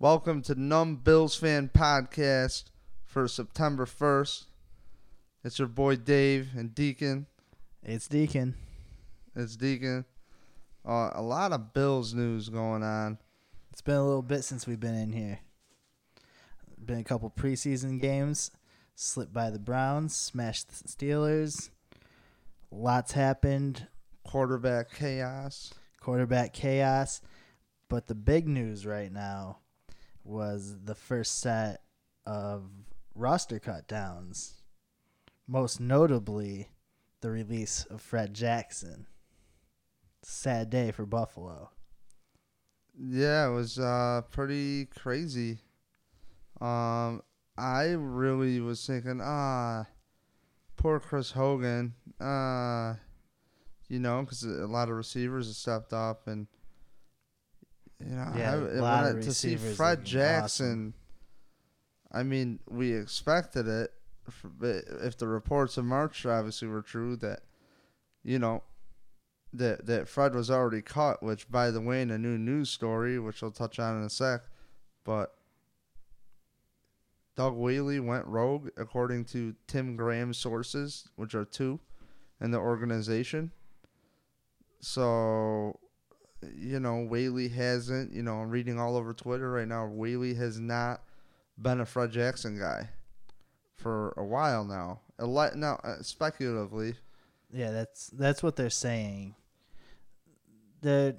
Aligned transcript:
Welcome 0.00 0.42
to 0.42 0.56
Numb 0.56 0.96
Bills 0.96 1.36
Fan 1.36 1.70
Podcast 1.72 2.64
for 3.04 3.28
September 3.28 3.86
1st. 3.86 4.46
It's 5.44 5.60
your 5.60 5.68
boy 5.68 5.94
Dave 5.94 6.48
and 6.56 6.74
Deacon. 6.74 7.26
It's 7.80 8.08
Deacon. 8.08 8.56
It's 9.36 9.54
Deacon. 9.56 10.04
Uh, 10.84 11.10
a 11.14 11.22
lot 11.22 11.52
of 11.52 11.72
Bills 11.72 12.12
news 12.12 12.48
going 12.48 12.82
on. 12.82 13.18
It's 13.70 13.82
been 13.82 13.94
a 13.94 14.04
little 14.04 14.20
bit 14.20 14.42
since 14.42 14.66
we've 14.66 14.80
been 14.80 14.96
in 14.96 15.12
here. 15.12 15.38
Been 16.84 16.98
a 16.98 17.04
couple 17.04 17.30
preseason 17.30 18.00
games. 18.00 18.50
Slipped 18.96 19.32
by 19.32 19.48
the 19.50 19.60
Browns, 19.60 20.14
smashed 20.14 20.70
the 20.70 20.88
Steelers. 20.88 21.70
Lots 22.72 23.12
happened. 23.12 23.86
Quarterback 24.24 24.92
chaos. 24.92 25.72
Quarterback 26.00 26.52
chaos. 26.52 27.20
But 27.88 28.08
the 28.08 28.16
big 28.16 28.48
news 28.48 28.84
right 28.84 29.12
now 29.12 29.58
was 30.24 30.76
the 30.84 30.94
first 30.94 31.38
set 31.40 31.82
of 32.26 32.64
roster 33.14 33.58
cut 33.58 33.86
downs. 33.86 34.62
Most 35.46 35.80
notably, 35.80 36.70
the 37.20 37.30
release 37.30 37.84
of 37.90 38.00
Fred 38.00 38.34
Jackson. 38.34 39.06
Sad 40.22 40.70
day 40.70 40.90
for 40.90 41.04
Buffalo. 41.04 41.70
Yeah, 42.98 43.48
it 43.48 43.52
was 43.52 43.78
uh, 43.78 44.22
pretty 44.30 44.86
crazy. 44.86 45.58
Um, 46.60 47.22
I 47.58 47.94
really 47.96 48.60
was 48.60 48.86
thinking, 48.86 49.20
ah, 49.22 49.86
poor 50.76 51.00
Chris 51.00 51.32
Hogan. 51.32 51.94
Uh, 52.20 52.94
you 53.88 53.98
know, 53.98 54.22
because 54.22 54.44
a 54.44 54.66
lot 54.66 54.88
of 54.88 54.96
receivers 54.96 55.46
have 55.46 55.56
stepped 55.56 55.92
up, 55.92 56.26
and 56.26 56.46
you 58.08 58.14
know, 58.16 58.32
Yeah, 58.36 58.82
I, 58.82 59.08
of 59.08 59.22
to 59.22 59.34
see 59.34 59.56
Fred 59.56 60.04
Jackson. 60.04 60.94
I 62.12 62.22
mean, 62.22 62.60
we 62.68 62.92
expected 62.92 63.66
it, 63.66 63.92
but 64.44 64.84
if 65.02 65.16
the 65.18 65.26
reports 65.26 65.76
of 65.76 65.84
March 65.84 66.24
obviously 66.24 66.68
were 66.68 66.82
true, 66.82 67.16
that 67.16 67.40
you 68.22 68.38
know 68.38 68.62
that 69.52 69.86
that 69.86 70.08
Fred 70.08 70.34
was 70.34 70.50
already 70.50 70.82
caught. 70.82 71.22
which 71.22 71.50
by 71.50 71.70
the 71.70 71.80
way, 71.80 72.02
in 72.02 72.10
a 72.10 72.18
new 72.18 72.38
news 72.38 72.70
story, 72.70 73.18
which 73.18 73.42
I'll 73.42 73.50
touch 73.50 73.78
on 73.78 73.96
in 73.96 74.04
a 74.04 74.10
sec, 74.10 74.42
but 75.04 75.34
Doug 77.36 77.54
Whaley 77.54 77.98
went 78.00 78.26
rogue, 78.26 78.68
according 78.76 79.24
to 79.26 79.54
Tim 79.66 79.96
Graham's 79.96 80.38
sources, 80.38 81.08
which 81.16 81.34
are 81.34 81.44
two 81.44 81.80
in 82.40 82.52
the 82.52 82.58
organization. 82.58 83.50
So, 84.80 85.80
you 86.56 86.80
know, 86.80 87.04
Whaley 87.04 87.48
hasn't, 87.48 88.12
you 88.12 88.22
know, 88.22 88.36
I'm 88.36 88.50
reading 88.50 88.78
all 88.78 88.96
over 88.96 89.12
Twitter 89.12 89.50
right 89.50 89.68
now, 89.68 89.86
Whaley 89.86 90.34
has 90.34 90.58
not 90.58 91.02
been 91.58 91.80
a 91.80 91.86
Fred 91.86 92.10
Jackson 92.12 92.58
guy 92.58 92.88
for 93.76 94.14
a 94.16 94.24
while 94.24 94.64
now. 94.64 95.00
A 95.18 95.26
lot 95.26 95.54
now, 95.56 95.80
uh, 95.84 96.02
speculatively, 96.02 96.94
Yeah, 97.52 97.70
that's 97.70 98.08
that's 98.08 98.42
what 98.42 98.56
they're 98.56 98.70
saying. 98.70 99.36
The 100.82 101.16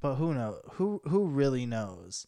but 0.00 0.14
who 0.14 0.34
know 0.34 0.60
who 0.72 1.00
who 1.04 1.26
really 1.26 1.66
knows? 1.66 2.26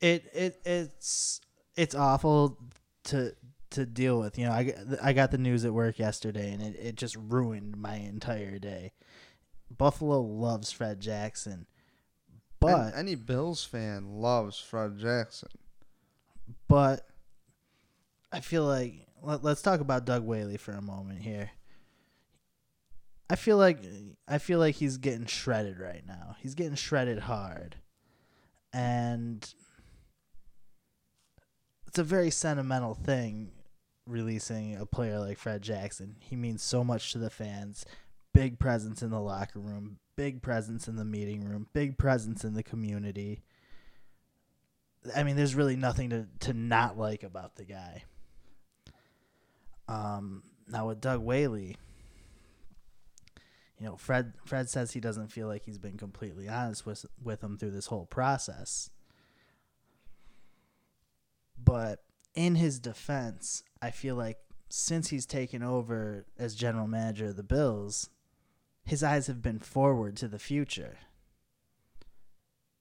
It 0.00 0.30
it 0.34 0.60
it's 0.64 1.40
it's 1.76 1.94
awful 1.94 2.58
to 3.04 3.34
to 3.70 3.86
deal 3.86 4.18
with. 4.18 4.38
You 4.38 4.46
know, 4.46 4.52
I 4.52 4.74
I 5.02 5.12
got 5.12 5.30
the 5.30 5.38
news 5.38 5.64
at 5.64 5.72
work 5.72 5.98
yesterday 5.98 6.52
and 6.52 6.62
it, 6.62 6.76
it 6.76 6.94
just 6.96 7.16
ruined 7.16 7.76
my 7.76 7.94
entire 7.94 8.58
day. 8.58 8.92
Buffalo 9.70 10.20
loves 10.20 10.70
Fred 10.72 11.00
Jackson. 11.00 11.66
But 12.58 12.88
An- 12.88 12.92
any 12.94 13.14
Bills 13.14 13.64
fan 13.64 14.20
loves 14.20 14.58
Fred 14.58 14.98
Jackson. 14.98 15.48
but 16.68 17.06
I 18.32 18.40
feel 18.40 18.64
like 18.64 19.06
let, 19.22 19.42
let's 19.42 19.62
talk 19.62 19.80
about 19.80 20.04
Doug 20.04 20.24
Whaley 20.24 20.56
for 20.56 20.72
a 20.72 20.82
moment 20.82 21.20
here. 21.20 21.50
I 23.30 23.36
feel 23.36 23.56
like 23.56 23.78
I 24.28 24.38
feel 24.38 24.58
like 24.58 24.74
he's 24.74 24.96
getting 24.98 25.26
shredded 25.26 25.78
right 25.78 26.02
now. 26.06 26.36
He's 26.40 26.54
getting 26.54 26.74
shredded 26.74 27.20
hard. 27.20 27.76
And 28.72 29.48
it's 31.86 31.98
a 31.98 32.04
very 32.04 32.30
sentimental 32.30 32.94
thing 32.94 33.50
releasing 34.06 34.76
a 34.76 34.86
player 34.86 35.18
like 35.18 35.38
Fred 35.38 35.62
Jackson. 35.62 36.16
He 36.20 36.36
means 36.36 36.62
so 36.62 36.82
much 36.84 37.12
to 37.12 37.18
the 37.18 37.30
fans. 37.30 37.84
Big 38.32 38.58
presence 38.58 39.02
in 39.02 39.10
the 39.10 39.20
locker 39.20 39.58
room, 39.58 39.98
big 40.16 40.42
presence 40.42 40.86
in 40.86 40.96
the 40.96 41.04
meeting 41.04 41.44
room, 41.44 41.66
big 41.72 41.98
presence 41.98 42.44
in 42.44 42.54
the 42.54 42.62
community. 42.62 43.42
I 45.16 45.22
mean, 45.22 45.36
there's 45.36 45.54
really 45.54 45.76
nothing 45.76 46.10
to, 46.10 46.26
to 46.40 46.52
not 46.52 46.98
like 46.98 47.22
about 47.22 47.56
the 47.56 47.64
guy. 47.64 48.04
Um, 49.88 50.42
now 50.68 50.86
with 50.88 51.00
Doug 51.00 51.20
Whaley, 51.20 51.76
you 53.80 53.86
know, 53.86 53.96
Fred 53.96 54.34
Fred 54.44 54.68
says 54.68 54.92
he 54.92 55.00
doesn't 55.00 55.32
feel 55.32 55.48
like 55.48 55.64
he's 55.64 55.78
been 55.78 55.96
completely 55.96 56.48
honest 56.48 56.84
with 56.84 57.06
with 57.20 57.42
him 57.42 57.56
through 57.56 57.70
this 57.70 57.86
whole 57.86 58.06
process. 58.06 58.90
But 61.62 62.04
in 62.34 62.56
his 62.56 62.78
defense, 62.78 63.62
I 63.80 63.90
feel 63.90 64.14
like 64.16 64.38
since 64.68 65.08
he's 65.08 65.26
taken 65.26 65.62
over 65.62 66.26
as 66.38 66.54
general 66.54 66.86
manager 66.86 67.26
of 67.26 67.36
the 67.36 67.42
Bills, 67.42 68.10
his 68.84 69.02
eyes 69.02 69.26
have 69.26 69.42
been 69.42 69.58
forward 69.58 70.16
to 70.16 70.28
the 70.28 70.38
future. 70.38 70.98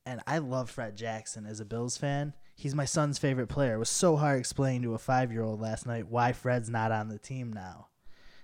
And 0.06 0.22
I 0.26 0.40
love 0.40 0.70
Fred 0.70 0.96
Jackson 0.96 1.46
as 1.46 1.60
a 1.60 1.66
Bills 1.66 1.98
fan. 1.98 2.34
He's 2.56 2.74
my 2.76 2.86
son's 2.86 3.20
favorite 3.20 3.48
player. 3.48 3.76
It 3.76 3.80
was 3.80 3.90
so 3.90 4.16
hard 4.16 4.40
explaining 4.40 4.82
to 4.84 4.94
a 4.94 4.98
five 4.98 5.32
year 5.32 5.44
old 5.44 5.62
last 5.62 5.86
night 5.86 6.08
why 6.08 6.34
Fred's 6.34 6.70
not 6.70 6.92
on 6.92 7.10
the 7.10 7.20
team 7.20 7.54
now. 7.54 7.88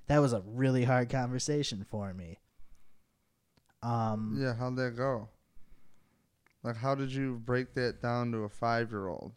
That 0.07 0.19
was 0.19 0.33
a 0.33 0.43
really 0.45 0.83
hard 0.83 1.09
conversation 1.09 1.83
for 1.89 2.13
me. 2.13 2.37
Um, 3.81 4.37
Yeah, 4.39 4.53
how'd 4.53 4.75
that 4.77 4.95
go? 4.95 5.29
Like, 6.63 6.77
how 6.77 6.95
did 6.95 7.11
you 7.11 7.41
break 7.45 7.73
that 7.75 8.01
down 8.01 8.31
to 8.31 8.39
a 8.39 8.49
five 8.49 8.91
year 8.91 9.07
old? 9.07 9.33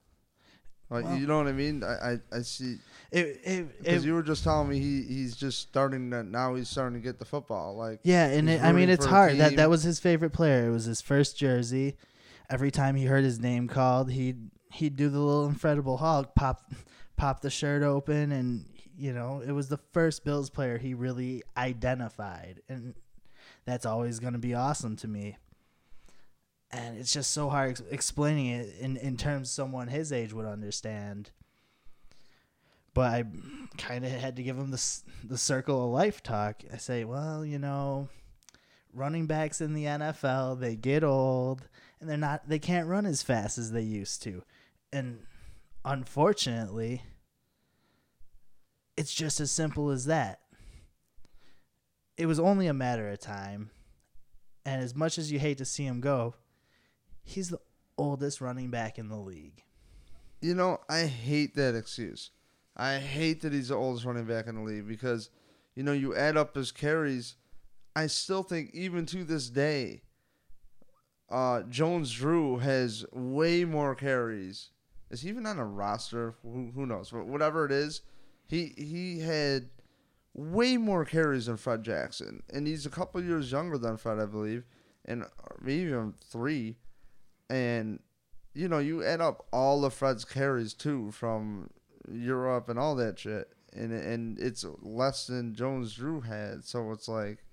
Like, 0.91 1.05
Well- 1.05 1.19
you 1.19 1.27
know 1.27 1.39
what 1.39 1.47
I 1.49 1.53
mean? 1.53 1.83
I, 1.85 2.13
I, 2.13 2.19
I 2.39 2.43
see. 2.43 2.77
Because 3.11 4.05
you 4.05 4.15
were 4.15 4.23
just 4.23 4.45
telling 4.45 4.69
me 4.69 4.79
he, 4.79 5.03
he's 5.03 5.35
just 5.37 5.61
starting 5.61 6.11
to, 6.11 6.23
now 6.23 6.55
he's 6.55 6.69
starting 6.69 7.01
to 7.01 7.05
get 7.05 7.19
the 7.19 7.25
football. 7.25 7.75
Like, 7.77 8.01
Yeah, 8.03 8.27
and 8.27 8.49
it, 8.51 8.63
I 8.63 8.73
mean 8.73 8.89
it's 8.91 9.07
hard. 9.07 9.39
That 9.39 9.57
that 9.57 9.71
was 9.71 9.83
his 9.83 9.99
favorite 9.99 10.31
player. 10.31 10.69
It 10.69 10.71
was 10.73 10.85
his 10.85 11.01
first 11.01 11.37
jersey. 11.39 11.97
Every 12.51 12.71
time 12.71 12.97
he 12.97 13.05
heard 13.05 13.25
his 13.25 13.39
name 13.39 13.69
called, 13.69 14.11
he'd 14.11 14.51
he'd 14.73 14.97
do 14.97 15.09
the 15.09 15.19
little 15.19 15.47
incredible 15.47 15.97
Hulk, 15.99 16.35
pop 16.35 16.73
pop 17.17 17.41
the 17.41 17.51
shirt 17.51 17.83
open, 17.83 18.33
and 18.33 18.65
you 18.97 19.13
know 19.13 19.43
it 19.47 19.53
was 19.53 19.69
the 19.69 19.79
first 19.93 20.25
Bills 20.25 20.49
player 20.51 20.79
he 20.79 20.93
really 20.95 21.43
identified, 21.57 22.61
and 22.69 22.95
that's 23.65 23.85
always 23.87 24.19
going 24.19 24.33
to 24.35 24.39
be 24.39 24.55
awesome 24.55 24.97
to 24.97 25.09
me. 25.09 25.37
And 26.71 26.99
it's 26.99 27.13
just 27.13 27.33
so 27.33 27.49
hard 27.49 27.71
ex- 27.71 27.83
explaining 27.91 28.47
it 28.47 28.75
in 28.79 28.97
in 28.99 29.17
terms 29.17 29.51
someone 29.51 29.89
his 29.89 30.13
age 30.13 30.33
would 30.33 30.47
understand. 30.47 31.31
But 32.93 33.13
I 33.13 33.25
kind 33.79 34.05
of 34.05 34.11
had 34.11 34.37
to 34.37 34.43
give 34.43 34.59
him 34.59 34.71
the 34.71 35.01
the 35.25 35.39
circle 35.39 35.85
of 35.85 35.93
life 35.93 36.23
talk. 36.23 36.63
I 36.73 36.77
say, 36.77 37.05
well, 37.05 37.45
you 37.45 37.59
know, 37.59 38.09
running 38.93 39.27
backs 39.27 39.61
in 39.61 39.73
the 39.73 39.85
NFL, 39.85 40.61
they 40.61 40.77
get 40.77 41.05
old 41.05 41.69
and 42.01 42.09
they're 42.09 42.17
not 42.17 42.49
they 42.49 42.59
can't 42.59 42.89
run 42.89 43.07
as 43.07 43.23
fast 43.23 43.59
as 43.59 43.73
they 43.73 43.83
used 43.83 44.23
to. 44.25 44.43
And 44.93 45.21
unfortunately, 45.85 47.03
it's 48.97 49.15
just 49.15 49.41
as 49.41 49.51
simple 49.51 49.91
as 49.91 50.07
that. 50.07 50.41
It 52.17 52.27
was 52.27 52.41
only 52.41 52.67
a 52.67 52.75
matter 52.75 53.09
of 53.09 53.21
time. 53.21 53.71
And 54.67 54.83
as 54.83 54.95
much 54.95 55.19
as 55.19 55.31
you 55.31 55.39
hate 55.39 55.59
to 55.59 55.65
see 55.65 55.85
him 55.85 56.01
go, 56.01 56.35
he's 57.29 57.51
the 57.51 57.61
oldest 57.97 58.41
running 58.41 58.71
back 58.71 58.99
in 58.99 59.09
the 59.09 59.17
league. 59.17 59.63
you 60.41 60.55
know, 60.55 60.79
I 60.89 61.07
hate 61.07 61.55
that 61.57 61.75
excuse. 61.75 62.31
I 62.77 62.99
hate 62.99 63.41
that 63.43 63.53
he's 63.53 63.69
the 63.69 63.75
oldest 63.75 64.05
running 64.07 64.25
back 64.25 64.47
in 64.47 64.55
the 64.55 64.63
league 64.63 64.87
because, 64.87 65.31
you 65.75 65.83
know, 65.83 65.93
you 65.93 66.15
add 66.15 66.37
up 66.37 66.55
his 66.55 66.71
carries. 66.71 67.35
I 67.97 68.07
still 68.07 68.45
think, 68.45 68.71
even 68.73 69.05
to 69.07 69.25
this 69.25 69.49
day, 69.51 70.03
uh, 71.29 71.63
Jones 71.63 72.13
Drew 72.13 72.59
has 72.59 73.05
way 73.13 73.65
more 73.65 73.95
carries. 73.97 74.71
Is 75.11 75.23
he 75.23 75.29
even 75.29 75.47
on 75.47 75.59
a 75.59 75.65
roster? 75.65 76.37
Who, 76.43 76.71
who 76.75 76.87
knows? 76.87 77.11
But 77.11 77.27
whatever 77.27 77.65
it 77.65 77.73
is, 77.73 78.03
he 78.47 78.75
he 78.77 79.19
had 79.21 79.71
way 80.35 80.77
more 80.77 81.05
carries 81.05 81.47
than 81.47 81.57
Fred 81.57 81.83
Jackson, 81.83 82.43
and 82.53 82.67
he's 82.67 82.87
a 82.87 82.91
couple 82.91 83.21
years 83.23 83.51
younger 83.51 83.77
than 83.79 83.97
Fred, 83.97 84.21
I 84.21 84.27
believe, 84.27 84.65
and 85.05 85.25
maybe 85.61 85.83
even 85.83 86.15
three. 86.25 86.77
And 87.51 88.01
you 88.55 88.69
know, 88.69 88.79
you 88.79 89.05
add 89.05 89.21
up 89.21 89.47
all 89.53 89.85
of 89.85 89.95
Fred's 89.95 90.25
carries 90.25 90.75
too 90.75 91.11
from 91.13 91.71
Europe 92.11 92.69
and 92.69 92.79
all 92.79 92.95
that 92.97 93.19
shit, 93.19 93.53
and 93.73 93.93
and 93.93 94.39
it's 94.39 94.65
less 94.83 95.27
than 95.27 95.55
Jones 95.55 95.95
Drew 95.95 96.21
had. 96.21 96.65
So 96.65 96.91
it's 96.93 97.09
like, 97.09 97.45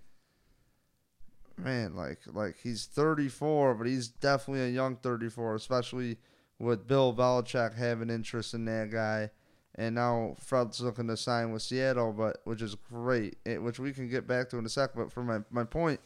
man, 1.57 1.95
like 1.95 2.19
like 2.27 2.55
he's 2.61 2.85
34, 2.85 3.75
but 3.75 3.87
he's 3.87 4.07
definitely 4.07 4.65
a 4.65 4.69
young 4.69 4.95
34, 4.97 5.55
especially 5.55 6.17
with 6.59 6.87
Bill 6.87 7.13
Belichick 7.13 7.75
having 7.75 8.09
interest 8.09 8.53
in 8.53 8.65
that 8.65 8.89
guy. 8.91 9.29
And 9.77 9.95
now 9.95 10.35
Fred's 10.39 10.79
looking 10.79 11.07
to 11.07 11.17
sign 11.17 11.51
with 11.51 11.61
Seattle, 11.61 12.13
but 12.13 12.37
which 12.45 12.61
is 12.61 12.75
great, 12.75 13.37
it, 13.45 13.61
which 13.61 13.77
we 13.77 13.91
can 13.91 14.07
get 14.07 14.25
back 14.25 14.49
to 14.49 14.57
in 14.57 14.65
a 14.65 14.69
second. 14.69 15.01
But 15.01 15.11
for 15.11 15.21
my, 15.21 15.39
my 15.51 15.65
point, 15.65 15.99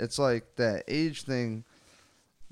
it's 0.00 0.18
like 0.18 0.56
that 0.56 0.84
age 0.88 1.24
thing, 1.24 1.64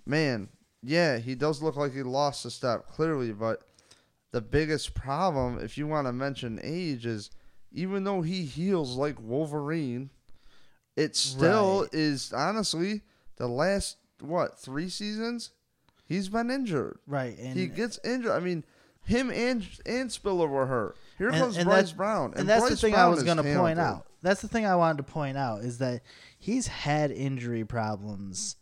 man. 0.04 0.50
Yeah, 0.82 1.18
he 1.18 1.34
does 1.34 1.62
look 1.62 1.76
like 1.76 1.92
he 1.92 2.02
lost 2.02 2.44
a 2.46 2.50
step 2.50 2.86
clearly, 2.88 3.32
but 3.32 3.62
the 4.32 4.40
biggest 4.40 4.94
problem, 4.94 5.58
if 5.58 5.76
you 5.76 5.86
want 5.86 6.06
to 6.06 6.12
mention 6.12 6.58
age, 6.62 7.04
is 7.06 7.30
even 7.72 8.04
though 8.04 8.22
he 8.22 8.44
heals 8.44 8.96
like 8.96 9.16
Wolverine, 9.20 10.10
it 10.96 11.16
still 11.16 11.82
Right. 11.82 11.94
is 11.94 12.32
honestly 12.32 13.02
the 13.36 13.46
last 13.48 13.96
what 14.20 14.58
three 14.58 14.88
seasons 14.88 15.50
he's 16.06 16.28
been 16.28 16.50
injured. 16.50 16.98
Right, 17.06 17.38
and 17.38 17.58
he 17.58 17.66
gets 17.66 17.98
injured. 18.04 18.32
I 18.32 18.40
mean, 18.40 18.64
him 19.04 19.30
and 19.30 19.66
and 19.86 20.10
Spiller 20.12 20.46
were 20.48 20.66
hurt. 20.66 20.96
Here 21.18 21.28
And- 21.28 21.36
comes 21.38 21.56
and 21.56 21.66
Bryce 21.66 21.92
Brown, 21.92 22.32
and 22.36 22.48
that's 22.48 22.62
Bryce 22.62 22.70
the 22.72 22.76
thing 22.76 22.92
Brown 22.94 23.06
I 23.06 23.08
was 23.08 23.22
going 23.22 23.36
to 23.38 23.42
point 23.54 23.78
out. 23.78 24.06
That's 24.22 24.42
the 24.42 24.48
thing 24.48 24.66
I 24.66 24.76
wanted 24.76 24.98
to 24.98 25.02
point 25.12 25.36
out 25.38 25.60
is 25.62 25.78
that 25.78 26.02
he's 26.38 26.66
had 26.66 27.10
injury 27.10 27.64
problems. 27.64 28.56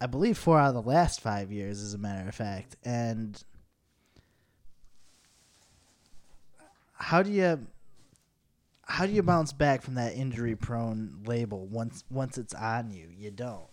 I 0.00 0.06
believe 0.06 0.38
four 0.38 0.60
out 0.60 0.68
of 0.68 0.74
the 0.74 0.88
last 0.88 1.20
five 1.20 1.50
years, 1.50 1.82
as 1.82 1.94
a 1.94 1.98
matter 1.98 2.28
of 2.28 2.34
fact. 2.34 2.76
And 2.84 3.42
how 6.92 7.22
do 7.22 7.30
you 7.30 7.66
how 8.84 9.06
do 9.06 9.12
you 9.12 9.22
bounce 9.22 9.52
back 9.52 9.82
from 9.82 9.94
that 9.94 10.14
injury 10.14 10.56
prone 10.56 11.22
label 11.26 11.66
once 11.66 12.04
once 12.10 12.38
it's 12.38 12.54
on 12.54 12.90
you? 12.90 13.08
You 13.16 13.30
don't. 13.30 13.68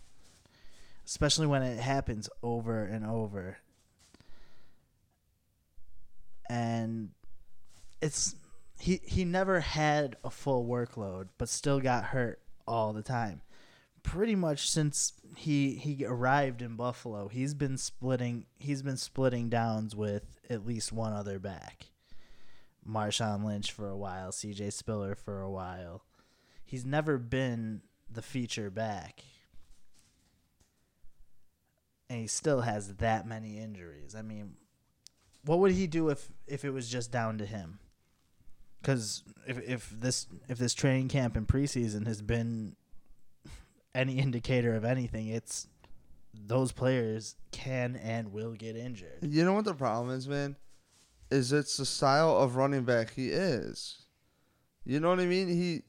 Especially 1.05 1.47
when 1.47 1.61
it 1.61 1.79
happens 1.79 2.27
over 2.41 2.83
and 2.83 3.05
over. 3.05 3.57
And 6.49 7.11
it's 8.01 8.35
he 8.79 8.99
he 9.03 9.25
never 9.25 9.59
had 9.59 10.17
a 10.23 10.29
full 10.29 10.65
workload, 10.65 11.27
but 11.37 11.49
still 11.49 11.79
got 11.79 12.05
hurt 12.05 12.39
all 12.67 12.93
the 12.93 13.03
time. 13.03 13.41
Pretty 14.05 14.35
much 14.35 14.69
since 14.69 15.13
he 15.35 15.73
he 15.75 16.05
arrived 16.05 16.61
in 16.61 16.75
Buffalo, 16.75 17.27
he's 17.27 17.55
been 17.55 17.75
splitting 17.77 18.45
he's 18.59 18.83
been 18.83 18.97
splitting 18.97 19.49
downs 19.49 19.95
with 19.95 20.39
at 20.47 20.65
least 20.65 20.93
one 20.93 21.11
other 21.11 21.39
back. 21.39 21.87
Marshawn 22.87 23.43
Lynch 23.43 23.71
for 23.71 23.89
a 23.89 23.97
while, 23.97 24.31
CJ 24.31 24.71
Spiller 24.73 25.15
for 25.15 25.41
a 25.41 25.49
while. 25.49 26.03
He's 26.63 26.85
never 26.85 27.17
been 27.17 27.81
the 28.09 28.21
feature 28.21 28.69
back. 28.69 29.23
And 32.07 32.19
he 32.19 32.27
still 32.27 32.61
has 32.61 32.95
that 32.95 33.27
many 33.27 33.57
injuries. 33.57 34.13
I 34.15 34.21
mean, 34.21 34.53
what 35.43 35.57
would 35.59 35.71
he 35.71 35.87
do 35.87 36.09
if 36.09 36.29
if 36.45 36.63
it 36.63 36.69
was 36.71 36.87
just 36.87 37.11
down 37.11 37.39
to 37.39 37.45
him? 37.45 37.79
Because 38.81 39.23
if 39.47 39.57
if 39.67 39.89
this 39.89 40.27
if 40.47 40.59
this 40.59 40.75
training 40.75 41.07
camp 41.07 41.35
and 41.35 41.47
preseason 41.47 42.05
has 42.05 42.21
been 42.21 42.75
any 43.95 44.13
indicator 44.19 44.75
of 44.75 44.85
anything, 44.85 45.27
it's 45.27 45.67
those 46.33 46.71
players 46.71 47.35
can 47.51 47.95
and 47.95 48.31
will 48.31 48.53
get 48.53 48.75
injured. 48.75 49.19
You 49.21 49.45
know 49.45 49.53
what 49.53 49.65
the 49.65 49.73
problem 49.73 50.15
is, 50.15 50.27
man? 50.27 50.57
Is 51.31 51.51
it's 51.51 51.77
the 51.77 51.85
style 51.85 52.37
of 52.37 52.55
running 52.55 52.83
back 52.83 53.13
he 53.13 53.29
is. 53.29 54.05
You 54.85 54.99
know 54.99 55.09
what 55.09 55.19
I 55.19 55.25
mean? 55.25 55.47
He 55.47 55.81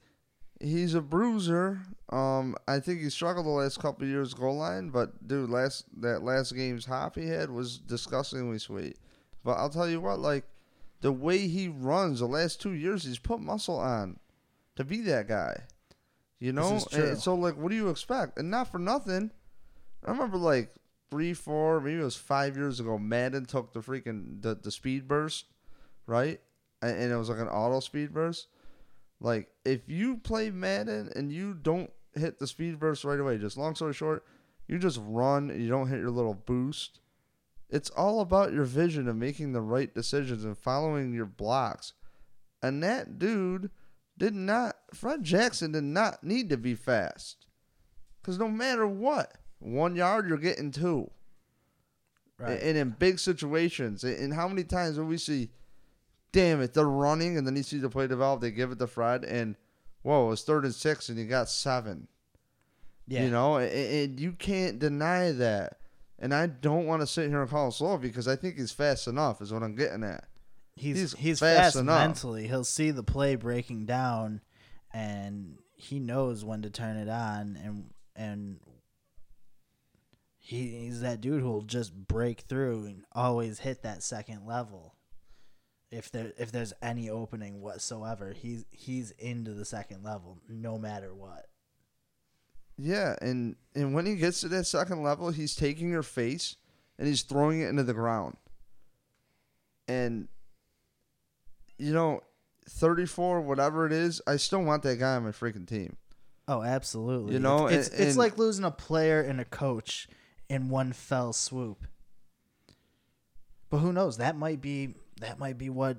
he's 0.60 0.94
a 0.94 1.02
bruiser. 1.02 1.80
Um, 2.10 2.54
I 2.66 2.80
think 2.80 3.00
he 3.00 3.10
struggled 3.10 3.44
the 3.44 3.50
last 3.50 3.78
couple 3.78 4.06
years 4.06 4.32
goal 4.32 4.56
line, 4.56 4.88
but 4.88 5.26
dude, 5.26 5.50
last 5.50 5.84
that 6.00 6.22
last 6.22 6.54
game's 6.54 6.86
hop 6.86 7.16
he 7.16 7.26
had 7.26 7.50
was 7.50 7.78
disgustingly 7.78 8.58
sweet. 8.58 8.96
But 9.44 9.58
I'll 9.58 9.70
tell 9.70 9.88
you 9.88 10.00
what, 10.00 10.20
like 10.20 10.46
the 11.02 11.12
way 11.12 11.46
he 11.46 11.68
runs 11.68 12.20
the 12.20 12.26
last 12.26 12.60
two 12.60 12.72
years, 12.72 13.04
he's 13.04 13.18
put 13.18 13.40
muscle 13.40 13.78
on 13.78 14.18
to 14.76 14.84
be 14.84 15.02
that 15.02 15.28
guy. 15.28 15.64
You 16.38 16.52
know. 16.52 16.78
So 16.78 17.34
like, 17.34 17.56
what 17.56 17.70
do 17.70 17.76
you 17.76 17.88
expect? 17.88 18.38
And 18.38 18.50
not 18.50 18.70
for 18.70 18.78
nothing. 18.78 19.30
I 20.04 20.10
remember 20.10 20.36
like 20.36 20.74
three, 21.10 21.34
four, 21.34 21.80
maybe 21.80 22.00
it 22.00 22.04
was 22.04 22.16
five 22.16 22.56
years 22.56 22.80
ago. 22.80 22.98
Madden 22.98 23.46
took 23.46 23.72
the 23.72 23.80
freaking 23.80 24.42
the, 24.42 24.54
the 24.54 24.70
speed 24.70 25.08
burst, 25.08 25.46
right? 26.06 26.40
And, 26.82 26.98
and 26.98 27.12
it 27.12 27.16
was 27.16 27.28
like 27.28 27.38
an 27.38 27.48
auto 27.48 27.80
speed 27.80 28.12
burst. 28.12 28.48
Like 29.20 29.48
if 29.64 29.88
you 29.88 30.18
play 30.18 30.50
Madden 30.50 31.10
and 31.16 31.32
you 31.32 31.54
don't 31.54 31.90
hit 32.14 32.38
the 32.38 32.46
speed 32.46 32.78
burst 32.78 33.04
right 33.04 33.20
away, 33.20 33.38
just 33.38 33.56
long 33.56 33.74
story 33.74 33.94
short, 33.94 34.24
you 34.68 34.78
just 34.78 35.00
run 35.04 35.50
and 35.50 35.62
you 35.62 35.68
don't 35.68 35.88
hit 35.88 36.00
your 36.00 36.10
little 36.10 36.34
boost. 36.34 37.00
It's 37.68 37.90
all 37.90 38.20
about 38.20 38.52
your 38.52 38.64
vision 38.64 39.08
of 39.08 39.16
making 39.16 39.52
the 39.52 39.60
right 39.60 39.92
decisions 39.92 40.44
and 40.44 40.56
following 40.56 41.12
your 41.12 41.26
blocks. 41.26 41.94
And 42.62 42.82
that 42.82 43.18
dude 43.18 43.70
did 44.18 44.34
not, 44.34 44.76
Fred 44.94 45.22
Jackson 45.22 45.72
did 45.72 45.84
not 45.84 46.24
need 46.24 46.48
to 46.50 46.56
be 46.56 46.74
fast. 46.74 47.46
Because 48.20 48.38
no 48.38 48.48
matter 48.48 48.86
what, 48.86 49.34
one 49.58 49.94
yard, 49.94 50.28
you're 50.28 50.38
getting 50.38 50.70
two. 50.70 51.10
Right. 52.38 52.60
And 52.60 52.76
in 52.76 52.96
big 52.98 53.18
situations, 53.18 54.04
and 54.04 54.34
how 54.34 54.46
many 54.48 54.64
times 54.64 54.98
will 54.98 55.06
we 55.06 55.16
see, 55.16 55.50
damn 56.32 56.60
it, 56.60 56.74
they're 56.74 56.84
running, 56.84 57.38
and 57.38 57.46
then 57.46 57.56
you 57.56 57.62
see 57.62 57.78
the 57.78 57.88
play 57.88 58.06
develop, 58.06 58.40
they 58.40 58.50
give 58.50 58.70
it 58.72 58.78
to 58.78 58.86
Fred, 58.86 59.24
and 59.24 59.56
whoa, 60.02 60.30
it's 60.32 60.42
third 60.42 60.64
and 60.64 60.74
six, 60.74 61.08
and 61.08 61.18
you 61.18 61.24
got 61.24 61.48
seven. 61.48 62.08
yeah. 63.06 63.24
You 63.24 63.30
know, 63.30 63.56
and, 63.56 63.72
and 63.72 64.20
you 64.20 64.32
can't 64.32 64.78
deny 64.78 65.32
that. 65.32 65.78
And 66.18 66.34
I 66.34 66.46
don't 66.46 66.86
want 66.86 67.02
to 67.02 67.06
sit 67.06 67.28
here 67.28 67.42
and 67.42 67.50
call 67.50 67.66
him 67.66 67.72
slow 67.72 67.98
because 67.98 68.26
I 68.26 68.36
think 68.36 68.56
he's 68.56 68.72
fast 68.72 69.06
enough, 69.06 69.40
is 69.40 69.52
what 69.52 69.62
I'm 69.62 69.74
getting 69.74 70.02
at. 70.02 70.24
He's 70.76 70.96
he's 70.96 71.12
he's, 71.14 71.40
fast 71.40 71.58
fast, 71.58 71.76
enough. 71.76 71.98
mentally. 71.98 72.46
He'll 72.46 72.64
see 72.64 72.90
the 72.90 73.02
play 73.02 73.34
breaking 73.34 73.86
down, 73.86 74.42
and 74.92 75.58
he 75.74 75.98
knows 75.98 76.44
when 76.44 76.62
to 76.62 76.70
turn 76.70 76.96
it 76.96 77.08
on, 77.08 77.58
and 77.62 77.90
and 78.14 78.60
he, 80.38 80.84
he's 80.84 81.00
that 81.00 81.20
dude 81.20 81.42
who'll 81.42 81.62
just 81.62 81.92
break 81.92 82.42
through 82.42 82.84
and 82.84 83.04
always 83.12 83.58
hit 83.60 83.82
that 83.82 84.02
second 84.02 84.46
level. 84.46 84.94
If 85.90 86.10
there 86.10 86.32
if 86.38 86.52
there's 86.52 86.72
any 86.82 87.10
opening 87.10 87.60
whatsoever, 87.60 88.32
he's 88.32 88.64
he's 88.70 89.10
into 89.12 89.54
the 89.54 89.64
second 89.64 90.04
level 90.04 90.38
no 90.48 90.78
matter 90.78 91.14
what. 91.14 91.46
Yeah, 92.78 93.16
and 93.22 93.56
and 93.74 93.94
when 93.94 94.04
he 94.04 94.16
gets 94.16 94.40
to 94.42 94.48
that 94.48 94.66
second 94.66 95.02
level, 95.02 95.30
he's 95.30 95.56
taking 95.56 95.90
your 95.90 96.02
face 96.02 96.56
and 96.98 97.08
he's 97.08 97.22
throwing 97.22 97.60
it 97.60 97.68
into 97.68 97.82
the 97.82 97.94
ground. 97.94 98.36
And 99.88 100.28
you 101.78 101.92
know, 101.92 102.20
34 102.68 103.40
whatever 103.42 103.86
it 103.86 103.92
is, 103.92 104.20
I 104.26 104.36
still 104.36 104.62
want 104.62 104.82
that 104.84 104.98
guy 104.98 105.16
on 105.16 105.24
my 105.24 105.30
freaking 105.30 105.66
team. 105.66 105.96
Oh, 106.48 106.62
absolutely. 106.62 107.34
You 107.34 107.40
know, 107.40 107.66
it's 107.66 107.88
and- 107.88 108.00
it's 108.00 108.10
and- 108.10 108.16
like 108.18 108.38
losing 108.38 108.64
a 108.64 108.70
player 108.70 109.20
and 109.20 109.40
a 109.40 109.44
coach 109.44 110.08
in 110.48 110.68
one 110.68 110.92
fell 110.92 111.32
swoop. 111.32 111.86
But 113.68 113.78
who 113.78 113.92
knows? 113.92 114.18
That 114.18 114.36
might 114.36 114.60
be 114.60 114.94
that 115.20 115.38
might 115.38 115.58
be 115.58 115.70
what 115.70 115.96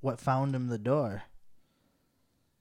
what 0.00 0.20
found 0.20 0.54
him 0.54 0.68
the 0.68 0.78
door. 0.78 1.22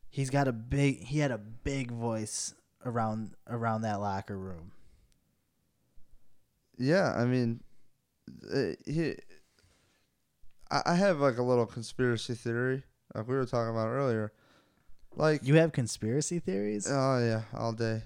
He's 0.10 0.29
got 0.29 0.48
a 0.48 0.53
big 0.53 1.03
he 1.03 1.20
had 1.20 1.32
a 1.32 1.38
big 1.38 1.91
voice 1.91 2.53
around 2.86 3.36
around 3.48 3.82
that 3.82 4.00
locker 4.00 4.38
room. 4.38 4.72
Yeah, 6.77 7.13
I 7.15 7.25
mean, 7.25 7.62
uh, 8.53 8.72
he. 8.86 9.15
I 10.72 10.82
I 10.88 10.96
have 10.96 11.20
like 11.20 11.38
a 11.38 11.44
little 11.44 11.66
conspiracy 11.66 12.34
theory, 12.36 12.84
like 13.16 13.28
we 13.28 13.36
were 13.36 13.46
talking 13.46 13.72
about 13.74 13.88
earlier. 13.90 14.32
Like, 15.16 15.42
You 15.44 15.56
have 15.56 15.72
conspiracy 15.72 16.40
theories? 16.40 16.88
oh 16.90 17.20
yeah, 17.20 17.42
all 17.58 17.74
day. 17.74 18.04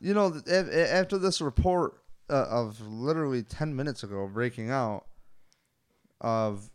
You 0.00 0.14
know, 0.14 0.30
th- 0.32 0.44
af- 0.46 0.68
a- 0.72 0.92
after 0.92 1.16
this 1.18 1.40
report 1.40 1.94
uh, 2.28 2.46
of 2.50 2.80
literally 2.86 3.42
ten 3.42 3.74
minutes 3.76 4.02
ago 4.02 4.28
breaking 4.32 4.70
out 4.70 5.06
of 6.20 6.70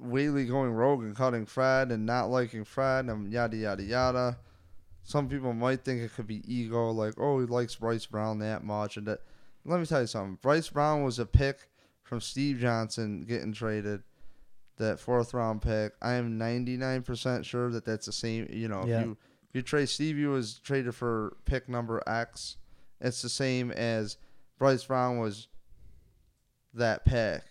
Whaley 0.00 0.44
going 0.46 0.72
rogue 0.72 1.02
and 1.04 1.14
cutting 1.16 1.46
Fred 1.46 1.92
and 1.92 2.04
not 2.04 2.26
liking 2.30 2.64
Fred 2.64 3.06
and 3.06 3.32
yada 3.32 3.56
yada 3.56 3.82
yada. 3.82 4.38
Some 5.04 5.28
people 5.28 5.54
might 5.54 5.84
think 5.84 6.02
it 6.02 6.12
could 6.14 6.26
be 6.26 6.42
ego, 6.52 6.90
like, 6.90 7.14
oh, 7.16 7.40
he 7.40 7.46
likes 7.46 7.76
Bryce 7.76 8.04
Brown 8.04 8.40
that 8.40 8.62
much, 8.64 8.96
and 8.98 9.06
that. 9.06 9.20
Let 9.64 9.80
me 9.80 9.86
tell 9.86 10.00
you 10.02 10.06
something. 10.06 10.38
Bryce 10.42 10.68
Brown 10.68 11.02
was 11.04 11.18
a 11.18 11.26
pick 11.26 11.68
from 12.02 12.20
Steve 12.20 12.58
Johnson 12.58 13.22
getting 13.26 13.52
traded, 13.52 14.02
that 14.78 14.98
fourth 15.00 15.34
round 15.34 15.62
pick. 15.62 15.92
I 16.02 16.14
am 16.14 16.38
ninety 16.38 16.76
nine 16.76 17.02
percent 17.02 17.44
sure 17.46 17.70
that 17.70 17.84
that's 17.84 18.06
the 18.06 18.12
same. 18.12 18.48
You 18.50 18.68
know, 18.68 18.84
Yeah. 18.86 19.00
if 19.00 19.06
you 19.06 19.16
if 19.50 19.54
you 19.54 19.62
trade 19.62 19.88
Stevie 19.88 20.26
was 20.26 20.58
traded 20.58 20.94
for 20.94 21.36
pick 21.44 21.68
number 21.68 22.02
X, 22.06 22.56
it's 23.00 23.22
the 23.22 23.28
same 23.28 23.70
as 23.70 24.16
Bryce 24.58 24.84
Brown 24.84 25.18
was 25.18 25.48
that 26.74 27.04
pick. 27.04 27.42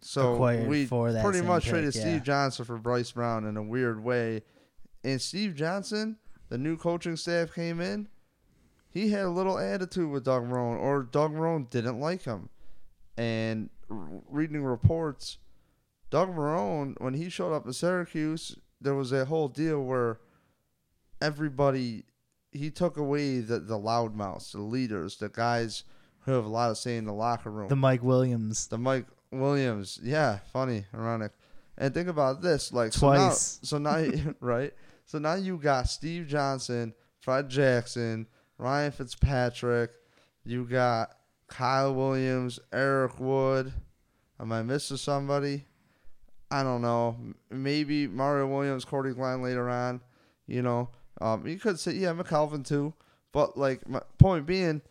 So 0.00 0.34
Acquired 0.34 0.68
we 0.68 0.86
for 0.86 1.12
that 1.12 1.22
pretty 1.24 1.42
much 1.42 1.64
pick, 1.64 1.72
traded 1.72 1.94
yeah. 1.94 2.00
Steve 2.00 2.22
Johnson 2.22 2.64
for 2.64 2.78
Bryce 2.78 3.12
Brown 3.12 3.44
in 3.46 3.56
a 3.56 3.62
weird 3.62 4.02
way. 4.02 4.42
And 5.04 5.20
Steve 5.20 5.54
Johnson, 5.54 6.16
the 6.48 6.58
new 6.58 6.76
coaching 6.76 7.16
staff 7.16 7.54
came 7.54 7.80
in. 7.80 8.08
he 8.88 9.10
had 9.10 9.22
a 9.24 9.30
little 9.30 9.58
attitude 9.58 10.10
with 10.10 10.24
Doug 10.24 10.44
Marrone, 10.44 10.78
or 10.80 11.02
Doug 11.04 11.32
Marrone 11.32 11.68
didn't 11.70 12.00
like 12.00 12.22
him. 12.22 12.48
And 13.16 13.68
reading 13.88 14.64
reports, 14.64 15.38
Doug 16.10 16.34
Marrone, 16.34 17.00
when 17.00 17.14
he 17.14 17.28
showed 17.28 17.54
up 17.54 17.66
in 17.66 17.72
Syracuse, 17.72 18.56
there 18.80 18.94
was 18.94 19.12
a 19.12 19.24
whole 19.24 19.48
deal 19.48 19.82
where 19.82 20.18
everybody 21.20 22.04
he 22.52 22.70
took 22.70 22.96
away 22.96 23.38
the 23.40 23.60
the 23.60 23.78
loudmouths, 23.78 24.52
the 24.52 24.60
leaders, 24.60 25.16
the 25.16 25.28
guys 25.28 25.84
who 26.20 26.32
have 26.32 26.44
a 26.44 26.48
lot 26.48 26.70
of 26.70 26.78
say 26.78 26.96
in 26.96 27.04
the 27.04 27.12
locker 27.12 27.50
room. 27.50 27.68
The 27.68 27.76
Mike 27.76 28.02
Williams. 28.02 28.66
The 28.66 28.78
Mike 28.78 29.06
Williams, 29.30 30.00
yeah, 30.02 30.40
funny, 30.52 30.84
ironic. 30.94 31.32
And 31.78 31.94
think 31.94 32.08
about 32.08 32.42
this, 32.42 32.72
like 32.72 32.92
Twice. 32.92 33.60
So 33.62 33.78
now, 33.78 34.02
so 34.02 34.08
now 34.12 34.34
right? 34.40 34.72
So 35.06 35.18
now 35.18 35.34
you 35.34 35.56
got 35.56 35.88
Steve 35.88 36.26
Johnson, 36.26 36.94
Fred 37.20 37.48
Jackson, 37.48 38.26
Ryan 38.58 38.92
Fitzpatrick. 38.92 39.90
You 40.44 40.64
got 40.64 41.14
Kyle 41.48 41.94
Williams, 41.94 42.58
Eric 42.72 43.18
Wood. 43.20 43.72
Am 44.38 44.52
I 44.52 44.62
missing 44.62 44.96
somebody? 44.96 45.64
I 46.50 46.62
don't 46.62 46.82
know. 46.82 47.16
Maybe 47.50 48.06
Mario 48.06 48.46
Williams, 48.46 48.84
Cordy 48.84 49.12
Glenn 49.12 49.42
later 49.42 49.68
on. 49.68 50.00
You 50.46 50.62
know, 50.62 50.90
um, 51.20 51.46
you 51.46 51.58
could 51.58 51.78
say 51.78 51.92
yeah, 51.92 52.12
McKelvin 52.12 52.66
too. 52.66 52.92
But 53.32 53.56
like 53.56 53.88
my 53.88 54.00
point 54.18 54.46
being, 54.46 54.82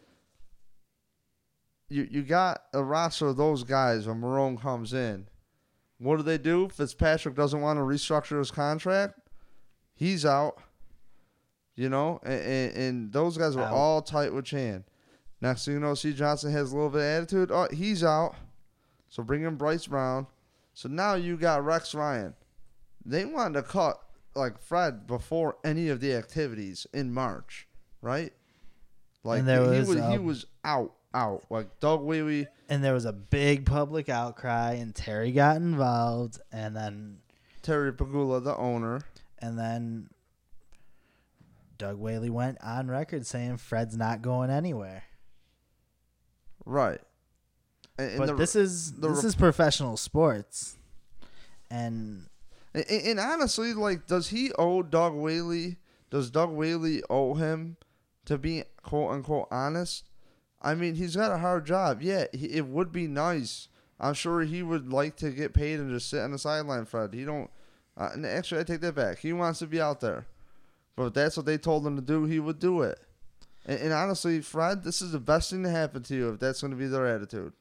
you 1.89 2.07
you 2.09 2.23
got 2.23 2.63
a 2.73 2.83
roster 2.83 3.27
of 3.27 3.37
those 3.37 3.63
guys 3.63 4.07
when 4.07 4.21
Marrone 4.21 4.59
comes 4.59 4.93
in. 4.93 5.27
What 5.97 6.15
do 6.15 6.23
they 6.23 6.37
do? 6.37 6.69
Fitzpatrick 6.69 7.35
doesn't 7.35 7.59
want 7.59 7.77
to 7.77 7.83
restructure 7.83 8.39
his 8.39 8.51
contract. 8.51 9.19
He's 9.95 10.25
out. 10.25 10.59
You 11.75 11.87
know, 11.87 12.19
and, 12.23 12.41
and, 12.41 12.75
and 12.75 13.13
those 13.13 13.37
guys 13.37 13.55
were 13.55 13.63
Out. 13.63 13.73
all 13.73 14.01
tight 14.01 14.33
with 14.33 14.43
Chan. 14.43 14.83
Next 15.39 15.63
thing 15.63 15.75
you 15.75 15.79
know, 15.79 15.93
C. 15.93 16.11
Johnson 16.11 16.51
has 16.51 16.73
a 16.73 16.75
little 16.75 16.89
bit 16.89 16.99
of 16.99 17.05
attitude. 17.05 17.51
Oh, 17.51 17.69
he's 17.71 18.03
out. 18.03 18.35
So 19.07 19.23
bring 19.23 19.43
in 19.43 19.55
Bryce 19.55 19.87
Brown. 19.87 20.27
So 20.79 20.87
now 20.87 21.15
you 21.15 21.35
got 21.35 21.65
Rex 21.65 21.93
Ryan. 21.93 22.35
They 23.03 23.25
wanted 23.25 23.55
to 23.55 23.63
cut 23.63 24.01
like 24.33 24.61
Fred 24.61 25.07
before 25.07 25.57
any 25.61 25.89
of 25.89 25.99
the 25.99 26.13
activities 26.13 26.87
in 26.93 27.13
March, 27.13 27.67
right? 28.01 28.31
Like 29.25 29.39
And 29.39 29.47
there 29.49 29.73
he 29.73 29.79
was, 29.79 29.89
was 29.89 29.97
he 29.97 30.15
um, 30.15 30.23
was 30.23 30.45
out, 30.63 30.93
out. 31.13 31.43
Like 31.49 31.81
Doug 31.81 31.99
Whaley. 32.03 32.47
And 32.69 32.81
there 32.81 32.93
was 32.93 33.03
a 33.03 33.11
big 33.11 33.65
public 33.65 34.07
outcry, 34.07 34.75
and 34.75 34.95
Terry 34.95 35.33
got 35.33 35.57
involved, 35.57 36.39
and 36.49 36.73
then 36.73 37.17
Terry 37.61 37.91
Pegula, 37.91 38.41
the 38.41 38.55
owner. 38.55 39.01
and 39.39 39.59
then 39.59 40.07
Doug 41.77 41.97
Whaley 41.97 42.29
went 42.29 42.57
on 42.63 42.87
record 42.87 43.25
saying 43.25 43.57
Fred's 43.57 43.97
not 43.97 44.21
going 44.21 44.49
anywhere. 44.49 45.03
Right. 46.63 47.01
And, 47.99 48.17
but 48.17 48.27
the- 48.27 48.35
this 48.35 48.55
is 48.55 48.93
the 48.93 49.09
this 49.09 49.23
is 49.23 49.35
professional 49.35 49.97
sports, 49.97 50.77
and 51.69 52.27
and, 52.73 52.85
and- 52.89 53.07
and 53.07 53.19
honestly, 53.19 53.73
like, 53.73 54.07
does 54.07 54.29
he 54.29 54.51
owe 54.57 54.81
Doug 54.83 55.13
Whaley? 55.13 55.77
Does 56.09 56.29
Doug 56.31 56.51
Whaley 56.51 57.03
owe 57.09 57.33
him 57.35 57.77
to 58.25 58.37
be 58.37 58.63
quote 58.83 59.11
unquote 59.11 59.47
honest? 59.51 60.05
I 60.61 60.75
mean, 60.75 60.95
he's 60.95 61.15
got 61.15 61.31
a 61.31 61.37
hard 61.37 61.65
job. 61.65 62.01
Yeah, 62.01 62.25
he, 62.33 62.47
it 62.47 62.67
would 62.67 62.91
be 62.91 63.07
nice. 63.07 63.67
I'm 63.99 64.13
sure 64.13 64.41
he 64.41 64.63
would 64.63 64.91
like 64.91 65.15
to 65.17 65.29
get 65.31 65.53
paid 65.53 65.79
and 65.79 65.89
just 65.89 66.09
sit 66.09 66.21
on 66.21 66.31
the 66.31 66.37
sideline, 66.39 66.85
Fred. 66.85 67.13
He 67.13 67.23
don't. 67.25 67.49
Uh, 67.97 68.09
and 68.13 68.25
actually, 68.25 68.61
I 68.61 68.63
take 68.63 68.81
that 68.81 68.95
back. 68.95 69.19
He 69.19 69.33
wants 69.33 69.59
to 69.59 69.67
be 69.67 69.81
out 69.81 69.99
there, 69.99 70.25
but 70.95 71.07
if 71.07 71.13
that's 71.13 71.35
what 71.37 71.45
they 71.45 71.57
told 71.57 71.85
him 71.85 71.95
to 71.97 72.01
do, 72.01 72.23
he 72.25 72.39
would 72.39 72.59
do 72.59 72.81
it. 72.81 72.97
And, 73.65 73.79
and 73.79 73.93
honestly, 73.93 74.39
Fred, 74.41 74.83
this 74.83 75.01
is 75.01 75.11
the 75.11 75.19
best 75.19 75.49
thing 75.49 75.63
to 75.63 75.69
happen 75.69 76.01
to 76.03 76.15
you 76.15 76.29
if 76.29 76.39
that's 76.39 76.61
going 76.61 76.71
to 76.71 76.77
be 76.77 76.87
their 76.87 77.07
attitude. 77.07 77.51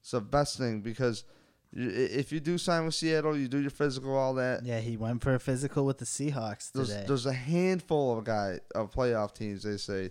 It's 0.00 0.12
the 0.12 0.20
best 0.20 0.58
thing 0.58 0.80
because 0.80 1.24
if 1.72 2.32
you 2.32 2.40
do 2.40 2.58
sign 2.58 2.84
with 2.84 2.94
Seattle, 2.94 3.36
you 3.36 3.46
do 3.46 3.58
your 3.58 3.70
physical, 3.70 4.16
all 4.16 4.34
that. 4.34 4.64
yeah, 4.64 4.80
he 4.80 4.96
went 4.96 5.22
for 5.22 5.34
a 5.34 5.40
physical 5.40 5.86
with 5.86 5.98
the 5.98 6.04
Seahawks 6.04 6.72
There's, 6.72 6.88
today. 6.88 7.04
there's 7.06 7.26
a 7.26 7.32
handful 7.32 8.18
of 8.18 8.24
guy 8.24 8.58
of 8.74 8.92
playoff 8.92 9.34
teams 9.34 9.62
they 9.62 9.76
say 9.76 10.10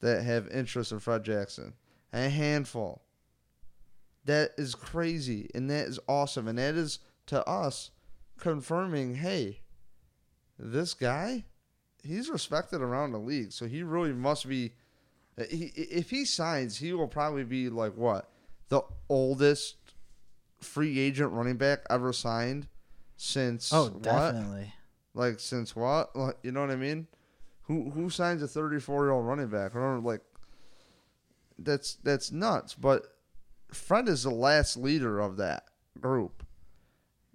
that 0.00 0.22
have 0.22 0.48
interest 0.48 0.92
in 0.92 0.98
Fred 0.98 1.24
Jackson. 1.24 1.74
A 2.12 2.28
handful. 2.28 3.02
That 4.24 4.50
is 4.58 4.74
crazy 4.74 5.48
and 5.54 5.70
that 5.70 5.86
is 5.86 5.98
awesome 6.08 6.48
and 6.48 6.58
that 6.58 6.74
is 6.74 6.98
to 7.26 7.46
us 7.48 7.90
confirming, 8.38 9.16
hey, 9.16 9.60
this 10.58 10.92
guy, 10.94 11.44
he's 12.02 12.28
respected 12.28 12.82
around 12.82 13.12
the 13.12 13.18
league, 13.18 13.52
so 13.52 13.66
he 13.66 13.82
really 13.82 14.12
must 14.12 14.48
be. 14.48 14.72
He, 15.50 15.66
if 15.76 16.10
he 16.10 16.24
signs, 16.24 16.78
he 16.78 16.92
will 16.92 17.06
probably 17.06 17.44
be 17.44 17.68
like 17.68 17.96
what 17.96 18.28
the 18.68 18.82
oldest 19.08 19.76
free 20.60 20.98
agent 20.98 21.32
running 21.32 21.56
back 21.56 21.80
ever 21.88 22.12
signed 22.12 22.68
since 23.16 23.72
oh, 23.72 23.86
what? 23.86 24.02
definitely. 24.02 24.72
Like 25.14 25.40
since 25.40 25.74
what? 25.74 26.14
Like, 26.14 26.36
you 26.42 26.52
know 26.52 26.60
what 26.60 26.70
I 26.70 26.76
mean? 26.76 27.06
Who 27.62 27.90
who 27.90 28.08
signs 28.08 28.42
a 28.42 28.48
34 28.48 29.04
year 29.04 29.10
old 29.10 29.26
running 29.26 29.48
back? 29.48 29.74
I 29.74 29.78
don't 29.78 30.02
know, 30.02 30.08
like 30.08 30.22
that's 31.58 31.94
that's 32.02 32.32
nuts. 32.32 32.74
But 32.74 33.06
Fred 33.72 34.08
is 34.08 34.22
the 34.22 34.30
last 34.30 34.76
leader 34.76 35.20
of 35.20 35.36
that 35.36 35.64
group. 36.00 36.44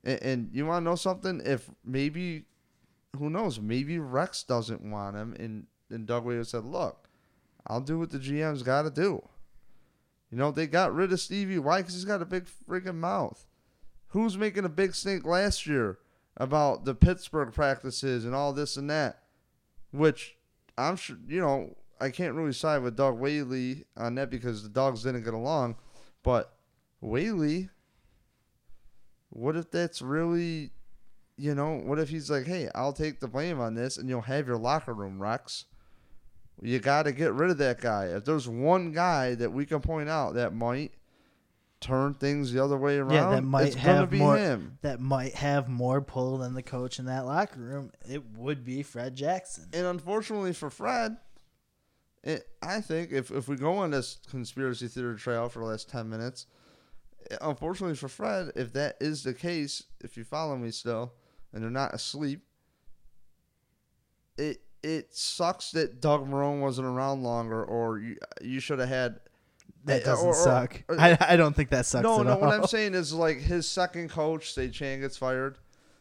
And, 0.04 0.24
and 0.24 0.50
you 0.54 0.66
want 0.66 0.84
to 0.84 0.90
know 0.90 0.96
something? 0.96 1.42
If 1.46 1.70
maybe, 1.86 2.46
who 3.18 3.30
knows? 3.30 3.60
Maybe 3.60 4.00
Rex 4.00 4.44
doesn't 4.44 4.82
want 4.82 5.16
him, 5.16 5.36
and 5.40 5.68
and 5.90 6.08
Doug 6.08 6.26
Whaley 6.26 6.44
said, 6.44 6.66
"Look, 6.66 7.08
I'll 7.68 7.82
do 7.82 8.00
what 8.00 8.10
the 8.10 8.20
GM's 8.20 8.64
got 8.64 8.84
to 8.84 8.90
do." 8.90 9.28
You 10.34 10.40
know 10.40 10.50
they 10.50 10.66
got 10.66 10.96
rid 10.96 11.14
of 11.14 11.20
Stevie. 11.20 11.60
Why? 11.60 11.82
Because 11.82 11.94
he's 11.94 12.06
got 12.06 12.24
a 12.24 12.26
big 12.26 12.48
freaking 12.68 12.96
mouth. 12.96 13.46
Who's 14.08 14.36
making 14.36 14.66
a 14.66 14.70
big 14.70 14.96
stink 14.96 15.28
last 15.28 15.68
year 15.68 16.00
about 16.36 16.86
the 16.86 16.96
Pittsburgh 16.96 17.54
practices 17.54 18.26
and 18.26 18.34
all 18.34 18.52
this 18.52 18.76
and 18.76 18.90
that? 18.90 19.26
Which 19.92 20.36
I'm 20.76 20.96
sure 20.96 21.18
you 21.28 21.40
know. 21.40 21.78
I 22.02 22.10
can't 22.10 22.34
really 22.34 22.52
side 22.52 22.82
with 22.82 22.98
Doug 22.98 23.20
Whaley 23.20 23.86
on 23.96 24.16
that 24.16 24.32
because 24.32 24.64
the 24.64 24.70
dogs 24.70 25.04
didn't 25.04 25.24
get 25.24 25.36
along. 25.36 25.76
But 26.24 26.52
Whaley, 27.00 27.70
what 29.30 29.56
if 29.56 29.70
that's 29.70 30.02
really, 30.02 30.72
you 31.38 31.54
know, 31.54 31.76
what 31.76 32.00
if 32.00 32.10
he's 32.10 32.32
like, 32.32 32.48
hey, 32.48 32.70
I'll 32.74 32.92
take 32.92 33.20
the 33.20 33.28
blame 33.28 33.60
on 33.60 33.76
this 33.76 33.98
and 34.00 34.10
you'll 34.10 34.22
have 34.22 34.48
your 34.48 34.58
locker 34.58 34.96
room, 34.96 35.22
Rex? 35.22 35.66
You 36.64 36.80
got 36.80 37.04
to 37.04 37.12
get 37.12 37.34
rid 37.34 37.52
of 37.52 37.58
that 37.58 37.82
guy. 37.82 38.06
If 38.06 38.24
there's 38.26 38.48
one 38.48 38.94
guy 38.94 39.36
that 39.36 39.52
we 39.52 39.66
can 39.66 39.82
point 39.82 40.08
out 40.08 40.36
that 40.36 40.56
might 40.56 40.94
turn 41.82 42.14
things 42.14 42.54
the 42.54 42.64
other 42.64 42.78
way 42.78 42.98
around, 42.98 43.12
Yeah, 43.12 43.30
that 43.32 43.44
might 43.44 43.74
have 43.76 44.10
be 44.10 44.20
more- 44.20 44.38
him. 44.38 44.78
That 44.82 45.02
might 45.02 45.36
have 45.36 45.68
more 45.68 46.02
pull 46.02 46.38
than 46.38 46.54
the 46.54 46.64
coach 46.64 47.00
in 47.00 47.06
that 47.06 47.26
locker 47.26 47.60
room. 47.60 47.92
It 48.10 48.24
would 48.38 48.64
be 48.64 48.82
Fred 48.82 49.16
Jackson. 49.16 49.66
And 49.74 49.86
unfortunately 49.86 50.54
for 50.54 50.70
Fred, 50.70 51.18
it, 52.24 52.48
I 52.62 52.80
think 52.80 53.12
if, 53.12 53.30
if 53.30 53.50
we 53.50 53.58
go 53.58 53.74
on 53.80 53.92
this 53.92 54.20
conspiracy 54.30 54.88
theory 54.88 55.18
trail 55.18 55.50
for 55.50 55.60
the 55.60 55.66
last 55.66 55.90
10 55.90 56.10
minutes, 56.10 56.46
unfortunately 57.42 57.98
for 57.98 58.08
Fred, 58.08 58.54
if 58.56 58.72
that 58.72 58.96
is 59.02 59.24
the 59.24 59.34
case, 59.34 59.84
if 60.02 60.16
you 60.16 60.24
follow 60.24 60.56
me 60.56 60.72
still, 60.72 61.14
and 61.52 61.62
they're 61.62 61.70
not 61.70 61.94
asleep, 61.94 62.46
it 64.38 64.63
it 64.84 65.16
sucks 65.16 65.72
that 65.72 66.02
Doug 66.02 66.30
Marrone 66.30 66.60
wasn't 66.62 66.88
around 66.88 67.24
longer, 67.24 67.64
or 67.64 68.00
you, 68.00 68.18
you 68.42 68.60
should 68.60 68.80
have 68.80 68.90
had. 68.90 69.20
That 69.86 70.06
doesn't 70.06 70.26
or- 70.26 70.32
or- 70.32 70.44
suck. 70.44 70.82
or- 70.88 71.00
I, 71.00 71.18
I 71.20 71.36
don't 71.36 71.56
think 71.56 71.70
that 71.72 71.86
sucks 71.86 72.04
no, 72.04 72.22
no. 72.24 72.34
all. 72.34 72.40
What 72.40 72.54
I'm 72.54 72.68
saying 72.68 72.94
is 72.94 73.14
like 73.14 73.40
his 73.40 73.68
second 73.68 74.10
coach, 74.10 74.54
say 74.54 74.70
Chan 74.70 75.02
gets 75.02 75.18
fired, 75.18 75.58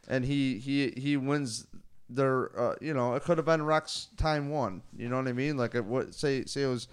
and 0.09 0.25
he 0.25 0.59
he 0.59 0.93
he 0.97 1.17
wins 1.17 1.67
their. 2.09 2.57
Uh, 2.59 2.75
you 2.81 2.95
know, 2.95 3.15
it 3.15 3.23
could 3.25 3.39
have 3.39 3.45
been 3.47 3.65
Rex 3.65 4.09
time 4.17 4.51
one. 4.51 4.83
You 4.97 5.09
know 5.09 5.17
what 5.17 5.27
I 5.27 5.33
mean? 5.33 5.57
Like 5.57 5.75
it 5.75 5.85
would 5.85 6.15
say 6.15 6.45
say 6.45 6.63
it 6.63 6.67
was. 6.69 6.87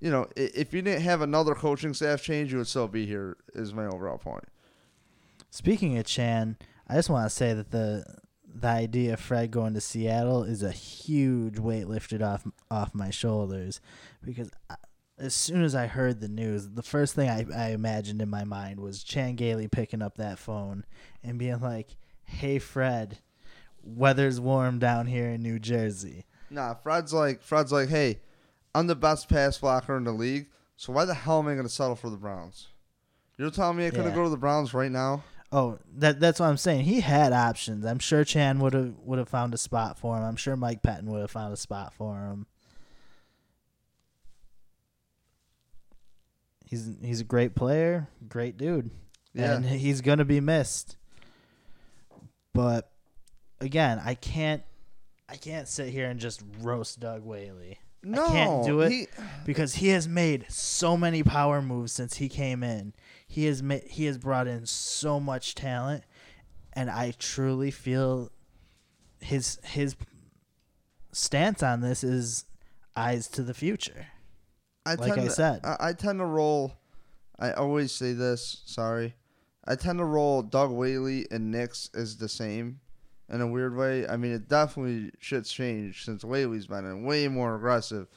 You 0.00 0.10
know, 0.10 0.26
if 0.36 0.72
you 0.74 0.82
didn't 0.82 1.02
have 1.02 1.20
another 1.22 1.54
coaching 1.54 1.94
staff 1.94 2.22
change, 2.22 2.50
you 2.52 2.58
would 2.58 2.66
still 2.66 2.88
be 2.88 3.06
here. 3.06 3.36
Is 3.54 3.72
my 3.72 3.86
overall 3.86 4.18
point. 4.18 4.44
Speaking 5.50 5.98
of 5.98 6.06
Chan, 6.06 6.56
I 6.88 6.94
just 6.94 7.10
want 7.10 7.26
to 7.26 7.30
say 7.30 7.52
that 7.54 7.70
the 7.70 8.04
the 8.54 8.68
idea 8.68 9.14
of 9.14 9.20
Fred 9.20 9.50
going 9.50 9.74
to 9.74 9.80
Seattle 9.80 10.42
is 10.44 10.62
a 10.62 10.70
huge 10.72 11.58
weight 11.58 11.88
lifted 11.88 12.22
off 12.22 12.46
off 12.70 12.94
my 12.94 13.10
shoulders 13.10 13.80
because 14.22 14.50
I, 14.68 14.76
as 15.18 15.34
soon 15.34 15.62
as 15.62 15.74
I 15.74 15.86
heard 15.86 16.20
the 16.20 16.28
news, 16.28 16.70
the 16.70 16.82
first 16.82 17.14
thing 17.14 17.28
I, 17.28 17.46
I 17.54 17.68
imagined 17.70 18.20
in 18.20 18.28
my 18.28 18.44
mind 18.44 18.80
was 18.80 19.02
Chan 19.04 19.36
Gailey 19.36 19.68
picking 19.68 20.02
up 20.02 20.16
that 20.16 20.38
phone 20.38 20.84
and 21.22 21.38
being 21.38 21.60
like, 21.60 21.96
"Hey 22.24 22.58
Fred, 22.58 23.18
weather's 23.82 24.40
warm 24.40 24.78
down 24.78 25.06
here 25.06 25.30
in 25.30 25.42
New 25.42 25.58
Jersey." 25.58 26.26
Nah, 26.50 26.74
Fred's 26.74 27.12
like 27.14 27.42
Fred's 27.42 27.72
like, 27.72 27.88
hey, 27.88 28.20
I'm 28.74 28.86
the 28.86 28.96
best 28.96 29.28
pass 29.28 29.56
blocker 29.58 29.96
in 29.96 30.04
the 30.04 30.12
league. 30.12 30.48
So 30.76 30.92
why 30.92 31.04
the 31.04 31.14
hell 31.14 31.38
am 31.38 31.48
I 31.48 31.52
going 31.54 31.66
to 31.66 31.72
settle 31.72 31.96
for 31.96 32.10
the 32.10 32.16
Browns? 32.16 32.68
You're 33.38 33.50
telling 33.50 33.76
me 33.78 33.86
I 33.86 33.90
couldn't 33.90 34.06
Yeah. 34.08 34.14
go 34.14 34.24
to 34.24 34.30
the 34.30 34.36
Browns 34.36 34.74
right 34.74 34.90
now? 34.90 35.22
Oh, 35.54 35.78
that 35.98 36.18
that's 36.18 36.40
what 36.40 36.46
I'm 36.46 36.56
saying. 36.56 36.84
He 36.84 37.00
had 37.00 37.34
options. 37.34 37.84
I'm 37.84 37.98
sure 37.98 38.24
Chan 38.24 38.58
would 38.60 38.72
have 38.72 38.94
would 39.04 39.18
have 39.18 39.28
found 39.28 39.52
a 39.52 39.58
spot 39.58 39.98
for 39.98 40.16
him. 40.16 40.24
I'm 40.24 40.36
sure 40.36 40.56
Mike 40.56 40.82
Pettine 40.82 41.04
would 41.04 41.20
have 41.20 41.30
found 41.30 41.52
a 41.52 41.58
spot 41.58 41.92
for 41.92 42.16
him. 42.16 42.46
He's 46.64 46.88
he's 47.02 47.20
a 47.20 47.24
great 47.24 47.54
player, 47.54 48.08
great 48.30 48.56
dude. 48.56 48.90
Yeah. 49.34 49.56
And 49.56 49.64
he's 49.66 50.00
going 50.00 50.18
to 50.18 50.24
be 50.24 50.40
missed. 50.40 50.96
But 52.54 52.90
again, 53.60 54.00
I 54.02 54.14
can't 54.14 54.62
I 55.28 55.36
can't 55.36 55.68
sit 55.68 55.90
here 55.90 56.08
and 56.08 56.18
just 56.18 56.42
roast 56.60 56.98
Doug 56.98 57.24
Whaley. 57.24 57.78
No, 58.02 58.24
I 58.24 58.28
can't 58.28 58.64
do 58.64 58.80
it 58.80 58.90
he, 58.90 59.06
because 59.44 59.74
he 59.74 59.88
has 59.88 60.08
made 60.08 60.46
so 60.48 60.96
many 60.96 61.22
power 61.22 61.60
moves 61.60 61.92
since 61.92 62.16
he 62.16 62.28
came 62.28 62.62
in. 62.62 62.94
He 63.32 63.46
has 63.46 63.62
ma- 63.62 63.78
he 63.86 64.04
has 64.04 64.18
brought 64.18 64.46
in 64.46 64.66
so 64.66 65.18
much 65.18 65.54
talent, 65.54 66.04
and 66.74 66.90
I 66.90 67.14
truly 67.18 67.70
feel 67.70 68.30
his 69.20 69.58
his 69.64 69.96
stance 71.12 71.62
on 71.62 71.80
this 71.80 72.04
is 72.04 72.44
eyes 72.94 73.28
to 73.28 73.42
the 73.42 73.54
future. 73.54 74.06
I 74.84 74.96
Like 74.96 75.14
tend 75.14 75.20
I 75.22 75.24
to- 75.24 75.30
said. 75.30 75.60
I, 75.64 75.76
I 75.80 75.92
tend 75.94 76.18
to 76.18 76.26
roll. 76.26 76.74
I 77.38 77.52
always 77.52 77.90
say 77.92 78.12
this. 78.12 78.60
Sorry, 78.66 79.14
I 79.64 79.76
tend 79.76 79.98
to 80.00 80.04
roll 80.04 80.42
Doug 80.42 80.70
Whaley 80.70 81.26
and 81.30 81.50
Nix 81.50 81.88
is 81.94 82.18
the 82.18 82.28
same, 82.28 82.80
in 83.30 83.40
a 83.40 83.46
weird 83.46 83.74
way. 83.74 84.06
I 84.06 84.18
mean, 84.18 84.32
it 84.32 84.46
definitely 84.46 85.10
shit's 85.20 85.50
changed 85.50 86.04
since 86.04 86.22
Whaley's 86.22 86.66
been 86.66 86.84
in, 86.84 87.04
way 87.04 87.28
more 87.28 87.54
aggressive. 87.56 88.08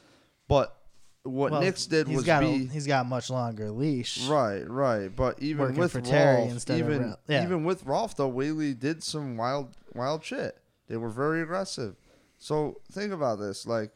But 0.50 0.76
what 1.26 1.52
Well, 1.52 1.62
Nix 1.62 1.88
did 1.88 2.08
he's 2.08 2.18
was 2.18 2.26
got 2.26 2.42
be 2.42 2.48
a, 2.48 2.58
he's 2.72 2.86
got 2.88 3.08
much 3.08 3.30
longer 3.30 3.72
leash. 3.72 4.28
right, 4.28 4.70
right. 4.70 5.14
But 5.14 5.42
even 5.42 5.76
with 5.76 5.96
Ralph, 5.96 6.70
even. 6.70 7.16
Yeah. 7.28 7.44
even 7.44 7.64
with 7.64 7.86
Ralph 7.86 8.16
though, 8.16 8.28
Whaley 8.28 8.74
did 8.74 9.04
some 9.04 9.36
wild, 9.36 9.76
wild 9.94 10.24
shit. 10.24 10.58
They 10.88 10.98
were 10.98 11.10
very 11.10 11.42
aggressive. 11.42 11.96
So 12.38 12.82
think 12.92 13.12
about 13.12 13.40
this, 13.40 13.66
like 13.66 13.92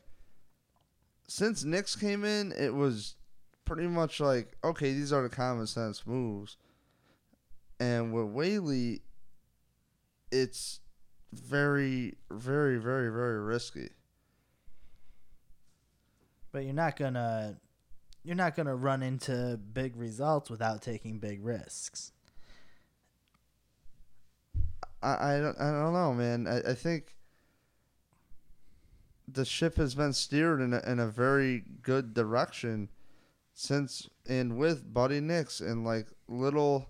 since 1.28 1.64
Nix 1.64 1.96
came 1.96 2.26
in, 2.26 2.52
it 2.54 2.74
was 2.74 3.16
pretty 3.66 3.88
much 3.88 4.20
like, 4.20 4.58
okay, 4.64 4.94
these 4.94 5.14
are 5.14 5.22
the 5.22 5.30
common 5.30 5.68
sense 5.68 6.08
moves. 6.08 6.58
And 7.80 8.12
with 8.12 8.26
Whaley, 8.26 9.04
it's 10.32 10.80
very, 11.32 12.16
very, 12.32 12.78
very, 12.78 13.12
very 13.12 13.40
risky. 13.40 13.90
But 16.52 16.64
you're 16.64 16.74
not 16.74 16.98
gonna 16.98 17.58
you're 18.24 18.36
not 18.36 18.56
gonna 18.56 18.76
run 18.76 19.04
into 19.04 19.60
big 19.74 19.96
results 19.96 20.50
without 20.50 20.82
taking 20.82 21.20
big 21.20 21.44
risks. 21.44 22.12
I, 25.02 25.36
I, 25.36 25.40
don't, 25.40 25.58
I 25.60 25.72
don't 25.72 25.94
know, 25.94 26.14
man. 26.14 26.46
I, 26.46 26.72
I 26.72 26.74
think 26.74 27.16
the 29.28 29.46
ship 29.46 29.78
has 29.78 29.96
been 29.96 30.14
steered 30.14 30.60
in 30.60 30.74
a, 30.74 30.82
in 30.86 31.00
a 31.00 31.08
very 31.08 31.64
good 31.82 32.14
direction 32.14 32.90
since 33.54 34.10
and 34.28 34.58
with 34.58 34.94
Buddy 34.94 35.20
Nix 35.20 35.60
and 35.60 35.86
like 35.86 36.08
little, 36.28 36.90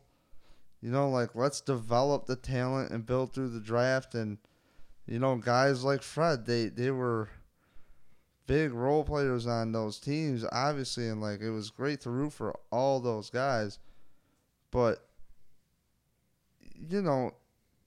you 0.82 0.92
know, 0.92 1.10
like 1.10 1.36
let's 1.36 1.62
develop 1.62 2.26
the 2.26 2.36
talent 2.36 2.92
and 2.92 3.06
build 3.06 3.34
through 3.34 3.50
the 3.50 3.60
draft 3.60 4.16
and 4.16 4.38
you 5.08 5.20
know 5.20 5.36
guys 5.36 5.84
like 5.84 6.04
Fred 6.04 6.46
they 6.46 6.68
they 6.68 6.92
were 6.92 7.30
big 8.50 8.74
role 8.74 9.04
players 9.04 9.46
on 9.46 9.72
those 9.72 10.00
teams 10.00 10.44
obviously 10.52 11.08
and 11.08 11.22
like 11.22 11.40
it 11.40 11.52
was 11.52 11.70
great 11.70 12.02
to 12.02 12.10
root 12.10 12.34
for 12.34 12.58
all 12.72 13.00
those 13.00 13.30
guys, 13.30 13.78
but 14.72 15.08
you 16.90 17.00
know 17.04 17.32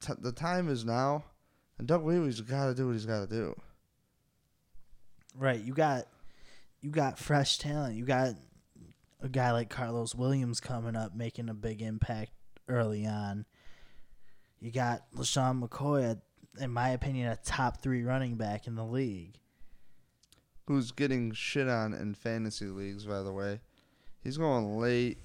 t- 0.01 0.13
the 0.21 0.31
time 0.31 0.69
is 0.69 0.85
now, 0.85 1.25
and 1.79 1.89
Doug 1.89 2.05
Whaley's 2.05 2.41
got 2.41 2.67
to 2.67 2.75
do 2.75 2.87
what 2.87 2.93
he's 2.93 3.07
got 3.07 3.29
to 3.29 3.35
do. 3.35 3.61
Right. 5.37 5.61
You 5.61 5.73
got 5.73 6.05
you 6.81 6.91
got 6.91 7.19
fresh 7.19 7.59
talent. 7.59 7.97
You 7.97 8.05
got 8.05 8.35
a 9.21 9.29
guy 9.29 9.51
like 9.51 9.69
Karlos 9.69 10.15
Williams 10.15 10.61
coming 10.61 10.95
up 10.95 11.13
making 11.13 11.49
a 11.49 11.55
big 11.55 11.83
impact 11.83 12.31
early 12.69 13.05
on. 13.05 13.47
You 14.61 14.71
got 14.71 15.11
LeSean 15.17 15.61
McCoy, 15.61 16.21
in 16.61 16.71
my 16.71 16.91
opinion, 16.91 17.33
a 17.33 17.37
top 17.37 17.83
three 17.83 18.05
running 18.05 18.37
back 18.37 18.69
in 18.69 18.77
the 18.77 18.85
league. 18.85 19.39
Who's 20.67 20.93
getting 20.93 21.33
shit 21.33 21.69
on 21.69 21.93
in 21.93 22.15
fantasy 22.15 22.67
leagues, 22.67 23.05
by 23.05 23.23
the 23.23 23.33
way? 23.33 23.61
He's 24.23 24.39
going 24.39 24.79
late, 24.79 25.19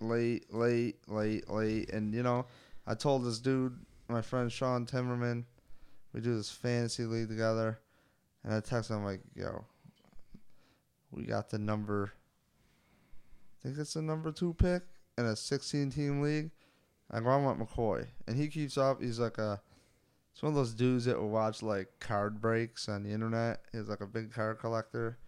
late, 0.00 0.52
late, 0.52 0.96
late, 1.06 1.48
late, 1.48 1.90
and 1.90 2.12
you 2.12 2.22
know, 2.22 2.46
I 2.86 2.94
told 2.94 3.24
this 3.24 3.38
dude, 3.38 3.78
my 4.08 4.22
friend 4.22 4.50
Sean 4.50 4.86
Timmerman, 4.86 5.44
we 6.12 6.20
do 6.20 6.36
this 6.36 6.50
fantasy 6.50 7.04
league 7.04 7.28
together, 7.28 7.78
and 8.42 8.52
I 8.52 8.60
text 8.60 8.90
him 8.90 9.04
like, 9.04 9.20
"Yo, 9.36 9.64
we 11.12 11.24
got 11.24 11.50
the 11.50 11.58
number. 11.58 12.12
I 13.60 13.68
think 13.68 13.78
it's 13.78 13.94
the 13.94 14.02
number 14.02 14.32
two 14.32 14.54
pick 14.54 14.82
in 15.16 15.26
a 15.26 15.36
16 15.36 15.90
team 15.90 16.20
league. 16.20 16.50
I 17.10 17.20
go, 17.20 17.28
I 17.28 17.36
want 17.36 17.60
McCoy, 17.60 18.06
and 18.26 18.36
he 18.36 18.48
keeps 18.48 18.78
up. 18.78 19.02
He's 19.02 19.20
like 19.20 19.38
a, 19.38 19.60
it's 20.32 20.42
one 20.42 20.52
of 20.52 20.56
those 20.56 20.74
dudes 20.74 21.04
that 21.04 21.20
will 21.20 21.28
watch 21.28 21.62
like 21.62 21.88
card 22.00 22.40
breaks 22.40 22.88
on 22.88 23.02
the 23.02 23.10
internet. 23.10 23.60
He's 23.72 23.88
like 23.88 24.00
a 24.00 24.06
big 24.06 24.32
card 24.32 24.58
collector 24.58 25.18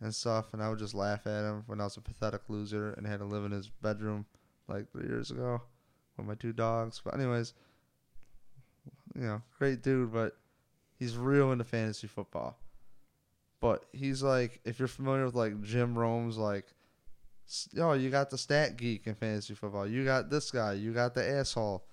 and 0.00 0.14
stuff, 0.14 0.52
and 0.52 0.62
I 0.62 0.68
would 0.68 0.78
just 0.78 0.94
laugh 0.94 1.26
at 1.26 1.44
him 1.44 1.64
when 1.66 1.80
I 1.80 1.84
was 1.84 1.96
a 1.96 2.00
pathetic 2.00 2.42
loser 2.48 2.92
and 2.92 3.06
had 3.06 3.18
to 3.18 3.24
live 3.24 3.44
in 3.44 3.50
his 3.50 3.68
bedroom 3.68 4.26
like 4.68 4.90
three 4.90 5.06
years 5.06 5.30
ago 5.30 5.60
with 6.16 6.26
my 6.26 6.34
two 6.34 6.52
dogs. 6.52 7.00
But 7.04 7.14
anyways, 7.14 7.54
you 9.14 9.22
know, 9.22 9.42
great 9.58 9.82
dude, 9.82 10.12
but 10.12 10.36
he's 10.98 11.16
real 11.16 11.52
into 11.52 11.64
fantasy 11.64 12.06
football. 12.06 12.58
But 13.60 13.86
he's 13.92 14.22
like, 14.22 14.60
if 14.64 14.78
you're 14.78 14.88
familiar 14.88 15.24
with 15.24 15.34
like 15.34 15.60
Jim 15.62 15.98
Rome's, 15.98 16.36
like, 16.36 16.66
yo, 17.72 17.94
you 17.94 18.10
got 18.10 18.30
the 18.30 18.38
stat 18.38 18.76
geek 18.76 19.06
in 19.06 19.14
fantasy 19.14 19.54
football. 19.54 19.86
You 19.86 20.04
got 20.04 20.30
this 20.30 20.50
guy. 20.50 20.74
You 20.74 20.92
got 20.92 21.14
the 21.14 21.26
asshole. 21.26 21.86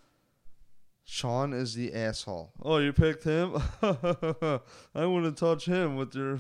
Sean 1.04 1.54
is 1.54 1.74
the 1.74 1.94
asshole. 1.94 2.54
Oh, 2.62 2.78
you 2.78 2.94
picked 2.94 3.24
him? 3.24 3.56
I 3.82 5.06
wouldn't 5.06 5.38
touch 5.38 5.66
him 5.66 5.96
with 5.96 6.16
your 6.16 6.40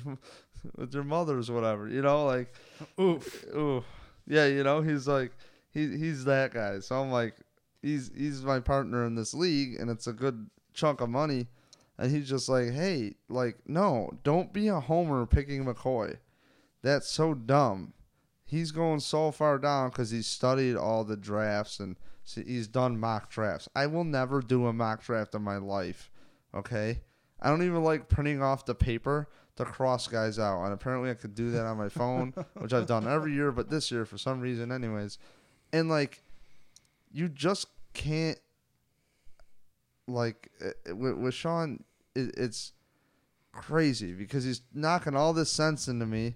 with 0.75 0.93
your 0.93 1.03
mother's 1.03 1.49
whatever. 1.51 1.87
You 1.89 2.01
know, 2.01 2.25
like 2.25 2.53
oof, 2.99 3.45
oof. 3.55 3.83
Yeah, 4.27 4.45
you 4.45 4.63
know, 4.63 4.81
he's 4.81 5.07
like 5.07 5.31
he 5.71 5.97
he's 5.97 6.25
that 6.25 6.53
guy. 6.53 6.79
So 6.79 7.01
I'm 7.01 7.11
like 7.11 7.35
he's 7.81 8.11
he's 8.15 8.43
my 8.43 8.59
partner 8.59 9.05
in 9.05 9.15
this 9.15 9.33
league 9.33 9.79
and 9.79 9.89
it's 9.89 10.07
a 10.07 10.13
good 10.13 10.49
chunk 10.73 11.01
of 11.01 11.09
money. 11.09 11.47
And 11.97 12.09
he's 12.09 12.29
just 12.29 12.49
like, 12.49 12.71
hey, 12.71 13.13
like, 13.29 13.57
no, 13.67 14.09
don't 14.23 14.51
be 14.51 14.69
a 14.69 14.79
homer 14.79 15.25
picking 15.27 15.65
McCoy. 15.65 16.17
That's 16.81 17.07
so 17.07 17.35
dumb. 17.35 17.93
He's 18.43 18.71
going 18.71 19.01
so 19.01 19.29
far 19.29 19.59
down 19.59 19.89
because 19.89 20.09
he 20.09 20.23
studied 20.23 20.75
all 20.75 21.03
the 21.03 21.15
drafts 21.15 21.79
and 21.79 21.95
s- 21.95 22.10
he's 22.35 22.67
done 22.67 22.99
mock 22.99 23.29
drafts. 23.29 23.69
I 23.75 23.87
will 23.87 24.03
never 24.03 24.41
do 24.41 24.67
a 24.67 24.73
mock 24.73 25.03
draft 25.03 25.35
in 25.35 25.41
my 25.41 25.57
life. 25.57 26.11
Okay? 26.53 27.01
I 27.41 27.49
don't 27.49 27.63
even 27.63 27.83
like 27.83 28.09
printing 28.09 28.41
off 28.41 28.65
the 28.65 28.75
paper 28.75 29.27
to 29.55 29.65
cross 29.65 30.07
guys 30.07 30.39
out. 30.39 30.63
And 30.63 30.73
apparently 30.73 31.09
I 31.09 31.15
could 31.15 31.35
do 31.35 31.51
that 31.51 31.65
on 31.65 31.77
my 31.77 31.89
phone, 31.89 32.33
which 32.55 32.73
I've 32.73 32.87
done 32.87 33.07
every 33.07 33.33
year, 33.33 33.51
but 33.51 33.69
this 33.69 33.91
year 33.91 34.05
for 34.05 34.17
some 34.17 34.39
reason, 34.39 34.71
anyways. 34.71 35.17
And 35.73 35.89
like, 35.89 36.23
you 37.11 37.27
just 37.29 37.67
can't 37.93 38.39
like 40.07 40.49
uh, 40.63 40.95
with, 40.95 41.15
with 41.15 41.33
Sean, 41.33 41.83
it, 42.15 42.33
it's 42.37 42.73
crazy 43.51 44.13
because 44.13 44.43
he's 44.43 44.61
knocking 44.73 45.15
all 45.15 45.33
this 45.33 45.51
sense 45.51 45.87
into 45.87 46.05
me, 46.05 46.35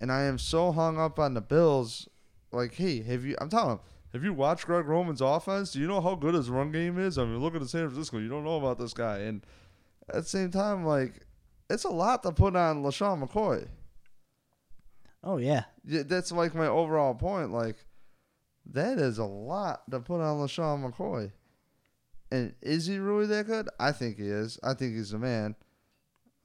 and 0.00 0.10
I 0.10 0.22
am 0.22 0.38
so 0.38 0.72
hung 0.72 0.98
up 0.98 1.18
on 1.18 1.34
the 1.34 1.40
Bills. 1.40 2.08
Like, 2.52 2.74
hey, 2.74 3.02
have 3.02 3.24
you? 3.24 3.36
I'm 3.40 3.48
telling 3.48 3.72
him, 3.72 3.80
have 4.16 4.24
you 4.24 4.32
watch 4.32 4.64
Greg 4.64 4.86
Roman's 4.86 5.20
offense? 5.20 5.72
Do 5.72 5.80
you 5.80 5.86
know 5.86 6.00
how 6.00 6.14
good 6.14 6.34
his 6.34 6.48
run 6.48 6.72
game 6.72 6.98
is? 6.98 7.18
I 7.18 7.24
mean, 7.24 7.38
look 7.38 7.54
at 7.54 7.60
the 7.60 7.68
San 7.68 7.86
Francisco. 7.86 8.18
You 8.18 8.30
don't 8.30 8.44
know 8.44 8.56
about 8.56 8.78
this 8.78 8.94
guy, 8.94 9.18
and 9.18 9.44
at 10.08 10.22
the 10.22 10.28
same 10.28 10.50
time, 10.50 10.86
like, 10.86 11.26
it's 11.68 11.84
a 11.84 11.90
lot 11.90 12.22
to 12.22 12.32
put 12.32 12.56
on 12.56 12.82
LeSean 12.82 13.22
McCoy. 13.22 13.68
Oh 15.22 15.36
yeah. 15.36 15.64
Yeah, 15.84 16.04
that's 16.04 16.32
like 16.32 16.54
my 16.54 16.66
overall 16.66 17.14
point. 17.14 17.52
Like, 17.52 17.76
that 18.72 18.98
is 18.98 19.18
a 19.18 19.24
lot 19.24 19.82
to 19.90 20.00
put 20.00 20.22
on 20.22 20.38
LeSean 20.38 20.90
McCoy. 20.90 21.32
And 22.30 22.54
is 22.62 22.86
he 22.86 22.98
really 22.98 23.26
that 23.26 23.46
good? 23.46 23.68
I 23.78 23.92
think 23.92 24.16
he 24.16 24.28
is. 24.28 24.58
I 24.62 24.72
think 24.74 24.94
he's 24.94 25.12
a 25.12 25.18
man. 25.18 25.56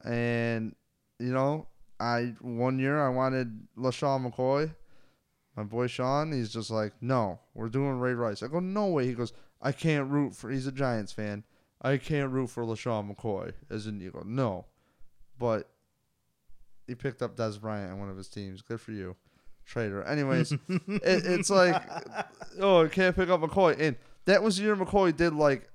And, 0.03 0.75
you 1.19 1.31
know, 1.31 1.67
I 1.99 2.33
one 2.41 2.79
year 2.79 3.01
I 3.01 3.09
wanted 3.09 3.67
LeSean 3.77 4.29
McCoy. 4.29 4.75
My 5.55 5.63
boy 5.63 5.87
Sean, 5.87 6.31
he's 6.31 6.51
just 6.51 6.71
like, 6.71 6.93
no, 7.01 7.39
we're 7.53 7.69
doing 7.69 7.99
Ray 7.99 8.13
Rice. 8.13 8.41
I 8.41 8.47
go, 8.47 8.59
no 8.59 8.87
way. 8.87 9.05
He 9.05 9.13
goes, 9.13 9.33
I 9.61 9.71
can't 9.71 10.09
root 10.09 10.35
for. 10.35 10.49
He's 10.49 10.67
a 10.67 10.71
Giants 10.71 11.11
fan. 11.11 11.43
I 11.81 11.97
can't 11.97 12.31
root 12.31 12.49
for 12.49 12.63
LeSean 12.63 13.13
McCoy 13.13 13.53
as 13.69 13.85
an 13.85 14.01
Eagle. 14.01 14.23
No, 14.25 14.65
but 15.37 15.69
he 16.87 16.95
picked 16.95 17.21
up 17.21 17.35
Dez 17.35 17.59
Bryant 17.59 17.91
on 17.91 17.99
one 17.99 18.09
of 18.09 18.17
his 18.17 18.29
teams. 18.29 18.61
Good 18.61 18.79
for 18.79 18.91
you, 18.91 19.15
traitor. 19.65 20.03
Anyways, 20.03 20.51
it, 20.69 21.01
it's 21.03 21.49
like, 21.49 21.81
oh, 22.59 22.85
I 22.85 22.87
can't 22.87 23.15
pick 23.15 23.29
up 23.29 23.41
McCoy. 23.41 23.79
And 23.79 23.97
that 24.25 24.43
was 24.43 24.57
the 24.57 24.63
year 24.63 24.75
McCoy 24.75 25.15
did 25.15 25.33
like 25.33 25.69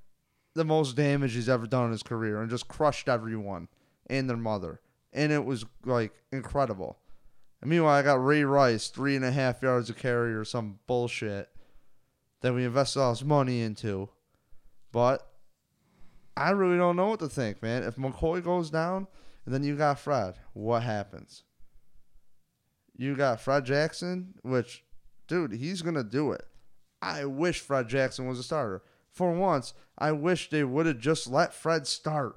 the 0.55 0.65
most 0.65 0.97
damage 0.97 1.35
he's 1.35 1.49
ever 1.49 1.67
done 1.67 1.87
in 1.87 1.93
his 1.93 2.03
career 2.03 2.41
and 2.41 2.51
just 2.51 2.67
crushed 2.69 3.09
everyone 3.09 3.69
and 4.09 4.29
their 4.29 4.37
mother. 4.37 4.81
And 5.12 5.33
it 5.33 5.45
was 5.45 5.65
like 5.85 6.12
incredible. 6.33 6.99
And 7.61 7.71
meanwhile, 7.71 7.95
I 7.95 8.03
got 8.03 8.25
Ray 8.25 8.45
Rice, 8.45 8.88
three 8.88 9.16
and 9.16 9.25
a 9.25 9.33
half 9.33 9.62
yards 9.62 9.90
of 9.90 9.97
carry 9.97 10.35
or 10.35 10.45
some 10.45 10.79
bullshit 10.87 11.49
that 12.42 12.55
we 12.55 12.64
invested 12.64 13.01
all 13.01 13.12
this 13.12 13.25
money 13.25 13.62
into. 13.62 14.09
But 14.92 15.27
I 16.37 16.51
really 16.51 16.77
don't 16.77 16.97
know 16.97 17.09
what 17.09 17.21
to 17.21 17.29
think, 17.29 17.62
man. 17.62 17.83
If 17.83 17.97
McCoy 17.97 18.42
goes 18.45 18.71
down 18.71 19.07
and 19.45 19.55
then 19.55 19.64
you 19.64 19.77
got 19.77 19.99
Fred, 19.99 20.35
what 20.53 20.83
happens? 20.83 21.45
You 22.97 23.14
got 23.14 23.40
Fred 23.40 23.64
Jackson, 23.64 24.35
which, 24.42 24.85
dude, 25.29 25.53
he's 25.53 25.83
going 25.83 25.95
to 25.95 26.05
do 26.05 26.33
it. 26.33 26.47
I 27.03 27.25
wish 27.25 27.61
Fred 27.61 27.88
Jackson 27.88 28.27
was 28.27 28.38
a 28.38 28.42
starter. 28.42 28.83
For 29.11 29.33
once, 29.33 29.75
I 29.99 30.12
wish 30.12 30.51
they 30.51 30.64
would 30.64 30.87
have 30.87 30.99
just 30.99 31.27
let 31.27 31.55
Fred 31.55 31.87
start. 31.87 32.37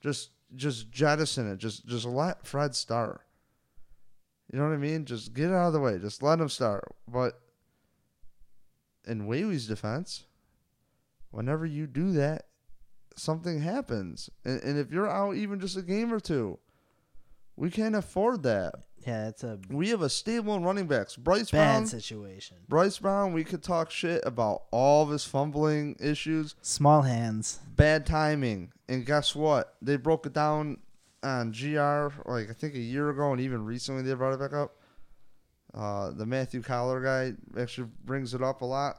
Just 0.00 0.30
just 0.54 0.90
jettison 0.90 1.50
it. 1.50 1.58
Just 1.58 1.86
just 1.86 2.04
let 2.04 2.46
Fred 2.46 2.74
start. 2.74 3.22
You 4.52 4.58
know 4.58 4.68
what 4.68 4.74
I 4.74 4.78
mean? 4.78 5.04
Just 5.06 5.32
get 5.32 5.50
it 5.50 5.54
out 5.54 5.68
of 5.68 5.72
the 5.72 5.80
way. 5.80 5.98
Just 5.98 6.22
let 6.22 6.38
him 6.38 6.48
start. 6.48 6.94
But 7.08 7.40
in 9.06 9.26
Whaley's 9.26 9.66
defense, 9.66 10.24
whenever 11.30 11.64
you 11.66 11.86
do 11.86 12.12
that, 12.12 12.46
something 13.16 13.60
happens. 13.62 14.28
And, 14.44 14.62
and 14.62 14.78
if 14.78 14.90
you're 14.92 15.08
out 15.10 15.36
even 15.36 15.58
just 15.58 15.76
a 15.76 15.82
game 15.82 16.12
or 16.12 16.20
two, 16.20 16.58
we 17.56 17.70
can't 17.70 17.94
afford 17.96 18.42
that. 18.44 18.74
Yeah, 19.06 19.28
it's 19.28 19.42
a 19.42 19.58
We 19.68 19.88
have 19.88 20.02
a 20.02 20.08
stable 20.08 20.54
in 20.54 20.62
running 20.62 20.86
backs. 20.86 21.16
Bryce 21.16 21.50
bad 21.50 21.78
Brown. 21.78 21.86
situation. 21.86 22.58
Bryce 22.68 22.98
Brown, 22.98 23.32
we 23.32 23.42
could 23.44 23.62
talk 23.62 23.90
shit 23.90 24.22
about 24.24 24.62
all 24.70 25.02
of 25.02 25.08
his 25.10 25.24
fumbling 25.24 25.96
issues, 25.98 26.54
Small 26.62 27.02
hands. 27.02 27.58
bad 27.74 28.06
timing. 28.06 28.70
And 28.88 29.04
guess 29.04 29.34
what? 29.34 29.74
They 29.82 29.96
broke 29.96 30.24
it 30.26 30.32
down 30.34 30.78
on 31.22 31.52
GR 31.52 32.30
like 32.30 32.50
I 32.50 32.52
think 32.52 32.74
a 32.74 32.80
year 32.80 33.10
ago 33.10 33.32
and 33.32 33.40
even 33.40 33.64
recently 33.64 34.02
they 34.02 34.14
brought 34.14 34.34
it 34.34 34.40
back 34.40 34.52
up. 34.52 34.76
Uh, 35.74 36.10
the 36.10 36.26
Matthew 36.26 36.62
Collar 36.62 37.02
guy 37.02 37.60
actually 37.60 37.88
brings 38.04 38.34
it 38.34 38.42
up 38.42 38.62
a 38.62 38.66
lot. 38.66 38.96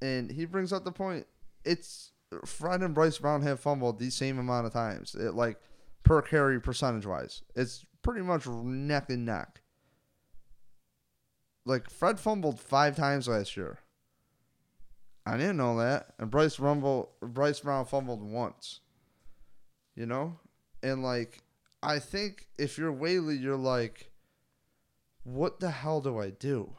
And 0.00 0.30
he 0.30 0.44
brings 0.44 0.72
up 0.72 0.84
the 0.84 0.92
point 0.92 1.26
it's 1.64 2.12
Fred 2.44 2.82
and 2.82 2.94
Bryce 2.94 3.18
Brown 3.18 3.42
have 3.42 3.60
fumbled 3.60 3.98
the 3.98 4.10
same 4.10 4.38
amount 4.38 4.66
of 4.66 4.72
times. 4.72 5.14
It 5.14 5.34
like 5.34 5.58
per 6.02 6.22
carry 6.22 6.60
percentage 6.60 7.06
wise. 7.06 7.42
It's 7.54 7.84
pretty 8.02 8.22
much 8.22 8.46
neck 8.46 9.10
and 9.10 9.24
neck. 9.24 9.62
Like 11.64 11.88
Fred 11.88 12.18
fumbled 12.18 12.58
five 12.58 12.96
times 12.96 13.28
last 13.28 13.56
year. 13.56 13.78
I 15.24 15.36
didn't 15.36 15.56
know 15.56 15.78
that. 15.78 16.14
And 16.18 16.30
Bryce 16.30 16.58
Rumble 16.58 17.12
Bryce 17.20 17.60
Brown 17.60 17.84
fumbled 17.84 18.22
once. 18.22 18.80
You 19.94 20.06
know? 20.06 20.38
And 20.82 21.02
like 21.02 21.42
I 21.82 21.98
think 21.98 22.46
if 22.58 22.78
you're 22.78 22.92
Whaley, 22.92 23.36
you're 23.36 23.56
like, 23.56 24.10
what 25.24 25.60
the 25.60 25.70
hell 25.70 26.00
do 26.00 26.18
I 26.18 26.30
do? 26.30 26.72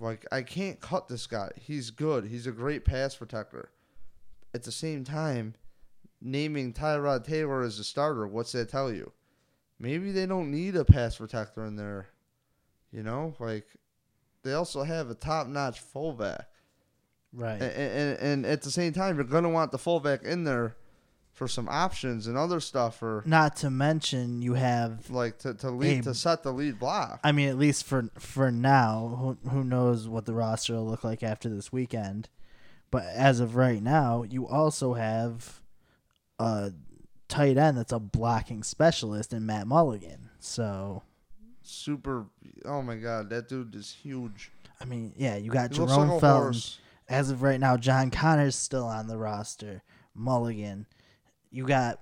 Like 0.00 0.26
I 0.32 0.42
can't 0.42 0.80
cut 0.80 1.08
this 1.08 1.26
guy. 1.26 1.50
He's 1.56 1.90
good. 1.90 2.26
He's 2.26 2.46
a 2.46 2.52
great 2.52 2.84
pass 2.84 3.14
protector. 3.16 3.70
At 4.54 4.62
the 4.64 4.72
same 4.72 5.04
time, 5.04 5.54
naming 6.20 6.72
Tyrod 6.72 7.24
Taylor 7.24 7.62
as 7.62 7.78
a 7.78 7.84
starter, 7.84 8.26
what's 8.26 8.52
that 8.52 8.68
tell 8.68 8.92
you? 8.92 9.12
Maybe 9.78 10.12
they 10.12 10.26
don't 10.26 10.50
need 10.50 10.76
a 10.76 10.84
pass 10.84 11.16
protector 11.16 11.64
in 11.64 11.76
there. 11.76 12.08
You 12.92 13.02
know, 13.02 13.34
like 13.40 13.66
they 14.42 14.52
also 14.52 14.84
have 14.84 15.10
a 15.10 15.14
top-notch 15.14 15.80
fullback, 15.80 16.46
Right. 17.32 17.60
and, 17.60 17.72
and 17.72 18.18
and 18.20 18.46
at 18.46 18.62
the 18.62 18.70
same 18.70 18.92
time, 18.92 19.16
you're 19.16 19.24
gonna 19.24 19.48
want 19.48 19.72
the 19.72 19.78
fullback 19.78 20.22
in 20.22 20.44
there 20.44 20.76
for 21.34 21.48
some 21.48 21.68
options 21.68 22.26
and 22.26 22.36
other 22.38 22.60
stuff, 22.60 23.02
or 23.02 23.22
Not 23.26 23.56
to 23.56 23.70
mention 23.70 24.40
you 24.40 24.54
have 24.54 25.10
like 25.10 25.38
to, 25.40 25.52
to 25.54 25.70
lead 25.70 25.96
Hey, 25.96 26.00
to 26.02 26.14
set 26.14 26.42
the 26.44 26.52
lead 26.52 26.78
block. 26.78 27.20
I 27.24 27.32
mean, 27.32 27.48
at 27.48 27.58
least 27.58 27.84
for 27.84 28.08
for 28.18 28.50
now, 28.50 29.36
who 29.42 29.50
who 29.50 29.64
knows 29.64 30.08
what 30.08 30.24
the 30.24 30.34
roster 30.34 30.74
will 30.74 30.86
look 30.86 31.04
like 31.04 31.22
after 31.22 31.48
this 31.48 31.72
weekend. 31.72 32.28
But 32.90 33.04
as 33.06 33.40
of 33.40 33.56
right 33.56 33.82
now, 33.82 34.22
you 34.22 34.46
also 34.46 34.94
have 34.94 35.60
a 36.38 36.72
tight 37.28 37.56
end 37.58 37.76
that's 37.76 37.92
a 37.92 37.98
blocking 37.98 38.62
specialist 38.62 39.32
in 39.32 39.44
Matt 39.44 39.66
Mulligan. 39.66 40.30
So 40.38 41.02
Super. 41.62 42.26
Oh 42.64 42.82
my 42.82 42.96
god, 42.96 43.30
that 43.30 43.48
dude 43.48 43.74
is 43.74 43.90
huge. 44.02 44.52
I 44.80 44.84
mean, 44.84 45.12
yeah, 45.16 45.36
you 45.36 45.50
got 45.50 45.70
He 45.72 45.76
Jerome 45.78 46.08
like 46.10 46.20
Felton. 46.20 46.42
horse. 46.42 46.78
As 47.08 47.30
of 47.30 47.42
right 47.42 47.58
now, 47.60 47.76
John 47.76 48.10
Conner's 48.10 48.54
still 48.56 48.86
on 48.86 49.08
the 49.08 49.18
roster. 49.18 49.82
Mulligan, 50.14 50.86
you 51.54 51.64
got 51.64 52.00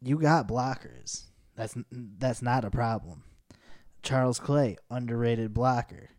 you 0.00 0.16
got 0.20 0.46
blockers. 0.46 1.24
That's 1.56 1.76
that's 1.90 2.40
not 2.40 2.64
a 2.64 2.70
problem. 2.70 3.24
Charles 4.00 4.38
Clay, 4.38 4.76
underrated 4.88 5.52
blocker. 5.52 6.10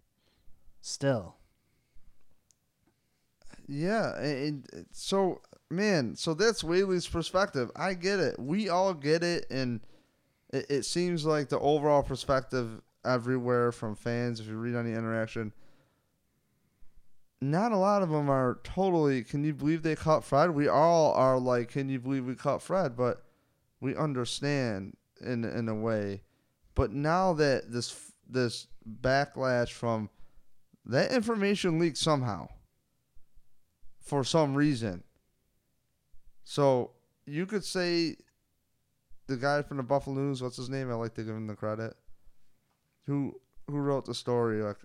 Still, 0.81 1.37
Yeah, 3.67 4.19
and 4.19 4.65
so 4.91 5.41
man, 5.69 6.17
so 6.17 6.33
that's 6.33 6.61
Whaley's 6.61 7.07
perspective. 7.07 7.71
I 7.73 7.93
get 7.93 8.19
it. 8.19 8.37
We 8.37 8.67
all 8.67 8.93
get 8.93 9.23
it, 9.23 9.45
and 9.49 9.79
it, 10.51 10.65
it 10.69 10.83
seems 10.83 11.25
like 11.25 11.47
the 11.47 11.59
overall 11.59 12.03
perspective 12.03 12.81
everywhere 13.05 13.71
from 13.71 13.95
fans, 13.95 14.41
if 14.41 14.47
you 14.47 14.57
read 14.57 14.75
any 14.75 14.91
interaction, 14.91 15.53
not 17.41 17.71
a 17.71 17.77
lot 17.77 18.01
of 18.01 18.09
them 18.09 18.29
are 18.29 18.59
totally. 18.63 19.23
Can 19.23 19.43
you 19.43 19.53
believe 19.53 19.81
they 19.81 19.95
caught 19.95 20.23
Fred? 20.23 20.51
We 20.51 20.67
all 20.67 21.13
are 21.13 21.39
like, 21.39 21.69
can 21.69 21.89
you 21.89 21.99
believe 21.99 22.25
we 22.25 22.35
caught 22.35 22.61
Fred? 22.61 22.95
But 22.97 23.23
we 23.79 23.95
understand 23.95 24.97
in 25.21 25.45
in 25.45 25.69
a 25.69 25.75
way. 25.75 26.23
But 26.75 26.91
now 26.91 27.33
that 27.33 27.71
this 27.71 28.11
this 28.27 28.67
backlash 29.01 29.71
from 29.71 30.09
that 30.85 31.11
information 31.11 31.79
leaked 31.79 31.97
somehow 31.97 32.49
for 34.01 34.23
some 34.23 34.55
reason. 34.55 35.03
So 36.43 36.91
you 37.25 37.45
could 37.45 37.63
say 37.63 38.15
the 39.27 39.37
guy 39.37 39.61
from 39.61 39.77
the 39.77 39.83
Buffalo 39.83 40.15
News, 40.15 40.41
what's 40.41 40.57
his 40.57 40.69
name? 40.69 40.89
I 40.91 40.95
like 40.95 41.13
to 41.15 41.23
give 41.23 41.35
him 41.35 41.47
the 41.47 41.55
credit. 41.55 41.95
Who 43.05 43.39
who 43.67 43.77
wrote 43.77 44.05
the 44.05 44.15
story? 44.15 44.61
Like, 44.61 44.77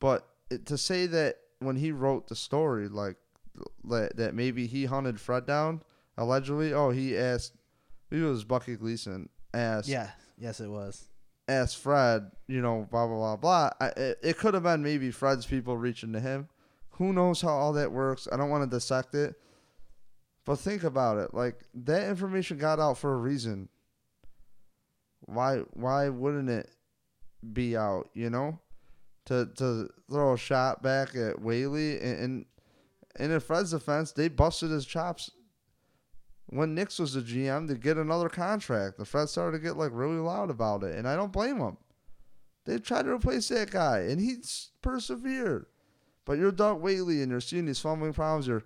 but 0.00 0.26
to 0.58 0.78
say 0.78 1.06
that 1.06 1.36
when 1.58 1.76
he 1.76 1.92
wrote 1.92 2.28
the 2.28 2.36
story, 2.36 2.88
like 2.88 3.16
that, 3.84 4.16
that 4.16 4.34
maybe 4.34 4.66
he 4.66 4.84
hunted 4.84 5.20
Fred 5.20 5.46
down 5.46 5.82
allegedly. 6.16 6.72
Oh, 6.72 6.90
he 6.90 7.16
asked. 7.16 7.54
Maybe 8.10 8.24
it 8.24 8.28
was 8.28 8.44
Bucky 8.44 8.76
Gleason 8.76 9.28
asked 9.54 9.88
yeah, 9.88 10.10
yes, 10.38 10.60
it 10.60 10.68
was. 10.68 11.08
asked 11.48 11.78
Fred, 11.78 12.30
you 12.46 12.60
know, 12.60 12.86
blah 12.90 13.06
blah 13.06 13.16
blah 13.16 13.36
blah. 13.36 13.70
I, 13.80 13.86
it, 14.00 14.18
it 14.22 14.38
could 14.38 14.54
have 14.54 14.62
been 14.62 14.82
maybe 14.82 15.10
Fred's 15.10 15.46
people 15.46 15.76
reaching 15.76 16.12
to 16.12 16.20
him. 16.20 16.48
Who 16.96 17.12
knows 17.12 17.40
how 17.40 17.50
all 17.50 17.72
that 17.74 17.92
works? 17.92 18.28
I 18.30 18.36
don't 18.36 18.50
want 18.50 18.64
to 18.64 18.76
dissect 18.76 19.14
it, 19.14 19.34
but 20.44 20.58
think 20.58 20.84
about 20.84 21.18
it. 21.18 21.34
Like 21.34 21.60
that 21.74 22.08
information 22.08 22.58
got 22.58 22.78
out 22.78 22.98
for 22.98 23.12
a 23.12 23.18
reason. 23.18 23.68
Why 25.20 25.58
why 25.72 26.08
wouldn't 26.08 26.50
it 26.50 26.70
be 27.52 27.76
out? 27.76 28.10
You 28.14 28.30
know, 28.30 28.58
to 29.26 29.48
to 29.56 29.88
throw 30.10 30.34
a 30.34 30.38
shot 30.38 30.82
back 30.82 31.14
at 31.14 31.40
Whaley 31.40 32.00
and 32.00 32.18
and, 32.18 32.46
and 33.16 33.32
in 33.32 33.40
Fred's 33.40 33.70
defense, 33.70 34.12
they 34.12 34.28
busted 34.28 34.70
his 34.70 34.86
chops 34.86 35.30
when 36.46 36.74
Nix 36.74 36.98
was 36.98 37.14
the 37.14 37.20
GM 37.20 37.66
to 37.68 37.74
get 37.74 37.96
another 37.96 38.28
contract. 38.28 38.98
The 38.98 39.04
Fred 39.04 39.28
started 39.28 39.58
to 39.58 39.62
get 39.62 39.76
like 39.76 39.90
really 39.92 40.16
loud 40.16 40.50
about 40.50 40.84
it, 40.84 40.96
and 40.96 41.08
I 41.08 41.16
don't 41.16 41.32
blame 41.32 41.58
him. 41.58 41.78
They 42.64 42.78
tried 42.78 43.04
to 43.04 43.12
replace 43.12 43.48
that 43.48 43.70
guy, 43.70 44.00
and 44.00 44.20
he 44.20 44.36
persevered. 44.82 45.66
But 46.24 46.38
you're 46.38 46.52
Doug 46.52 46.80
Whaley, 46.80 47.22
and 47.22 47.30
you're 47.30 47.40
seeing 47.40 47.64
these 47.64 47.80
fumbling 47.80 48.12
problems. 48.12 48.46
You're, 48.46 48.64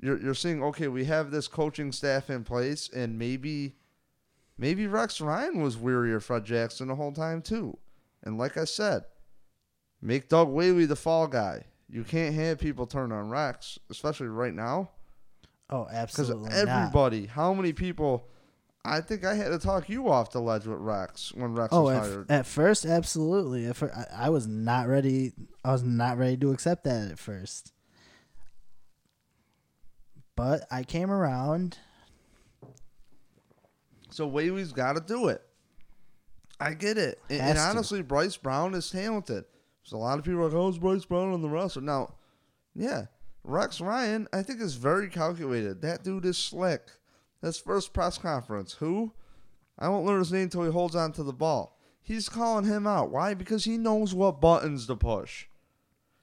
you're, 0.00 0.20
you're 0.20 0.34
seeing 0.34 0.62
okay, 0.62 0.88
we 0.88 1.04
have 1.04 1.30
this 1.30 1.48
coaching 1.48 1.92
staff 1.92 2.30
in 2.30 2.44
place, 2.44 2.88
and 2.88 3.18
maybe, 3.18 3.76
maybe 4.58 4.86
Rex 4.86 5.20
Ryan 5.20 5.62
was 5.62 5.76
weary 5.76 6.12
of 6.14 6.24
Fred 6.24 6.44
Jackson 6.44 6.88
the 6.88 6.96
whole 6.96 7.12
time 7.12 7.42
too. 7.42 7.78
And 8.24 8.38
like 8.38 8.56
I 8.56 8.64
said, 8.64 9.04
make 10.02 10.28
Doug 10.28 10.48
Whaley 10.48 10.84
the 10.84 10.96
fall 10.96 11.26
guy. 11.28 11.64
You 11.88 12.04
can't 12.04 12.34
have 12.34 12.58
people 12.58 12.86
turn 12.86 13.12
on 13.12 13.28
Rex, 13.30 13.78
especially 13.90 14.28
right 14.28 14.52
now. 14.54 14.90
Oh, 15.70 15.84
Because 15.84 15.96
absolutely 15.96 16.48
not. 16.50 16.58
everybody, 16.58 17.26
how 17.26 17.54
many 17.54 17.72
people? 17.72 18.26
I 18.84 19.00
think 19.00 19.24
I 19.24 19.34
had 19.34 19.48
to 19.50 19.58
talk 19.58 19.88
you 19.88 20.08
off 20.10 20.32
the 20.32 20.40
ledge 20.40 20.66
with 20.66 20.78
Rex 20.78 21.32
when 21.34 21.54
Rex 21.54 21.72
Oh, 21.72 21.82
was 21.84 21.94
at, 21.96 22.02
hired. 22.02 22.30
at 22.30 22.46
first, 22.46 22.84
absolutely. 22.84 23.64
At 23.66 23.76
fir- 23.76 23.92
I, 24.12 24.26
I 24.26 24.28
was 24.30 24.46
not 24.48 24.88
ready. 24.88 25.32
I 25.64 25.70
was 25.72 25.82
not 25.84 26.18
ready 26.18 26.36
to 26.38 26.50
accept 26.50 26.84
that 26.84 27.10
at 27.12 27.18
first. 27.18 27.72
But 30.34 30.66
I 30.70 30.82
came 30.82 31.10
around. 31.10 31.78
so 34.10 34.26
Whaley's 34.26 34.72
got 34.72 34.94
to 34.94 35.00
do 35.00 35.28
it. 35.28 35.42
I 36.60 36.74
get 36.74 36.96
it, 36.98 37.18
and, 37.28 37.40
and 37.40 37.56
Has 37.58 37.64
to. 37.66 37.70
honestly, 37.70 38.02
Bryce 38.02 38.36
Brown 38.36 38.74
is 38.74 38.88
talented. 38.90 39.44
There's 39.82 39.92
a 39.92 39.96
lot 39.96 40.18
of 40.18 40.24
people 40.24 40.44
like, 40.44 40.54
"Oh, 40.54 40.68
is 40.68 40.78
Bryce 40.78 41.04
Brown 41.04 41.32
on 41.32 41.42
the 41.42 41.48
roster?" 41.48 41.80
Now, 41.80 42.14
yeah, 42.74 43.06
Rex 43.44 43.80
Ryan, 43.80 44.28
I 44.32 44.42
think 44.42 44.60
is 44.60 44.74
very 44.74 45.08
calculated. 45.08 45.82
That 45.82 46.04
dude 46.04 46.24
is 46.24 46.38
slick. 46.38 46.82
His 47.40 47.58
first 47.58 47.92
press 47.92 48.18
conference, 48.18 48.74
who? 48.74 49.12
I 49.78 49.88
won't 49.88 50.06
learn 50.06 50.20
his 50.20 50.32
name 50.32 50.44
until 50.44 50.62
he 50.62 50.70
holds 50.70 50.94
on 50.94 51.12
to 51.12 51.24
the 51.24 51.32
ball. 51.32 51.76
He's 52.00 52.28
calling 52.28 52.64
him 52.64 52.86
out. 52.86 53.10
Why? 53.10 53.34
Because 53.34 53.64
he 53.64 53.78
knows 53.78 54.14
what 54.14 54.40
buttons 54.40 54.86
to 54.86 54.96
push. 54.96 55.46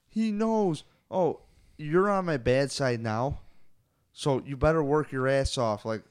He 0.08 0.32
knows, 0.32 0.84
oh, 1.10 1.40
you're 1.76 2.10
on 2.10 2.26
my 2.26 2.36
bad 2.36 2.70
side 2.70 3.00
now. 3.00 3.40
So 4.12 4.42
you 4.44 4.56
better 4.56 4.82
work 4.82 5.12
your 5.12 5.28
ass 5.28 5.56
off 5.56 5.84
like 5.84 6.02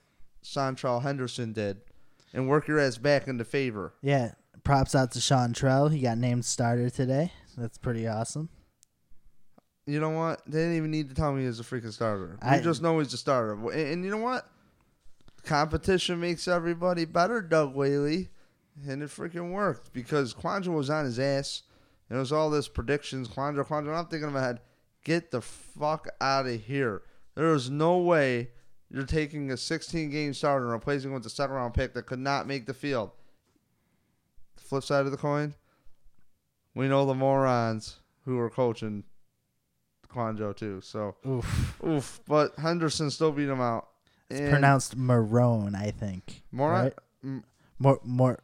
Seantrel 0.44 1.02
Henderson 1.02 1.54
did 1.54 1.82
and 2.34 2.48
work 2.48 2.68
your 2.68 2.80
ass 2.80 2.98
back 2.98 3.28
into 3.28 3.44
favor. 3.44 3.94
Yeah. 4.02 4.34
Props 4.64 4.96
out 4.96 5.12
to 5.14 5.20
Seantrel. 5.20 5.92
He 5.92 6.02
got 6.02 6.18
named 6.18 6.46
starter 6.46 6.90
today. 6.90 7.32
That's 7.60 7.78
pretty 7.78 8.08
awesome. 8.08 8.50
You 9.86 10.00
know 10.00 10.12
what? 10.12 10.42
They 10.46 10.60
didn't 10.60 10.78
even 10.78 10.92
need 10.92 11.10
to 11.10 11.16
tell 11.16 11.34
me 11.34 11.46
he's 11.46 11.60
a 11.60 11.64
freaking 11.64 11.92
starter. 11.92 12.38
We 12.42 12.48
I- 12.48 12.62
just 12.62 12.82
know 12.82 13.00
he's 13.00 13.14
a 13.14 13.18
starter. 13.18 13.54
And, 13.54 13.74
and 13.74 14.06
you 14.06 14.12
know 14.12 14.18
what? 14.18 14.50
Competition 15.44 16.20
makes 16.20 16.48
everybody 16.48 17.06
better, 17.06 17.42
Doug 17.42 17.76
Whaley. 17.76 18.30
And 18.88 19.04
it 19.04 19.10
freaking 19.10 19.52
worked 19.52 19.92
because 19.92 20.34
Quandra 20.34 20.74
was 20.74 20.90
on 20.90 21.06
his 21.06 21.20
ass. 21.20 21.64
And 22.10 22.18
it 22.18 22.20
was 22.20 22.32
all 22.32 22.50
this 22.50 22.68
predictions. 22.68 23.28
Quandra, 23.28 23.66
Quandra. 23.66 23.98
I'm 23.98 24.06
thinking 24.06 24.28
in 24.30 24.34
my 24.34 24.42
head, 24.42 24.62
get 25.04 25.32
the 25.32 25.42
fuck 25.42 26.08
out 26.22 26.46
of 26.48 26.62
here. 26.62 27.02
There 27.36 27.54
is 27.54 27.70
no 27.70 27.98
way 27.98 28.52
you're 28.90 29.04
taking 29.04 29.52
a 29.52 29.58
16 29.58 30.10
game 30.12 30.34
starter 30.34 30.66
and 30.66 30.74
replacing 30.74 31.10
him 31.10 31.16
with 31.16 31.26
a 31.26 31.30
second 31.30 31.56
round 31.56 31.74
pick 31.74 31.94
that 31.94 32.06
could 32.06 32.20
not 32.20 32.48
make 32.48 32.66
the 32.68 32.74
field. 32.74 33.12
Flip 34.58 34.84
side 34.84 35.06
of 35.06 35.12
the 35.12 35.18
coin, 35.18 35.56
we 36.80 36.88
know 36.88 37.06
the 37.06 37.14
morons 37.14 37.98
who 38.26 38.40
are 38.40 38.50
coaching 38.50 39.04
Kouandjio 40.14 40.56
too. 40.56 40.82
So 40.82 41.16
Oof. 41.28 41.82
oof, 41.86 42.20
but 42.28 42.56
Henderson 42.58 43.10
still 43.12 43.32
beat 43.32 43.50
him 43.50 43.62
out. 43.62 43.88
It's 44.30 44.40
And 44.40 44.50
pronounced 44.52 44.98
Marrone, 44.98 45.76
I 45.76 45.92
think. 45.92 46.44
Moron. 46.52 46.84
right? 46.86 46.94
mm, 47.26 47.44
More, 47.80 48.00
more. 48.04 48.40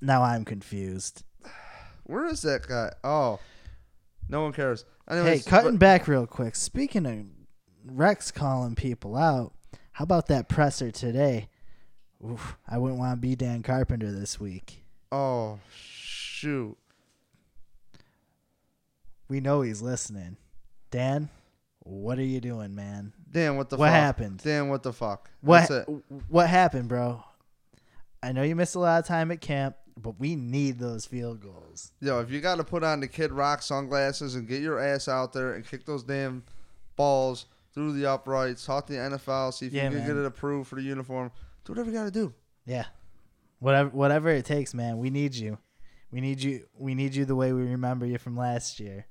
Now 0.00 0.22
I'm 0.22 0.44
confused. 0.44 1.24
Where 2.04 2.26
is 2.26 2.42
that 2.42 2.66
guy? 2.66 2.90
Oh, 3.04 3.38
no 4.28 4.42
one 4.42 4.52
cares. 4.52 4.84
Anyways, 5.10 5.44
hey, 5.44 5.50
cutting 5.50 5.72
but- 5.72 5.80
back 5.80 6.08
real 6.08 6.26
quick. 6.26 6.54
Speaking 6.56 7.06
of 7.06 7.26
Rex 7.84 8.30
calling 8.30 8.74
people 8.74 9.16
out, 9.16 9.52
how 9.92 10.04
about 10.04 10.26
that 10.28 10.48
presser 10.48 10.90
today? 10.90 11.48
Oof, 12.24 12.56
I 12.68 12.78
wouldn't 12.78 12.98
want 12.98 13.16
to 13.20 13.20
be 13.20 13.36
Dan 13.36 13.62
Carpenter 13.62 14.10
this 14.12 14.40
week. 14.40 14.82
oh 15.12 15.58
shoot. 15.74 16.76
We 19.28 19.40
know 19.40 19.62
he's 19.62 19.82
listening. 19.82 20.36
Dan, 20.90 21.28
what 21.80 22.18
are 22.18 22.24
you 22.24 22.40
doing, 22.40 22.74
man? 22.74 23.12
Dan, 23.30 23.56
what 23.56 23.68
the 23.70 23.76
What 23.76 23.86
fuck? 23.88 23.94
happened? 23.94 24.38
Dan, 24.42 24.68
what 24.68 24.82
the 24.82 24.92
fuck? 24.92 25.30
What 25.40 25.70
what 26.28 26.48
happened, 26.48 26.88
bro? 26.88 27.22
I 28.22 28.32
know 28.32 28.42
you 28.42 28.56
missed 28.56 28.74
a 28.74 28.80
lot 28.80 28.98
of 29.00 29.06
time 29.06 29.30
at 29.30 29.40
camp, 29.40 29.76
but 29.96 30.18
we 30.18 30.34
need 30.34 30.78
those 30.78 31.04
field 31.06 31.40
goals. 31.40 31.92
Yo, 32.00 32.20
if 32.20 32.30
you 32.30 32.40
got 32.40 32.56
to 32.56 32.64
put 32.64 32.82
on 32.82 33.00
the 33.00 33.08
Kid 33.08 33.30
Rock 33.32 33.62
sunglasses 33.62 34.34
and 34.34 34.48
get 34.48 34.60
your 34.62 34.78
ass 34.80 35.08
out 35.08 35.32
there 35.32 35.52
and 35.54 35.64
kick 35.66 35.84
those 35.86 36.02
damn 36.02 36.42
balls 36.96 37.46
through 37.74 37.92
the 37.92 38.06
uprights, 38.10 38.64
talk 38.64 38.86
to 38.86 38.94
the 38.94 38.98
NFL, 38.98 39.52
see 39.54 39.66
if 39.66 39.72
Yeah, 39.72 39.84
you 39.84 39.90
can 39.90 39.98
man. 39.98 40.06
get 40.08 40.16
it 40.16 40.24
approved 40.26 40.68
for 40.68 40.76
the 40.76 40.82
uniform. 40.82 41.30
Do 41.64 41.72
whatever 41.72 41.90
you 41.90 41.96
got 41.96 42.04
to 42.04 42.10
do. 42.10 42.34
Yeah. 42.64 42.86
Whatever 43.60 43.90
whatever 43.90 44.30
it 44.30 44.44
takes, 44.46 44.72
man. 44.72 44.98
We 44.98 45.10
need 45.10 45.34
you. 45.34 45.58
We 46.10 46.20
need 46.20 46.40
you 46.42 46.64
we 46.78 46.94
need 46.94 47.14
you 47.14 47.24
the 47.24 47.34
way 47.36 47.52
we 47.52 47.62
remember 47.62 48.06
you 48.06 48.16
from 48.18 48.36
last 48.36 48.80
year. 48.80 49.06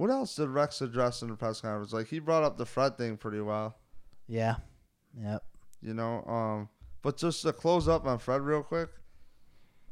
What 0.00 0.08
else 0.08 0.34
did 0.34 0.48
Rex 0.48 0.80
address 0.80 1.20
in 1.20 1.28
the 1.28 1.34
press 1.36 1.60
conference? 1.60 1.92
Like 1.92 2.08
he 2.08 2.20
brought 2.20 2.42
up 2.42 2.56
the 2.56 2.64
Fred 2.64 2.96
thing 2.96 3.18
pretty 3.18 3.42
well. 3.42 3.76
Yeah. 4.26 4.54
Yep. 5.20 5.44
you 5.82 5.92
know. 5.92 6.24
Um, 6.26 6.68
but 7.02 7.18
just 7.18 7.42
to 7.42 7.52
close 7.52 7.86
up 7.86 8.06
on 8.06 8.18
Fred 8.18 8.40
real 8.40 8.62
quick, 8.62 8.88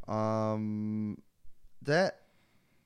um, 0.06 1.18
that 1.82 2.20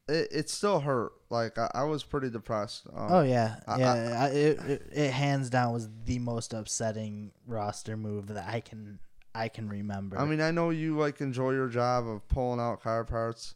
it, 0.09 0.29
it 0.33 0.51
still 0.51 0.81
hurt. 0.81 1.13
Like 1.31 1.59
I, 1.59 1.71
I 1.75 1.85
was 1.85 2.03
pretty 2.03 2.29
depressed. 2.29 2.89
Um, 2.93 3.13
Oh 3.13 3.23
yeah, 3.23 3.57
I- 3.69 3.79
yeah. 3.79 3.93
I, 4.21 4.27
it, 4.31 4.59
it 4.61 4.89
it 4.93 5.11
hands 5.13 5.49
down 5.49 5.73
was 5.73 5.89
the 6.05 6.19
most 6.19 6.53
upsetting 6.53 7.31
roster 7.47 7.97
move 7.97 8.27
that 8.29 8.49
I 8.49 8.59
can 8.59 8.99
I 9.33 9.47
can 9.49 9.69
remember. 9.69 10.19
I 10.19 10.25
mean, 10.25 10.41
I 10.41 10.51
know 10.51 10.71
you 10.71 10.99
like 10.99 11.21
enjoy 11.21 11.53
your 11.53 11.69
job 11.69 12.07
of 12.09 12.27
pulling 12.27 12.59
out 12.59 12.83
car 12.83 13.05
parts 13.05 13.55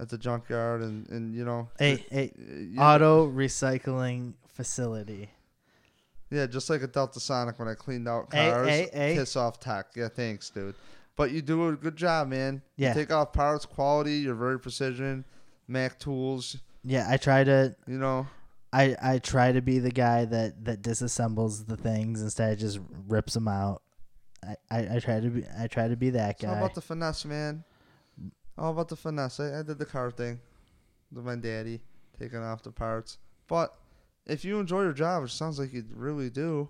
at 0.00 0.08
the 0.08 0.18
junkyard, 0.18 0.82
and 0.82 1.08
and 1.10 1.34
you 1.34 1.44
know, 1.44 1.68
hey, 1.78 2.32
you- 2.38 2.80
auto 2.80 3.30
recycling 3.30 4.32
facility. 4.48 5.30
yeah, 6.30 6.46
just 6.46 6.70
like 6.70 6.82
a 6.82 6.86
Delta 6.86 7.20
Sonic 7.20 7.58
when 7.58 7.68
I 7.68 7.74
cleaned 7.74 8.08
out 8.08 8.30
cars, 8.30 8.68
hey, 8.68 8.88
hey. 8.92 9.14
piss 9.16 9.36
off 9.36 9.60
tech. 9.60 9.86
Yeah, 9.96 10.08
thanks, 10.08 10.50
dude. 10.50 10.74
But 11.16 11.32
you 11.32 11.42
do 11.42 11.68
a 11.68 11.72
good 11.76 11.96
job, 11.96 12.28
man. 12.28 12.62
You 12.76 12.86
Yeah. 12.86 12.94
take 12.94 13.12
off 13.12 13.32
parts, 13.32 13.66
quality. 13.66 14.14
You're 14.18 14.34
very 14.34 14.58
precision. 14.58 15.24
Mac 15.68 15.98
tools. 15.98 16.56
Yeah, 16.82 17.06
I 17.10 17.16
try 17.18 17.44
to 17.44 17.76
You 17.86 17.98
know. 17.98 18.26
I 18.72 18.96
I 19.02 19.18
try 19.18 19.52
to 19.52 19.60
be 19.60 19.80
the 19.80 19.90
guy 19.90 20.24
that 20.24 20.64
that 20.64 20.80
disassembles 20.82 21.66
the 21.66 21.76
things 21.76 22.22
instead 22.22 22.52
of 22.52 22.58
just 22.58 22.78
rips 23.08 23.34
them 23.34 23.48
out. 23.48 23.82
I, 24.42 24.56
I, 24.70 24.96
I 24.96 24.98
try 25.00 25.20
to 25.20 25.28
be 25.28 25.44
I 25.58 25.66
try 25.66 25.88
to 25.88 25.96
be 25.96 26.10
that 26.10 26.30
It's 26.36 26.42
guy. 26.42 26.56
about 26.56 26.74
the 26.74 26.80
finesse, 26.80 27.24
man. 27.26 27.64
Oh, 28.58 28.64
All 28.64 28.70
about 28.72 28.88
the 28.88 28.96
finesse. 28.96 29.40
I, 29.40 29.60
I 29.60 29.62
did 29.62 29.78
the 29.78 29.86
car 29.86 30.10
thing 30.10 30.40
with 31.12 31.24
my 31.24 31.36
daddy, 31.36 31.80
taking 32.18 32.38
off 32.42 32.62
the 32.62 32.70
parts. 32.72 33.18
But 33.48 33.74
if 34.26 34.44
you 34.44 34.60
enjoy 34.60 34.82
your 34.82 34.92
job, 34.92 35.22
which 35.22 35.32
sounds 35.34 35.58
like 35.58 35.72
you 35.72 35.84
really 35.94 36.30
do, 36.30 36.68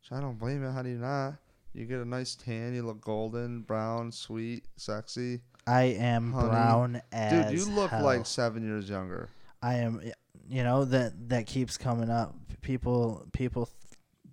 which 0.00 0.12
I 0.16 0.20
don't 0.20 0.38
blame 0.38 0.62
you. 0.62 0.70
How 0.70 0.82
do 0.82 0.88
you 0.88 0.98
not? 0.98 1.34
You 1.74 1.86
get 1.86 2.00
a 2.00 2.04
nice 2.04 2.34
tan. 2.34 2.74
You 2.74 2.82
look 2.82 3.00
golden, 3.00 3.62
brown, 3.62 4.12
sweet, 4.12 4.64
sexy. 4.76 5.40
I 5.66 5.82
am 5.84 6.32
Honey. 6.32 6.48
brown 6.48 7.02
as 7.12 7.50
Dude, 7.50 7.58
you 7.58 7.74
look 7.74 7.90
hell. 7.90 8.04
like 8.04 8.26
seven 8.26 8.62
years 8.66 8.88
younger. 8.90 9.28
I 9.62 9.76
am. 9.76 10.02
You 10.48 10.64
know 10.64 10.84
that 10.86 11.28
that 11.30 11.46
keeps 11.46 11.78
coming 11.78 12.10
up. 12.10 12.34
People 12.62 13.26
people 13.32 13.66
th- 13.66 13.76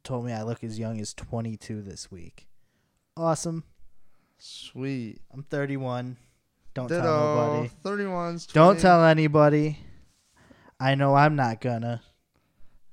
told 0.03 0.25
me 0.25 0.33
I 0.33 0.41
look 0.43 0.63
as 0.63 0.77
young 0.79 0.99
as 0.99 1.13
22 1.13 1.81
this 1.81 2.11
week. 2.11 2.47
Awesome. 3.15 3.63
Sweet. 4.37 5.21
I'm 5.31 5.43
31. 5.43 6.17
Don't 6.73 6.87
tell 6.87 7.01
Ditto. 7.01 7.69
nobody. 7.83 8.05
31's. 8.05 8.47
20. 8.47 8.53
Don't 8.53 8.79
tell 8.79 9.05
anybody. 9.05 9.79
I 10.79 10.95
know 10.95 11.15
I'm 11.15 11.35
not 11.35 11.61
gonna. 11.61 12.01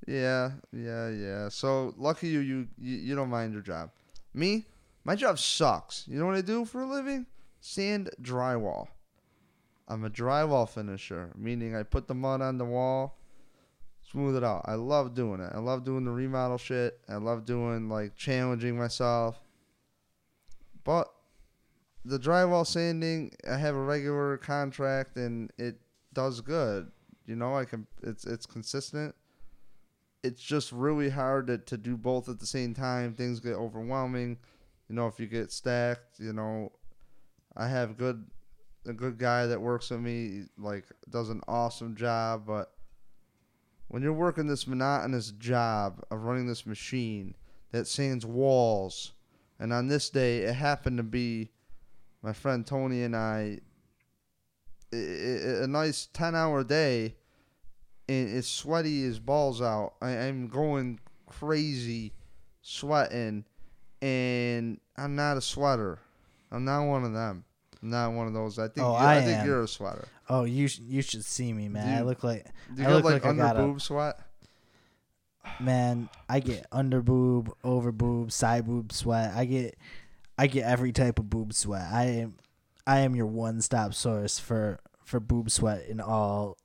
Yeah, 0.07 0.51
yeah, 0.71 1.09
yeah. 1.09 1.49
So 1.49 1.93
lucky 1.97 2.29
you, 2.29 2.39
you, 2.39 2.67
you, 2.79 2.97
you 2.97 3.15
don't 3.15 3.29
mind 3.29 3.53
your 3.53 3.61
job. 3.61 3.91
Me, 4.33 4.65
my 5.03 5.15
job 5.15 5.39
sucks. 5.39 6.05
You 6.07 6.19
know 6.19 6.25
what 6.25 6.35
I 6.35 6.41
do 6.41 6.65
for 6.65 6.81
a 6.81 6.85
living? 6.85 7.25
Sand 7.59 8.09
drywall. 8.21 8.87
I'm 9.87 10.03
a 10.03 10.09
drywall 10.09 10.67
finisher, 10.67 11.31
meaning 11.35 11.75
I 11.75 11.83
put 11.83 12.07
the 12.07 12.15
mud 12.15 12.41
on 12.41 12.57
the 12.57 12.65
wall, 12.65 13.17
smooth 14.11 14.35
it 14.35 14.43
out. 14.43 14.63
I 14.65 14.75
love 14.75 15.13
doing 15.13 15.39
it. 15.39 15.51
I 15.53 15.59
love 15.59 15.85
doing 15.85 16.03
the 16.03 16.11
remodel 16.11 16.57
shit. 16.57 16.99
I 17.07 17.15
love 17.15 17.45
doing 17.45 17.87
like 17.87 18.15
challenging 18.15 18.77
myself. 18.77 19.39
But 20.83 21.09
the 22.07 22.19
drywall 22.19 22.65
sanding, 22.65 23.33
I 23.49 23.57
have 23.57 23.75
a 23.75 23.81
regular 23.81 24.37
contract 24.37 25.17
and 25.17 25.51
it 25.57 25.79
does 26.13 26.41
good. 26.41 26.91
You 27.25 27.35
know, 27.35 27.55
I 27.55 27.65
can. 27.65 27.87
It's 28.03 28.25
it's 28.25 28.45
consistent 28.45 29.13
it's 30.23 30.41
just 30.41 30.71
really 30.71 31.09
hard 31.09 31.47
to, 31.47 31.57
to 31.57 31.77
do 31.77 31.95
both 31.95 32.27
at 32.27 32.39
the 32.39 32.45
same 32.45 32.73
time. 32.73 33.13
Things 33.13 33.39
get 33.39 33.53
overwhelming. 33.53 34.37
You 34.89 34.95
know, 34.95 35.07
if 35.07 35.19
you 35.19 35.27
get 35.27 35.51
stacked, 35.51 36.19
you 36.19 36.33
know, 36.33 36.71
I 37.55 37.67
have 37.67 37.97
good 37.97 38.25
a 38.85 38.93
good 38.93 39.17
guy 39.17 39.45
that 39.47 39.61
works 39.61 39.89
with 39.89 39.99
me, 39.99 40.43
like 40.57 40.85
does 41.09 41.29
an 41.29 41.41
awesome 41.47 41.95
job, 41.95 42.43
but 42.45 42.71
when 43.89 44.01
you're 44.01 44.13
working 44.13 44.47
this 44.47 44.67
monotonous 44.67 45.31
job 45.31 46.03
of 46.09 46.23
running 46.23 46.47
this 46.47 46.65
machine 46.65 47.35
that 47.71 47.87
sands 47.87 48.25
walls, 48.25 49.13
and 49.59 49.73
on 49.73 49.87
this 49.87 50.09
day 50.09 50.39
it 50.39 50.53
happened 50.53 50.97
to 50.97 51.03
be 51.03 51.51
my 52.23 52.33
friend 52.33 52.65
Tony 52.65 53.03
and 53.03 53.15
I 53.15 53.59
i- 54.93 54.95
i- 54.95 55.63
a 55.63 55.67
nice 55.67 56.07
10 56.13 56.35
hour 56.35 56.63
day 56.63 57.15
and 58.09 58.29
it's 58.29 58.47
sweaty 58.47 59.03
as 59.05 59.19
balls 59.19 59.61
out. 59.61 59.93
I, 60.01 60.11
I'm 60.11 60.47
going 60.47 60.99
crazy, 61.25 62.13
sweating, 62.61 63.43
and 64.01 64.79
I'm 64.95 65.15
not 65.15 65.35
a 65.37 65.41
sweater. 65.41 65.99
I'm 66.51 66.63
not 66.63 66.85
one 66.85 67.03
of 67.03 67.11
them. 67.13 67.43
I'm 67.83 67.89
not 67.89 68.13
one 68.13 68.27
of 68.27 68.33
those. 68.33 68.57
I 68.59 68.69
think. 68.69 68.87
Oh, 68.87 68.91
you, 68.91 69.05
I 69.05 69.21
think 69.21 69.39
am. 69.39 69.45
you're 69.45 69.61
a 69.63 69.67
sweater. 69.67 70.07
Oh, 70.29 70.45
you 70.45 70.67
sh- 70.69 70.79
you 70.79 71.01
should 71.01 71.25
see 71.25 71.51
me, 71.51 71.67
man. 71.67 71.97
I 71.97 72.01
look 72.01 72.23
like 72.23 72.45
Do 72.73 72.81
you 72.81 72.87
I 72.87 72.93
look 72.93 73.03
like, 73.03 73.13
like 73.15 73.25
under 73.25 73.43
got 73.43 73.57
a- 73.57 73.59
boob 73.59 73.81
sweat? 73.81 74.19
man. 75.59 76.09
I 76.29 76.39
get 76.39 76.65
under 76.71 77.01
boob, 77.01 77.53
over 77.63 77.91
boob, 77.91 78.31
side 78.31 78.65
boob 78.65 78.91
sweat. 78.93 79.33
I 79.35 79.45
get 79.45 79.77
I 80.37 80.47
get 80.47 80.65
every 80.65 80.91
type 80.91 81.19
of 81.19 81.29
boob 81.29 81.53
sweat. 81.53 81.87
I 81.91 82.03
am 82.05 82.35
I 82.85 82.99
am 82.99 83.15
your 83.15 83.25
one 83.25 83.61
stop 83.61 83.93
source 83.93 84.39
for 84.39 84.79
for 85.03 85.19
boob 85.19 85.49
sweat 85.49 85.85
in 85.87 85.99
all 85.99 86.57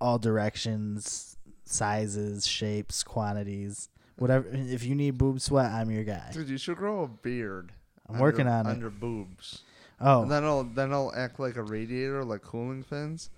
all 0.00 0.18
directions, 0.18 1.36
sizes, 1.64 2.46
shapes, 2.46 3.02
quantities, 3.02 3.88
Whatever. 4.16 4.48
If 4.52 4.84
you 4.84 4.94
need 4.96 5.16
boob 5.16 5.40
sweat, 5.40 5.70
I'm 5.70 5.90
your 5.92 6.02
guy. 6.02 6.30
Dude, 6.32 6.48
you 6.48 6.58
should 6.58 6.76
grow 6.76 7.04
a 7.04 7.08
beard. 7.08 7.72
I'm 8.08 8.16
under- 8.16 8.24
working 8.24 8.48
on 8.48 8.66
it. 8.66 8.70
under 8.70 8.90
boobs. 8.90 9.62
Oh, 10.00 10.22
And 10.22 10.30
then 10.30 10.42
it'll 10.44 10.64
then 10.64 10.90
it'll 10.90 11.12
act 11.14 11.38
like 11.38 11.56
a 11.56 11.62
radiator, 11.62 12.24
like 12.24 12.42
cooling 12.42 12.82
fins, 12.82 13.30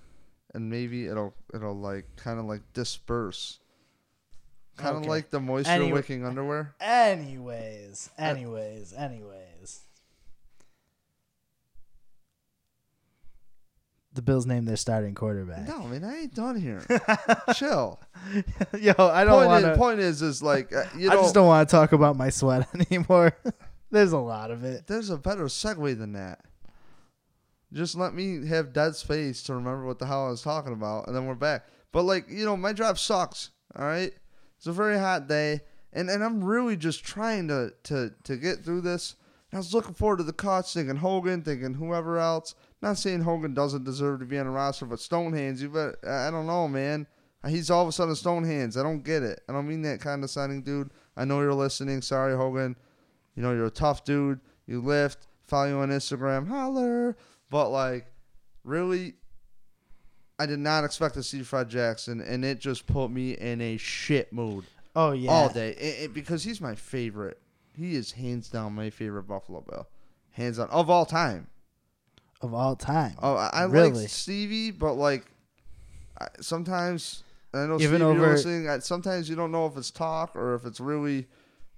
and 0.55 0.71
maybe 0.71 1.07
it'll 1.07 1.35
it'll 1.55 1.77
like 1.77 2.05
kind 2.17 2.39
of 2.39 2.45
like 2.47 2.61
disperse, 2.73 3.59
kind 4.77 4.97
of 4.97 5.03
Okay. 5.03 5.09
like 5.11 5.31
the 5.31 5.41
moisture 5.41 5.71
Anyway- 5.73 5.93
wicking 5.93 6.25
underwear. 6.25 6.75
anyways, 6.81 8.11
anyways, 8.19 8.93
anyways. 8.93 9.81
The 14.13 14.23
Bills 14.23 14.45
named 14.45 14.67
their 14.67 14.77
starting 14.77 15.15
quarterback. 15.15 15.69
No, 15.69 15.85
man, 15.85 16.03
I 16.03 16.23
ain't 16.23 16.35
done 16.35 16.61
here. 16.61 16.83
Chill. 17.55 18.01
Yo, 18.79 18.93
I 18.99 19.25
don't 19.25 19.47
want 19.47 19.65
to. 19.65 19.77
point 19.77 20.01
is, 20.01 20.21
is 20.21 20.43
like 20.43 20.75
uh, 20.75 20.85
you 20.99 21.09
I 21.11 21.15
know, 21.15 21.23
just 21.23 21.35
don't 21.35 21.47
want 21.47 21.69
to 21.69 21.71
talk 21.73 21.93
about 21.93 22.17
my 22.17 22.29
sweat 22.29 22.69
anymore. 22.91 23.37
There's 23.93 24.13
a 24.13 24.19
lot 24.19 24.51
of 24.51 24.65
it. 24.65 24.87
there's 24.89 25.11
a 25.11 25.17
better 25.17 25.45
segue 25.45 25.97
than 25.97 26.13
that. 26.15 26.41
Just 27.73 27.95
let 27.97 28.13
me 28.13 28.47
have 28.49 28.73
dead 28.73 28.97
space 28.97 29.45
to 29.45 29.55
remember 29.55 29.87
what 29.87 30.01
the 30.01 30.07
hell 30.07 30.27
I 30.27 30.31
was 30.31 30.43
talking 30.43 30.73
about, 30.73 31.07
and 31.07 31.15
then 31.15 31.27
we're 31.27 31.37
back. 31.37 31.67
But 31.93 32.03
like 32.03 32.29
you 32.29 32.45
know, 32.45 32.57
my 32.57 32.73
job 32.73 32.99
sucks. 32.99 33.51
All 33.77 33.85
right, 33.85 34.13
it's 34.61 34.67
a 34.67 34.73
very 34.73 34.99
hot 34.99 35.27
day, 35.27 35.61
and 35.91 36.11
and 36.11 36.23
I'm 36.23 36.45
really 36.45 36.77
just 36.77 37.03
trying 37.03 37.49
to 37.49 37.73
to 37.85 38.13
to 38.25 38.37
get 38.37 38.63
through 38.63 38.83
this. 38.83 39.15
And 39.51 39.57
I 39.57 39.61
was 39.61 39.73
looking 39.73 39.95
forward 39.95 40.19
to 40.19 40.23
the 40.23 40.35
cuts, 40.35 40.75
thinking 40.75 40.97
Hogan, 40.97 41.41
thinking 41.41 41.73
whoever 41.73 42.19
else. 42.19 42.55
Not 42.83 42.99
saying 42.99 43.23
Hogan 43.23 43.55
doesn't 43.55 43.85
deserve 43.85 44.21
to 44.21 44.27
be 44.27 44.39
on 44.39 44.45
the 44.45 44.53
roster, 44.53 44.85
but 44.85 44.99
Stonehands, 44.99 45.63
you 45.63 45.71
bet. 45.71 45.95
I 46.07 46.31
don't 46.31 46.47
know, 46.47 46.69
man. 46.69 47.07
Uh, 47.43 47.49
he's 47.49 47.71
all 47.71 47.81
of 47.81 47.89
a 47.89 47.93
sudden 47.93 48.13
Stonehands. 48.13 48.79
I 48.79 48.83
don't 48.83 49.03
get 49.03 49.23
it. 49.23 49.41
I 49.49 49.55
don't 49.55 49.67
mean 49.67 49.81
that 49.83 50.03
condescending, 50.03 50.61
dude. 50.61 50.91
I 51.17 51.25
know 51.25 51.41
you're 51.41 51.55
listening. 51.55 52.03
Sorry, 52.03 52.37
Hogan. 52.37 52.77
You 53.35 53.43
know, 53.43 53.55
you're 53.55 53.65
a 53.65 53.71
tough 53.71 54.05
dude. 54.05 54.41
You 54.67 54.83
lift. 54.83 55.27
Follow 55.47 55.69
you 55.69 55.79
on 55.79 55.89
Instagram. 55.89 56.49
Holler. 56.49 57.17
But, 57.49 57.71
like, 57.71 58.13
really, 58.63 59.15
I 60.41 60.47
did 60.47 60.59
not 60.59 60.85
expect 60.85 61.15
to 61.15 61.23
see 61.23 61.43
Fred 61.43 61.69
Jackson, 61.69 62.21
and 62.21 62.45
it 62.45 62.61
just 62.61 62.87
put 62.87 63.09
me 63.11 63.33
in 63.33 63.61
a 63.61 63.77
shit 63.77 64.33
mood 64.33 64.65
Oh 64.97 65.13
yeah. 65.13 65.31
all 65.31 65.49
day 65.53 65.71
It- 65.73 66.05
it- 66.05 66.15
because 66.15 66.43
he's 66.45 66.61
my 66.61 66.75
favorite. 66.75 67.39
He 67.77 67.95
is 67.95 68.13
hands 68.13 68.49
down 68.49 68.75
my 68.75 68.91
favorite 68.91 69.25
Buffalo 69.25 69.61
Bill. 69.61 69.87
Hands 70.33 70.57
down. 70.57 70.69
Of 70.71 70.89
all 70.91 71.07
time. 71.07 71.47
of 72.43 72.55
all 72.55 72.75
time. 72.75 73.15
Oh, 73.23 73.35
I, 73.37 73.51
I 73.53 73.65
Really? 73.65 73.91
like 73.93 74.09
Stevie, 74.09 74.71
but, 74.71 74.95
like, 74.95 75.27
I, 76.19 76.29
sometimes, 76.41 77.23
I 77.53 77.67
know 77.67 77.75
Even 77.75 78.01
Stevie, 78.01 78.03
over- 78.03 78.33
listening, 78.33 78.69
I, 78.69 78.79
sometimes 78.79 79.29
you 79.29 79.37
don't 79.37 79.53
know 79.53 79.67
if 79.67 79.77
it's 79.77 79.91
talk 79.91 80.35
or 80.35 80.55
if 80.55 80.65
it's 80.65 80.81
really 80.81 81.29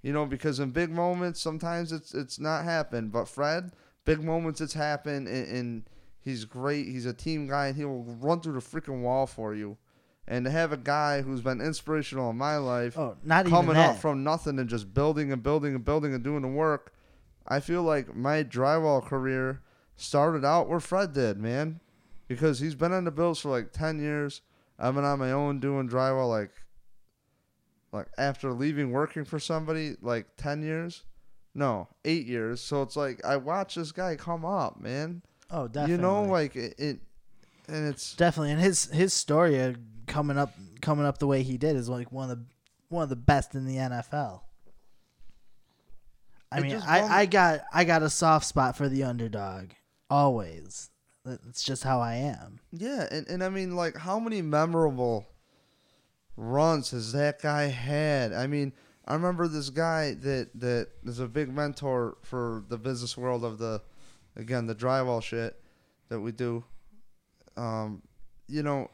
you 0.01 0.11
know, 0.11 0.25
because 0.25 0.59
in 0.59 0.69
big 0.71 0.89
moments, 0.91 1.41
sometimes 1.41 1.91
it's 1.93 2.13
it's 2.13 2.37
not 2.39 2.63
happened. 2.65 3.11
But 3.13 3.25
Fred, 3.27 3.71
big 4.03 4.21
moments, 4.21 4.59
it's 4.59 4.73
happened, 4.73 5.27
and, 5.29 5.47
and 5.47 5.83
he's 6.23 6.45
great. 6.45 6.87
He's 6.87 7.05
a 7.05 7.13
team 7.13 7.47
guy, 7.47 7.67
and 7.67 7.75
he 7.75 7.85
will 7.85 8.03
run 8.03 8.41
through 8.41 8.53
the 8.53 8.59
freaking 8.59 9.01
wall 9.01 9.27
for 9.27 9.53
you. 9.53 9.77
And 10.27 10.45
to 10.45 10.51
have 10.51 10.71
a 10.71 10.77
guy 10.77 11.21
who's 11.21 11.41
been 11.41 11.59
inspirational 11.59 12.29
in 12.29 12.37
my 12.37 12.57
life, 12.57 12.97
Oh, 12.97 13.17
not 13.23 13.45
coming 13.45 13.75
up 13.75 13.97
from 13.97 14.23
nothing 14.23 14.57
and 14.57 14.69
just 14.69 14.93
building 14.93 15.31
and 15.33 15.43
building 15.43 15.75
and 15.75 15.83
building 15.83 16.13
and 16.13 16.23
doing 16.23 16.41
the 16.43 16.47
work, 16.47 16.93
I 17.47 17.59
feel 17.59 17.83
like 17.83 18.15
my 18.15 18.43
drywall 18.43 19.03
career 19.03 19.61
started 19.97 20.45
out 20.45 20.69
where 20.69 20.79
Fred 20.79 21.13
did, 21.13 21.37
man, 21.39 21.81
because 22.27 22.59
he's 22.59 22.75
been 22.75 22.93
on 22.93 23.03
the 23.03 23.11
Bills 23.11 23.41
for 23.41 23.49
like 23.49 23.73
ten 23.73 23.99
years. 23.99 24.41
I've 24.79 24.95
been 24.95 25.03
on 25.03 25.19
my 25.19 25.31
own 25.31 25.59
doing 25.59 25.89
drywall 25.89 26.29
like 26.29 26.51
like 27.91 28.07
after 28.17 28.51
leaving 28.51 28.91
working 28.91 29.23
for 29.23 29.39
somebody 29.39 29.95
like 30.01 30.25
10 30.35 30.63
years 30.63 31.03
no 31.53 31.87
8 32.03 32.25
years 32.25 32.59
so 32.59 32.81
it's 32.81 32.95
like 32.95 33.23
I 33.23 33.37
watch 33.37 33.75
this 33.75 33.91
guy 33.91 34.15
come 34.15 34.43
up 34.43 34.81
man 34.81 35.21
oh, 35.53 35.67
definitely. 35.67 35.91
you 35.91 36.01
know 36.01 36.23
like 36.23 36.55
it, 36.55 36.75
it 36.77 36.99
and 37.67 37.87
it's 37.87 38.15
definitely, 38.15 38.51
and 38.51 38.61
his 38.61 38.85
his 38.85 39.13
story 39.13 39.59
of 39.59 39.77
coming 40.07 40.37
up 40.37 40.53
coming 40.81 41.05
up 41.05 41.17
the 41.17 41.27
way 41.27 41.43
he 41.43 41.57
did 41.57 41.75
is 41.75 41.87
like 41.87 42.11
one 42.11 42.29
of 42.29 42.37
the 42.37 42.45
one 42.89 43.03
of 43.03 43.09
the 43.09 43.15
best 43.15 43.55
in 43.55 43.65
the 43.65 43.77
NFL. 43.77 44.41
I 46.51 46.59
mean, 46.59 46.75
I, 46.85 47.21
I 47.21 47.25
got 47.25 47.61
I 47.73 47.83
got 47.83 48.03
a 48.03 48.09
soft 48.09 48.45
spot 48.45 48.77
for 48.77 48.87
the 48.87 49.03
underdog 49.03 49.71
always. 50.09 50.91
It's 51.25 51.63
just 51.63 51.83
how 51.83 52.01
I 52.01 52.15
am. 52.15 52.59
yeah 52.71 53.07
and, 53.09 53.25
and 53.27 53.43
I 53.43 53.49
mean 53.49 53.75
like 53.75 53.95
how 53.95 54.19
many 54.19 54.41
memorable 54.41 55.25
runs 56.35 56.91
has 56.91 57.13
that 57.13 57.41
guy 57.41 57.63
had 57.63 58.33
I 58.33 58.45
mean 58.45 58.73
I 59.07 59.13
remember 59.13 59.47
this 59.47 59.69
guy 59.69 60.15
that 60.15 60.49
that 60.55 60.89
is 61.05 61.19
a 61.19 61.27
big 61.27 61.51
mentor 61.53 62.17
for 62.23 62.65
the 62.67 62.77
business 62.77 63.17
world 63.17 63.45
of 63.45 63.57
the 63.57 63.81
again 64.35 64.65
the 64.67 64.75
drywall 64.75 65.21
shit 65.21 65.59
that 66.09 66.19
we 66.19 66.31
do 66.31 66.63
um 67.57 68.01
you 68.47 68.63
know 68.63 68.89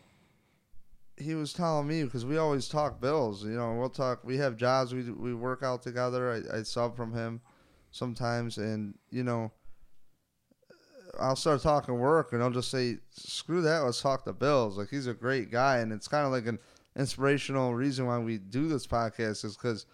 he 1.20 1.36
was 1.36 1.52
telling 1.52 1.88
me 1.88 2.04
because 2.04 2.26
we 2.26 2.38
always 2.38 2.68
talk 2.68 3.02
bills 3.02 3.44
you 3.44 3.52
know 3.52 3.74
we'll 3.74 3.90
talk 3.90 4.24
we 4.24 4.38
have 4.38 4.56
jobs 4.56 4.94
we 4.94 5.04
we 5.12 5.34
work 5.34 5.64
out 5.64 5.82
together. 5.84 6.44
I, 6.52 6.60
I 6.60 6.64
sub 6.64 6.96
from 6.96 7.14
him 7.14 7.42
sometimes 7.92 8.58
and 8.58 8.96
you 9.12 9.24
know 9.24 9.52
I'll 11.20 11.36
start 11.36 11.62
talking 11.62 11.98
work 11.98 12.34
and 12.34 12.42
I'll 12.42 12.52
just 12.52 12.72
say 12.72 12.98
screw 13.10 13.62
that 13.64 13.80
let's 13.80 14.02
talk 14.02 14.24
the 14.24 14.34
bills. 14.34 14.78
Like 14.78 14.90
he's 14.90 15.08
a 15.08 15.14
great 15.14 15.52
guy 15.52 15.80
and 15.80 15.92
it's 15.92 16.08
kind 16.08 16.26
of 16.26 16.32
like 16.32 16.46
an 16.46 16.60
inspirational 16.96 17.74
reason 17.74 18.06
why 18.06 18.20
we 18.20 18.38
do 18.38 18.68
this 18.68 18.88
podcast 18.88 19.44
is 19.44 19.58
because 19.58 19.86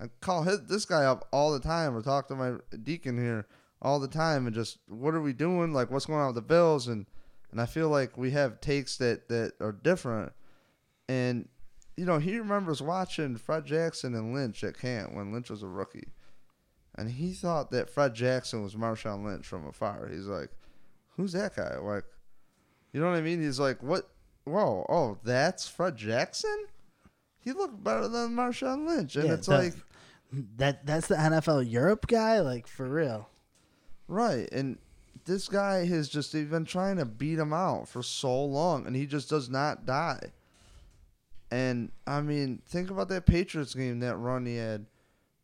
I 0.00 0.06
call 0.20 0.42
his, 0.42 0.66
this 0.66 0.84
guy 0.84 1.04
up 1.04 1.28
all 1.32 1.52
the 1.52 1.60
time 1.60 1.96
or 1.96 2.02
talk 2.02 2.28
to 2.28 2.34
my 2.34 2.54
deacon 2.82 3.16
here 3.16 3.46
all 3.84 4.00
the 4.00 4.08
time 4.08 4.46
and 4.46 4.54
just 4.54 4.78
what 4.88 5.14
are 5.14 5.20
we 5.20 5.32
doing? 5.34 5.72
Like 5.72 5.90
what's 5.90 6.06
going 6.06 6.18
on 6.18 6.26
with 6.28 6.34
the 6.36 6.42
bills? 6.42 6.88
And 6.88 7.06
and 7.52 7.60
I 7.60 7.66
feel 7.66 7.88
like 7.88 8.16
we 8.18 8.32
have 8.32 8.60
takes 8.60 8.96
that 8.96 9.28
that 9.28 9.52
are 9.60 9.72
different. 9.72 10.32
And 11.08 11.48
you 11.96 12.04
know 12.06 12.18
he 12.18 12.38
remembers 12.38 12.80
watching 12.82 13.36
Fred 13.36 13.66
Jackson 13.66 14.14
and 14.14 14.34
Lynch 14.34 14.64
at 14.64 14.78
camp 14.78 15.12
when 15.14 15.32
Lynch 15.32 15.50
was 15.50 15.62
a 15.62 15.68
rookie. 15.68 16.08
And 16.96 17.10
he 17.10 17.32
thought 17.32 17.70
that 17.72 17.90
Fred 17.90 18.14
Jackson 18.14 18.62
was 18.62 18.74
Marshawn 18.74 19.24
Lynch 19.24 19.46
from 19.46 19.66
afar. 19.66 20.08
He's 20.10 20.26
like 20.26 20.50
who's 21.16 21.32
that 21.32 21.54
guy? 21.54 21.76
Like 21.76 22.04
you 22.92 23.00
know 23.00 23.10
what 23.10 23.18
I 23.18 23.22
mean? 23.22 23.42
He's 23.42 23.60
like 23.60 23.82
what? 23.82 24.08
Whoa 24.44 24.84
oh 24.88 25.18
that's 25.22 25.68
Fred 25.68 25.96
Jackson? 25.96 26.66
He 27.38 27.52
looked 27.52 27.84
better 27.84 28.08
than 28.08 28.30
Marshawn 28.34 28.86
Lynch. 28.88 29.16
And 29.16 29.26
Yeah, 29.26 29.34
it's 29.34 29.46
the- 29.46 29.58
like 29.58 29.74
That 30.56 30.86
that's 30.86 31.08
the 31.08 31.16
NFL 31.16 31.70
Europe 31.70 32.06
guy, 32.06 32.40
like 32.40 32.66
for 32.66 32.88
real. 32.88 33.28
Right, 34.06 34.48
and 34.52 34.78
this 35.24 35.48
guy 35.48 35.86
has 35.86 36.08
just 36.08 36.32
been 36.32 36.64
trying 36.64 36.96
to 36.96 37.04
beat 37.04 37.38
him 37.38 37.52
out 37.52 37.88
for 37.88 38.02
so 38.02 38.44
long, 38.44 38.86
and 38.86 38.94
he 38.94 39.06
just 39.06 39.30
does 39.30 39.48
not 39.48 39.86
die. 39.86 40.32
And 41.50 41.90
I 42.06 42.20
mean, 42.20 42.62
think 42.66 42.90
about 42.90 43.08
that 43.08 43.26
Patriots 43.26 43.74
game, 43.74 44.00
that 44.00 44.16
run 44.16 44.46
he 44.46 44.56
had. 44.56 44.86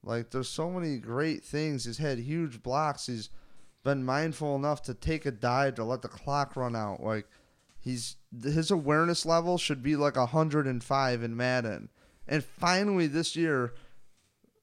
Like, 0.03 0.31
there's 0.31 0.49
so 0.49 0.71
many 0.71 0.97
great 0.97 1.45
things. 1.45 1.85
He's 1.85 1.99
had 1.99 2.19
huge 2.19 2.63
blocks. 2.63 3.07
He's 3.07 3.29
been 3.85 4.05
mindful 4.05 4.57
enough 4.57 4.83
to 4.83 4.95
take 4.95 5.27
a 5.27 5.31
dive 5.31 5.75
to 5.77 5.85
let 5.85 6.03
the 6.03 6.09
clock 6.09 6.57
run 6.57 6.75
out. 6.75 7.03
Like, 7.03 7.27
he's 7.79 8.17
his 8.43 8.71
awareness 8.71 9.27
level 9.27 9.59
should 9.59 9.83
be 9.83 9.97
like 9.97 10.17
105 10.17 11.23
in 11.23 11.37
Madden. 11.37 11.89
And 12.27 12.45
finally, 12.45 13.07
this 13.07 13.37
year, 13.37 13.75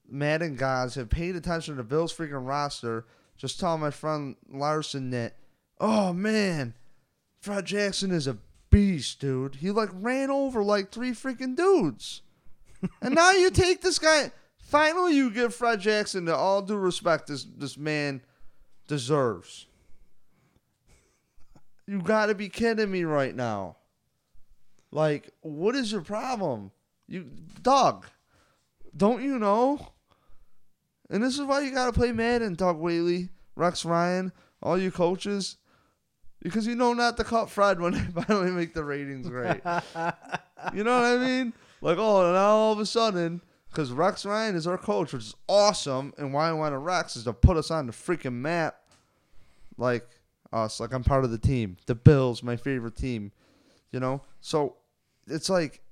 Madden 0.08 0.56
guys 0.56 0.94
have 0.94 1.10
paid 1.10 1.36
attention 1.36 1.76
to 1.76 1.82
Bill's 1.82 2.14
freaking 2.14 2.46
roster. 2.46 3.06
Just 3.38 3.60
telling 3.60 3.80
my 3.80 3.90
friend 3.90 4.36
Larson 4.50 5.10
that, 5.10 5.36
oh 5.80 6.12
man, 6.12 6.74
Fred 7.40 7.64
Jackson 7.64 8.10
is 8.10 8.26
a 8.26 8.36
beast, 8.68 9.20
dude. 9.20 9.56
He 9.56 9.70
like 9.70 9.90
ran 9.92 10.30
over 10.30 10.62
like 10.62 10.90
three 10.90 11.12
freaking 11.12 11.56
dudes. 11.56 12.22
and 13.00 13.14
now 13.14 13.30
you 13.30 13.50
take 13.50 13.80
this 13.80 13.98
guy. 13.98 14.32
Finally, 14.58 15.16
you 15.16 15.30
give 15.30 15.54
Fred 15.54 15.80
Jackson 15.80 16.24
the 16.24 16.36
all 16.36 16.60
due 16.60 16.76
respect 16.76 17.28
this 17.28 17.44
this 17.56 17.78
man 17.78 18.20
deserves. 18.88 19.66
You 21.86 22.02
got 22.02 22.26
to 22.26 22.34
be 22.34 22.48
kidding 22.48 22.90
me 22.90 23.04
right 23.04 23.34
now. 23.34 23.76
Like, 24.90 25.30
what 25.40 25.74
is 25.74 25.92
your 25.92 26.02
problem? 26.02 26.70
You 27.06 27.30
dog. 27.62 28.06
Don't 28.96 29.22
you 29.22 29.38
know? 29.38 29.92
And 31.10 31.22
this 31.22 31.38
is 31.38 31.44
why 31.44 31.60
you 31.60 31.72
gotta 31.72 31.92
play 31.92 32.12
Madden, 32.12 32.54
Doug 32.54 32.78
Whaley, 32.78 33.30
Rex 33.56 33.84
Ryan, 33.84 34.32
all 34.62 34.78
you 34.78 34.90
coaches. 34.90 35.56
Because 36.40 36.66
you 36.66 36.76
know 36.76 36.92
not 36.92 37.16
to 37.16 37.24
cut 37.24 37.50
Fred 37.50 37.80
when 37.80 37.94
they 37.94 38.22
finally 38.22 38.50
make 38.50 38.74
the 38.74 38.84
ratings 38.84 39.28
great. 39.28 39.60
you 40.74 40.84
know 40.84 41.00
what 41.00 41.04
I 41.04 41.16
mean? 41.18 41.52
Like, 41.80 41.98
oh, 41.98 42.32
now 42.32 42.48
all 42.48 42.72
of 42.72 42.78
a 42.78 42.86
sudden, 42.86 43.40
because 43.70 43.90
Rex 43.90 44.24
Ryan 44.24 44.54
is 44.54 44.66
our 44.66 44.78
coach, 44.78 45.12
which 45.12 45.24
is 45.24 45.34
awesome, 45.48 46.12
and 46.18 46.32
why 46.32 46.48
I 46.48 46.52
want 46.52 46.72
to 46.72 46.78
Rex 46.78 47.16
is 47.16 47.24
to 47.24 47.32
put 47.32 47.56
us 47.56 47.70
on 47.70 47.86
the 47.86 47.92
freaking 47.92 48.34
map. 48.34 48.76
Like 49.76 50.08
us, 50.52 50.80
like 50.80 50.92
I'm 50.92 51.04
part 51.04 51.24
of 51.24 51.30
the 51.30 51.38
team. 51.38 51.76
The 51.86 51.94
Bills, 51.94 52.42
my 52.42 52.56
favorite 52.56 52.96
team. 52.96 53.32
You 53.92 54.00
know? 54.00 54.22
So 54.40 54.76
it's 55.26 55.48
like 55.48 55.82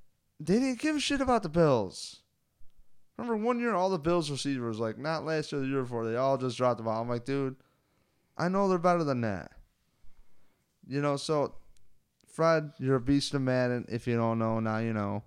they 0.41 0.55
didn't 0.55 0.81
give 0.81 0.97
a 0.97 1.01
shit 1.01 1.21
about 1.21 1.43
the 1.43 1.49
Bills. 1.49 2.21
Remember 3.19 3.37
one 3.45 3.59
year, 3.59 3.75
all 3.75 3.89
the 3.89 3.99
Bills 3.99 4.31
receivers, 4.31 4.79
like 4.79 4.99
not 4.99 5.25
last 5.25 5.53
year, 5.53 5.61
the 5.61 5.67
year 5.67 5.83
before, 5.83 6.05
they 6.05 6.17
all 6.17 6.37
just 6.37 6.59
dropped 6.59 6.79
the 6.79 6.85
ball. 6.85 7.01
I'm 7.01 7.09
like, 7.09 7.25
dude, 7.25 7.57
I 8.37 8.49
know 8.49 8.69
they're 8.69 8.79
better 8.79 9.05
than 9.05 9.23
that. 9.23 9.53
You 10.87 11.01
know, 11.01 11.17
so 11.17 11.55
Fred, 12.29 12.73
you're 12.79 12.97
a 12.97 13.01
beast 13.01 13.33
of 13.33 13.41
Madden. 13.41 13.87
If 13.89 14.07
you 14.07 14.17
don't 14.17 14.39
know, 14.39 14.61
now 14.61 14.79
you 14.79 14.93
know. 14.93 15.23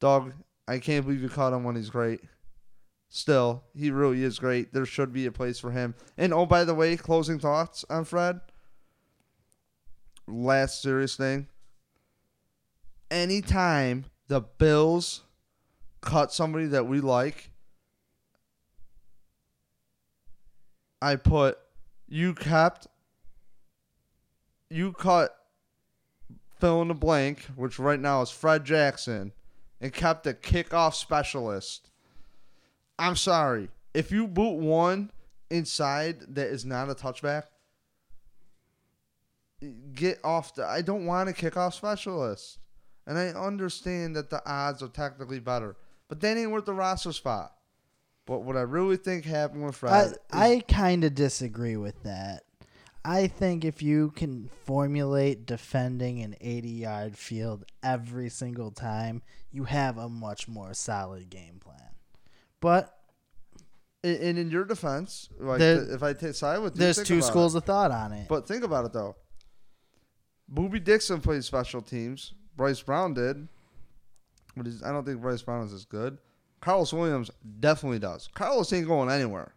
Dog, 0.00 0.32
I 0.66 0.78
can't 0.78 1.04
believe 1.04 1.22
you 1.22 1.28
caught 1.28 1.52
him 1.52 1.64
when 1.64 1.76
he's 1.76 1.90
great. 1.90 2.20
Still, 3.10 3.62
he 3.76 3.90
really 3.90 4.24
is 4.24 4.38
great. 4.38 4.72
There 4.72 4.86
should 4.86 5.12
be 5.12 5.26
a 5.26 5.32
place 5.32 5.60
for 5.60 5.70
him. 5.70 5.94
And 6.16 6.32
oh, 6.32 6.46
by 6.46 6.64
the 6.64 6.74
way, 6.74 6.96
closing 6.96 7.38
thoughts 7.38 7.84
on 7.88 8.04
Fred. 8.04 8.40
Last 10.26 10.82
serious 10.82 11.14
thing. 11.14 11.46
Anytime 13.10 14.06
the 14.28 14.40
Bills 14.40 15.22
cut 16.04 16.32
somebody 16.32 16.66
that 16.66 16.86
we 16.86 17.00
like, 17.00 17.50
I 21.00 21.16
put 21.16 21.58
you 22.08 22.34
kept 22.34 22.86
you 24.70 24.92
cut 24.92 25.36
fill 26.60 26.82
in 26.82 26.88
the 26.88 26.94
blank, 26.94 27.46
which 27.56 27.78
right 27.78 28.00
now 28.00 28.22
is 28.22 28.30
Fred 28.30 28.64
Jackson, 28.64 29.32
and 29.80 29.92
kept 29.92 30.26
a 30.26 30.32
kickoff 30.32 30.94
specialist. 30.94 31.90
I'm 32.98 33.16
sorry. 33.16 33.68
If 33.92 34.10
you 34.10 34.26
boot 34.26 34.58
one 34.58 35.10
inside 35.50 36.20
that 36.34 36.46
is 36.46 36.64
not 36.64 36.90
a 36.90 36.94
touchback, 36.94 37.44
get 39.94 40.18
off 40.24 40.54
the 40.54 40.64
I 40.64 40.82
don't 40.82 41.06
want 41.06 41.28
a 41.28 41.32
kickoff 41.32 41.74
specialist. 41.74 42.58
And 43.06 43.18
I 43.18 43.28
understand 43.28 44.16
that 44.16 44.30
the 44.30 44.42
odds 44.50 44.82
are 44.82 44.88
technically 44.88 45.38
better. 45.38 45.76
But 46.08 46.20
that 46.20 46.36
ain't 46.36 46.50
worth 46.50 46.66
the 46.66 46.74
roster 46.74 47.12
spot. 47.12 47.52
But 48.26 48.42
what 48.42 48.56
I 48.56 48.62
really 48.62 48.96
think 48.96 49.24
happened 49.24 49.64
with 49.64 49.76
Fred 49.76 50.14
I, 50.32 50.46
I 50.54 50.60
kind 50.66 51.04
of 51.04 51.14
disagree 51.14 51.76
with 51.76 52.02
that. 52.04 52.44
I 53.04 53.26
think 53.26 53.66
if 53.66 53.82
you 53.82 54.12
can 54.12 54.48
formulate 54.64 55.44
defending 55.44 56.22
an 56.22 56.34
80 56.40 56.68
yard 56.70 57.18
field 57.18 57.66
every 57.82 58.30
single 58.30 58.70
time, 58.70 59.20
you 59.50 59.64
have 59.64 59.98
a 59.98 60.08
much 60.08 60.48
more 60.48 60.72
solid 60.72 61.28
game 61.28 61.60
plan. 61.62 61.90
But 62.60 62.96
and 64.02 64.38
in 64.38 64.50
your 64.50 64.64
defense, 64.64 65.28
like 65.38 65.58
There- 65.58 65.94
if 65.94 66.02
I 66.02 66.14
take 66.14 66.34
side 66.34 66.58
with 66.58 66.74
you, 66.76 66.80
there's 66.80 66.96
two 67.02 67.16
about 67.18 67.24
it. 67.26 67.30
schools 67.30 67.54
of 67.54 67.64
thought 67.64 67.90
on 67.90 68.12
it. 68.12 68.28
But 68.28 68.48
think 68.48 68.64
about 68.64 68.86
it 68.86 68.92
though. 68.94 69.16
Boobie 70.52 70.82
Dixon 70.82 71.20
played 71.20 71.44
special 71.44 71.82
teams. 71.82 72.34
Bryce 72.56 72.80
Brown 72.80 73.14
did. 73.14 73.48
But 74.56 74.66
he's, 74.66 74.82
I 74.82 74.92
don't 74.92 75.04
think 75.04 75.20
Bryce 75.20 75.42
Brown 75.42 75.64
is 75.64 75.72
as 75.72 75.84
good. 75.84 76.18
Karlos 76.62 76.92
Williams 76.92 77.30
definitely 77.60 77.98
does. 77.98 78.28
Karlos 78.34 78.72
ain't 78.72 78.86
going 78.86 79.10
anywhere. 79.10 79.54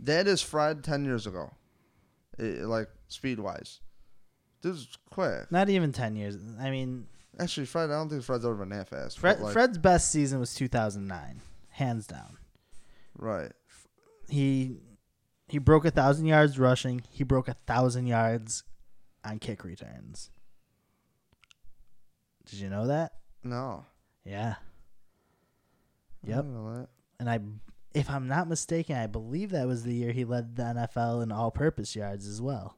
That 0.00 0.26
is 0.26 0.42
Fred 0.42 0.84
ten 0.84 1.04
years 1.04 1.26
ago, 1.26 1.50
Eh, 2.38 2.58
like 2.64 2.88
speed 3.08 3.40
wise. 3.40 3.80
Dude's 4.60 4.88
quick. 5.10 5.50
Not 5.52 5.68
even 5.68 5.92
10 5.92 6.16
years. 6.16 6.36
I 6.58 6.70
mean, 6.70 7.06
Actually, 7.38 7.66
Fred, 7.66 7.90
I 7.90 7.94
don't 7.94 8.08
think 8.08 8.24
Fred's 8.24 8.44
ever 8.44 8.56
been 8.56 8.70
that 8.70 8.88
fast. 8.88 9.20
Fred, 9.20 9.38
like, 9.40 9.52
Fred's 9.52 9.78
best 9.78 10.10
season 10.10 10.40
was 10.40 10.54
2009, 10.56 11.40
hands 11.70 12.06
down. 12.08 12.36
right. 13.16 13.52
He 14.28 14.80
he 15.46 15.58
broke 15.58 15.84
a 15.86 15.90
thousand 15.90 16.26
yards 16.26 16.58
rushing. 16.58 17.00
He 17.10 17.22
broke 17.24 17.48
a 17.48 17.54
thousand 17.66 18.06
yards 18.08 18.64
on 19.24 19.38
kick 19.38 19.64
returns. 19.64 20.30
Did 22.46 22.58
you 22.60 22.68
know 22.68 22.86
that? 22.88 23.12
No. 23.42 23.86
Yeah. 24.28 24.54
Yep. 26.26 26.36
didn't 26.36 26.54
know 26.54 26.74
that. 26.74 26.88
And 27.18 27.30
I, 27.30 27.40
if 27.94 28.10
I'm 28.10 28.28
not 28.28 28.48
mistaken, 28.48 28.96
I 28.96 29.06
believe 29.06 29.50
that 29.50 29.66
was 29.66 29.84
the 29.84 29.94
year 29.94 30.12
he 30.12 30.24
led 30.24 30.56
the 30.56 30.62
NFL 30.62 31.22
in 31.22 31.32
all-purpose 31.32 31.96
yards 31.96 32.26
as 32.26 32.40
well. 32.40 32.76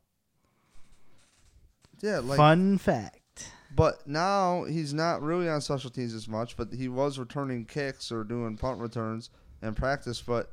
Yeah, 2.01 2.21
like 2.21 2.37
Fun 2.37 2.79
fact. 2.79 3.51
But 3.75 4.07
now 4.07 4.65
he's 4.65 4.95
not 4.95 5.23
really 5.23 5.49
on 5.49 5.61
special 5.61 5.91
teams 5.91 6.15
as 6.15 6.29
much, 6.29 6.57
but 6.57 6.73
he 6.73 6.89
was 6.89 7.19
returning 7.19 7.65
kicks 7.65 8.11
or 8.11 8.25
doing 8.25 8.57
punt 8.57 8.81
returns 8.81 9.31
in 9.63 9.75
practice. 9.75 10.21
But 10.21 10.51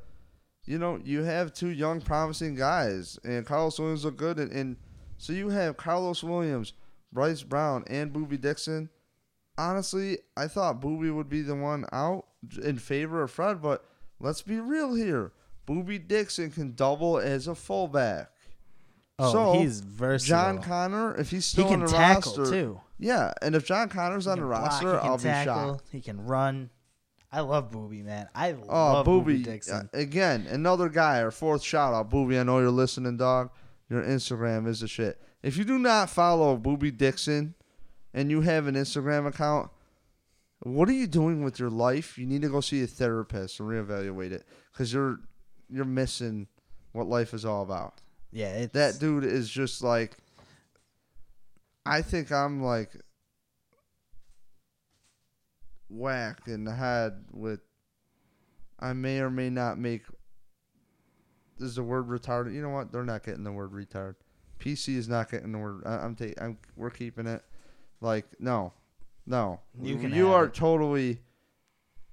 you 0.66 0.78
know, 0.78 1.00
you 1.02 1.22
have 1.22 1.54
two 1.54 1.68
young, 1.68 2.00
promising 2.00 2.54
guys, 2.54 3.18
and 3.24 3.46
Karlos 3.46 3.78
Williams 3.78 4.04
look 4.04 4.16
good, 4.16 4.38
and, 4.38 4.52
and 4.52 4.76
so 5.16 5.32
you 5.32 5.48
have 5.48 5.78
Karlos 5.78 6.22
Williams, 6.22 6.74
Bryce 7.10 7.42
Brown, 7.42 7.84
and 7.88 8.12
Boobie 8.12 8.40
Dixon. 8.40 8.90
Honestly, 9.58 10.18
I 10.36 10.46
thought 10.46 10.80
Boobie 10.80 11.14
would 11.14 11.28
be 11.28 11.42
the 11.42 11.54
one 11.56 11.84
out 11.92 12.26
in 12.62 12.78
favor 12.78 13.22
of 13.22 13.30
Fred, 13.30 13.60
but 13.60 13.84
let's 14.20 14.40
be 14.42 14.60
real 14.60 14.94
here. 14.94 15.32
Boobie 15.66 16.06
Dixon 16.06 16.50
can 16.50 16.74
double 16.74 17.18
as 17.18 17.46
a 17.48 17.54
fullback. 17.54 18.30
Oh, 19.18 19.32
so 19.32 19.52
he's 19.60 19.80
versatile. 19.80 20.36
John 20.54 20.62
Conner, 20.62 21.14
if 21.16 21.30
he's 21.30 21.44
he 21.46 21.56
still 21.56 21.66
can 21.68 21.80
on 21.82 21.86
the 21.86 21.92
tackle 21.92 22.32
roster, 22.36 22.44
too. 22.50 22.80
yeah, 22.98 23.32
and 23.42 23.56
if 23.56 23.66
John 23.66 23.88
Conner's 23.88 24.26
He 24.26 24.30
on 24.30 24.38
the 24.38 24.46
block, 24.46 24.62
roster, 24.62 24.92
he 24.94 24.98
can 25.00 25.08
I'll 25.10 25.16
be 25.16 25.22
tackle, 25.24 25.54
shocked. 25.74 25.84
He 25.90 26.00
can 26.00 26.24
run. 26.24 26.70
I 27.32 27.40
love 27.40 27.70
Boobie, 27.72 28.04
man. 28.04 28.28
I 28.34 28.52
Oh, 28.52 28.92
love 28.92 29.06
Boobie, 29.06 29.40
Boobie! 29.40 29.44
Dixon. 29.44 29.90
uh, 29.92 29.98
again, 29.98 30.46
another 30.48 30.88
guy. 30.88 31.20
Our 31.20 31.32
fourth 31.32 31.62
shout 31.64 31.92
out, 31.92 32.08
Boobie. 32.10 32.40
I 32.40 32.44
know 32.44 32.60
you're 32.60 32.70
listening, 32.70 33.16
dog. 33.16 33.50
Your 33.90 34.02
Instagram 34.02 34.66
is 34.68 34.80
the 34.80 34.88
shit. 34.88 35.20
If 35.42 35.56
you 35.56 35.64
do 35.64 35.78
not 35.80 36.08
follow 36.10 36.56
Boobie 36.56 36.96
Dixon, 36.96 37.54
and 38.18 38.32
you 38.32 38.40
have 38.40 38.66
an 38.66 38.74
Instagram 38.74 39.28
account, 39.28 39.70
what 40.58 40.88
are 40.88 40.92
you 40.92 41.06
doing 41.06 41.44
with 41.44 41.60
your 41.60 41.70
life? 41.70 42.18
You 42.18 42.26
need 42.26 42.42
to 42.42 42.48
go 42.48 42.60
see 42.60 42.82
a 42.82 42.86
therapist 42.88 43.60
and 43.60 43.68
reevaluate 43.68 44.32
it, 44.32 44.44
because 44.72 44.92
you're 44.92 45.20
you're 45.70 45.84
missing 45.84 46.48
what 46.90 47.06
life 47.06 47.32
is 47.32 47.44
all 47.44 47.62
about. 47.62 48.00
yeah, 48.32 48.48
it's, 48.48 48.72
That 48.72 48.98
dude 48.98 49.24
is 49.24 49.48
just 49.48 49.84
like. 49.84 50.16
I 51.86 52.02
think 52.02 52.32
I'm 52.32 52.60
like 52.60 52.90
whacked 55.88 56.48
in 56.48 56.64
the 56.64 56.74
head 56.74 57.24
with. 57.30 57.60
I 58.80 58.94
may 58.94 59.20
or 59.20 59.30
may 59.30 59.50
not 59.50 59.78
make. 59.78 60.02
Is 61.60 61.76
the 61.76 61.84
word 61.84 62.08
retarded? 62.08 62.52
You 62.52 62.62
know 62.62 62.70
what? 62.70 62.90
They're 62.90 63.04
not 63.04 63.24
getting 63.24 63.44
the 63.44 63.52
word 63.52 63.70
retard. 63.70 64.16
PC 64.58 64.96
is 64.96 65.08
not 65.08 65.30
getting 65.30 65.52
the 65.52 65.58
word. 65.58 65.82
I, 65.86 65.98
I'm 65.98 66.16
taking. 66.16 66.42
I'm. 66.42 66.58
We're 66.74 66.90
keeping 66.90 67.28
it. 67.28 67.44
Like 68.00 68.26
no, 68.40 68.72
no. 69.26 69.60
You 69.80 69.96
can 69.96 70.12
You 70.12 70.32
are 70.32 70.44
it. 70.46 70.54
totally. 70.54 71.20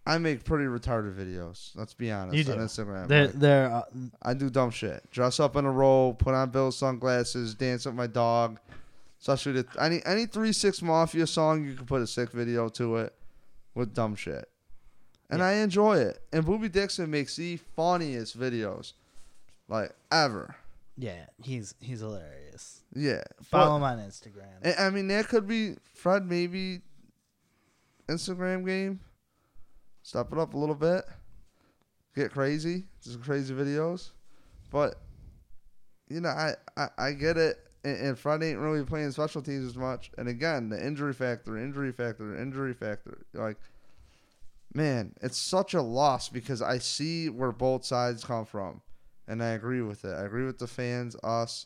I 0.08 0.20
make 0.20 0.44
pretty 0.44 0.66
retarded 0.66 1.16
videos. 1.16 1.72
Let's 1.76 1.96
be 1.96 2.12
honest. 2.12 2.36
You 2.48 2.54
on. 2.54 2.60
Instagram. 2.60 3.08
They're, 3.08 3.26
Like, 3.26 3.34
they're, 3.34 3.72
uh, 3.74 3.82
I 4.22 4.36
do 4.36 4.52
dumb 4.52 4.70
shit. 4.70 5.10
Dress 5.10 5.40
up 5.40 5.56
in 5.56 5.66
a 5.66 5.72
robe, 5.72 6.20
put 6.20 6.36
on 6.36 6.52
Bill's 6.52 6.78
sunglasses, 6.78 7.56
dance 7.56 7.88
with 7.88 7.96
my 7.96 8.06
dog. 8.06 8.60
Especially 9.20 9.54
the 9.54 9.66
any 9.80 10.06
any 10.06 10.28
three 10.28 10.52
six 10.54 10.82
mafia 10.84 11.26
song, 11.26 11.66
you 11.66 11.74
can 11.74 11.86
put 11.88 12.02
a 12.02 12.08
sick 12.08 12.30
video 12.32 12.70
to 12.70 12.98
it 12.98 13.14
with 13.74 13.94
dumb 13.96 14.14
shit, 14.16 14.48
and 15.32 15.40
Yeah. 15.40 15.48
I 15.48 15.52
enjoy 15.54 15.98
it. 15.98 16.22
And 16.32 16.46
Boobie 16.46 16.72
Dixon 16.72 17.10
makes 17.10 17.36
the 17.36 17.58
funniest 17.76 18.38
videos, 18.40 18.94
like 19.68 19.96
ever. 20.12 20.56
Yeah, 20.98 21.26
he's 21.44 21.76
he's 21.80 22.00
hilarious. 22.00 22.82
Yeah, 22.94 23.24
Follow 23.44 23.76
him 23.76 23.84
on 23.84 23.98
Instagram. 24.00 24.64
But, 24.64 24.80
I 24.80 24.90
mean, 24.90 25.08
that 25.10 25.28
could 25.28 25.48
be 25.48 25.76
Fred. 25.94 26.26
Maybe 26.26 26.82
Instagram 28.08 28.66
game. 28.66 29.00
Step 30.04 30.32
it 30.32 30.38
up 30.38 30.54
a 30.54 30.58
little 30.58 30.76
bit. 30.76 31.04
Get 32.16 32.32
crazy. 32.32 32.86
just 33.04 33.22
crazy 33.22 33.54
videos. 33.54 34.12
But 34.72 34.96
you 36.08 36.22
know, 36.22 36.30
I 36.30 36.54
I, 36.78 36.88
I 36.98 37.12
get 37.12 37.38
it. 37.38 37.58
And, 37.84 37.98
and 37.98 38.20
Fred 38.20 38.42
ain't 38.42 38.60
really 38.60 38.84
playing 38.84 39.12
special 39.12 39.42
teams 39.42 39.68
as 39.68 39.76
much. 39.76 40.12
And 40.18 40.28
again, 40.28 40.70
the 40.70 40.86
injury 40.86 41.14
factor, 41.14 41.58
injury 41.58 41.92
factor, 41.92 42.38
injury 42.38 42.74
factor. 42.74 43.26
Like, 43.34 43.58
man, 44.74 45.14
it's 45.22 45.38
such 45.38 45.74
a 45.74 45.82
loss 45.82 46.30
because 46.30 46.62
I 46.62 46.78
see 46.78 47.30
where 47.30 47.52
both 47.52 47.86
sides 47.86 48.24
come 48.24 48.46
from, 48.46 48.82
and 49.28 49.44
I 49.44 49.50
agree 49.50 49.82
with 49.82 50.06
it. 50.06 50.14
I 50.14 50.24
agree 50.24 50.46
with 50.46 50.60
the 50.60 50.68
fans, 50.68 51.16
us, 51.24 51.66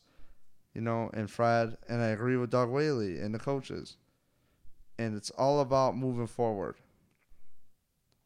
you 0.73 0.81
know, 0.81 1.09
and 1.13 1.29
Fred, 1.29 1.77
and 1.87 2.01
I 2.01 2.07
agree 2.07 2.37
with 2.37 2.51
Doug 2.51 2.69
Whaley 2.69 3.19
and 3.19 3.33
the 3.33 3.39
coaches. 3.39 3.97
And 4.97 5.15
it's 5.15 5.29
all 5.31 5.61
about 5.61 5.95
moving 5.95 6.27
forward. 6.27 6.75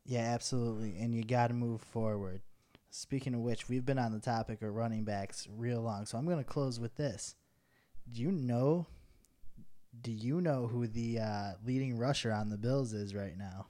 Yeah, 0.06 0.22
absolutely. 0.34 0.98
And 1.00 1.14
you 1.16 1.24
got 1.24 1.48
to 1.48 1.54
move 1.54 1.82
forward. 1.82 2.42
Speaking 2.90 3.34
of 3.34 3.40
which, 3.40 3.70
we've 3.70 3.86
been 3.86 4.00
on 4.00 4.12
the 4.12 4.20
topic 4.20 4.62
of 4.62 4.74
running 4.74 5.04
backs 5.04 5.48
real 5.56 5.82
long, 5.82 6.06
so 6.06 6.18
I'm 6.18 6.26
going 6.26 6.38
to 6.38 6.44
close 6.44 6.80
with 6.80 6.96
this. 6.96 7.36
Do 8.12 8.22
you 8.22 8.32
know? 8.32 8.88
Do 10.02 10.12
you 10.12 10.42
know 10.42 10.68
who 10.68 10.88
the 10.88 11.20
uh, 11.20 11.52
leading 11.66 11.98
rusher 11.98 12.32
on 12.32 12.50
the 12.50 12.58
Bills 12.58 12.94
is 12.94 13.16
right 13.16 13.38
now? 13.38 13.68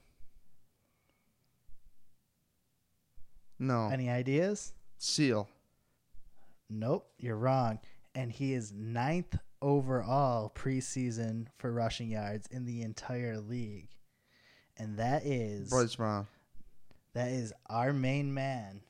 No. 3.58 3.88
Any 3.92 4.10
ideas? 4.10 4.72
Seal. 4.98 5.48
Nope, 6.70 7.06
you're 7.18 7.36
wrong. 7.36 7.78
And 8.14 8.30
he 8.30 8.54
is 8.54 8.72
ninth 8.72 9.36
overall 9.60 10.52
preseason 10.54 11.46
for 11.58 11.72
rushing 11.72 12.10
yards 12.10 12.46
in 12.50 12.64
the 12.64 12.82
entire 12.82 13.38
league. 13.38 13.88
And 14.76 14.98
that 14.98 15.24
is 15.24 15.70
Bryce 15.70 15.94
Brown. 15.96 16.26
That 17.14 17.28
is 17.28 17.52
our 17.70 17.92
main 17.92 18.34
man, 18.34 18.80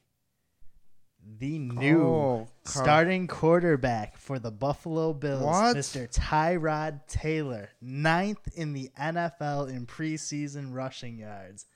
the 1.39 1.57
oh, 1.57 1.75
new 1.75 2.03
Oh, 2.03 2.49
starting 2.65 3.27
quarterback 3.27 4.17
for 4.17 4.39
the 4.39 4.51
Buffalo 4.51 5.13
Bills, 5.13 5.43
What? 5.43 5.77
Mr. 5.77 6.11
Tyrod 6.11 7.07
Taylor, 7.07 7.69
ninth 7.83 8.49
in 8.57 8.73
the 8.73 8.91
NFL 8.99 9.69
in 9.69 9.87
preseason 9.87 10.73
rushing 10.73 11.19
yards. 11.19 11.67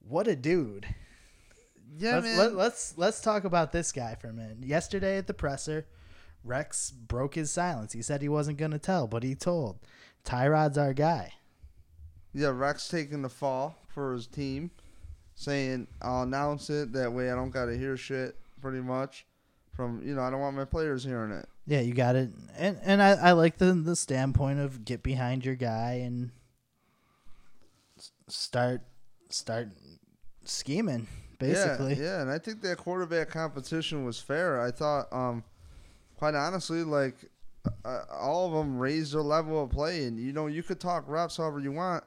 What 0.00 0.28
a 0.28 0.36
dude! 0.36 0.86
Yeah, 1.98 2.16
let's, 2.16 2.26
man. 2.26 2.38
let, 2.38 2.54
let's 2.54 2.94
let's 2.96 3.20
talk 3.20 3.44
about 3.44 3.72
this 3.72 3.92
guy 3.92 4.14
for 4.14 4.28
a 4.28 4.32
minute. 4.32 4.58
Yesterday 4.60 5.16
at 5.18 5.26
the 5.26 5.34
presser, 5.34 5.86
Rex 6.44 6.90
broke 6.90 7.34
his 7.34 7.50
silence. 7.50 7.92
He 7.92 8.02
said 8.02 8.22
he 8.22 8.28
wasn't 8.28 8.58
going 8.58 8.70
to 8.72 8.78
tell, 8.78 9.06
but 9.06 9.22
he 9.22 9.34
told. 9.34 9.78
Tyrod's 10.24 10.76
our 10.76 10.92
guy. 10.92 11.32
Yeah, 12.34 12.48
Rex 12.48 12.88
taking 12.88 13.22
the 13.22 13.28
fall 13.28 13.78
for 13.88 14.12
his 14.12 14.26
team, 14.26 14.70
saying 15.34 15.86
I'll 16.02 16.22
announce 16.22 16.68
it 16.68 16.92
that 16.92 17.12
way 17.12 17.30
I 17.30 17.34
don't 17.34 17.50
gotta 17.50 17.76
hear 17.76 17.96
shit 17.96 18.36
pretty 18.60 18.80
much 18.80 19.24
from 19.72 20.02
you 20.04 20.14
know 20.14 20.22
I 20.22 20.30
don't 20.30 20.40
want 20.40 20.56
my 20.56 20.64
players 20.64 21.04
hearing 21.04 21.30
it. 21.30 21.48
Yeah, 21.66 21.80
you 21.80 21.94
got 21.94 22.16
it. 22.16 22.30
And 22.58 22.78
and 22.82 23.02
I, 23.02 23.12
I 23.12 23.32
like 23.32 23.58
the 23.58 23.72
the 23.72 23.96
standpoint 23.96 24.58
of 24.58 24.84
get 24.84 25.02
behind 25.02 25.44
your 25.44 25.54
guy 25.54 26.02
and 26.04 26.30
start 28.28 28.82
start 29.30 29.70
scheming 30.44 31.06
basically. 31.38 31.94
Yeah, 31.94 32.02
yeah, 32.02 32.20
and 32.22 32.30
I 32.30 32.38
think 32.38 32.62
that 32.62 32.78
quarterback 32.78 33.30
competition 33.30 34.04
was 34.04 34.18
fair. 34.18 34.60
I 34.60 34.70
thought, 34.70 35.12
um, 35.12 35.44
quite 36.16 36.34
honestly, 36.34 36.82
like 36.82 37.16
uh, 37.84 38.02
all 38.12 38.46
of 38.46 38.52
them 38.52 38.78
raised 38.78 39.14
their 39.14 39.22
level 39.22 39.62
of 39.62 39.70
play, 39.70 40.04
and 40.04 40.18
you 40.18 40.32
know 40.32 40.46
you 40.46 40.62
could 40.62 40.80
talk 40.80 41.04
reps 41.06 41.36
however 41.36 41.60
you 41.60 41.72
want. 41.72 42.04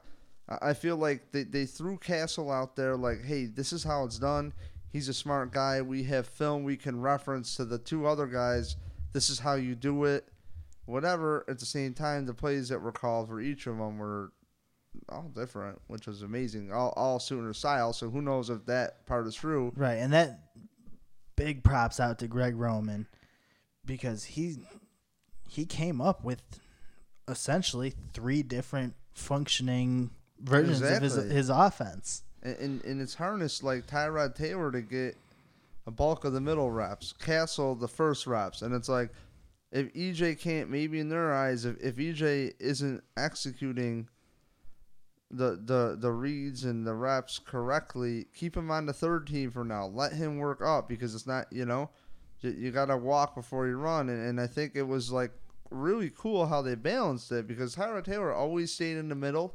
I 0.48 0.70
I 0.70 0.74
feel 0.74 0.96
like 0.96 1.32
they, 1.32 1.44
they 1.44 1.66
threw 1.66 1.96
Cassel 1.96 2.50
out 2.50 2.76
there 2.76 2.96
like, 2.96 3.24
hey, 3.24 3.46
this 3.46 3.72
is 3.72 3.84
how 3.84 4.04
it's 4.04 4.18
done. 4.18 4.52
He's 4.92 5.08
a 5.08 5.14
smart 5.14 5.52
guy. 5.52 5.80
We 5.82 6.02
have 6.04 6.26
film 6.26 6.64
we 6.64 6.76
can 6.76 7.00
reference 7.00 7.54
to 7.56 7.64
the 7.64 7.78
two 7.78 8.06
other 8.06 8.26
guys. 8.26 8.76
This 9.12 9.30
is 9.30 9.38
how 9.38 9.54
you 9.54 9.74
do 9.76 10.04
it. 10.04 10.26
Whatever. 10.86 11.44
At 11.48 11.60
the 11.60 11.66
same 11.66 11.94
time, 11.94 12.26
the 12.26 12.34
plays 12.34 12.68
that 12.70 12.80
were 12.80 12.90
called 12.90 13.28
for 13.28 13.40
each 13.40 13.68
of 13.68 13.78
them 13.78 13.98
were 13.98 14.32
all 15.08 15.30
different, 15.34 15.80
which 15.86 16.06
was 16.06 16.22
amazing. 16.22 16.72
All 16.72 16.92
all 16.96 17.18
Sooner 17.18 17.52
style. 17.52 17.92
So 17.92 18.10
who 18.10 18.22
knows 18.22 18.50
if 18.50 18.66
that 18.66 19.06
part 19.06 19.26
is 19.26 19.34
true? 19.34 19.72
Right, 19.76 19.94
and 19.94 20.12
that 20.12 20.50
big 21.36 21.64
props 21.64 22.00
out 22.00 22.18
to 22.20 22.28
Greg 22.28 22.56
Roman 22.56 23.06
because 23.84 24.24
he 24.24 24.58
he 25.48 25.64
came 25.64 26.00
up 26.00 26.24
with 26.24 26.42
essentially 27.28 27.94
three 28.12 28.42
different 28.42 28.94
functioning 29.14 30.10
versions 30.38 30.80
of 30.80 31.02
his 31.02 31.14
his 31.14 31.48
offense. 31.50 32.22
and, 32.42 32.56
and, 32.56 32.84
and 32.84 33.00
it's 33.00 33.14
harnessed 33.14 33.62
like 33.62 33.86
Tyrod 33.86 34.34
Taylor 34.34 34.70
to 34.72 34.80
get 34.80 35.16
a 35.86 35.90
bulk 35.90 36.24
of 36.24 36.32
the 36.32 36.40
middle 36.40 36.70
reps, 36.70 37.12
Cassel 37.18 37.74
the 37.74 37.88
first 37.88 38.26
reps, 38.26 38.62
and 38.62 38.74
it's 38.74 38.88
like 38.88 39.10
if 39.72 39.92
EJ 39.94 40.38
can't, 40.40 40.68
maybe 40.68 40.98
in 40.98 41.08
their 41.08 41.32
eyes, 41.32 41.64
if, 41.64 41.76
if 41.80 41.96
EJ 41.96 42.54
isn't 42.58 43.02
executing 43.16 44.08
the 45.30 45.60
the 45.64 45.96
the 45.98 46.10
reads 46.10 46.64
and 46.64 46.86
the 46.86 46.94
reps 46.94 47.38
correctly, 47.38 48.26
keep 48.34 48.56
him 48.56 48.70
on 48.70 48.86
the 48.86 48.92
third 48.92 49.26
team 49.26 49.50
for 49.50 49.64
now. 49.64 49.86
Let 49.86 50.12
him 50.12 50.38
work 50.38 50.60
up 50.62 50.88
because 50.88 51.14
it's 51.14 51.26
not 51.26 51.46
you 51.52 51.64
know 51.64 51.90
you, 52.40 52.50
you 52.50 52.70
got 52.70 52.86
to 52.86 52.96
walk 52.96 53.34
before 53.34 53.66
you 53.66 53.76
run, 53.76 54.08
and, 54.08 54.26
and 54.26 54.40
I 54.40 54.46
think 54.46 54.72
it 54.74 54.82
was 54.82 55.12
like 55.12 55.32
really 55.70 56.10
cool 56.16 56.46
how 56.46 56.62
they 56.62 56.74
balanced 56.74 57.30
it 57.30 57.46
because 57.46 57.76
Tyrod 57.76 58.04
Taylor 58.04 58.32
always 58.32 58.72
stayed 58.72 58.96
in 58.96 59.08
the 59.08 59.14
middle. 59.14 59.54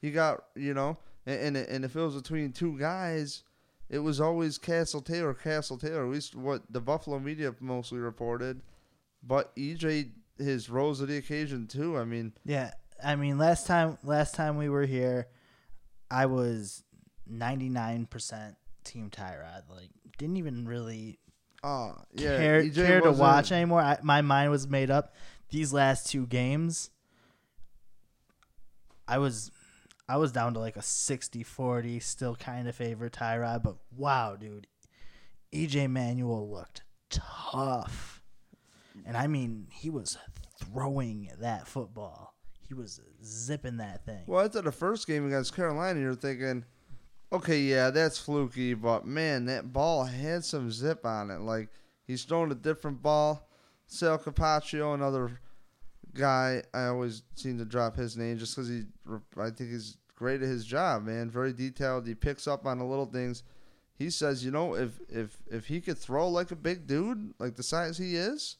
He 0.00 0.10
got 0.10 0.44
you 0.56 0.74
know 0.74 0.98
and 1.26 1.56
and, 1.56 1.68
and 1.68 1.84
if 1.84 1.96
it 1.96 2.00
was 2.00 2.14
between 2.14 2.52
two 2.52 2.78
guys, 2.78 3.44
it 3.88 4.00
was 4.00 4.20
always 4.20 4.58
Cassel 4.58 5.00
Taylor, 5.00 5.34
Cassel 5.34 5.78
Taylor. 5.78 6.04
At 6.04 6.12
least 6.12 6.34
what 6.34 6.62
the 6.70 6.80
Buffalo 6.80 7.18
media 7.18 7.54
mostly 7.60 7.98
reported. 7.98 8.62
But 9.22 9.54
EJ 9.56 10.10
his 10.38 10.68
rose 10.68 10.98
to 10.98 11.06
the 11.06 11.16
occasion 11.16 11.66
too. 11.66 11.96
I 11.96 12.04
mean, 12.04 12.32
Yeah, 12.44 12.72
I 13.04 13.16
mean 13.16 13.38
last 13.38 13.66
time 13.66 13.98
last 14.02 14.34
time 14.34 14.56
we 14.56 14.68
were 14.68 14.86
here, 14.86 15.28
I 16.10 16.26
was 16.26 16.82
ninety 17.26 17.68
nine 17.68 18.06
percent 18.06 18.56
Team 18.84 19.10
Tyrod. 19.10 19.62
Like 19.68 19.90
didn't 20.18 20.36
even 20.38 20.66
really 20.66 21.18
uh 21.62 21.92
yeah, 22.12 22.36
care 22.38 22.62
EJ 22.62 22.74
care 22.74 23.00
to 23.00 23.08
wasn't- 23.08 23.20
watch 23.20 23.52
anymore. 23.52 23.80
I, 23.80 23.98
my 24.02 24.22
mind 24.22 24.50
was 24.50 24.66
made 24.68 24.90
up. 24.90 25.14
These 25.50 25.72
last 25.72 26.08
two 26.10 26.26
games, 26.26 26.90
I 29.06 29.18
was 29.18 29.50
I 30.08 30.16
was 30.18 30.32
down 30.32 30.52
to 30.54 30.60
like 30.60 30.76
a 30.76 30.80
60-40, 30.80 32.02
still 32.02 32.36
kind 32.36 32.68
of 32.68 32.74
favor 32.76 33.08
Tyrod, 33.08 33.62
but 33.62 33.76
wow, 33.96 34.36
dude, 34.36 34.66
EJ 35.52 35.88
Manuel 35.90 36.50
looked 36.50 36.82
tough, 37.08 38.22
and 39.06 39.16
I 39.16 39.26
mean 39.28 39.68
he 39.70 39.88
was 39.90 40.18
throwing 40.62 41.30
that 41.40 41.66
football. 41.66 42.33
Was 42.76 43.00
zipping 43.24 43.78
that 43.78 44.04
thing. 44.04 44.22
Well, 44.26 44.44
after 44.44 44.62
the 44.62 44.72
first 44.72 45.06
game 45.06 45.26
against 45.26 45.54
Carolina, 45.54 46.00
you're 46.00 46.14
thinking, 46.14 46.64
okay, 47.32 47.60
yeah, 47.60 47.90
that's 47.90 48.18
fluky, 48.18 48.74
but 48.74 49.06
man, 49.06 49.46
that 49.46 49.72
ball 49.72 50.04
had 50.04 50.44
some 50.44 50.70
zip 50.70 51.04
on 51.04 51.30
it. 51.30 51.40
Like 51.40 51.68
he's 52.06 52.24
throwing 52.24 52.52
a 52.52 52.56
different 52.56 53.02
ball. 53.02 53.48
Sal 53.86 54.18
Capaccio, 54.18 54.94
another 54.94 55.40
guy, 56.14 56.62
I 56.72 56.86
always 56.86 57.22
seem 57.34 57.58
to 57.58 57.64
drop 57.64 57.96
his 57.96 58.16
name 58.16 58.38
just 58.38 58.54
because 58.54 58.68
he, 58.68 58.82
I 59.38 59.50
think 59.50 59.70
he's 59.70 59.98
great 60.16 60.42
at 60.42 60.48
his 60.48 60.64
job, 60.64 61.04
man. 61.04 61.30
Very 61.30 61.52
detailed. 61.52 62.06
He 62.06 62.14
picks 62.14 62.46
up 62.46 62.66
on 62.66 62.78
the 62.78 62.84
little 62.84 63.06
things. 63.06 63.42
He 63.96 64.10
says, 64.10 64.44
you 64.44 64.50
know, 64.50 64.74
if 64.74 64.98
if 65.08 65.36
if 65.50 65.66
he 65.66 65.80
could 65.80 65.98
throw 65.98 66.28
like 66.28 66.50
a 66.50 66.56
big 66.56 66.86
dude, 66.86 67.34
like 67.38 67.54
the 67.54 67.62
size 67.62 67.96
he 67.98 68.16
is, 68.16 68.56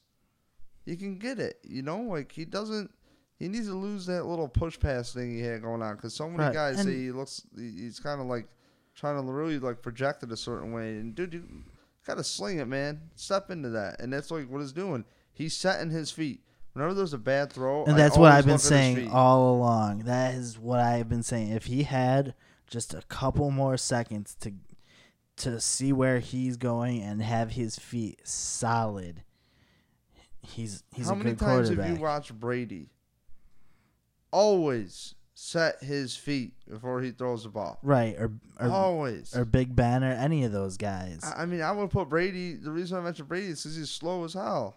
he 0.85 0.97
can 0.97 1.19
get 1.19 1.39
it. 1.39 1.59
You 1.65 1.83
know, 1.83 2.01
like 2.03 2.33
he 2.33 2.45
doesn't. 2.45 2.91
He 3.39 3.49
needs 3.49 3.67
to 3.67 3.75
lose 3.75 4.07
that 4.07 4.27
little 4.27 4.49
push 4.49 4.79
pass 4.79 5.13
thing 5.13 5.35
he 5.35 5.41
had 5.41 5.63
going 5.63 5.83
on 5.83 5.97
because 5.97 6.15
so 6.15 6.29
many 6.29 6.45
Right, 6.45 6.55
guys 6.55 6.79
and- 6.79 6.89
say 6.89 6.97
he 6.97 7.11
looks. 7.11 7.43
He's 7.57 7.99
kind 8.01 8.21
of 8.21 8.27
like 8.27 8.47
trying 8.95 9.21
to 9.25 9.33
really 9.33 9.59
like 9.59 9.83
project 9.83 10.23
it 10.23 10.31
a 10.33 10.37
certain 10.37 10.73
way. 10.73 10.97
And 10.97 11.15
dude, 11.15 11.35
you 11.35 11.45
gotta 12.07 12.23
sling 12.25 12.59
it, 12.59 12.67
man. 12.67 13.01
Step 13.17 13.51
into 13.51 13.71
that, 13.71 14.01
and 14.01 14.13
that's 14.13 14.31
like 14.31 14.49
what 14.49 14.61
he's 14.61 14.73
doing. 14.73 15.05
He's 15.33 15.57
setting 15.57 15.91
his 15.91 16.11
feet. 16.11 16.41
Whenever 16.75 16.95
there's 16.95 17.13
a 17.13 17.19
bad 17.19 17.53
throw, 17.53 17.85
And 17.85 17.97
that's 17.97 18.17
what 18.19 18.33
I've 18.33 18.45
been 18.45 18.55
look 18.55 18.61
at 18.61 18.63
his 18.63 18.69
saying 18.69 19.11
all 19.11 19.55
along. 19.55 20.01
That 20.01 20.35
is 20.35 20.59
what 20.59 20.81
I've 20.81 21.09
been 21.09 21.23
saying. 21.23 21.53
If 21.53 21.67
he 21.67 21.85
had 21.85 22.35
just 22.69 22.95
a 22.95 23.03
couple 23.03 23.51
more 23.53 23.77
seconds 23.77 24.37
to 24.41 24.53
to 25.37 25.61
see 25.61 25.93
where 25.93 26.19
he's 26.21 26.57
going 26.57 27.03
and 27.03 27.21
have 27.23 27.53
his 27.53 27.79
feet 27.79 28.21
solid, 28.27 29.23
he's 30.43 30.83
he's 30.93 31.07
How 31.07 31.13
a 31.13 31.17
many 31.17 31.31
good 31.31 31.39
times 31.41 31.69
have 31.69 31.89
you 31.89 31.97
watched 31.97 32.39
Brady? 32.39 32.91
Always 34.35 35.15
set 35.35 35.83
his 35.83 36.17
feet 36.17 36.55
before 36.69 37.01
he 37.01 37.11
throws 37.13 37.45
the 37.45 37.49
ball. 37.51 37.79
right, 37.83 38.17
or 38.19 38.33
or, 38.59 38.69
Always. 38.69 39.37
or 39.37 39.45
Big 39.45 39.75
Ben 39.77 40.03
or 40.03 40.11
any 40.11 40.43
of 40.45 40.51
those 40.53 40.77
guys. 40.77 41.21
I 41.25 41.43
I 41.43 41.47
mean, 41.47 41.63
I 41.63 41.71
would 41.71 41.91
put 41.91 42.09
Brady. 42.09 42.55
The 42.55 42.71
reason 42.73 42.99
I 42.99 43.01
mentioned 43.01 43.29
Brady 43.29 43.49
is 43.49 43.63
because 43.63 43.77
he's 43.77 43.91
slow 43.91 44.25
as 44.25 44.35
hell. 44.35 44.77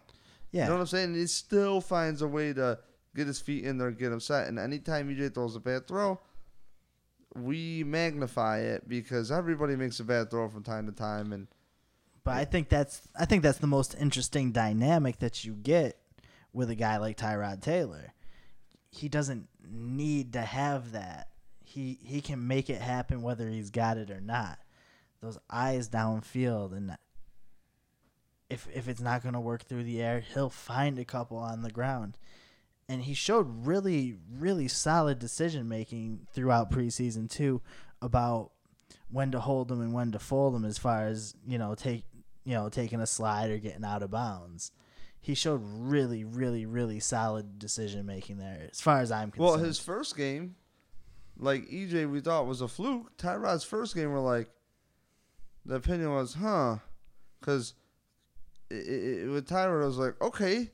yeah, 0.51 0.63
You 0.63 0.67
know 0.69 0.75
what 0.75 0.81
I'm 0.81 0.87
saying? 0.87 1.15
He 1.15 1.25
still 1.27 1.81
finds 1.81 2.21
a 2.21 2.27
way 2.27 2.53
to 2.53 2.77
get 3.15 3.25
his 3.25 3.39
feet 3.41 3.63
in 3.63 3.77
there 3.79 3.87
and 3.87 3.97
get 3.97 4.11
him 4.11 4.19
set. 4.19 4.47
And 4.47 4.59
anytime 4.59 5.09
EJ 5.09 5.33
throws 5.33 5.55
a 5.55 5.59
bad 5.59 5.87
throw, 5.87 6.19
we 7.35 7.83
magnify 7.83 8.59
it 8.59 8.87
because 8.87 9.31
everybody 9.31 9.75
makes 9.75 9.99
a 9.99 10.03
bad 10.03 10.29
throw 10.29 10.47
from 10.49 10.63
time 10.63 10.85
to 10.85 10.91
time. 10.91 11.33
And 11.33 11.47
But 12.23 12.35
I 12.35 12.45
think 12.45 12.69
that's 12.69 13.07
I 13.17 13.25
think 13.25 13.43
that's 13.43 13.59
the 13.59 13.67
most 13.67 13.95
interesting 13.99 14.51
dynamic 14.51 15.19
that 15.19 15.43
you 15.45 15.53
get 15.53 15.97
with 16.53 16.69
a 16.69 16.75
guy 16.75 16.97
like 16.97 17.17
Tyrod 17.17 17.61
Taylor. 17.61 18.13
He 18.97 19.09
doesn't 19.09 19.47
need 19.69 20.33
to 20.33 20.41
have 20.41 20.91
that. 20.93 21.29
He 21.63 21.99
he 22.01 22.21
can 22.21 22.47
make 22.47 22.69
it 22.69 22.81
happen 22.81 23.21
whether 23.21 23.49
he's 23.49 23.69
got 23.69 23.97
it 23.97 24.09
or 24.09 24.21
not. 24.21 24.59
Those 25.21 25.37
eyes 25.49 25.89
downfield 25.89 26.75
and 26.75 26.97
if 28.49 28.67
if 28.73 28.87
it's 28.87 29.01
not 29.01 29.21
going 29.21 29.33
to 29.33 29.39
work 29.39 29.63
through 29.63 29.83
the 29.83 30.01
air, 30.01 30.21
he'll 30.21 30.49
find 30.49 30.97
a 30.97 31.05
couple 31.05 31.37
on 31.37 31.61
the 31.61 31.71
ground. 31.71 32.17
And 32.89 33.03
he 33.03 33.13
showed 33.13 33.65
really 33.65 34.15
really 34.31 34.67
solid 34.67 35.19
decision 35.19 35.67
making 35.67 36.27
throughout 36.33 36.71
preseason 36.71 37.29
too 37.29 37.61
about 38.01 38.51
when 39.09 39.31
to 39.31 39.39
hold 39.39 39.67
them 39.67 39.81
and 39.81 39.93
when 39.93 40.11
to 40.11 40.19
fold 40.19 40.53
them 40.53 40.65
as 40.65 40.77
far 40.77 41.07
as 41.07 41.35
you 41.45 41.57
know 41.57 41.75
take 41.75 42.05
you 42.45 42.53
know 42.53 42.69
taking 42.69 43.01
a 43.01 43.07
slide 43.07 43.49
or 43.49 43.57
getting 43.57 43.83
out 43.83 44.03
of 44.03 44.11
bounds. 44.11 44.71
He 45.27 45.35
showed 45.35 45.61
really, 45.61 46.23
really, 46.23 46.65
really 46.65 47.01
solid 47.01 47.59
decision 47.59 48.05
making 48.05 48.37
there, 48.37 48.69
as 48.71 48.79
far 48.79 49.01
as 49.01 49.11
I'm 49.11 49.29
concerned. 49.29 49.45
well, 49.45 49.57
his 49.57 49.77
first 49.77 50.15
game, 50.15 50.55
like 51.37 51.67
EJ, 51.67 52.09
we 52.09 52.21
thought 52.21 52.47
was 52.47 52.61
a 52.61 52.67
fluke. 52.69 53.17
Tyrod's 53.17 53.65
first 53.65 53.93
game, 53.93 54.13
we're 54.13 54.21
like, 54.21 54.49
the 55.65 55.75
opinion 55.75 56.13
was, 56.13 56.35
huh? 56.35 56.77
Because 57.41 57.73
with 58.69 59.49
Tyrod, 59.49 59.83
I 59.83 59.85
was 59.85 59.97
like, 59.97 60.13
okay, 60.21 60.71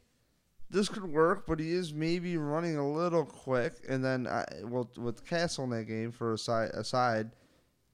this 0.70 0.88
could 0.88 1.12
work, 1.12 1.47
but 1.47 1.60
he 1.60 1.72
is 1.72 1.91
maybe 1.91 2.38
running 2.38 2.78
a 2.78 2.88
little 2.88 3.26
quick. 3.26 3.74
And 3.89 4.06
then, 4.06 4.28
I, 4.28 4.45
well, 4.66 4.88
with 4.97 5.26
Cassel 5.26 5.64
in 5.64 5.72
that 5.72 5.86
game 5.86 6.12
for 6.12 6.34
a 6.34 6.38
side, 6.38 6.70
aside, 6.76 7.32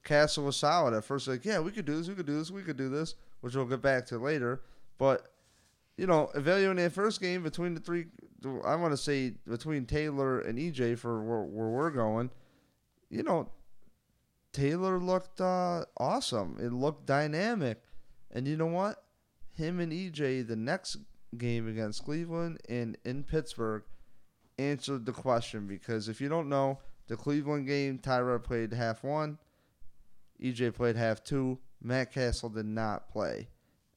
Cassel 0.04 0.44
was 0.44 0.58
solid 0.58 0.92
at 0.92 1.06
first. 1.06 1.26
Like, 1.26 1.46
yeah, 1.46 1.58
we 1.58 1.70
could 1.70 1.86
do 1.86 1.96
this, 1.96 2.08
we 2.08 2.14
could 2.14 2.26
do 2.26 2.38
this, 2.38 2.50
we 2.50 2.60
could 2.60 2.76
do 2.76 2.90
this, 2.90 3.14
which 3.40 3.56
we'll 3.56 3.64
get 3.64 3.80
back 3.80 4.04
to 4.08 4.18
later. 4.18 4.60
But 4.98 5.26
you 6.00 6.06
know, 6.06 6.30
evaluating 6.34 6.82
that 6.82 6.92
first 6.92 7.20
game 7.20 7.42
between 7.42 7.74
the 7.74 7.80
three, 7.80 8.06
I 8.64 8.74
want 8.76 8.94
to 8.94 8.96
say 8.96 9.34
between 9.46 9.84
Taylor 9.84 10.40
and 10.40 10.58
EJ 10.58 10.98
for 10.98 11.22
where, 11.22 11.42
where 11.42 11.68
we're 11.68 11.90
going. 11.90 12.30
You 13.10 13.22
know, 13.22 13.50
Taylor 14.50 14.98
looked 14.98 15.42
uh, 15.42 15.84
awesome. 15.98 16.56
It 16.58 16.72
looked 16.72 17.04
dynamic, 17.04 17.82
and 18.30 18.48
you 18.48 18.56
know 18.56 18.64
what? 18.64 19.04
Him 19.52 19.78
and 19.78 19.92
EJ 19.92 20.48
the 20.48 20.56
next 20.56 20.96
game 21.36 21.68
against 21.68 22.06
Cleveland 22.06 22.62
and 22.66 22.96
in 23.04 23.22
Pittsburgh 23.22 23.82
answered 24.58 25.04
the 25.04 25.12
question 25.12 25.66
because 25.66 26.08
if 26.08 26.18
you 26.18 26.30
don't 26.30 26.48
know, 26.48 26.78
the 27.08 27.16
Cleveland 27.18 27.66
game, 27.66 27.98
Tyrod 27.98 28.42
played 28.42 28.72
half 28.72 29.04
one, 29.04 29.36
EJ 30.42 30.72
played 30.72 30.96
half 30.96 31.22
two, 31.22 31.58
Matt 31.82 32.10
Cassel 32.10 32.48
did 32.48 32.64
not 32.64 33.10
play. 33.10 33.48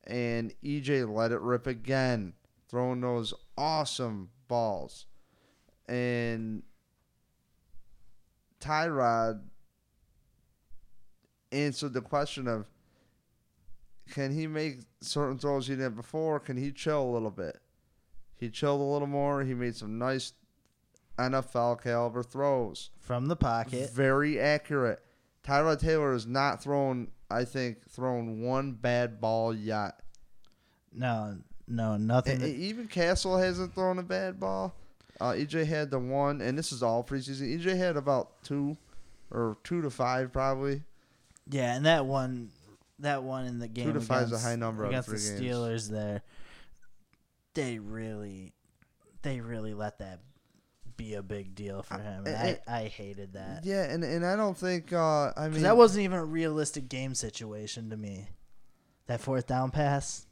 And 0.06 0.54
EJ 0.64 1.14
let 1.14 1.32
it 1.32 1.40
rip 1.42 1.66
again, 1.66 2.34
throwing 2.68 3.02
those 3.02 3.34
awesome 3.58 4.30
balls. 4.48 5.06
And 5.88 6.64
Tyrod 8.60 9.42
answered 11.52 11.94
the 11.94 12.02
question 12.02 12.48
of 12.48 12.68
can 14.12 14.34
he 14.34 14.48
make 14.48 14.82
certain 15.02 15.38
throws 15.38 15.68
he 15.68 15.76
didn't 15.76 15.96
before? 15.96 16.40
Can 16.40 16.58
he 16.58 16.72
chill 16.72 17.02
a 17.02 17.12
little 17.12 17.32
bit? 17.32 17.60
He 18.36 18.50
chilled 18.50 18.82
a 18.82 18.84
little 18.84 19.08
more. 19.08 19.44
He 19.44 19.54
made 19.54 19.76
some 19.76 19.98
nice 19.98 20.34
NFL 21.18 21.82
caliber 21.82 22.24
throws 22.24 22.90
from 23.00 23.28
the 23.28 23.36
pocket. 23.36 23.92
Very 23.92 24.40
accurate. 24.40 25.00
Tyrod 25.44 25.80
Taylor 25.80 26.14
has 26.14 26.26
not 26.26 26.62
thrown, 26.62 27.10
I 27.34 27.46
think, 27.46 27.90
thrown 27.90 28.42
one 28.42 28.74
bad 28.74 29.20
ball 29.20 29.54
yet. 29.54 30.00
No, 30.94 31.38
no, 31.68 31.98
nothing. 31.98 32.42
And, 32.42 32.56
even 32.56 32.88
Cassel 32.88 33.38
hasn't 33.38 33.74
thrown 33.74 34.00
a 34.00 34.04
bad 34.04 34.40
ball. 34.40 34.76
Uh, 35.20 35.32
EJ 35.32 35.66
had 35.66 35.92
the 35.92 36.00
one, 36.00 36.42
and 36.42 36.58
this 36.58 36.72
is 36.72 36.84
all 36.84 37.04
preseason. 37.04 37.60
EJ 37.60 37.78
had 37.78 37.98
about 37.98 38.44
two, 38.44 38.78
or 39.32 39.58
two 39.64 39.82
to 39.82 39.90
five 39.90 40.32
probably. 40.32 40.82
Yeah, 41.50 41.76
and 41.76 41.86
that 41.86 42.06
one, 42.06 42.50
that 43.00 43.24
one 43.24 43.46
in 43.46 43.60
the 43.60 43.68
game 43.68 43.86
two 43.86 43.94
to 43.94 44.02
five 44.02 44.24
is 44.24 44.34
a 44.34 44.40
high 44.40 44.56
number 44.56 44.86
against 44.86 45.10
the 45.10 45.16
Steelers. 45.16 45.70
Games. 45.70 45.90
There, 45.90 46.22
they 47.54 47.80
really, 47.80 48.54
they 49.22 49.40
really 49.40 49.74
let 49.74 50.00
that 50.00 50.20
be 50.98 51.16
a 51.16 51.22
big 51.22 51.56
deal 51.56 51.82
for 51.84 51.98
him. 51.98 52.26
And 52.26 52.36
I, 52.36 52.60
I, 52.68 52.82
I 52.82 52.84
hated 52.88 53.34
that. 53.34 53.66
Yeah, 53.66 53.84
and, 53.84 54.04
and 54.04 54.26
I 54.26 54.36
don't 54.36 54.58
think 54.58 54.94
uh, 54.94 55.32
I 55.36 55.50
mean 55.50 55.64
that 55.64 55.78
wasn't 55.78 56.04
even 56.04 56.20
a 56.20 56.26
realistic 56.26 56.90
game 56.90 57.16
situation 57.16 57.90
to 57.90 57.98
me. 57.98 58.30
That 59.08 59.22
fourth 59.22 59.48
down 59.48 59.72
pass. 59.72 60.26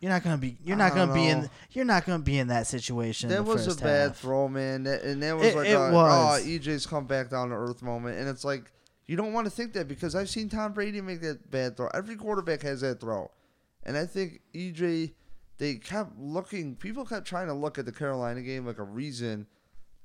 You're 0.00 0.12
not 0.12 0.22
gonna 0.22 0.36
be. 0.36 0.58
You're 0.62 0.76
not 0.76 0.94
gonna 0.94 1.06
know. 1.06 1.14
be 1.14 1.26
in. 1.28 1.50
You're 1.70 1.84
not 1.86 2.04
gonna 2.04 2.22
be 2.22 2.38
in 2.38 2.48
that 2.48 2.66
situation. 2.66 3.30
That 3.30 3.44
was 3.44 3.66
a 3.66 3.82
bad 3.82 4.08
half. 4.08 4.18
throw, 4.18 4.48
man. 4.48 4.86
and 4.86 5.22
that 5.22 5.36
was 5.36 5.46
it, 5.46 5.56
like, 5.56 5.68
it 5.68 5.72
a, 5.72 5.90
was. 5.90 6.42
oh, 6.42 6.46
EJ's 6.46 6.84
come 6.84 7.06
back 7.06 7.30
down 7.30 7.48
to 7.48 7.54
earth 7.54 7.82
moment, 7.82 8.18
and 8.18 8.28
it's 8.28 8.44
like 8.44 8.70
you 9.06 9.16
don't 9.16 9.32
want 9.32 9.46
to 9.46 9.50
think 9.50 9.72
that 9.74 9.88
because 9.88 10.14
I've 10.14 10.28
seen 10.28 10.48
Tom 10.48 10.72
Brady 10.72 11.00
make 11.00 11.22
that 11.22 11.50
bad 11.50 11.76
throw. 11.76 11.88
Every 11.94 12.16
quarterback 12.16 12.62
has 12.62 12.82
that 12.82 13.00
throw, 13.00 13.30
and 13.84 13.96
I 13.96 14.04
think 14.04 14.40
EJ 14.54 15.12
they 15.58 15.76
kept 15.76 16.18
looking. 16.18 16.76
People 16.76 17.04
kept 17.04 17.26
trying 17.26 17.46
to 17.46 17.54
look 17.54 17.78
at 17.78 17.86
the 17.86 17.92
Carolina 17.92 18.42
game 18.42 18.66
like 18.66 18.78
a 18.78 18.84
reason 18.84 19.46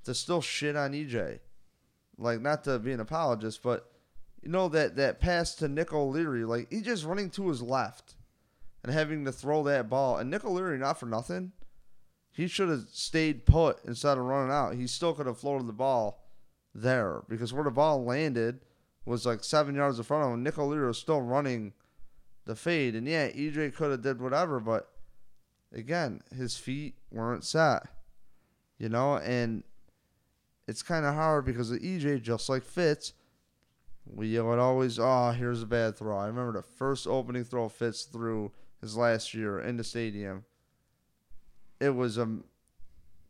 to 0.04 0.14
still 0.14 0.42
shit 0.42 0.76
on 0.76 0.94
EJ. 0.94 1.40
Like 2.18 2.42
not 2.42 2.64
to 2.66 2.80
be 2.80 2.92
an 2.92 3.00
apologist, 3.00 3.64
but 3.64 3.90
you 4.42 4.50
know 4.50 4.70
that 4.70 4.96
that 4.98 5.20
pass 5.20 5.56
to 5.56 5.68
Nick 5.68 5.94
O'Leary, 5.94 6.46
like 6.46 6.68
he 6.72 6.82
just 6.82 7.06
running 7.06 7.30
to 7.32 7.50
his 7.50 7.62
left 7.62 8.16
and 8.84 8.94
having 8.94 9.26
to 9.26 9.32
throw 9.32 9.64
that 9.64 9.90
ball. 9.90 10.18
And 10.18 10.30
Nick 10.30 10.46
O'Leary, 10.46 10.78
not 10.78 11.00
for 11.00 11.06
nothing, 11.06 11.52
he 12.32 12.48
should 12.48 12.70
have 12.70 12.86
stayed 12.92 13.46
put 13.46 13.84
instead 13.86 14.18
of 14.18 14.26
running 14.26 14.52
out. 14.52 14.76
He 14.76 14.88
still 14.88 15.14
could 15.14 15.26
have 15.26 15.40
floated 15.40 15.68
the 15.68 15.74
ball 15.74 16.24
there 16.74 17.24
because 17.28 17.54
where 17.54 17.64
the 17.64 17.72
ball 17.72 18.04
landed 18.04 18.62
was 19.06 19.26
like 19.26 19.44
seven 19.44 19.76
yards 19.76 19.98
in 19.98 20.04
front 20.04 20.26
of 20.26 20.32
him. 20.32 20.44
Nick 20.44 20.58
O'Leary 20.58 20.88
was 20.88 21.00
still 21.00 21.22
running 21.22 21.74
the 22.46 22.56
fade, 22.56 22.96
and 22.96 23.08
yeah, 23.08 23.30
EJ 23.30 23.76
could 23.76 23.92
have 23.92 24.02
did 24.02 24.22
whatever, 24.22 24.60
but 24.60 24.90
again, 25.74 26.22
his 26.36 26.58
feet 26.58 26.96
weren't 27.12 27.44
set, 27.44 27.84
you 28.78 28.90
know, 28.90 29.18
and 29.18 29.64
it's 30.68 30.84
kind 30.84 31.06
of 31.06 31.16
hard 31.16 31.46
because 31.46 31.72
of 31.72 31.80
EJ, 31.80 32.22
just 32.22 32.50
like 32.50 32.64
Fitz. 32.64 33.14
We 34.06 34.40
would 34.40 34.60
always, 34.60 34.98
oh, 35.00 35.32
here's 35.32 35.62
a 35.62 35.68
bad 35.68 35.98
throw. 35.98 36.18
I 36.18 36.28
remember 36.28 36.54
the 36.54 36.64
first 36.64 37.08
opening 37.08 37.44
throw 37.44 37.70
Fitz 37.70 38.04
threw 38.04 38.52
his 38.82 38.98
last 38.98 39.34
year 39.34 39.60
in 39.60 39.78
the 39.78 39.84
stadium. 39.84 40.46
It 41.80 41.90
was 41.90 42.18
a 42.18 42.24
um, 42.24 42.44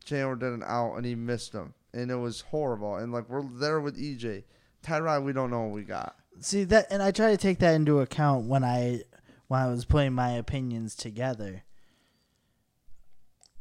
Chandler 0.04 0.36
did 0.36 0.52
an 0.52 0.62
out 0.66 0.96
and 0.96 1.04
he 1.04 1.14
missed 1.14 1.52
him, 1.52 1.74
and 1.92 2.10
it 2.10 2.16
was 2.16 2.40
horrible. 2.40 2.96
And 2.96 3.12
like 3.12 3.28
we're 3.28 3.42
there 3.42 3.80
with 3.80 3.98
EJ, 3.98 4.44
Tyrod, 4.82 5.24
we 5.24 5.32
don't 5.32 5.50
know 5.50 5.62
what 5.62 5.74
we 5.74 5.82
got. 5.82 6.16
See 6.40 6.64
that, 6.64 6.86
and 6.90 7.02
I 7.02 7.10
try 7.10 7.30
to 7.30 7.36
take 7.36 7.58
that 7.58 7.74
into 7.74 8.00
account 8.00 8.46
when 8.46 8.64
I 8.64 9.02
when 9.48 9.60
I 9.60 9.68
was 9.68 9.84
putting 9.84 10.12
my 10.12 10.32
opinions 10.32 10.94
together. 10.94 11.64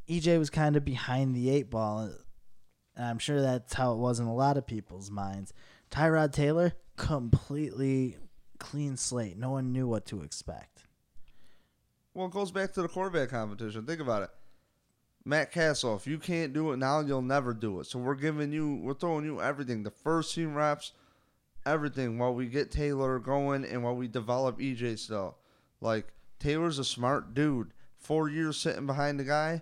EJ 0.10 0.40
was 0.40 0.50
kind 0.50 0.76
of 0.76 0.84
behind 0.84 1.36
the 1.36 1.50
eight 1.50 1.70
ball. 1.70 2.10
And 2.96 3.06
I'm 3.06 3.20
sure 3.20 3.42
that's 3.42 3.74
how 3.74 3.94
it 3.94 3.98
was 3.98 4.20
in 4.20 4.26
a 4.26 4.34
lot 4.34 4.58
of 4.58 4.66
people's 4.66 5.12
minds. 5.12 5.54
Tyrod 5.92 6.34
Taylor, 6.34 6.74
completely 6.98 8.18
clean 8.58 8.98
slate. 8.98 9.38
No 9.38 9.52
one 9.52 9.72
knew 9.72 9.88
what 9.88 10.06
to 10.08 10.24
expect. 10.24 10.84
Well, 12.14 12.26
it 12.26 12.34
goes 12.34 12.52
back 12.52 12.74
to 12.74 12.82
the 12.82 12.88
quarterback 12.88 13.30
competition. 13.30 13.86
Think 13.86 14.02
about 14.02 14.24
it. 14.24 14.30
Matt 15.26 15.52
Cassel, 15.52 15.96
if 15.96 16.08
you 16.08 16.18
can't 16.18 16.54
do 16.54 16.72
it 16.72 16.78
now, 16.78 17.02
you'll 17.02 17.22
never 17.22 17.54
do 17.54 17.80
it. 17.80 17.86
So 17.86 18.00
we're 18.00 18.16
giving 18.16 18.52
you, 18.52 18.80
we're 18.82 18.96
throwing 18.96 19.26
you 19.26 19.40
everything. 19.42 19.84
The 19.84 19.92
first 19.92 20.34
team 20.34 20.56
reps, 20.56 20.94
everything 21.66 22.18
while 22.18 22.34
we 22.34 22.48
get 22.48 22.72
Taylor 22.72 23.20
going 23.20 23.64
and 23.64 23.84
while 23.84 23.96
we 23.96 24.08
develop 24.08 24.58
EJ 24.58 24.98
still. 24.98 25.38
Like, 25.82 26.08
Taylor's 26.40 26.80
a 26.80 26.84
smart 26.84 27.36
dude. 27.36 27.74
Four 27.98 28.30
years 28.30 28.58
sitting 28.58 28.88
behind 28.88 29.20
the 29.20 29.26
guy 29.26 29.62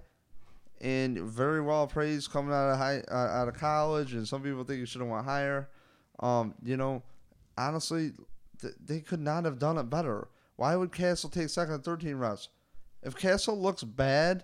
and 0.82 1.20
very 1.20 1.62
well 1.62 1.88
praised 1.88 2.32
coming 2.32 2.54
out 2.54 2.72
of 2.72 2.78
high 2.78 3.02
uh, 3.10 3.16
out 3.16 3.48
of 3.48 3.56
college, 3.56 4.14
and 4.14 4.28
some 4.28 4.42
people 4.44 4.64
think 4.64 4.80
he 4.80 4.86
should 4.86 5.02
have 5.02 5.10
went 5.10 5.26
higher. 5.26 5.70
Um, 6.20 6.56
you 6.64 6.78
know, 6.78 7.04
honestly, 7.58 8.14
th- 8.62 8.76
they 8.84 9.00
could 9.00 9.22
not 9.22 9.46
have 9.46 9.60
done 9.60 9.78
it 9.78 9.90
better. 9.90 10.28
Why 10.56 10.76
would 10.76 10.92
Cassel 10.92 11.30
take 11.30 11.50
second 11.50 11.76
and 11.76 11.84
thirteen 11.84 12.16
reps? 12.16 12.50
If 13.04 13.16
Cassel 13.16 13.60
looks 13.60 13.84
bad 13.84 14.44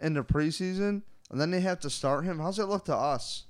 in 0.00 0.14
the 0.14 0.22
preseason, 0.22 1.02
and 1.30 1.40
then 1.40 1.50
they 1.50 1.60
have 1.60 1.80
to 1.80 1.90
start 1.90 2.24
him, 2.24 2.38
how's 2.38 2.58
it 2.58 2.64
look 2.64 2.84
to 2.86 2.96
us? 2.96 3.44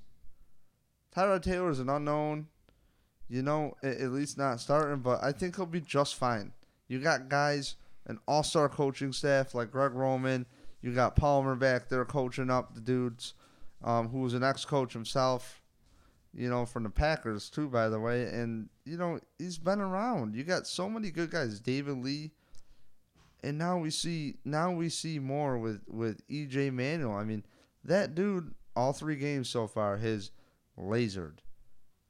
Tyrod 1.17 1.43
Taylor 1.43 1.71
is 1.71 1.81
an 1.81 1.89
unknown. 1.89 2.49
You 3.29 3.41
know, 3.41 3.75
at, 3.83 3.97
at 3.97 4.11
least 4.13 4.37
not 4.37 4.61
starting, 4.61 4.99
but 4.99 5.25
I 5.25 5.33
think 5.33 5.57
he'll 5.57 5.65
be 5.65 5.81
just 5.81 6.17
fine. 6.17 6.53
You 6.87 7.01
got 7.01 7.31
guys, 7.31 7.77
an 8.07 8.19
all-star 8.29 8.69
coaching 8.69 9.15
staff 9.15 9.55
like 9.55 9.71
Greg 9.71 9.93
Roman 9.95 10.45
you 10.83 10.93
got 10.93 11.17
Palmer 11.17 11.55
back 11.55 11.89
there 11.89 12.05
coaching 12.05 12.51
up 12.51 12.75
the 12.75 12.81
dudes, 12.81 13.35
um, 13.83 14.09
who 14.09 14.21
was 14.21 14.35
an 14.35 14.43
ex-coach 14.43 14.93
himself, 14.93 15.63
you 16.35 16.51
know, 16.51 16.67
from 16.67 16.83
the 16.83 16.91
Packers 16.91 17.49
too, 17.49 17.69
by 17.69 17.89
the 17.89 18.01
way. 18.01 18.25
And 18.25 18.69
you 18.85 18.97
know, 18.97 19.21
he's 19.39 19.59
been 19.59 19.81
around. 19.81 20.35
You 20.35 20.45
got 20.45 20.67
so 20.67 20.91
many 20.91 21.11
good 21.11 21.31
guys, 21.31 21.61
David 21.61 21.99
Lee, 21.99 22.33
and 23.43 23.57
now 23.57 23.79
we 23.79 23.91
see 23.91 24.37
now 24.45 24.73
we 24.73 24.89
see 24.89 25.19
more 25.19 25.59
with 25.59 25.83
with 25.89 26.27
EJ 26.29 26.73
Manuel. 26.73 27.15
I 27.15 27.25
mean, 27.25 27.45
that 27.85 28.15
dude, 28.15 28.55
all 28.75 28.93
three 28.93 29.17
games 29.17 29.49
so 29.49 29.67
far, 29.67 29.97
has 29.99 30.31
lasered 30.79 31.39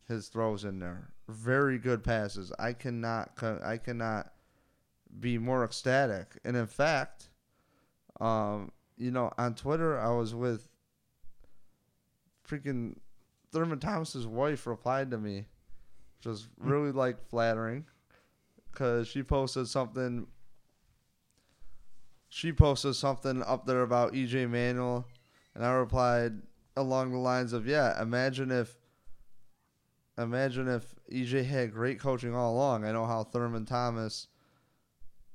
his 0.09 0.29
throws 0.29 0.64
in 0.64 0.79
there. 0.79 1.12
Very 1.29 1.79
good 1.79 2.03
passes. 2.03 2.53
I 2.59 2.73
cannot 2.73 3.43
I 3.43 3.77
cannot 3.77 4.33
be 5.20 5.39
more 5.39 5.64
ecstatic. 5.64 6.39
And 6.45 6.57
in 6.57 6.66
fact, 6.66 7.29
um, 8.21 8.71
you 8.97 9.11
know, 9.11 9.33
on 9.39 9.55
Twitter, 9.55 9.99
I 9.99 10.11
was 10.11 10.35
with 10.35 10.69
freaking 12.49 12.97
Thurman 13.53 13.79
Thomas's 13.81 14.27
wife 14.27 14.67
replied 14.67 15.11
to 15.11 15.19
me, 15.19 15.47
which 16.19 16.27
was 16.27 16.49
hmm. 16.61 16.71
really 16.71 16.93
like 16.93 17.21
flattering, 17.29 17.87
because 18.71 19.09
she 19.09 19.23
posted 19.23 19.69
something. 19.69 20.27
She 22.29 22.53
posted 22.53 22.97
something 22.97 23.43
up 23.43 23.67
there 23.67 23.83
about 23.83 24.15
EJ 24.15 24.49
Manuel, 24.49 25.07
and 25.55 25.65
I 25.65 25.73
replied 25.73 26.33
along 26.77 27.13
the 27.13 27.19
lines 27.19 27.53
of, 27.53 27.67
"Yeah, 27.67 28.01
imagine 28.01 28.51
if." 28.51 28.77
Imagine 30.19 30.69
if 30.69 30.95
EJ 31.11 31.47
had 31.47 31.73
great 31.73 31.99
coaching 31.99 32.35
all 32.35 32.53
along. 32.53 32.85
I 32.85 32.93
know 32.93 33.07
how 33.07 33.25
Thurman 33.25 33.65
Thomas 33.65 34.29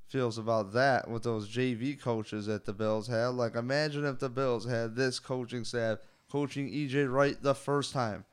feels 0.08 0.38
about 0.38 0.72
that 0.72 1.08
with 1.08 1.22
those 1.22 1.48
JV 1.48 2.00
coaches 2.00 2.46
that 2.46 2.64
the 2.64 2.72
Bills 2.72 3.06
had. 3.06 3.28
Like, 3.28 3.54
imagine 3.54 4.04
if 4.04 4.18
the 4.18 4.30
Bills 4.30 4.66
had 4.66 4.96
this 4.96 5.18
coaching 5.18 5.64
staff 5.64 5.98
coaching 6.30 6.70
EJ 6.70 7.12
right 7.12 7.40
the 7.42 7.54
first 7.54 7.92
time. 7.92 8.24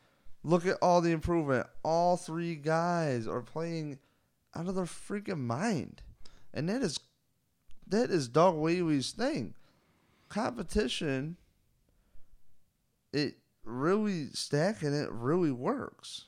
Look 0.43 0.65
at 0.65 0.77
all 0.81 1.01
the 1.01 1.11
improvement. 1.11 1.67
All 1.83 2.17
three 2.17 2.55
guys 2.55 3.27
are 3.27 3.41
playing 3.41 3.99
out 4.55 4.67
of 4.67 4.75
their 4.75 4.85
freaking 4.85 5.39
mind, 5.39 6.01
and 6.53 6.69
that 6.69 6.81
is 6.81 6.99
that 7.87 8.09
is 8.09 8.27
Doug 8.27 8.55
Whaley's 8.55 9.11
thing. 9.11 9.55
Competition. 10.29 11.37
It 13.11 13.35
really 13.63 14.27
stacking 14.33 14.93
it 14.93 15.11
really 15.11 15.51
works. 15.51 16.25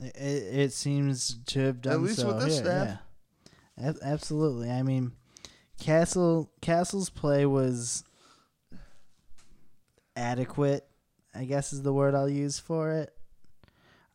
It, 0.00 0.14
it 0.16 0.72
seems 0.72 1.36
to 1.46 1.60
have 1.60 1.80
done 1.80 1.92
at 1.92 2.00
least 2.00 2.18
so 2.18 2.26
with 2.28 2.40
this 2.40 2.54
here, 2.54 2.64
staff. 2.64 2.86
Yeah. 2.88 2.96
Ab- 3.82 3.98
absolutely. 4.02 4.70
I 4.70 4.82
mean, 4.82 5.12
Cassel 5.80 6.50
Cassel's 6.60 7.10
play 7.10 7.46
was 7.46 8.04
adequate. 10.16 10.86
I 11.34 11.44
guess 11.44 11.72
is 11.72 11.82
the 11.82 11.92
word 11.92 12.14
I'll 12.14 12.28
use 12.28 12.58
for 12.58 12.92
it. 12.92 13.12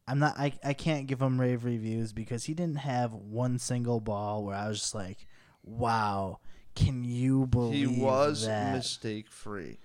I'm 0.07 0.19
not. 0.19 0.39
I 0.39 0.53
I 0.63 0.73
can't 0.73 1.07
give 1.07 1.21
him 1.21 1.39
rave 1.39 1.65
reviews 1.65 2.13
because 2.13 2.45
he 2.45 2.53
didn't 2.53 2.77
have 2.77 3.13
one 3.13 3.59
single 3.59 3.99
ball 3.99 4.43
where 4.43 4.55
I 4.55 4.67
was 4.67 4.79
just 4.79 4.95
like, 4.95 5.27
"Wow, 5.63 6.39
can 6.75 7.03
you 7.03 7.45
believe 7.45 7.89
He 7.89 8.01
was 8.01 8.45
that?" 8.45 8.73
mistake 8.73 9.29
free. 9.29 9.77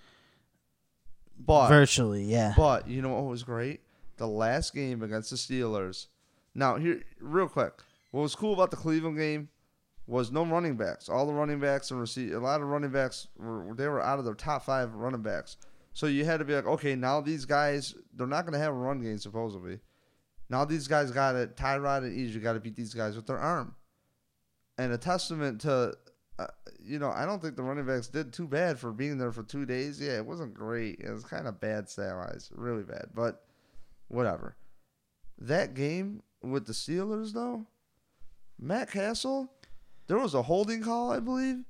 But 1.36 1.68
Virtually, 1.68 2.24
yeah. 2.24 2.54
But 2.56 2.88
you 2.88 3.02
know 3.02 3.12
what 3.14 3.24
was 3.24 3.42
great? 3.42 3.80
The 4.16 4.28
last 4.28 4.72
game 4.72 5.02
against 5.02 5.30
the 5.30 5.36
Steelers. 5.36 6.06
Now 6.54 6.76
here, 6.76 7.02
real 7.20 7.48
quick, 7.48 7.72
what 8.12 8.22
was 8.22 8.36
cool 8.36 8.54
about 8.54 8.70
the 8.70 8.76
Cleveland 8.76 9.18
game 9.18 9.48
was 10.06 10.30
no 10.30 10.44
running 10.44 10.76
backs. 10.76 11.08
All 11.08 11.26
the 11.26 11.32
running 11.32 11.60
backs 11.60 11.90
and 11.90 12.00
receive 12.00 12.32
a 12.32 12.38
lot 12.38 12.60
of 12.60 12.68
running 12.68 12.90
backs 12.90 13.28
were 13.36 13.74
they 13.74 13.88
were 13.88 14.02
out 14.02 14.18
of 14.18 14.24
their 14.24 14.34
top 14.34 14.64
five 14.64 14.94
running 14.94 15.22
backs. 15.22 15.56
So 15.92 16.06
you 16.06 16.24
had 16.24 16.38
to 16.38 16.44
be 16.44 16.54
like, 16.54 16.66
okay, 16.66 16.94
now 16.94 17.20
these 17.20 17.44
guys 17.44 17.94
they're 18.14 18.26
not 18.26 18.44
gonna 18.44 18.58
have 18.58 18.72
a 18.72 18.76
run 18.76 19.00
game 19.00 19.18
supposedly. 19.18 19.80
Now 20.50 20.64
these 20.64 20.88
guys 20.88 21.10
got 21.10 21.36
it. 21.36 21.56
Tyrod 21.56 22.04
and 22.04 22.16
You 22.16 22.40
got 22.40 22.52
to 22.52 22.60
beat 22.60 22.76
these 22.76 22.94
guys 22.94 23.16
with 23.16 23.26
their 23.26 23.38
arm, 23.38 23.74
and 24.76 24.92
a 24.92 24.98
testament 24.98 25.62
to, 25.62 25.94
uh, 26.38 26.46
you 26.82 26.98
know, 26.98 27.10
I 27.10 27.24
don't 27.24 27.40
think 27.40 27.56
the 27.56 27.62
running 27.62 27.86
backs 27.86 28.08
did 28.08 28.32
too 28.32 28.46
bad 28.46 28.78
for 28.78 28.92
being 28.92 29.16
there 29.16 29.32
for 29.32 29.42
two 29.42 29.64
days. 29.64 30.00
Yeah, 30.00 30.18
it 30.18 30.26
wasn't 30.26 30.52
great. 30.52 31.00
It 31.00 31.10
was 31.10 31.24
kind 31.24 31.48
of 31.48 31.60
bad 31.60 31.88
stat 31.88 32.14
wise, 32.14 32.50
really 32.54 32.82
bad. 32.82 33.06
But 33.14 33.42
whatever. 34.08 34.56
That 35.38 35.74
game 35.74 36.22
with 36.42 36.66
the 36.66 36.72
Steelers 36.72 37.32
though, 37.32 37.66
Matt 38.58 38.90
Cassel, 38.90 39.50
there 40.06 40.18
was 40.18 40.34
a 40.34 40.42
holding 40.42 40.82
call, 40.82 41.10
I 41.10 41.20
believe, 41.20 41.64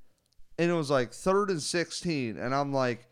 and 0.59 0.71
it 0.71 0.75
was 0.75 0.91
like 0.91 1.13
third 1.13 1.51
and 1.51 1.63
sixteen, 1.63 2.37
and 2.37 2.55
I'm 2.55 2.73
like, 2.73 3.07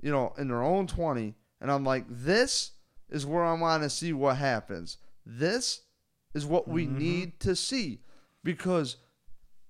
you 0.00 0.10
know, 0.10 0.32
in 0.38 0.48
their 0.48 0.62
own 0.62 0.86
twenty, 0.86 1.34
and 1.60 1.70
I'm 1.70 1.84
like, 1.84 2.04
this 2.08 2.72
is 3.08 3.24
where 3.26 3.44
I 3.44 3.52
want 3.54 3.82
to 3.82 3.90
see 3.90 4.12
what 4.12 4.36
happens. 4.36 4.98
This 5.24 5.82
is 6.34 6.44
what 6.44 6.68
we 6.68 6.86
Mhm. 6.86 6.98
need 6.98 7.40
to 7.40 7.56
see 7.56 8.02
because 8.42 8.96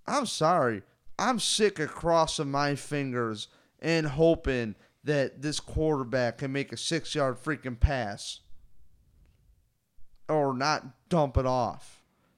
I'm 0.07 0.27
sorry, 0.27 0.83
I'm 1.19 1.39
sick 1.39 1.79
of 1.79 1.91
crossing 1.91 2.51
my 2.51 2.75
fingers 2.75 3.49
and 3.79 4.07
hoping 4.07 4.75
that 5.05 5.43
this 5.43 5.61
quarterback 5.61 6.39
can 6.39 6.53
make 6.53 6.73
a 6.73 6.77
six 6.77 7.15
yard 7.15 7.37
freaking 7.43 7.79
pass 7.79 8.41
or 10.29 10.53
not 10.55 11.09
dump 11.09 11.37
it 11.37 11.47
off. 11.47 11.96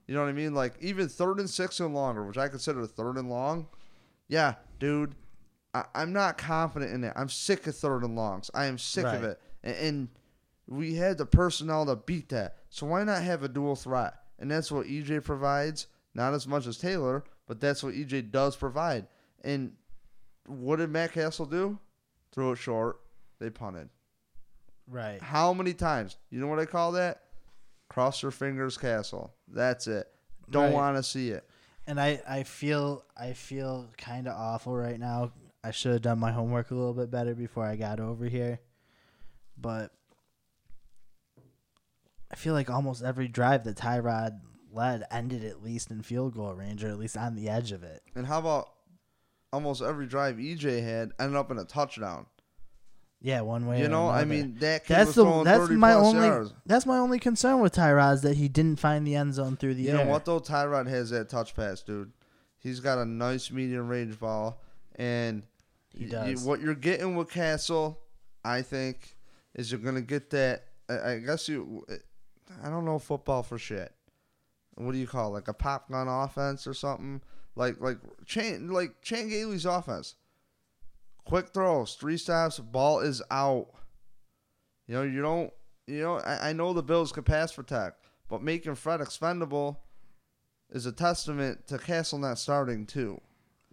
You 0.08 0.14
know 0.14 0.22
what 0.22 0.30
I 0.30 0.32
mean? 0.32 0.54
Like 0.54 0.74
even 0.80 1.08
third 1.08 1.38
and 1.38 1.48
six 1.48 1.78
and 1.78 1.94
longer, 1.94 2.24
which 2.24 2.38
I 2.38 2.48
consider 2.48 2.84
third 2.86 3.16
and 3.16 3.30
long. 3.30 3.68
Yeah, 4.26 4.54
dude, 4.80 5.14
I, 5.74 5.84
I'm 5.94 6.12
not 6.12 6.38
confident 6.38 6.92
in 6.92 7.04
it. 7.04 7.12
I'm 7.14 7.28
sick 7.28 7.66
of 7.66 7.76
third 7.76 8.02
and 8.02 8.16
longs. 8.16 8.50
I 8.54 8.66
am 8.66 8.78
sick 8.78 9.04
of 9.04 9.22
it, 9.22 9.40
and, 9.62 9.76
and 9.76 10.08
we 10.66 10.94
had 10.94 11.18
the 11.18 11.26
personnel 11.26 11.86
to 11.86 11.96
beat 11.96 12.30
that. 12.30 12.56
So 12.70 12.86
why 12.86 13.04
not 13.04 13.22
have 13.22 13.42
a 13.42 13.48
dual 13.48 13.76
threat? 13.76 14.14
And 14.38 14.50
that's 14.50 14.72
what 14.72 14.86
EJ 14.86 15.24
provides. 15.24 15.86
Not 16.14 16.34
as 16.34 16.48
much 16.48 16.66
as 16.66 16.78
Taylor, 16.78 17.24
but 17.46 17.60
that's 17.60 17.82
what 17.82 17.94
EJ 17.94 18.30
does 18.30 18.56
provide. 18.56 19.06
And 19.44 19.72
what 20.46 20.76
did 20.76 20.90
Matt 20.90 21.12
Cassel 21.12 21.46
do? 21.46 21.78
Throw 22.32 22.52
it 22.52 22.56
short. 22.56 23.00
They 23.38 23.50
punted. 23.50 23.88
Right. 24.86 25.20
How 25.22 25.52
many 25.52 25.74
times? 25.74 26.16
You 26.30 26.40
know 26.40 26.46
what 26.46 26.58
I 26.58 26.66
call 26.66 26.92
that? 26.92 27.22
Cross 27.88 28.22
your 28.22 28.30
fingers, 28.30 28.76
Cassel. 28.76 29.34
That's 29.48 29.86
it. 29.86 30.06
Don't 30.50 30.64
Right. 30.66 30.72
want 30.74 30.96
to 30.96 31.02
see 31.02 31.30
it. 31.30 31.48
And 31.86 31.98
I, 32.00 32.20
I 32.28 32.42
feel 32.42 33.04
I 33.16 33.32
feel 33.32 33.88
kind 33.96 34.28
of 34.28 34.34
awful 34.36 34.76
right 34.76 34.98
now. 35.00 35.32
I 35.64 35.70
should 35.70 35.92
have 35.92 36.02
done 36.02 36.18
my 36.18 36.30
homework 36.32 36.70
a 36.70 36.74
little 36.74 36.92
bit 36.94 37.10
better 37.10 37.34
before 37.34 37.64
I 37.64 37.76
got 37.76 37.98
over 37.98 38.26
here. 38.26 38.60
But 39.60 39.90
I 42.30 42.36
feel 42.36 42.54
like 42.54 42.70
almost 42.70 43.02
every 43.02 43.26
drive 43.28 43.64
that 43.64 43.76
Tyrod 43.76 44.40
led 44.72 45.04
ended 45.10 45.44
at 45.44 45.62
least 45.62 45.90
in 45.90 46.02
field 46.02 46.34
goal 46.34 46.52
range 46.54 46.84
or 46.84 46.88
at 46.88 46.98
least 46.98 47.16
on 47.16 47.34
the 47.34 47.48
edge 47.48 47.72
of 47.72 47.82
it. 47.82 48.02
And 48.14 48.26
how 48.26 48.38
about 48.38 48.68
almost 49.52 49.80
every 49.82 50.06
drive 50.06 50.36
EJ 50.36 50.82
had 50.82 51.12
ended 51.18 51.36
up 51.36 51.50
in 51.50 51.58
a 51.58 51.64
touchdown? 51.64 52.26
Yeah, 53.20 53.40
one 53.40 53.66
way. 53.66 53.80
you 53.82 53.88
know, 53.88 54.08
I 54.08 54.24
mean, 54.24 54.56
that 54.60 54.86
that's 54.86 55.14
the 55.14 55.42
that's 55.42 55.68
my 55.70 55.94
only 55.94 56.26
yards. 56.28 56.52
that's 56.66 56.86
my 56.86 56.98
only 56.98 57.18
concern 57.18 57.58
with 57.60 57.74
Tyrod 57.74 58.14
is 58.14 58.22
that 58.22 58.36
he 58.36 58.48
didn't 58.48 58.78
find 58.78 59.04
the 59.06 59.16
end 59.16 59.34
zone 59.34 59.56
through 59.56 59.74
the 59.74 59.82
You 59.82 59.90
air. 59.90 60.04
know 60.04 60.10
what 60.12 60.24
though? 60.24 60.38
Tyrod 60.40 60.86
has 60.88 61.10
that 61.10 61.28
touch 61.28 61.56
pass, 61.56 61.82
dude. 61.82 62.12
He's 62.58 62.78
got 62.80 62.98
a 62.98 63.04
nice 63.04 63.50
medium 63.50 63.88
range 63.88 64.18
ball, 64.20 64.60
and 64.96 65.42
He 65.96 66.04
does. 66.06 66.44
what 66.44 66.60
you're 66.60 66.74
getting 66.74 67.16
with 67.16 67.30
Cassel, 67.30 67.98
I 68.44 68.62
think, 68.62 69.16
is 69.54 69.72
you're 69.72 69.80
gonna 69.80 70.00
get 70.00 70.30
that. 70.30 70.64
I, 70.88 71.12
I 71.12 71.18
guess 71.18 71.48
you. 71.48 71.84
I 72.62 72.70
don't 72.70 72.84
know 72.84 72.98
football 73.00 73.42
for 73.42 73.58
shit. 73.58 73.92
What 74.76 74.92
do 74.92 74.98
you 74.98 75.08
call 75.08 75.30
it? 75.30 75.34
like 75.34 75.48
a 75.48 75.54
pop 75.54 75.90
gun 75.90 76.06
offense 76.06 76.68
or 76.68 76.74
something? 76.74 77.20
Like 77.56 77.80
like 77.80 77.98
Chan 78.26 78.68
like 78.70 79.02
Chan 79.02 79.28
Gailey's 79.28 79.64
offense. 79.66 80.14
Quick 81.28 81.48
throws, 81.52 81.92
three 81.94 82.16
stops, 82.16 82.58
ball 82.58 83.00
is 83.00 83.20
out. 83.30 83.68
You 84.86 84.94
know 84.94 85.02
you 85.02 85.20
don't. 85.20 85.52
You 85.86 86.00
know 86.00 86.14
I, 86.20 86.48
I 86.48 86.52
know 86.54 86.72
the 86.72 86.82
Bills 86.82 87.12
can 87.12 87.22
pass 87.22 87.52
protect, 87.52 88.02
but 88.30 88.42
making 88.42 88.74
Fred 88.76 89.02
expendable 89.02 89.78
is 90.70 90.86
a 90.86 90.92
testament 90.92 91.66
to 91.66 91.76
Cassel 91.76 92.18
not 92.18 92.38
starting 92.38 92.86
too. 92.86 93.20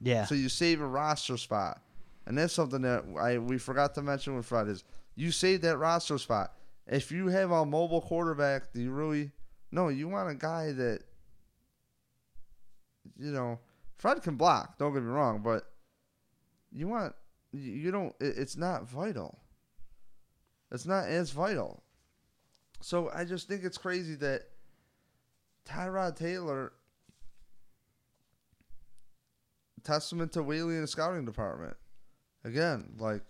yeah. 0.01 0.25
So 0.25 0.35
you 0.35 0.49
save 0.49 0.81
a 0.81 0.85
roster 0.85 1.37
spot, 1.37 1.81
and 2.25 2.37
that's 2.37 2.53
something 2.53 2.81
that 2.81 3.05
I 3.17 3.37
we 3.37 3.57
forgot 3.57 3.95
to 3.95 4.01
mention 4.01 4.35
with 4.35 4.45
Fred 4.45 4.67
is 4.67 4.83
you 5.15 5.31
save 5.31 5.61
that 5.61 5.77
roster 5.77 6.17
spot. 6.17 6.51
If 6.87 7.09
you 7.09 7.27
have 7.27 7.51
a 7.51 7.65
mobile 7.65 8.01
quarterback, 8.01 8.73
do 8.73 8.81
you 8.81 8.91
really? 8.91 9.31
No, 9.71 9.87
you 9.87 10.09
want 10.09 10.29
a 10.29 10.35
guy 10.35 10.73
that, 10.73 10.99
you 13.17 13.31
know, 13.31 13.59
Fred 13.97 14.21
can 14.21 14.35
block. 14.35 14.77
Don't 14.77 14.93
get 14.93 15.03
me 15.03 15.09
wrong, 15.09 15.41
but 15.41 15.63
you 16.71 16.89
want 16.89 17.15
you 17.59 17.91
don't. 17.91 18.13
It, 18.19 18.37
it's 18.37 18.57
not 18.57 18.89
vital. 18.89 19.39
It's 20.71 20.85
not 20.85 21.07
as 21.07 21.31
vital. 21.31 21.83
So 22.81 23.09
I 23.13 23.23
just 23.25 23.47
think 23.47 23.63
it's 23.63 23.77
crazy 23.77 24.15
that 24.15 24.43
Tyrod 25.67 26.15
Taylor 26.15 26.73
testament 29.83 30.33
to 30.33 30.43
Whaley 30.43 30.75
and 30.75 30.83
the 30.83 30.87
scouting 30.87 31.25
department. 31.25 31.77
Again, 32.43 32.93
like 32.99 33.23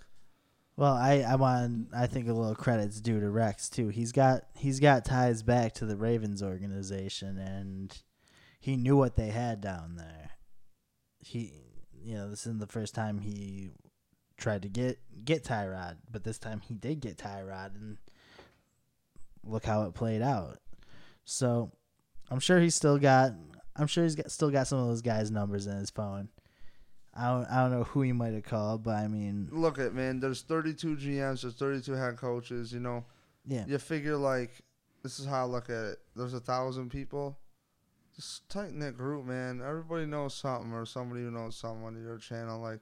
Well, 0.76 0.93
I 0.93 1.26
I 1.28 1.36
want 1.36 1.88
I 1.95 2.07
think 2.07 2.28
a 2.28 2.34
little 2.34 2.55
credits 2.55 2.99
due 2.99 3.19
to 3.19 3.30
Rex 3.30 3.69
too. 3.69 3.89
He's 3.89 4.11
got 4.11 4.43
he's 4.55 4.80
got 4.80 5.05
ties 5.05 5.43
back 5.43 5.73
to 5.76 5.86
the 5.86 5.97
Ravens 5.97 6.41
organization, 6.43 7.38
and 7.38 7.95
he 8.59 8.76
knew 8.76 8.97
what 8.97 9.15
they 9.15 9.30
had 9.30 9.61
down 9.61 9.95
there. 9.97 10.32
He, 11.19 11.53
you 12.03 12.15
know, 12.15 12.30
this 12.30 12.41
isn't 12.41 12.59
the 12.59 12.67
first 12.67 12.93
time 12.95 13.19
he 13.19 13.71
tried 14.38 14.63
to 14.63 14.69
get 14.69 14.99
get 15.23 15.43
Tyrod, 15.43 15.97
but 16.11 16.23
this 16.23 16.38
time 16.38 16.61
he 16.61 16.73
did 16.73 16.99
get 16.99 17.17
Tyrod, 17.17 17.75
and 17.75 17.97
look 19.43 19.65
how 19.65 19.83
it 19.83 19.93
played 19.93 20.21
out. 20.21 20.59
So, 21.23 21.71
I'm 22.29 22.39
sure 22.39 22.59
he's 22.59 22.75
still 22.75 22.97
got. 22.97 23.33
I'm 23.75 23.88
sure 23.88 24.03
he's 24.03 24.15
got 24.15 24.31
still 24.31 24.51
got 24.51 24.67
some 24.67 24.79
of 24.79 24.88
those 24.88 25.01
guys' 25.01 25.31
numbers 25.31 25.67
in 25.67 25.77
his 25.77 25.89
phone. 25.89 26.29
I 27.17 27.29
don't, 27.29 27.45
I 27.45 27.61
don't 27.61 27.71
know 27.71 27.83
who 27.83 28.01
he 28.01 28.11
might 28.11 28.33
have 28.33 28.43
called, 28.43 28.83
but 28.83 28.95
I 28.95 29.07
mean, 29.07 29.47
look 29.51 29.79
at 29.79 29.93
man, 29.93 30.19
there's 30.19 30.41
32 30.41 30.97
GMs, 30.97 31.41
there's 31.41 31.55
32 31.55 31.93
head 31.93 32.17
coaches. 32.17 32.73
You 32.73 32.81
know, 32.81 33.05
yeah. 33.47 33.63
you 33.67 33.77
figure 33.77 34.17
like 34.17 34.61
this 35.01 35.19
is 35.19 35.25
how 35.25 35.43
I 35.43 35.47
look 35.47 35.69
at 35.69 35.86
it. 35.86 35.99
There's 36.15 36.33
a 36.33 36.39
thousand 36.39 36.89
people. 36.89 37.38
Just 38.15 38.47
tighten 38.49 38.79
that 38.79 38.97
group, 38.97 39.25
man. 39.25 39.61
Everybody 39.65 40.05
knows 40.05 40.36
something, 40.36 40.71
or 40.71 40.86
somebody 40.86 41.21
who 41.21 41.31
knows 41.31 41.57
someone 41.57 41.95
on 41.95 42.01
your 42.01 42.17
channel. 42.17 42.61
Like 42.61 42.79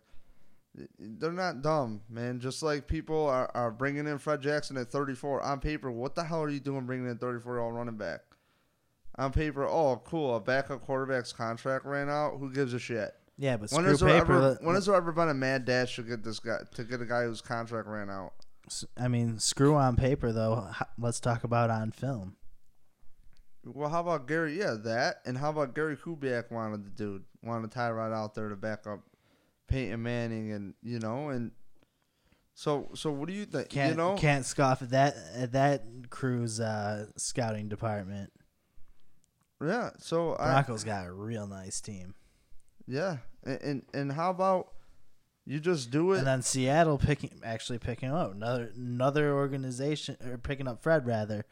they're 0.98 1.32
not 1.32 1.62
dumb, 1.62 2.02
man. 2.10 2.40
Just 2.40 2.64
like 2.64 2.88
people 2.88 3.28
are, 3.28 3.50
are 3.54 3.72
bringing 3.72 4.08
in 4.08 4.18
Fred 4.18 4.42
Jackson 4.42 4.78
at 4.78 4.90
34 4.92 5.42
on 5.42 5.60
paper. 5.60 5.92
What 5.92 6.16
the 6.16 6.24
hell 6.24 6.42
are 6.42 6.50
you 6.50 6.60
doing 6.60 6.86
bringing 6.86 7.10
in 7.10 7.18
34 7.18 7.54
year 7.56 7.62
old 7.62 7.76
running 7.76 7.98
back? 7.98 8.22
On 9.16 9.32
paper, 9.32 9.64
oh 9.68 10.02
cool, 10.06 10.36
a 10.36 10.40
backup 10.40 10.84
quarterback's 10.86 11.32
contract 11.32 11.86
ran 11.86 12.10
out. 12.10 12.38
Who 12.40 12.52
gives 12.52 12.74
a 12.74 12.80
shit? 12.80 13.14
Yeah, 13.38 13.58
but 13.58 13.72
When 13.72 13.82
screw 13.84 13.90
has 13.92 14.00
there 14.00 14.22
paper. 14.22 14.34
ever 14.36 14.58
when 14.62 14.76
has 14.76 14.88
there 14.88 14.96
ever 14.96 15.12
been 15.12 15.30
a 15.30 15.34
mad 15.36 15.66
dash 15.66 15.96
to 15.98 16.02
get 16.04 16.24
this 16.24 16.40
guy 16.40 16.58
to 16.74 16.84
get 16.84 17.02
a 17.02 17.06
guy 17.06 17.24
whose 17.26 17.42
contract 17.42 17.88
ran 17.88 18.10
out? 18.10 18.34
I 18.98 19.08
mean, 19.08 19.38
screw 19.38 19.76
on 19.76 19.96
paper 19.96 20.32
though. 20.32 20.68
Let's 20.98 21.20
talk 21.20 21.44
about 21.44 21.70
on 21.70 21.92
film. 21.92 22.36
Well, 23.66 23.90
how 23.90 24.02
about 24.02 24.28
Gary? 24.28 24.58
Yeah, 24.60 24.76
that. 24.84 25.18
And 25.26 25.38
how 25.38 25.50
about 25.52 25.74
Gary 25.76 25.96
Kubiak 25.96 26.52
wanted 26.52 26.86
the 26.86 26.90
dude, 26.90 27.24
wanted 27.42 27.72
Tyrod 27.72 28.14
out 28.14 28.36
there 28.36 28.50
to 28.50 28.56
back 28.56 28.86
up 28.88 29.02
Peyton 29.74 30.04
Manning, 30.04 30.52
and 30.52 30.76
you 30.84 31.00
know, 31.00 31.30
and 31.30 31.52
so 32.54 32.92
so 32.94 33.12
what 33.12 33.28
do 33.28 33.34
you 33.34 33.46
think? 33.46 33.70
Can't 33.70 33.92
you 33.92 33.98
know, 33.98 34.16
can't 34.16 34.46
scoff 34.46 34.84
at 34.84 34.92
that 34.92 35.16
at 35.36 35.54
that 35.54 35.84
crew's 36.12 36.60
uh, 36.60 37.08
scouting 37.18 37.70
department. 37.70 38.32
yeah. 39.60 39.90
So 39.98 40.36
I 40.40 40.52
Broncos 40.52 40.84
got 40.84 41.08
a 41.08 41.12
real 41.12 41.48
nice 41.48 41.82
team, 41.82 42.14
yeah, 42.88 43.18
and, 43.44 43.62
and 43.62 43.84
and 43.96 44.12
how 44.12 44.30
about 44.30 44.74
you 45.48 45.60
just 45.60 45.90
do 45.90 46.14
it? 46.14 46.20
and 46.20 46.28
then 46.28 46.44
Seattle 46.44 47.00
picking 47.00 47.32
actually 47.44 47.80
picking 47.80 48.12
up 48.12 48.36
another 48.36 48.72
another 48.76 49.34
organization 49.34 50.18
or 50.24 50.38
picking 50.38 50.68
up 50.68 50.84
Fred 50.84 51.08
rather, 51.08 51.46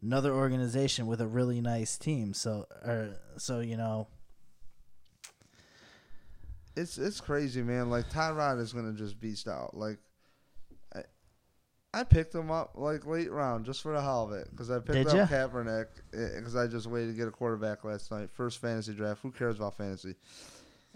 another 0.00 0.32
organization 0.32 1.08
with 1.08 1.20
a 1.20 1.26
really 1.26 1.60
nice 1.60 1.98
team. 1.98 2.34
So 2.34 2.66
or 2.84 3.16
so 3.36 3.58
you 3.58 3.76
know 3.76 4.06
it's 6.76 6.98
it's 6.98 7.20
crazy, 7.20 7.62
man. 7.62 7.90
Like 7.90 8.10
Tyrod 8.10 8.60
is 8.60 8.72
gonna 8.72 8.92
just 8.92 9.20
beast 9.20 9.48
out. 9.48 9.76
Like 9.76 9.98
I, 10.94 11.02
I 11.92 12.04
picked 12.04 12.34
him 12.34 12.50
up 12.50 12.72
like 12.74 13.06
late 13.06 13.30
round 13.30 13.64
just 13.64 13.82
for 13.82 13.92
the 13.92 14.00
hell 14.00 14.24
of 14.24 14.32
it 14.32 14.48
because 14.50 14.70
I 14.70 14.78
picked 14.78 14.92
Did 14.92 15.06
up 15.08 15.14
ya? 15.14 15.26
Kaepernick 15.26 15.86
eh, 16.12 16.38
because 16.38 16.56
I 16.56 16.66
just 16.66 16.86
waited 16.86 17.08
to 17.08 17.12
get 17.12 17.28
a 17.28 17.30
quarterback 17.30 17.84
last 17.84 18.10
night. 18.10 18.30
First 18.30 18.60
fantasy 18.60 18.92
draft. 18.92 19.20
Who 19.22 19.30
cares 19.30 19.56
about 19.56 19.76
fantasy 19.76 20.16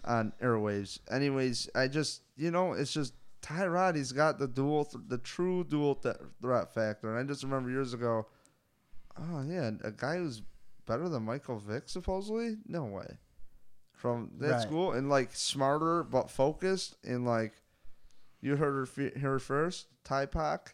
on 0.03 0.33
airwaves? 0.41 0.99
Anyways, 1.09 1.69
I 1.75 1.87
just 1.87 2.21
you 2.35 2.51
know 2.51 2.73
it's 2.73 2.91
just 2.91 3.13
Tyrod. 3.41 3.95
He's 3.95 4.11
got 4.11 4.37
the 4.37 4.47
dual, 4.47 4.85
th- 4.85 5.05
the 5.07 5.17
true 5.17 5.63
dual 5.63 5.95
th- 5.95 6.17
threat 6.41 6.73
factor. 6.73 7.09
And 7.09 7.17
I 7.17 7.31
just 7.31 7.43
remember 7.43 7.69
years 7.69 7.93
ago. 7.93 8.27
Oh 9.17 9.43
yeah, 9.47 9.71
a 9.83 9.91
guy 9.91 10.17
who's 10.17 10.41
better 10.85 11.07
than 11.07 11.23
Michael 11.23 11.59
Vick 11.59 11.87
supposedly. 11.87 12.57
No 12.67 12.85
way 12.85 13.17
from 13.99 14.31
that 14.39 14.51
Right. 14.51 14.61
school 14.61 14.93
and 14.93 15.09
like 15.09 15.29
smarter 15.35 16.03
but 16.03 16.29
focused 16.29 16.95
and 17.03 17.25
like 17.25 17.51
you 18.41 18.55
heard 18.55 18.73
her 18.73 18.85
fe- 18.85 19.19
here 19.19 19.37
first. 19.39 19.87
Tupac 20.05 20.73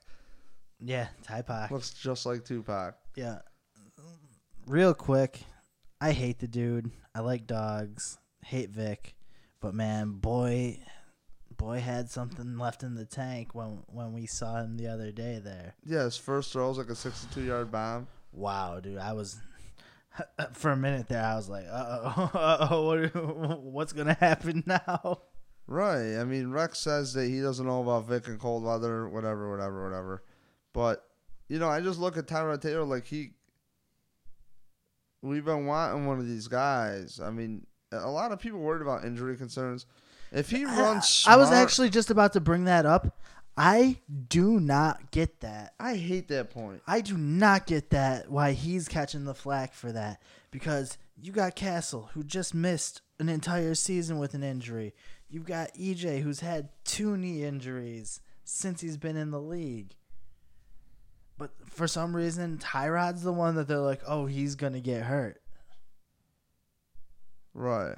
yeah 0.79 1.07
Tupac 1.27 1.71
looks 1.71 1.89
just 1.91 2.25
like 2.27 2.45
Tupac. 2.45 2.95
yeah. 3.15 3.39
Real 4.67 4.93
quick, 4.93 5.41
I 6.01 6.11
hate 6.11 6.39
the 6.39 6.47
dude. 6.47 6.91
I 7.13 7.19
like 7.19 7.45
dogs. 7.47 8.17
Hate 8.43 8.69
Vick, 8.69 9.15
but 9.59 9.73
man, 9.73 10.11
boy, 10.13 10.79
boy 11.55 11.79
had 11.79 12.09
something 12.11 12.57
left 12.57 12.83
in 12.83 12.93
the 12.95 13.05
tank 13.05 13.53
when 13.55 13.83
when 13.87 14.13
we 14.13 14.25
saw 14.27 14.61
him 14.61 14.77
the 14.77 14.87
other 14.87 15.11
day 15.11 15.39
there. 15.43 15.75
Yeah, 15.85 16.03
his 16.03 16.17
first 16.17 16.51
throw 16.51 16.69
was 16.69 16.77
like 16.77 16.89
a 16.89 16.95
62 16.95 17.41
yard 17.43 17.71
bomb. 17.71 18.07
Wow, 18.31 18.79
dude, 18.79 18.97
I 18.99 19.13
was 19.13 19.39
for 20.53 20.71
a 20.71 20.77
minute 20.77 21.07
there. 21.07 21.23
I 21.23 21.35
was 21.35 21.49
like, 21.49 21.65
uh 21.69 22.67
oh, 22.69 22.85
what, 23.13 23.59
what's 23.63 23.93
gonna 23.93 24.17
happen 24.19 24.63
now? 24.65 25.21
Right. 25.67 26.17
I 26.17 26.23
mean, 26.23 26.51
Rex 26.51 26.79
says 26.79 27.13
that 27.13 27.27
he 27.27 27.41
doesn't 27.41 27.65
know 27.65 27.81
about 27.81 28.07
Vick 28.07 28.27
and 28.27 28.39
cold 28.39 28.63
weather, 28.63 29.09
whatever, 29.09 29.49
whatever, 29.49 29.83
whatever. 29.83 30.23
But 30.73 31.03
you 31.47 31.59
know, 31.59 31.69
I 31.69 31.81
just 31.81 31.99
look 31.99 32.17
at 32.17 32.27
Tyrod 32.27 32.61
Taylor 32.61 32.83
like 32.83 33.05
he. 33.05 33.31
We've 35.21 35.45
been 35.45 35.65
wanting 35.65 36.05
one 36.05 36.19
of 36.19 36.27
these 36.27 36.47
guys. 36.47 37.19
I 37.19 37.31
mean, 37.31 37.65
a 37.91 38.09
lot 38.09 38.31
of 38.31 38.39
people 38.39 38.59
worried 38.59 38.83
about 38.83 39.05
injury 39.05 39.37
concerns. 39.37 39.87
If 40.31 40.51
he 40.51 40.65
runs, 40.65 41.25
I 41.27 41.37
was 41.37 41.51
actually 41.51 41.89
just 41.89 42.11
about 42.11 42.33
to 42.33 42.41
bring 42.41 42.65
that 42.65 42.85
up. 42.85 43.17
I 43.57 43.99
do 44.27 44.59
not 44.59 45.11
get 45.11 45.39
that. 45.39 45.73
I 45.79 45.95
hate 45.95 46.27
that 46.27 46.49
point. 46.49 46.81
I 46.85 47.01
do 47.01 47.17
not 47.17 47.65
get 47.65 47.89
that 47.91 48.29
why 48.29 48.51
he's 48.51 48.87
catching 48.89 49.23
the 49.23 49.33
flack 49.33 49.73
for 49.73 49.91
that 49.93 50.21
because 50.51 50.97
you 51.21 51.31
got 51.31 51.55
Cassel 51.55 52.09
who 52.13 52.23
just 52.23 52.53
missed 52.53 53.01
an 53.19 53.29
entire 53.29 53.73
season 53.75 54.19
with 54.19 54.33
an 54.33 54.43
injury. 54.43 54.93
You've 55.29 55.45
got 55.45 55.73
EJ 55.73 56.21
who's 56.21 56.41
had 56.41 56.69
two 56.83 57.15
knee 57.15 57.43
injuries 57.43 58.19
since 58.43 58.81
he's 58.81 58.97
been 58.97 59.15
in 59.15 59.31
the 59.31 59.41
league. 59.41 59.95
But 61.37 61.51
for 61.65 61.87
some 61.87 62.15
reason, 62.15 62.57
Tyrod's 62.57 63.23
the 63.23 63.33
one 63.33 63.55
that 63.55 63.67
they're 63.67 63.79
like, 63.79 64.01
"Oh, 64.07 64.25
he's 64.25 64.55
going 64.55 64.73
to 64.73 64.79
get 64.79 65.03
hurt." 65.03 65.41
Right. 67.53 67.97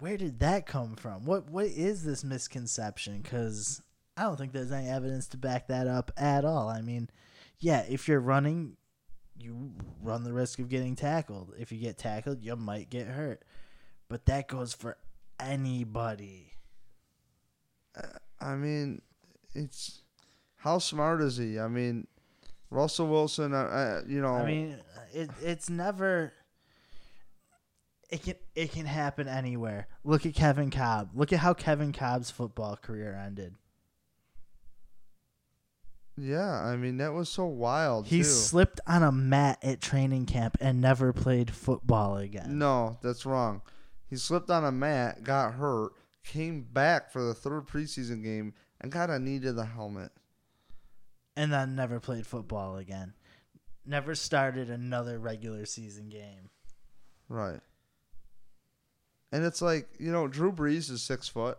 Where 0.00 0.16
did 0.16 0.40
that 0.40 0.66
come 0.66 0.96
from? 0.96 1.24
What 1.24 1.50
what 1.50 1.66
is 1.66 2.02
this 2.04 2.24
misconception 2.24 3.22
cuz 3.22 3.82
I 4.16 4.24
don't 4.24 4.36
think 4.36 4.52
there's 4.52 4.72
any 4.72 4.88
evidence 4.88 5.28
to 5.28 5.36
back 5.38 5.68
that 5.68 5.86
up 5.86 6.10
at 6.16 6.44
all. 6.44 6.68
I 6.68 6.82
mean, 6.82 7.08
yeah, 7.58 7.84
if 7.88 8.08
you're 8.08 8.20
running, 8.20 8.76
you 9.38 9.72
run 10.02 10.24
the 10.24 10.32
risk 10.32 10.58
of 10.58 10.68
getting 10.68 10.96
tackled. 10.96 11.54
If 11.58 11.72
you 11.72 11.78
get 11.78 11.96
tackled, 11.96 12.42
you 12.42 12.56
might 12.56 12.90
get 12.90 13.06
hurt. 13.06 13.42
But 14.08 14.26
that 14.26 14.48
goes 14.48 14.74
for 14.74 14.98
anybody. 15.38 16.52
Uh, 17.96 18.18
I 18.40 18.56
mean, 18.56 19.02
it's 19.54 20.02
how 20.56 20.78
smart 20.78 21.22
is 21.22 21.36
he? 21.36 21.58
I 21.58 21.68
mean, 21.68 22.06
Russell 22.70 23.08
Wilson. 23.08 23.54
I, 23.54 23.62
I 23.62 24.02
you 24.06 24.20
know. 24.20 24.34
I 24.34 24.46
mean, 24.46 24.76
it 25.12 25.30
it's 25.42 25.70
never 25.70 26.32
it 28.10 28.22
can 28.22 28.34
it 28.54 28.72
can 28.72 28.86
happen 28.86 29.28
anywhere. 29.28 29.86
Look 30.04 30.26
at 30.26 30.34
Kevin 30.34 30.70
Kolb. 30.70 31.10
Look 31.14 31.32
at 31.32 31.38
how 31.40 31.54
Kevin 31.54 31.92
Kolb's 31.92 32.30
football 32.30 32.76
career 32.76 33.14
ended. 33.14 33.54
yeah. 36.16 36.52
I 36.52 36.76
mean, 36.76 36.98
that 36.98 37.12
was 37.12 37.28
so 37.28 37.46
wild. 37.46 38.06
He 38.06 38.18
too. 38.18 38.24
slipped 38.24 38.80
on 38.86 39.02
a 39.02 39.12
mat 39.12 39.58
at 39.62 39.80
training 39.80 40.26
camp 40.26 40.58
and 40.60 40.80
never 40.80 41.12
played 41.12 41.50
football 41.50 42.16
again. 42.16 42.58
No, 42.58 42.98
that's 43.02 43.24
wrong. 43.24 43.62
He 44.08 44.16
slipped 44.16 44.50
on 44.50 44.64
a 44.64 44.72
mat, 44.72 45.22
got 45.22 45.54
hurt, 45.54 45.92
came 46.24 46.62
back 46.62 47.12
for 47.12 47.22
the 47.22 47.32
third 47.34 47.66
preseason 47.68 48.22
game, 48.24 48.54
and 48.80 48.90
got 48.90 49.08
a 49.08 49.18
knee 49.18 49.38
to 49.40 49.52
the 49.52 49.64
helmet. 49.64 50.10
And 51.36 51.52
then 51.52 51.76
never 51.76 52.00
played 52.00 52.26
football 52.26 52.76
again. 52.76 53.14
Never 53.86 54.14
started 54.14 54.68
another 54.68 55.18
regular 55.18 55.64
season 55.64 56.08
game. 56.08 56.50
Right. 57.28 57.60
And 59.32 59.44
it's 59.44 59.62
like 59.62 59.88
you 59.98 60.10
know, 60.12 60.28
Drew 60.28 60.52
Brees 60.52 60.90
is 60.90 61.02
six 61.02 61.28
foot. 61.28 61.58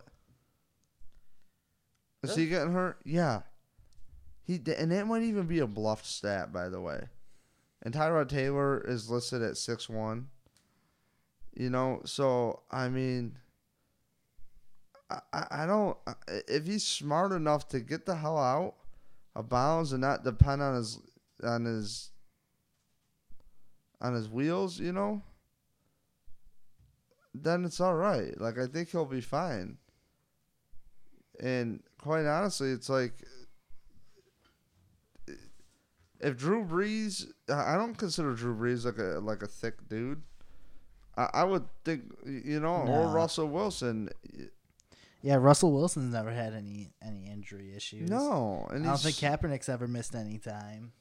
Is 2.22 2.36
he 2.36 2.46
getting 2.46 2.72
hurt? 2.72 2.98
Yeah. 3.04 3.42
He 4.44 4.60
and 4.76 4.90
that 4.92 5.06
might 5.06 5.22
even 5.22 5.46
be 5.46 5.60
a 5.60 5.66
bluffed 5.66 6.06
stat, 6.06 6.52
by 6.52 6.68
the 6.68 6.80
way. 6.80 7.08
And 7.82 7.92
Tyrod 7.92 8.28
Taylor 8.28 8.80
is 8.80 9.10
listed 9.10 9.42
at 9.42 9.56
six 9.56 9.88
one. 9.88 10.28
You 11.54 11.70
know, 11.70 12.00
so 12.04 12.60
I 12.70 12.88
mean, 12.88 13.36
I, 15.10 15.18
I 15.32 15.46
I 15.50 15.66
don't. 15.66 15.96
If 16.48 16.66
he's 16.66 16.84
smart 16.84 17.32
enough 17.32 17.68
to 17.68 17.80
get 17.80 18.06
the 18.06 18.16
hell 18.16 18.38
out 18.38 18.74
of 19.34 19.48
bounds 19.48 19.92
and 19.92 20.00
not 20.00 20.24
depend 20.24 20.62
on 20.62 20.74
his 20.74 20.98
on 21.42 21.64
his 21.64 22.10
on 24.00 24.14
his 24.14 24.28
wheels, 24.28 24.78
you 24.78 24.92
know, 24.92 25.22
then 27.34 27.64
it's 27.64 27.80
all 27.80 27.94
right. 27.94 28.38
Like 28.40 28.58
I 28.58 28.66
think 28.66 28.90
he'll 28.90 29.04
be 29.04 29.20
fine. 29.20 29.78
And 31.40 31.82
quite 32.00 32.26
honestly, 32.26 32.70
it's 32.70 32.88
like 32.88 33.14
if 36.20 36.36
Drew 36.36 36.64
Brees, 36.64 37.26
I 37.48 37.76
don't 37.76 37.96
consider 37.96 38.34
Drew 38.34 38.54
Brees 38.54 38.84
like 38.84 38.98
a 38.98 39.20
like 39.20 39.42
a 39.42 39.48
thick 39.48 39.88
dude. 39.88 40.22
I, 41.16 41.28
I 41.34 41.44
would 41.44 41.64
think 41.84 42.04
you 42.24 42.60
know, 42.60 42.86
or 42.86 43.08
Russell 43.08 43.48
Wilson. 43.48 44.08
Yeah, 45.20 45.36
Russell 45.36 45.72
Wilson's 45.72 46.12
never 46.12 46.32
had 46.32 46.52
any 46.52 46.90
any 47.02 47.26
injury 47.26 47.74
issues. 47.74 48.08
No, 48.08 48.66
and 48.70 48.84
I 48.84 48.90
don't 48.90 49.00
think 49.00 49.16
Kaepernick's 49.16 49.68
ever 49.68 49.88
missed 49.88 50.14
any 50.14 50.38
time. 50.38 50.92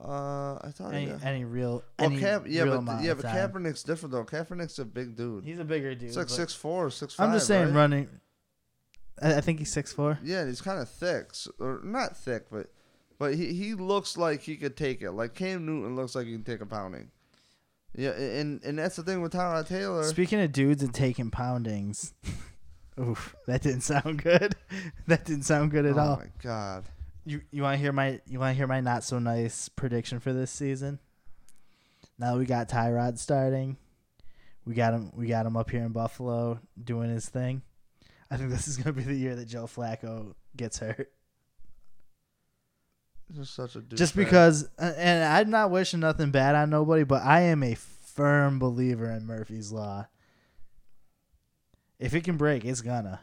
Uh, 0.00 0.58
I 0.60 0.70
thought. 0.72 0.92
Any 0.92 1.12
any 1.22 1.44
real 1.44 1.84
Well, 1.98 2.10
any 2.10 2.18
Cap, 2.18 2.44
yeah, 2.46 2.62
real 2.62 2.82
but 2.82 3.02
yeah, 3.02 3.14
but. 3.14 3.26
Kaepernick's 3.26 3.82
different 3.82 4.12
though. 4.12 4.24
Kaepernick's 4.24 4.78
a 4.78 4.84
big 4.84 5.16
dude. 5.16 5.44
He's 5.44 5.58
a 5.58 5.64
bigger 5.64 5.94
dude. 5.94 6.02
He's 6.02 6.16
like 6.16 6.28
six 6.28 6.54
four, 6.54 6.90
six 6.90 7.14
five. 7.14 7.28
I'm 7.28 7.34
just 7.34 7.46
saying 7.46 7.66
right? 7.66 7.74
running. 7.74 8.08
I, 9.22 9.36
I 9.36 9.40
think 9.40 9.60
he's 9.60 9.72
six 9.72 9.92
four. 9.92 10.18
Yeah, 10.22 10.46
he's 10.46 10.60
kind 10.60 10.80
of 10.80 10.88
thick, 10.88 11.28
s- 11.30 11.48
or 11.60 11.80
not 11.84 12.16
thick, 12.16 12.46
but 12.50 12.72
but 13.18 13.34
he 13.34 13.52
he 13.52 13.74
looks 13.74 14.16
like 14.16 14.42
he 14.42 14.56
could 14.56 14.76
take 14.76 15.00
it. 15.02 15.12
Like 15.12 15.34
Cam 15.34 15.64
Newton 15.64 15.94
looks 15.94 16.14
like 16.14 16.26
he 16.26 16.32
can 16.32 16.44
take 16.44 16.60
a 16.60 16.66
pounding. 16.66 17.10
Yeah, 17.96 18.10
and 18.10 18.62
and 18.64 18.78
that's 18.78 18.96
the 18.96 19.04
thing 19.04 19.22
with 19.22 19.32
Tyrod 19.32 19.68
Taylor. 19.68 20.02
Speaking 20.02 20.40
of 20.40 20.50
dudes 20.50 20.82
and 20.82 20.92
taking 20.92 21.30
poundings, 21.30 22.12
oof, 23.00 23.36
that 23.46 23.62
didn't 23.62 23.82
sound 23.82 24.22
good. 24.22 24.56
that 25.06 25.24
didn't 25.24 25.44
sound 25.44 25.70
good 25.70 25.86
at 25.86 25.96
oh 25.96 26.00
all. 26.00 26.14
Oh 26.14 26.24
my 26.24 26.30
god. 26.42 26.84
You 27.24 27.40
you 27.50 27.62
want 27.62 27.74
to 27.74 27.82
hear 27.82 27.92
my 27.92 28.20
you 28.26 28.38
want 28.38 28.52
to 28.52 28.56
hear 28.56 28.66
my 28.66 28.80
not 28.80 29.04
so 29.04 29.18
nice 29.18 29.68
prediction 29.68 30.20
for 30.20 30.32
this 30.32 30.50
season? 30.50 30.98
Now 32.18 32.36
we 32.36 32.44
got 32.44 32.68
Tyrod 32.68 33.18
starting. 33.18 33.76
We 34.64 34.74
got 34.74 34.94
him 34.94 35.10
we 35.14 35.26
got 35.26 35.46
him 35.46 35.56
up 35.56 35.70
here 35.70 35.84
in 35.84 35.92
Buffalo 35.92 36.60
doing 36.82 37.10
his 37.10 37.28
thing. 37.28 37.62
I 38.30 38.36
think 38.36 38.50
this 38.50 38.68
is 38.68 38.76
gonna 38.76 38.92
be 38.92 39.02
the 39.02 39.14
year 39.14 39.36
that 39.36 39.46
Joe 39.46 39.64
Flacco 39.64 40.34
gets 40.56 40.78
hurt. 40.78 41.10
Just 43.32 43.54
such 43.54 43.74
a 43.74 43.80
just 43.80 44.14
because 44.14 44.68
uh, 44.78 44.92
and 44.96 45.24
i'm 45.24 45.50
not 45.50 45.70
wishing 45.70 46.00
nothing 46.00 46.30
bad 46.30 46.54
on 46.54 46.68
nobody 46.68 47.04
but 47.04 47.22
i 47.22 47.40
am 47.40 47.62
a 47.62 47.74
firm 47.74 48.58
believer 48.58 49.10
in 49.10 49.26
murphy's 49.26 49.72
law 49.72 50.06
if 51.98 52.14
it 52.14 52.22
can 52.22 52.36
break 52.36 52.64
it's 52.64 52.82
gonna 52.82 53.20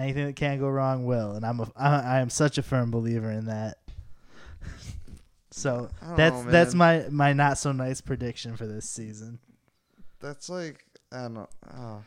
anything 0.00 0.26
that 0.26 0.36
can't 0.36 0.60
go 0.60 0.68
wrong 0.68 1.04
will 1.04 1.32
and 1.32 1.44
i'm 1.44 1.60
a 1.60 1.70
i, 1.76 2.16
I 2.16 2.20
am 2.20 2.30
such 2.30 2.58
a 2.58 2.62
firm 2.62 2.90
believer 2.90 3.30
in 3.30 3.46
that 3.46 3.78
so 5.50 5.88
that's 6.16 6.44
know, 6.44 6.50
that's 6.50 6.74
my 6.74 7.06
my 7.10 7.32
not 7.32 7.58
so 7.58 7.72
nice 7.72 8.00
prediction 8.00 8.56
for 8.56 8.66
this 8.66 8.88
season 8.88 9.38
That's 10.20 10.48
like 10.48 10.84
I 11.12 11.22
don't 11.22 11.34
know. 11.34 11.48
Oh, 11.74 12.02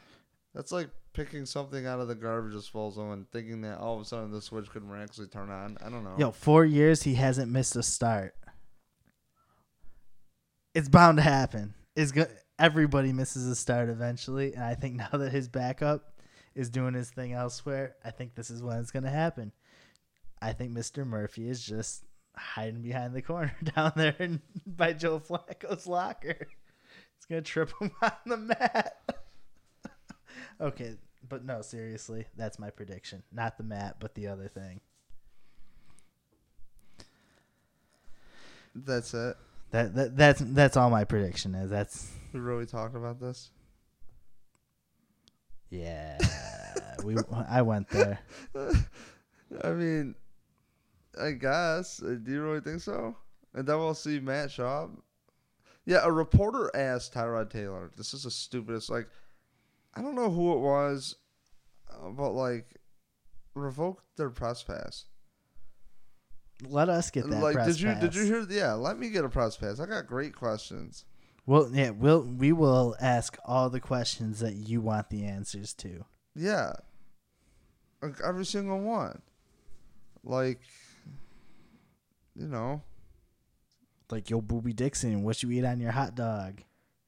that's 0.54 0.72
like 0.72 0.90
picking 1.14 1.46
something 1.46 1.86
out 1.86 2.00
of 2.00 2.08
the 2.08 2.16
garbage 2.16 2.54
disposal 2.54 3.12
and 3.12 3.30
thinking 3.32 3.62
that 3.62 3.80
all 3.80 3.96
of 3.96 4.02
a 4.02 4.06
sudden 4.06 4.32
the 4.32 4.42
switch 4.42 4.70
could 4.70 4.84
actually 4.96 5.28
turn 5.28 5.50
on. 5.50 5.78
I 5.84 5.90
don't 5.90 6.04
know. 6.04 6.16
yo 6.18 6.32
four 6.32 6.64
years 6.64 7.04
he 7.04 7.16
hasn't 7.16 7.52
missed 7.52 7.76
a 7.76 7.84
start 7.84 8.34
it's 10.74 10.90
bound 10.90 11.18
to 11.18 11.24
happen 11.24 11.74
it's 11.96 12.12
go- 12.12 12.28
everybody 12.60 13.12
misses 13.14 13.48
a 13.48 13.56
start 13.56 13.90
eventually 13.90 14.54
and 14.54 14.64
i 14.64 14.74
think 14.76 14.96
now 15.04 15.10
that 15.12 15.32
his 15.32 15.48
backup 15.48 16.13
is 16.56 16.70
doing 16.70 16.94
his 16.94 17.10
thing 17.10 17.34
elsewhere 17.34 17.96
i 18.04 18.12
think 18.12 18.36
this 18.36 18.50
is 18.50 18.62
when 18.62 18.78
it's 18.78 18.92
going 18.92 19.04
to 19.04 19.10
happen 19.10 19.52
i 20.42 20.52
think 20.52 20.72
mr 20.72 21.06
murphy 21.06 21.48
is 21.50 21.64
just 21.64 22.04
hiding 22.36 22.82
behind 22.82 23.14
the 23.14 23.22
corner 23.22 23.56
down 23.76 23.92
there 23.96 24.16
in, 24.20 24.42
by 24.66 24.94
joe 24.94 25.20
flacco's 25.20 25.88
locker 25.88 26.48
it's 27.18 27.26
going 27.30 27.44
to 27.44 27.50
trip 27.50 27.72
him 27.80 27.92
on 28.02 28.12
the 28.26 28.38
mat 28.38 28.96
okay 30.62 30.96
but 31.28 31.46
no 31.46 31.62
seriously 31.62 32.26
that's 32.36 32.60
my 32.60 32.70
prediction 32.70 33.24
not 33.32 33.58
the 33.58 33.64
mat 33.64 33.98
but 34.00 34.16
the 34.16 34.28
other 34.28 34.48
thing 34.48 34.82
That's 38.76 39.14
it. 39.14 39.38
That, 39.72 39.96
that 39.96 40.18
that's 40.18 40.42
that's 40.44 40.78
all 40.78 40.90
my 40.90 41.04
prediction 41.04 41.56
is. 41.56 41.70
That's 41.70 42.12
We 42.32 42.40
really 42.40 42.66
talked 42.66 42.96
about 42.96 43.20
this. 43.20 43.50
Yeah. 45.74 46.18
we 47.04 47.16
I 47.50 47.62
went 47.62 47.90
there. 47.90 48.20
I 49.64 49.70
mean, 49.72 50.16
I 51.20 51.32
guess. 51.32 52.02
Uh, 52.02 52.16
Do 52.22 52.32
you 52.32 52.42
really 52.44 52.62
think 52.62 52.82
so? 52.82 53.16
And 53.54 53.68
then 53.68 53.78
we'll 53.78 53.94
see 53.94 54.20
Matt 54.20 54.50
Schaub. 54.50 54.92
Yeah, 55.86 56.00
a 56.04 56.12
reporter 56.12 56.72
asked 56.76 57.14
Tyrod 57.14 57.50
Taylor. 57.50 57.92
This 57.98 58.14
is 58.14 58.24
the 58.24 58.32
stupidest. 58.32 58.90
Like, 58.90 59.08
I 59.96 60.02
don't 60.02 60.16
know 60.16 60.30
who 60.32 60.54
it 60.54 60.60
was, 60.60 61.16
uh, 61.92 62.10
but 62.10 62.32
like, 62.32 62.80
revoke 63.54 64.02
their 64.16 64.30
press 64.30 64.64
pass. 64.64 65.06
Let 66.68 66.88
us 66.88 67.12
get 67.12 67.30
that. 67.30 67.42
like, 67.42 67.56
press 67.56 67.68
did 67.68 67.82
you 67.82 67.88
pass. 67.90 68.02
did 68.02 68.16
you 68.16 68.24
hear? 68.24 68.46
Yeah, 68.50 68.74
let 68.74 68.98
me 68.98 69.10
get 69.10 69.26
a 69.26 69.30
press 69.30 69.58
pass. 69.58 69.80
I 69.80 69.86
got 69.86 70.08
great 70.08 70.36
questions. 70.36 71.06
Well, 71.46 71.70
yeah, 71.74 71.90
we'll 71.90 72.22
we 72.22 72.54
will 72.54 72.96
ask 73.02 73.38
all 73.46 73.70
the 73.70 73.80
questions 73.82 74.40
that 74.40 74.54
you 74.54 74.80
want 74.82 75.10
the 75.10 75.26
answers 75.26 75.74
to. 75.76 76.06
Yeah, 76.36 76.74
like 78.02 78.16
every 78.26 78.46
single 78.46 78.80
one. 78.80 79.22
Like, 80.24 80.62
you 82.34 82.48
know, 82.48 82.82
Like 84.10 84.30
yo, 84.30 84.42
Boobie 84.42 84.76
Dixon, 84.76 85.24
what 85.24 85.44
you 85.44 85.52
eat 85.52 85.66
on 85.66 85.82
your 85.82 85.92
hot 85.92 86.16
dog? 86.16 86.62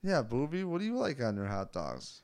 Yeah, 0.03 0.21
boobie, 0.21 0.65
what 0.65 0.79
do 0.79 0.85
you 0.85 0.97
like 0.97 1.21
on 1.23 1.35
your 1.35 1.47
hot 1.47 1.71
dogs? 1.71 2.21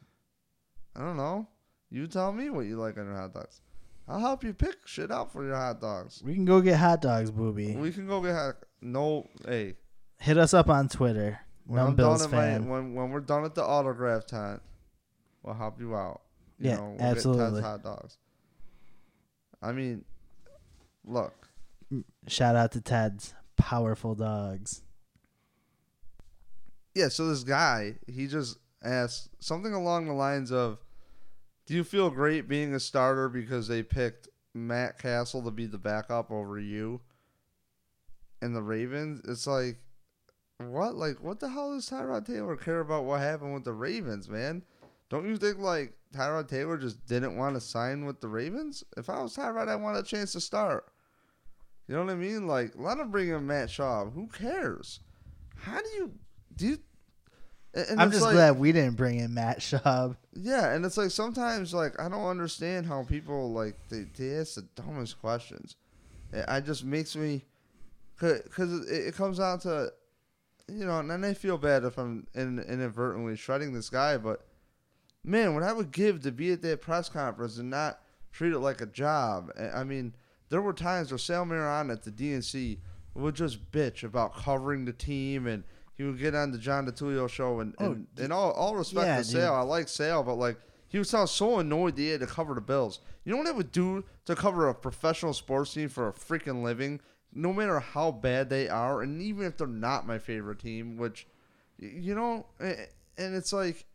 I 0.96 1.00
don't 1.00 1.18
know. 1.18 1.48
You 1.90 2.08
tell 2.08 2.32
me 2.32 2.50
what 2.50 2.66
you 2.66 2.78
like 2.78 2.98
on 2.98 3.06
your 3.06 3.16
hot 3.16 3.34
dogs. 3.34 3.62
I'll 4.08 4.20
help 4.20 4.44
you 4.44 4.54
pick 4.54 4.86
shit 4.86 5.12
out 5.12 5.32
for 5.32 5.46
your 5.46 5.56
hot 5.56 5.80
dogs. 5.80 6.22
We 6.24 6.34
can 6.34 6.46
go 6.46 6.60
get 6.62 6.78
hot 6.78 7.02
dogs, 7.02 7.32
Boobie. 7.32 7.80
We 7.80 7.92
can 7.92 8.06
go 8.06 8.22
get 8.22 8.36
hot. 8.36 8.56
No, 8.82 9.28
hey. 9.48 9.76
Hit 10.20 10.38
us 10.38 10.54
up 10.54 10.70
on 10.70 10.90
Twitter. 10.90 11.40
When 11.66 11.80
I'm 11.82 11.96
done 11.96 12.22
at 12.22 12.32
my, 12.32 12.60
when 12.60 12.94
when 12.96 13.10
we're 13.12 13.20
done 13.22 13.46
at 13.46 13.56
the 13.56 13.64
autograph 13.64 14.26
tent, 14.26 14.62
we'll 15.44 15.54
help 15.56 15.80
you 15.80 15.96
out. 15.96 16.22
You 16.60 16.70
Yeah, 16.70 16.76
know, 16.78 16.96
we'll 16.98 17.02
absolutely. 17.02 17.62
Hot 17.62 17.84
dogs. 17.84 18.18
I 19.62 19.72
mean, 19.72 20.04
look, 21.06 21.48
Shout 22.28 22.56
out 22.56 22.72
to 22.74 22.82
Ted's 22.82 23.34
powerful 23.58 24.16
dogs. 24.16 24.82
yeah. 26.96 27.08
So 27.10 27.28
this 27.28 27.44
guy, 27.44 27.96
he 28.08 28.28
just 28.28 28.58
asked 28.84 29.30
something 29.40 29.74
along 29.74 30.06
the 30.08 30.14
lines 30.14 30.52
of, 30.52 30.80
"Do 31.66 31.74
you 31.76 31.84
feel 31.84 32.10
great 32.10 32.48
being 32.48 32.74
a 32.74 32.80
starter 32.80 33.30
because 33.30 33.68
they 33.68 33.84
picked 33.84 34.28
Matt 34.54 34.98
Cassel 34.98 35.44
to 35.44 35.52
be 35.52 35.66
the 35.68 35.78
backup 35.78 36.32
over 36.32 36.60
you?" 36.60 37.02
And 38.42 38.56
the 38.56 38.64
Ravens, 38.64 39.22
it's 39.26 39.46
like, 39.46 39.78
what? 40.70 40.96
Like, 40.96 41.22
what 41.22 41.40
the 41.40 41.50
hell 41.50 41.74
does 41.74 41.90
Tyrod 41.90 42.26
Taylor 42.26 42.56
care 42.56 42.80
about 42.82 43.06
what 43.06 43.22
happened 43.22 43.54
with 43.54 43.64
the 43.64 43.74
Ravens, 43.74 44.30
man? 44.30 44.64
Don't 45.10 45.28
you 45.28 45.38
think 45.38 45.60
like 45.60 45.94
Tyrod 46.14 46.48
Taylor 46.48 46.78
just 46.78 47.06
didn't 47.06 47.36
want 47.38 47.56
to 47.56 47.62
sign 47.62 48.06
with 48.06 48.22
the 48.22 48.28
Ravens? 48.28 48.84
If 48.98 49.10
I 49.10 49.22
was 49.22 49.36
Tyrod, 49.36 49.68
I 49.68 49.76
want 49.76 49.98
a 49.98 50.04
chance 50.04 50.32
to 50.34 50.42
start. 50.42 50.86
You 51.88 51.96
know 51.96 52.04
what 52.06 52.12
I 52.12 52.16
mean? 52.16 52.48
Like, 52.48 52.74
let 52.76 52.98
him 53.00 53.12
bring 53.12 53.30
in 53.30 53.46
Matt 53.48 53.70
Schaub. 53.70 54.14
Who 54.14 54.28
cares? 54.28 55.00
How 55.58 55.80
do 55.82 55.90
you 55.98 56.12
do? 56.56 56.68
You, 56.68 56.78
I'm 57.98 58.12
just 58.12 58.24
like- 58.24 58.34
glad 58.34 58.60
we 58.60 58.72
didn't 58.72 58.96
bring 58.98 59.20
in 59.20 59.34
Matt 59.34 59.60
Schaub. 59.60 60.16
yeah, 60.34 60.74
and 60.74 60.86
it's 60.86 60.98
like 60.98 61.12
sometimes 61.12 61.74
like 61.74 62.00
I 62.00 62.08
don't 62.10 62.26
understand 62.26 62.86
how 62.86 63.04
people 63.04 63.52
like 63.52 63.76
they, 63.90 64.06
they 64.18 64.36
ask 64.36 64.56
the 64.56 64.62
dumbest 64.76 65.20
questions. 65.22 65.76
It, 66.34 66.46
it 66.48 66.66
just 66.66 66.84
makes 66.86 67.16
me, 67.16 67.44
because 68.18 68.90
it, 68.90 69.08
it 69.08 69.16
comes 69.16 69.38
down 69.40 69.60
to, 69.62 69.92
you 70.68 70.86
know, 70.86 71.00
and 71.00 71.26
I 71.26 71.34
feel 71.34 71.58
bad 71.58 71.84
if 71.84 71.98
I'm 71.98 72.28
in, 72.34 72.60
inadvertently 72.60 73.36
shredding 73.36 73.74
this 73.74 73.90
guy, 73.90 74.18
but 74.18 74.46
man, 75.24 75.54
what 75.54 75.64
I 75.64 75.74
would 75.74 75.92
give 75.92 76.22
to 76.22 76.32
be 76.32 76.52
at 76.52 76.62
that 76.64 76.82
press 76.82 77.10
conference 77.10 77.58
and 77.58 77.70
not 77.70 78.00
treat 78.32 78.54
it 78.54 78.60
like 78.60 78.82
a 78.82 78.86
job. 78.86 79.52
I 79.74 79.84
mean, 79.84 80.16
there 80.50 80.62
were 80.62 80.74
times 80.74 81.12
where 81.12 81.18
Sal 81.18 81.46
Maiorana 81.46 81.94
at 81.94 82.04
the 82.04 82.12
DNC 82.12 82.80
would 83.14 83.36
just 83.36 83.72
bitch 83.72 84.04
about 84.04 84.36
covering 84.36 84.86
the 84.86 84.94
team 84.94 85.48
and. 85.48 85.64
He 85.98 86.08
would 86.08 86.18
get 86.18 86.34
on 86.34 86.52
the 86.52 86.58
John 86.58 86.88
DiTullio 86.88 87.30
show 87.30 87.60
and, 87.60 87.76
Oh, 87.78 87.92
and, 87.92 88.08
and 88.18 88.34
all 88.34 88.52
all 88.54 88.76
respect 88.76 89.06
yeah, 89.06 89.18
to 89.18 89.24
dude. 89.24 89.32
Sale. 89.34 89.54
I 89.54 89.62
like 89.62 89.88
Sale, 89.88 90.24
but 90.24 90.34
like 90.34 90.58
he 90.88 90.98
would 90.98 91.06
sound 91.06 91.30
so 91.30 91.60
annoyed 91.60 91.96
that 91.96 92.02
he 92.02 92.08
had 92.08 92.22
to 92.22 92.26
cover 92.26 92.56
the 92.56 92.62
Bills. 92.62 93.02
You 93.24 93.32
know 93.32 93.38
what 93.38 93.46
I 93.46 93.52
would 93.52 93.72
do 93.72 94.04
to 94.26 94.36
cover 94.36 94.68
a 94.68 94.74
professional 94.74 95.32
sports 95.34 95.76
team 95.76 95.90
for 95.90 96.08
a 96.08 96.14
freaking 96.14 96.64
living, 96.64 97.02
no 97.34 97.54
matter 97.54 97.80
how 97.80 98.12
bad 98.12 98.50
they 98.50 98.68
are, 98.70 99.02
and 99.02 99.22
even 99.22 99.46
if 99.46 99.58
they're 99.58 99.68
not 99.68 100.06
my 100.08 100.18
favorite 100.20 100.60
team, 100.60 100.98
which 100.98 101.28
you 101.78 102.14
know, 102.16 102.46
and 102.60 103.36
it's 103.36 103.54
like 103.54 103.86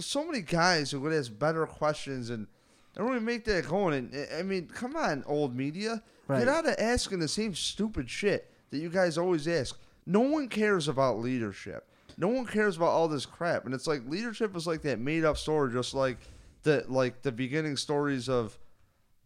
so 0.00 0.24
many 0.26 0.40
guys 0.40 0.90
who 0.90 1.00
would 1.00 1.12
ask 1.12 1.36
better 1.38 1.66
questions 1.66 2.30
and 2.30 2.46
don't 2.94 3.10
even 3.10 3.24
make 3.24 3.44
that 3.44 3.68
going. 3.68 3.94
And 3.94 4.14
eh, 4.14 4.38
I 4.38 4.42
mean, 4.42 4.68
come 4.68 4.96
on, 4.96 5.24
old 5.26 5.54
media, 5.54 6.02
Right. 6.28 6.40
get 6.40 6.48
out 6.48 6.66
of 6.66 6.74
asking 6.78 7.20
the 7.20 7.28
same 7.28 7.54
stupid 7.54 8.10
shit 8.10 8.50
that 8.70 8.78
you 8.78 8.88
guys 8.88 9.16
always 9.16 9.46
ask. 9.46 9.78
No 10.06 10.20
one 10.20 10.48
cares 10.48 10.88
about 10.88 11.18
leadership. 11.20 11.86
No 12.18 12.28
one 12.28 12.46
cares 12.46 12.76
about 12.76 12.88
all 12.88 13.06
this 13.08 13.26
crap. 13.26 13.64
And 13.64 13.74
it's 13.74 13.86
like 13.86 14.02
leadership 14.08 14.56
is 14.56 14.66
like 14.66 14.82
that 14.82 14.98
made 14.98 15.24
up 15.24 15.36
story, 15.36 15.72
just 15.72 15.94
like 15.94 16.18
the 16.62 16.84
like 16.88 17.22
the 17.22 17.30
beginning 17.32 17.76
stories 17.76 18.28
of 18.28 18.58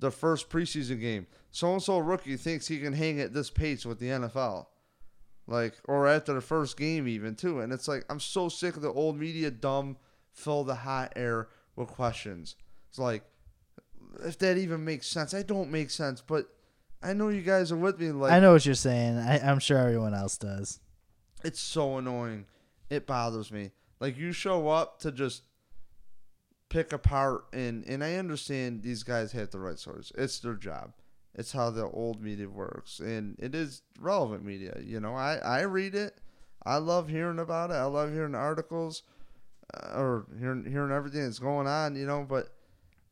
the 0.00 0.10
first 0.10 0.48
preseason 0.48 1.00
game. 1.00 1.26
So 1.50 1.72
and 1.72 1.82
so 1.82 1.98
rookie 1.98 2.36
thinks 2.36 2.66
he 2.66 2.78
can 2.78 2.92
hang 2.92 3.20
at 3.20 3.32
this 3.32 3.50
pace 3.50 3.86
with 3.86 3.98
the 3.98 4.06
NFL. 4.06 4.66
Like 5.46 5.74
or 5.84 6.06
after 6.06 6.32
the 6.34 6.40
first 6.40 6.76
game 6.76 7.06
even 7.06 7.34
too. 7.36 7.60
And 7.60 7.72
it's 7.72 7.88
like 7.88 8.04
I'm 8.08 8.20
so 8.20 8.48
sick 8.48 8.76
of 8.76 8.82
the 8.82 8.92
old 8.92 9.18
media 9.18 9.50
dumb 9.50 9.96
fill 10.32 10.64
the 10.64 10.74
hot 10.74 11.12
air 11.16 11.48
with 11.76 11.88
questions. 11.88 12.56
It's 12.88 12.98
like 12.98 13.24
if 14.24 14.38
that 14.38 14.58
even 14.58 14.84
makes 14.84 15.06
sense. 15.06 15.34
I 15.34 15.42
don't 15.42 15.70
make 15.70 15.90
sense, 15.90 16.20
but 16.20 16.46
I 17.02 17.12
know 17.12 17.28
you 17.28 17.42
guys 17.42 17.72
are 17.72 17.76
with 17.76 18.00
me 18.00 18.10
like 18.12 18.32
I 18.32 18.40
know 18.40 18.52
what 18.52 18.66
you're 18.66 18.74
saying. 18.74 19.18
I, 19.18 19.38
I'm 19.38 19.58
sure 19.58 19.78
everyone 19.78 20.14
else 20.14 20.38
does. 20.38 20.80
it's 21.44 21.60
so 21.60 21.98
annoying. 21.98 22.46
It 22.88 23.06
bothers 23.06 23.52
me. 23.52 23.70
Like 24.00 24.16
you 24.16 24.32
show 24.32 24.68
up 24.68 25.00
to 25.00 25.12
just 25.12 25.42
pick 26.70 26.92
apart 26.92 27.44
and 27.52 27.84
and 27.84 28.02
I 28.02 28.14
understand 28.14 28.82
these 28.82 29.02
guys 29.02 29.32
have 29.32 29.50
the 29.50 29.58
right 29.58 29.78
stories. 29.78 30.10
It's 30.16 30.38
their 30.38 30.54
job. 30.54 30.94
It's 31.34 31.52
how 31.52 31.70
the 31.70 31.86
old 31.86 32.22
media 32.22 32.48
works 32.48 33.00
and 33.00 33.36
it 33.38 33.54
is 33.54 33.82
relevant 34.00 34.44
media. 34.44 34.78
You 34.82 35.00
know, 35.00 35.14
I 35.14 35.36
I 35.36 35.60
read 35.62 35.94
it. 35.94 36.18
I 36.64 36.76
love 36.76 37.08
hearing 37.08 37.38
about 37.38 37.70
it. 37.70 37.74
I 37.74 37.84
love 37.84 38.12
hearing 38.12 38.34
articles 38.34 39.02
uh, 39.74 39.98
or 39.98 40.26
hearing 40.38 40.64
hearing 40.64 40.92
everything 40.92 41.24
that's 41.24 41.38
going 41.38 41.66
on, 41.66 41.96
you 41.96 42.06
know, 42.06 42.24
but 42.26 42.54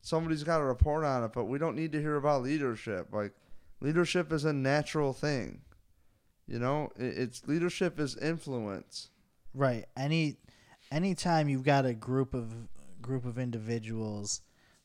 somebody's 0.01 0.43
got 0.43 0.59
to 0.59 0.63
report 0.63 1.03
on 1.03 1.23
it, 1.23 1.33
but 1.33 1.45
we 1.45 1.59
don't 1.59 1.75
need 1.75 1.91
to 1.91 2.01
hear 2.01 2.15
about 2.15 2.43
leadership. 2.43 3.07
Like 3.11 3.33
leadership 3.81 4.31
is 4.31 4.45
a 4.45 4.53
natural 4.53 5.13
thing. 5.13 5.61
You 6.47 6.59
know, 6.59 6.89
it, 6.97 7.17
it's 7.17 7.47
leadership 7.47 7.99
is 7.99 8.17
influence. 8.17 9.09
Right. 9.53 9.85
Any 9.97 10.37
anytime 10.91 11.49
you've 11.49 11.63
got 11.63 11.85
a 11.85 11.93
group 11.93 12.33
of 12.33 12.53
group 13.01 13.25
of 13.25 13.37
individuals 13.39 14.41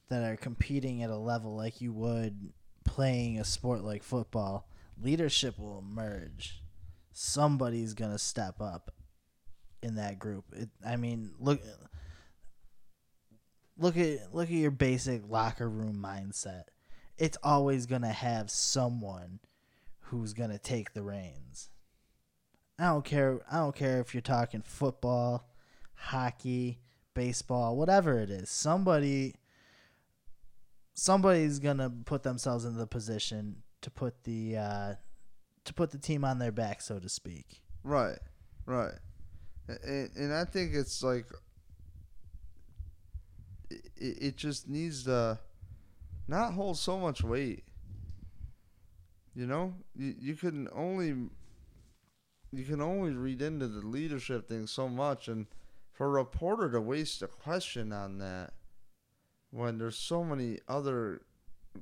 that 0.09 0.23
are 0.23 0.37
competing 0.37 1.03
at 1.03 1.11
a 1.11 1.17
level 1.17 1.57
like 1.57 1.81
you 1.81 1.93
would 1.93 2.53
playing 2.85 3.39
a 3.39 3.45
sport 3.45 3.83
like 3.83 4.03
football, 4.03 4.69
leadership 5.03 5.59
will 5.59 5.79
emerge. 5.79 6.63
Somebody's 7.13 7.95
gonna 7.95 8.19
step 8.19 8.61
up 8.61 8.93
in 9.83 9.97
that 9.97 10.19
group. 10.19 10.45
It, 10.53 10.69
I 10.85 10.97
mean, 10.97 11.33
look, 11.39 11.61
look 13.77 13.97
at 13.97 14.35
look 14.35 14.47
at 14.47 14.55
your 14.55 14.71
basic 14.71 15.23
locker 15.29 15.69
room 15.69 16.01
mindset. 16.03 16.65
It's 17.17 17.39
always 17.43 17.87
gonna 17.87 18.13
have 18.13 18.51
someone 18.51 19.41
who's 20.01 20.33
gonna 20.33 20.59
take 20.59 20.93
the 20.93 21.03
reins. 21.03 21.71
I 22.79 22.87
don't 22.87 23.05
care. 23.05 23.41
I 23.51 23.59
don't 23.59 23.77
care 23.77 24.01
if 24.01 24.15
you're 24.15 24.21
talking 24.21 24.63
football, 24.63 25.49
hockey, 25.95 26.81
baseball, 27.15 27.77
whatever 27.77 28.19
it 28.19 28.31
is. 28.31 28.51
Somebody, 28.51 29.35
somebody's 30.95 31.59
gonna 31.59 31.91
put 32.05 32.23
themselves 32.23 32.65
in 32.65 32.77
the 32.77 32.87
position 32.87 33.63
to 33.83 33.91
put 33.91 34.25
the 34.25 34.57
uh, 34.57 34.95
to 35.65 35.75
put 35.75 35.91
the 35.91 35.99
team 35.99 36.25
on 36.25 36.39
their 36.39 36.53
back, 36.53 36.81
so 36.81 36.99
to 36.99 37.09
speak. 37.09 37.63
Right, 37.83 38.19
right, 38.67 38.95
and, 39.69 40.11
and 40.17 40.35
I 40.35 40.45
think 40.45 40.75
it's 40.75 41.03
like 41.03 41.27
it, 43.71 43.83
it 43.97 44.37
just 44.37 44.69
needs 44.69 45.05
to 45.05 45.39
not 46.29 46.55
hold 46.55 46.79
so 46.79 46.99
much 46.99 47.23
weight. 47.23 47.65
You 49.35 49.47
know, 49.47 49.75
you 49.97 50.15
you 50.19 50.35
can 50.35 50.69
only 50.75 51.15
you 52.53 52.65
can 52.65 52.81
only 52.81 53.11
read 53.13 53.43
into 53.43 53.67
the 53.67 53.87
leadership 53.87 54.49
thing 54.49 54.67
so 54.67 54.89
much, 54.89 55.29
and 55.29 55.47
for 55.95 56.07
a 56.07 56.11
reporter 56.11 56.71
to 56.71 56.81
waste 56.81 57.23
a 57.23 57.27
question 57.29 57.93
on 57.93 58.19
that 58.19 58.53
when 59.51 59.79
there's 59.79 59.97
so 59.97 60.23
many 60.23 60.59
other 60.69 61.23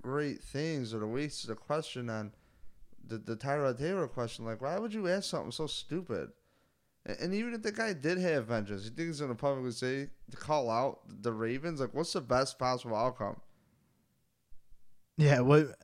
great 0.00 0.40
things, 0.42 0.94
or 0.94 1.00
to 1.00 1.06
waste 1.06 1.48
a 1.48 1.54
question 1.54 2.08
on 2.08 2.32
the 3.04 3.18
the 3.18 3.34
Tyrod 3.36 3.78
Taylor 3.78 4.06
question, 4.06 4.44
like 4.44 4.60
why 4.62 4.78
would 4.78 4.94
you 4.94 5.08
ask 5.08 5.28
something 5.28 5.50
so 5.50 5.66
stupid? 5.66 6.30
And, 7.04 7.18
and 7.18 7.34
even 7.34 7.54
if 7.54 7.62
the 7.62 7.72
guy 7.72 7.94
did 7.94 8.18
have 8.18 8.46
vengeance, 8.46 8.84
you 8.84 8.90
think 8.90 9.08
he's 9.08 9.20
gonna 9.20 9.34
publicly 9.34 9.72
say 9.72 10.10
to 10.30 10.36
call 10.36 10.70
out 10.70 11.00
the 11.22 11.32
Ravens? 11.32 11.80
Like, 11.80 11.94
what's 11.94 12.12
the 12.12 12.20
best 12.20 12.58
possible 12.58 12.94
outcome? 12.96 13.40
Yeah. 15.16 15.40
What 15.40 15.74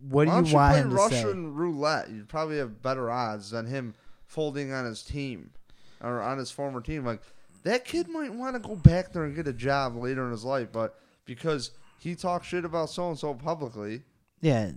What 0.00 0.24
do 0.26 0.30
Why 0.30 0.36
you 0.36 0.42
don't 0.42 0.46
you 0.48 0.54
want 0.54 0.72
play 0.72 0.80
him 0.82 0.90
to 0.90 0.96
Russian 0.96 1.44
say? 1.44 1.50
roulette? 1.50 2.10
You'd 2.10 2.28
probably 2.28 2.58
have 2.58 2.82
better 2.82 3.10
odds 3.10 3.50
than 3.50 3.66
him 3.66 3.94
folding 4.26 4.72
on 4.72 4.84
his 4.84 5.02
team 5.02 5.50
or 6.00 6.20
on 6.20 6.38
his 6.38 6.50
former 6.50 6.80
team. 6.80 7.04
Like 7.04 7.22
that 7.64 7.84
kid 7.84 8.08
might 8.08 8.32
want 8.32 8.54
to 8.54 8.60
go 8.60 8.76
back 8.76 9.12
there 9.12 9.24
and 9.24 9.34
get 9.36 9.46
a 9.48 9.52
job 9.52 9.96
later 9.96 10.24
in 10.24 10.30
his 10.32 10.44
life, 10.44 10.68
but 10.72 10.98
because 11.24 11.70
he 11.98 12.14
talks 12.14 12.46
shit 12.48 12.64
about 12.64 12.90
so 12.90 13.08
and 13.08 13.18
so 13.18 13.32
publicly, 13.34 14.02
Yeah. 14.40 14.72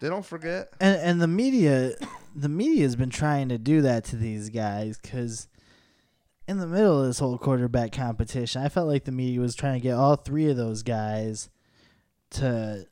they 0.00 0.08
don't 0.08 0.24
forget. 0.24 0.72
and 0.80 0.96
and 1.00 1.20
the 1.22 1.26
media 1.28 1.92
the 2.36 2.48
media 2.48 2.82
has 2.82 2.96
been 2.96 3.10
trying 3.10 3.48
to 3.48 3.58
do 3.58 3.80
that 3.82 4.04
to 4.04 4.16
these 4.16 4.48
guys 4.50 4.98
because 4.98 5.48
in 6.46 6.58
the 6.58 6.66
middle 6.66 7.00
of 7.00 7.06
this 7.06 7.18
whole 7.20 7.38
quarterback 7.38 7.90
competition 7.92 8.60
i 8.60 8.68
felt 8.68 8.86
like 8.88 9.04
the 9.04 9.12
media 9.12 9.40
was 9.40 9.54
trying 9.54 9.74
to 9.74 9.80
get 9.80 9.94
all 9.94 10.16
three 10.16 10.50
of 10.50 10.56
those 10.56 10.82
guys 10.82 11.48
to 12.30 12.86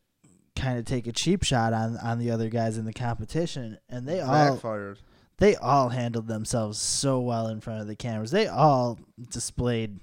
kind 0.56 0.78
of 0.78 0.84
take 0.84 1.06
a 1.06 1.12
cheap 1.12 1.42
shot 1.42 1.72
on 1.72 1.96
on 1.98 2.18
the 2.18 2.30
other 2.30 2.48
guys 2.48 2.78
in 2.78 2.84
the 2.84 2.92
competition 2.92 3.78
and 3.88 4.06
they 4.06 4.20
all 4.20 4.54
Backfired. 4.54 4.98
They 5.42 5.56
all 5.56 5.88
handled 5.88 6.28
themselves 6.28 6.78
so 6.78 7.18
well 7.20 7.48
in 7.48 7.60
front 7.60 7.80
of 7.80 7.86
the 7.88 7.96
cameras 7.96 8.30
they 8.30 8.46
all 8.46 8.98
displayed 9.30 9.98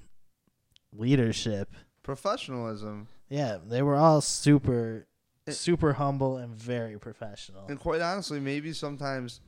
leadership 0.94 1.74
Professionalism. 2.04 3.08
yeah 3.30 3.58
they 3.64 3.82
were 3.82 3.96
all 3.96 4.22
super 4.22 5.08
It- 5.48 5.54
super 5.54 5.94
humble 5.94 6.38
and 6.38 6.54
very 6.54 7.00
professional 7.00 7.66
And 7.68 7.80
quite 7.80 8.02
honestly, 8.02 8.40
maybe 8.40 8.74
sometimes 8.74 9.40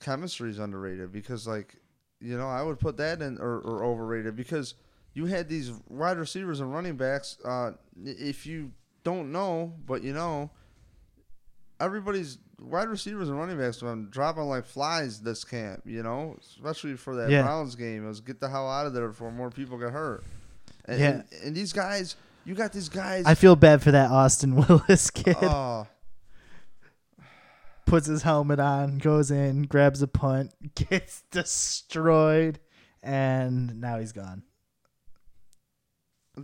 chemistry 0.00 0.50
is 0.50 0.58
underrated 0.58 1.12
because, 1.12 1.46
like, 1.46 1.76
you 2.20 2.36
know, 2.36 2.48
I 2.48 2.62
would 2.62 2.78
put 2.78 2.96
that 2.98 3.20
in 3.22 3.38
or, 3.38 3.58
or 3.60 3.84
overrated 3.84 4.36
because 4.36 4.74
you 5.12 5.26
had 5.26 5.48
these 5.48 5.72
wide 5.88 6.18
receivers 6.18 6.60
and 6.60 6.72
running 6.72 6.96
backs. 6.96 7.36
Uh, 7.44 7.72
if 8.04 8.46
you 8.46 8.72
don't 9.04 9.32
know, 9.32 9.74
but 9.86 10.02
you 10.02 10.12
know, 10.12 10.50
everybody's 11.80 12.38
wide 12.60 12.88
receivers 12.88 13.28
and 13.28 13.38
running 13.38 13.58
backs 13.58 13.78
been 13.80 14.08
dropping 14.10 14.44
like 14.44 14.66
flies 14.66 15.20
this 15.20 15.44
camp. 15.44 15.82
You 15.84 16.02
know, 16.02 16.36
especially 16.40 16.96
for 16.96 17.16
that 17.16 17.30
Yeah. 17.30 17.42
Browns 17.42 17.74
game, 17.74 18.04
it 18.04 18.08
was 18.08 18.20
get 18.20 18.40
the 18.40 18.48
hell 18.48 18.68
out 18.70 18.86
of 18.86 18.94
there 18.94 19.08
before 19.08 19.30
more 19.30 19.50
people 19.50 19.78
get 19.78 19.90
hurt. 19.90 20.24
And, 20.86 21.00
Yeah. 21.00 21.08
and, 21.10 21.24
and 21.44 21.56
these 21.56 21.72
guys, 21.72 22.16
you 22.44 22.54
got 22.54 22.72
these 22.72 22.88
guys. 22.88 23.24
I 23.26 23.34
feel 23.34 23.56
bad 23.56 23.82
for 23.82 23.90
that 23.92 24.10
Austin 24.10 24.56
Willis 24.68 25.10
kid. 25.10 25.36
oh, 25.42 25.86
Puts 27.86 28.06
his 28.06 28.22
helmet 28.22 28.60
on, 28.60 28.98
goes 28.98 29.30
in, 29.30 29.62
grabs 29.62 30.02
a 30.02 30.06
punt, 30.08 30.52
gets 30.74 31.22
destroyed, 31.30 32.58
and 33.02 33.80
now 33.80 33.98
he's 33.98 34.12
gone. 34.12 34.42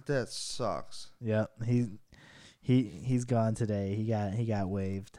that 0.07 0.31
sucks. 0.31 1.11
Yep, 1.21 1.51
he 1.67 1.89
he 2.63 2.83
he's 2.85 3.27
gone 3.27 3.55
today. 3.55 3.95
He 3.95 4.07
got 4.07 4.33
he 4.33 4.47
got 4.47 4.69
waived. 4.71 5.19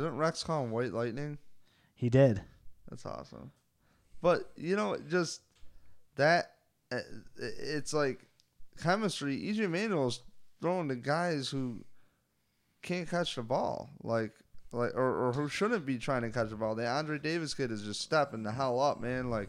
Didn't 0.00 0.18
Rex 0.18 0.42
call 0.42 0.64
him 0.64 0.70
White 0.70 0.92
Lightning? 0.92 1.38
He 1.94 2.08
did. 2.10 2.42
That's 2.90 3.06
awesome. 3.06 3.50
But 4.22 4.50
you 4.56 4.76
know, 4.76 4.96
just 5.08 5.40
that 6.16 6.52
uh, 6.92 6.98
it's 7.38 7.92
like 7.92 8.20
chemistry. 8.82 9.38
EJ 9.38 9.70
Manuel's 9.70 10.20
throwing 10.60 10.88
to 10.88 10.96
guys 10.96 11.48
who 11.48 11.84
can't 12.82 13.08
catch 13.08 13.34
the 13.34 13.42
ball, 13.42 13.90
like 14.02 14.32
like 14.72 14.94
or, 14.94 15.28
or 15.28 15.32
who 15.32 15.48
shouldn't 15.48 15.86
be 15.86 15.98
trying 15.98 16.22
to 16.22 16.30
catch 16.30 16.50
the 16.50 16.56
ball. 16.56 16.74
The 16.74 16.86
Andre 16.86 17.18
Davis 17.18 17.54
kid 17.54 17.70
is 17.70 17.82
just 17.82 18.00
stepping 18.00 18.42
the 18.42 18.52
hell 18.52 18.80
up, 18.80 19.00
man. 19.00 19.30
Like, 19.30 19.48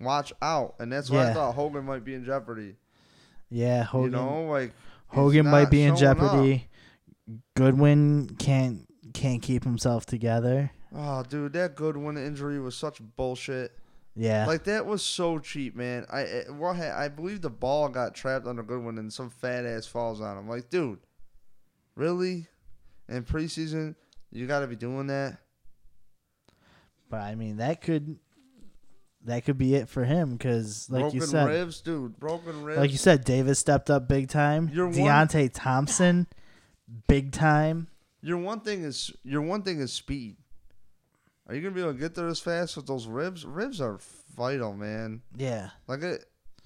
watch 0.00 0.32
out, 0.42 0.74
and 0.78 0.92
that's 0.92 1.10
why 1.10 1.30
I 1.30 1.34
thought 1.34 1.54
Hogan 1.54 1.84
might 1.84 2.04
be 2.04 2.14
in 2.14 2.24
jeopardy. 2.24 2.74
Yeah, 3.50 3.84
Hogan. 3.84 4.12
You 4.12 4.16
know, 4.18 4.42
like 4.44 4.72
Hogan 5.08 5.46
might 5.46 5.70
be 5.70 5.82
in 5.82 5.96
showing 5.96 6.18
up. 6.18 6.18
jeopardy. 6.18 6.68
Goodwin 7.56 8.36
can't 8.38 8.86
can't 9.16 9.42
keep 9.42 9.64
himself 9.64 10.06
together. 10.06 10.70
Oh, 10.94 11.22
dude, 11.22 11.52
that 11.54 11.74
Goodwin 11.74 12.16
injury 12.16 12.60
was 12.60 12.76
such 12.76 13.00
bullshit. 13.16 13.72
Yeah. 14.14 14.46
Like 14.46 14.64
that 14.64 14.86
was 14.86 15.02
so 15.02 15.38
cheap, 15.38 15.74
man. 15.76 16.06
I 16.10 16.20
I- 16.20 16.50
what 16.50 16.76
ha- 16.76 16.94
I 16.96 17.08
believe 17.08 17.40
the 17.42 17.50
ball 17.50 17.88
got 17.88 18.14
trapped 18.14 18.46
under 18.46 18.62
Goodwin 18.62 18.96
and 18.98 19.12
some 19.12 19.28
fat 19.28 19.66
ass 19.66 19.86
falls 19.86 20.20
on 20.20 20.38
him. 20.38 20.48
Like, 20.48 20.70
dude, 20.70 21.00
really? 21.94 22.46
In 23.08 23.24
preseason, 23.24 23.94
you 24.32 24.46
got 24.46 24.60
to 24.60 24.66
be 24.66 24.76
doing 24.76 25.06
that. 25.08 25.38
but 27.10 27.20
I 27.20 27.34
mean 27.34 27.58
that 27.58 27.80
could 27.82 28.18
that 29.24 29.44
could 29.44 29.58
be 29.58 29.74
it 29.74 29.88
for 29.88 30.04
him 30.04 30.38
cuz 30.38 30.88
like 30.90 31.02
broken 31.02 31.20
you 31.20 31.26
said 31.26 31.48
ribs, 31.48 31.80
dude. 31.80 32.18
Broken 32.18 32.62
ribs. 32.64 32.78
like 32.80 32.90
you 32.90 32.96
said 32.98 33.24
Davis 33.24 33.58
stepped 33.58 33.90
up 33.90 34.08
big 34.08 34.28
time. 34.28 34.70
You're 34.72 34.86
one- 34.86 34.94
Deonte 34.94 35.50
Thompson 35.52 36.26
big 37.08 37.32
time. 37.32 37.88
Your 38.26 38.38
one 38.38 38.60
thing 38.60 38.82
is 38.84 39.12
your 39.24 39.42
one 39.42 39.62
thing 39.62 39.80
is 39.80 39.92
speed. 39.92 40.36
Are 41.48 41.54
you 41.54 41.62
gonna 41.62 41.74
be 41.74 41.80
able 41.80 41.92
to 41.92 41.98
get 41.98 42.14
there 42.14 42.26
as 42.26 42.40
fast 42.40 42.76
with 42.76 42.86
those 42.86 43.06
ribs? 43.06 43.44
Ribs 43.44 43.80
are 43.80 43.98
vital, 44.36 44.74
man. 44.74 45.22
Yeah. 45.36 45.70
Like 45.86 46.02
it, 46.02 46.24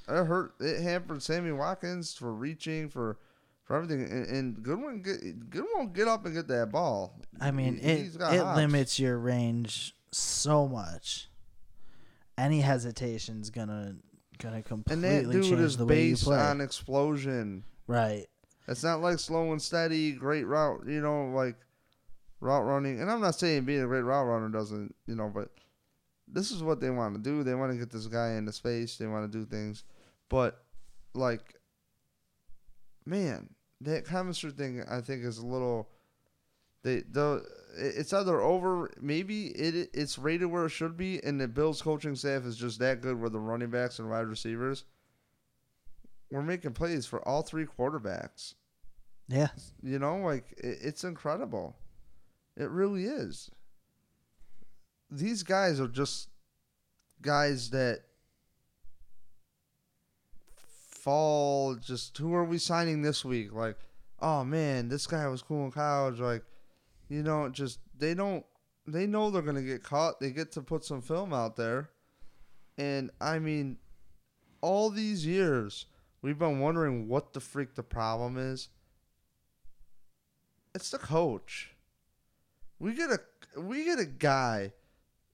it 0.08 0.24
hurt. 0.24 0.54
It 0.60 0.80
hampered 0.82 1.22
Sammy 1.22 1.52
Watkins 1.52 2.14
for 2.14 2.32
reaching 2.32 2.88
for. 2.88 3.18
For 3.64 3.76
everything, 3.76 4.02
and, 4.02 4.26
and 4.26 4.62
Goodwin, 4.64 5.00
get, 5.00 5.48
Goodwin 5.48 5.92
get 5.92 6.08
up 6.08 6.24
and 6.26 6.34
get 6.34 6.48
that 6.48 6.72
ball. 6.72 7.20
I 7.40 7.52
mean, 7.52 7.76
He- 7.78 7.88
it 7.88 8.16
it 8.16 8.20
hops. 8.20 8.56
limits 8.56 8.98
your 8.98 9.16
range 9.16 9.94
so 10.10 10.66
much. 10.66 11.28
Any 12.36 12.62
hesitation's 12.62 13.50
gonna 13.50 13.94
gonna 14.38 14.56
And 14.56 14.64
completely 14.64 15.08
that 15.24 15.30
dude 15.30 15.44
change 15.44 15.60
is 15.60 15.76
the 15.76 15.86
way 15.86 16.06
you 16.06 16.10
based 16.14 16.24
play. 16.24 16.38
on 16.40 16.60
explosion. 16.60 17.62
right. 17.86 18.26
It's 18.68 18.82
not 18.82 19.00
like 19.00 19.18
slow 19.18 19.52
and 19.52 19.60
steady, 19.60 20.12
great 20.12 20.46
route, 20.46 20.82
you 20.86 21.00
know, 21.00 21.26
like 21.34 21.56
route 22.40 22.64
running. 22.64 23.00
And 23.00 23.10
I'm 23.10 23.20
not 23.20 23.34
saying 23.34 23.64
being 23.64 23.82
a 23.82 23.86
great 23.86 24.02
route 24.02 24.26
runner 24.26 24.48
doesn't, 24.48 24.94
you 25.06 25.14
know, 25.14 25.30
but 25.32 25.50
this 26.28 26.50
is 26.50 26.62
what 26.62 26.80
they 26.80 26.90
want 26.90 27.14
to 27.14 27.20
do. 27.20 27.42
They 27.42 27.54
want 27.54 27.72
to 27.72 27.78
get 27.78 27.90
this 27.90 28.06
guy 28.06 28.32
into 28.32 28.52
space. 28.52 28.96
They 28.96 29.06
want 29.06 29.30
to 29.30 29.38
do 29.38 29.44
things. 29.44 29.84
But, 30.28 30.62
like, 31.14 31.56
man, 33.04 33.50
that 33.80 34.06
chemistry 34.06 34.52
thing, 34.52 34.84
I 34.88 35.00
think, 35.00 35.24
is 35.24 35.38
a 35.38 35.46
little. 35.46 35.88
They 36.82 37.02
the 37.10 37.44
it's 37.76 38.12
either 38.12 38.40
over 38.40 38.90
maybe 39.00 39.48
it 39.48 39.90
it's 39.92 40.18
rated 40.18 40.50
where 40.50 40.64
it 40.64 40.70
should 40.70 40.96
be 40.96 41.22
and 41.22 41.40
the 41.40 41.46
Bills 41.46 41.82
coaching 41.82 42.16
staff 42.16 42.44
is 42.44 42.56
just 42.56 42.78
that 42.78 43.02
good 43.02 43.20
with 43.20 43.32
the 43.32 43.38
running 43.38 43.70
backs 43.70 43.98
and 43.98 44.08
wide 44.08 44.26
receivers. 44.26 44.84
We're 46.30 46.42
making 46.42 46.72
plays 46.72 47.06
for 47.06 47.26
all 47.26 47.42
three 47.42 47.66
quarterbacks. 47.66 48.54
Yeah. 49.28 49.48
You 49.82 49.98
know, 49.98 50.18
like 50.18 50.52
it, 50.58 50.78
it's 50.82 51.04
incredible. 51.04 51.76
It 52.56 52.70
really 52.70 53.04
is. 53.04 53.50
These 55.10 55.42
guys 55.42 55.80
are 55.80 55.88
just 55.88 56.28
guys 57.22 57.70
that 57.70 58.00
fall 61.00 61.74
just 61.76 62.16
who 62.18 62.34
are 62.34 62.44
we 62.44 62.58
signing 62.58 63.02
this 63.02 63.24
week? 63.24 63.52
Like, 63.52 63.76
oh 64.20 64.44
man, 64.44 64.88
this 64.88 65.06
guy 65.06 65.26
was 65.28 65.42
cool 65.42 65.64
in 65.64 65.70
college. 65.70 66.20
Like, 66.20 66.44
You 67.08 67.22
know, 67.22 67.48
just 67.48 67.80
they 67.98 68.14
don't. 68.14 68.44
They 68.86 69.06
know 69.06 69.30
they're 69.30 69.42
gonna 69.42 69.62
get 69.62 69.82
caught. 69.82 70.20
They 70.20 70.30
get 70.30 70.52
to 70.52 70.62
put 70.62 70.84
some 70.84 71.02
film 71.02 71.32
out 71.32 71.56
there, 71.56 71.90
and 72.78 73.10
I 73.20 73.38
mean, 73.38 73.78
all 74.60 74.90
these 74.90 75.24
years 75.24 75.86
we've 76.22 76.38
been 76.38 76.60
wondering 76.60 77.08
what 77.08 77.32
the 77.32 77.40
freak 77.40 77.74
the 77.74 77.82
problem 77.82 78.36
is. 78.36 78.68
It's 80.74 80.90
the 80.90 80.98
coach. 80.98 81.74
We 82.78 82.94
get 82.94 83.10
a 83.10 83.60
we 83.60 83.84
get 83.84 83.98
a 83.98 84.06
guy 84.06 84.72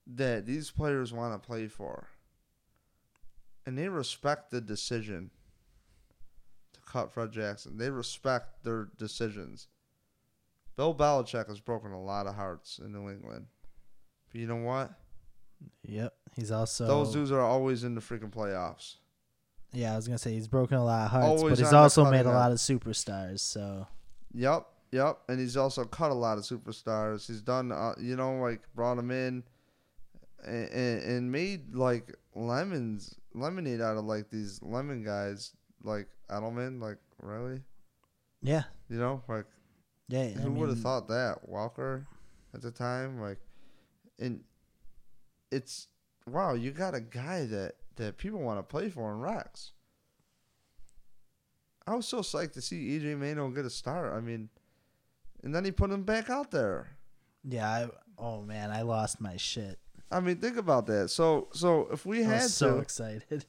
that 0.07 0.45
these 0.45 0.71
players 0.71 1.13
want 1.13 1.33
to 1.33 1.45
play 1.47 1.67
for, 1.67 2.07
and 3.65 3.77
they 3.77 3.87
respect 3.87 4.51
the 4.51 4.61
decision 4.61 5.29
to 6.73 6.79
cut 6.81 7.13
Fred 7.13 7.31
Jackson. 7.31 7.77
They 7.77 7.89
respect 7.89 8.63
their 8.63 8.89
decisions. 8.97 9.67
Bill 10.75 10.93
Belichick 10.93 11.47
has 11.47 11.59
broken 11.59 11.91
a 11.91 12.01
lot 12.01 12.27
of 12.27 12.35
hearts 12.35 12.79
in 12.79 12.91
New 12.91 13.09
England. 13.09 13.47
But 14.31 14.41
you 14.41 14.47
know 14.47 14.57
what? 14.57 14.91
Yep. 15.83 16.13
He's 16.35 16.51
also 16.51 16.85
Those 16.85 17.11
dudes 17.11 17.31
are 17.31 17.41
always 17.41 17.83
in 17.83 17.95
the 17.95 18.01
freaking 18.01 18.31
playoffs. 18.31 18.97
Yeah, 19.73 19.93
I 19.93 19.95
was 19.95 20.07
gonna 20.07 20.17
say 20.17 20.33
he's 20.33 20.47
broken 20.47 20.77
a 20.77 20.85
lot 20.85 21.05
of 21.05 21.11
hearts, 21.11 21.27
Always 21.27 21.51
but 21.51 21.59
he's 21.59 21.67
on 21.67 21.73
the 21.73 21.79
also 21.79 22.03
cutting 22.03 22.19
made 22.19 22.25
a 22.25 22.33
lot 22.33 22.51
of 22.51 22.57
superstars. 22.57 23.39
So 23.39 23.87
Yep, 24.33 24.65
yep. 24.91 25.19
And 25.27 25.39
he's 25.39 25.57
also 25.57 25.83
cut 25.85 26.11
a 26.11 26.15
lot 26.15 26.37
of 26.37 26.43
superstars. 26.43 27.27
He's 27.27 27.41
done, 27.41 27.71
uh, 27.71 27.93
you 27.99 28.15
know, 28.15 28.35
like 28.37 28.61
brought 28.75 28.95
them 28.95 29.11
in 29.11 29.43
and, 30.45 30.69
and, 30.69 31.03
and 31.03 31.31
made 31.31 31.73
like 31.75 32.15
lemons, 32.35 33.15
lemonade 33.33 33.81
out 33.81 33.97
of 33.97 34.05
like 34.05 34.29
these 34.29 34.61
lemon 34.61 35.03
guys, 35.03 35.53
like 35.83 36.07
Edelman. 36.29 36.81
Like, 36.81 36.97
really? 37.21 37.61
yeah, 38.41 38.63
You 38.89 38.99
know, 38.99 39.23
like, 39.27 39.45
yeah. 40.07 40.21
I 40.21 40.39
who 40.39 40.51
would 40.51 40.69
have 40.69 40.77
mean, 40.77 40.83
thought 40.83 41.07
that? 41.07 41.39
Welker 41.49 42.05
at 42.53 42.61
the 42.61 42.71
time? 42.71 43.19
Like, 43.19 43.39
and 44.19 44.41
it's, 45.51 45.87
wow, 46.27 46.53
you 46.53 46.71
got 46.71 46.93
a 46.93 47.01
guy 47.01 47.45
that, 47.45 47.73
that 47.97 48.17
people 48.17 48.39
want 48.39 48.59
to 48.59 48.63
play 48.63 48.89
for 48.89 49.11
in 49.11 49.19
Rex. 49.19 49.71
I 51.85 51.95
was 51.95 52.07
so 52.07 52.19
psyched 52.19 52.53
to 52.53 52.61
see 52.61 52.99
EJ 52.99 53.17
Manuel 53.17 53.49
get 53.49 53.65
a 53.65 53.69
start. 53.69 54.13
I 54.13 54.19
mean, 54.19 54.49
and 55.43 55.53
then 55.55 55.63
he 55.63 55.71
put 55.71 55.89
him 55.91 56.03
back 56.03 56.29
out 56.29 56.51
there. 56.51 56.89
Yeah. 57.47 57.69
I, 57.69 57.87
oh 58.17 58.41
man, 58.41 58.71
I 58.71 58.81
lost 58.81 59.21
my 59.21 59.37
shit. 59.37 59.79
I 60.11 60.19
mean, 60.19 60.37
think 60.37 60.57
about 60.57 60.85
that. 60.87 61.09
So, 61.09 61.47
so 61.53 61.87
if 61.91 62.05
we 62.05 62.21
I 62.23 62.27
had 62.27 62.49
so 62.49 62.75
to, 62.75 62.77
excited. 62.79 63.45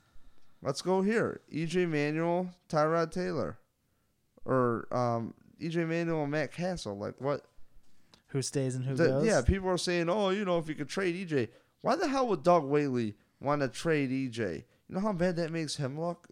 let's 0.62 0.82
go 0.82 1.02
here: 1.02 1.40
EJ 1.52 1.88
Manuel, 1.88 2.48
Tyrod 2.68 3.10
Taylor, 3.12 3.58
or 4.44 4.88
um, 4.90 5.34
EJ 5.60 5.86
Manuel 5.88 6.22
and 6.22 6.30
Matt 6.30 6.52
Cassel. 6.52 6.96
Like 6.98 7.14
what? 7.20 7.42
Who 8.28 8.42
stays 8.42 8.74
and 8.74 8.84
who 8.84 8.94
The- 8.94 9.06
goes? 9.06 9.26
yeah, 9.26 9.42
people 9.42 9.68
are 9.68 9.78
saying, 9.78 10.08
oh, 10.10 10.30
you 10.30 10.44
know, 10.44 10.58
if 10.58 10.68
you 10.68 10.74
could 10.74 10.88
trade 10.88 11.28
EJ, 11.28 11.48
why 11.82 11.94
the 11.94 12.08
hell 12.08 12.26
would 12.28 12.42
Doug 12.42 12.64
Whaley 12.64 13.14
want 13.40 13.62
to 13.62 13.68
trade 13.68 14.10
EJ? 14.10 14.64
You 14.88 14.94
know 14.94 15.00
how 15.00 15.12
bad 15.12 15.36
that 15.36 15.50
makes 15.50 15.76
him 15.76 16.00
look? 16.00 16.28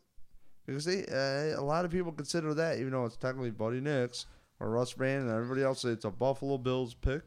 Because 0.67 0.85
they, 0.85 1.05
uh, 1.05 1.61
a 1.61 1.63
lot 1.63 1.85
of 1.85 1.91
people 1.91 2.13
consider 2.13 2.55
that, 2.55 2.79
even 2.79 2.93
though 2.93 3.05
it's 3.05 3.17
technically 3.17 3.51
Buddy 3.51 3.81
Nix 3.81 4.27
or 4.61 4.71
Russ 4.71 4.93
Brandon 4.93 5.29
and 5.29 5.37
everybody 5.37 5.63
else 5.63 5.85
it's 5.85 6.05
a 6.05 6.11
Buffalo 6.11 6.59
Bills 6.59 6.95
pick. 6.95 7.23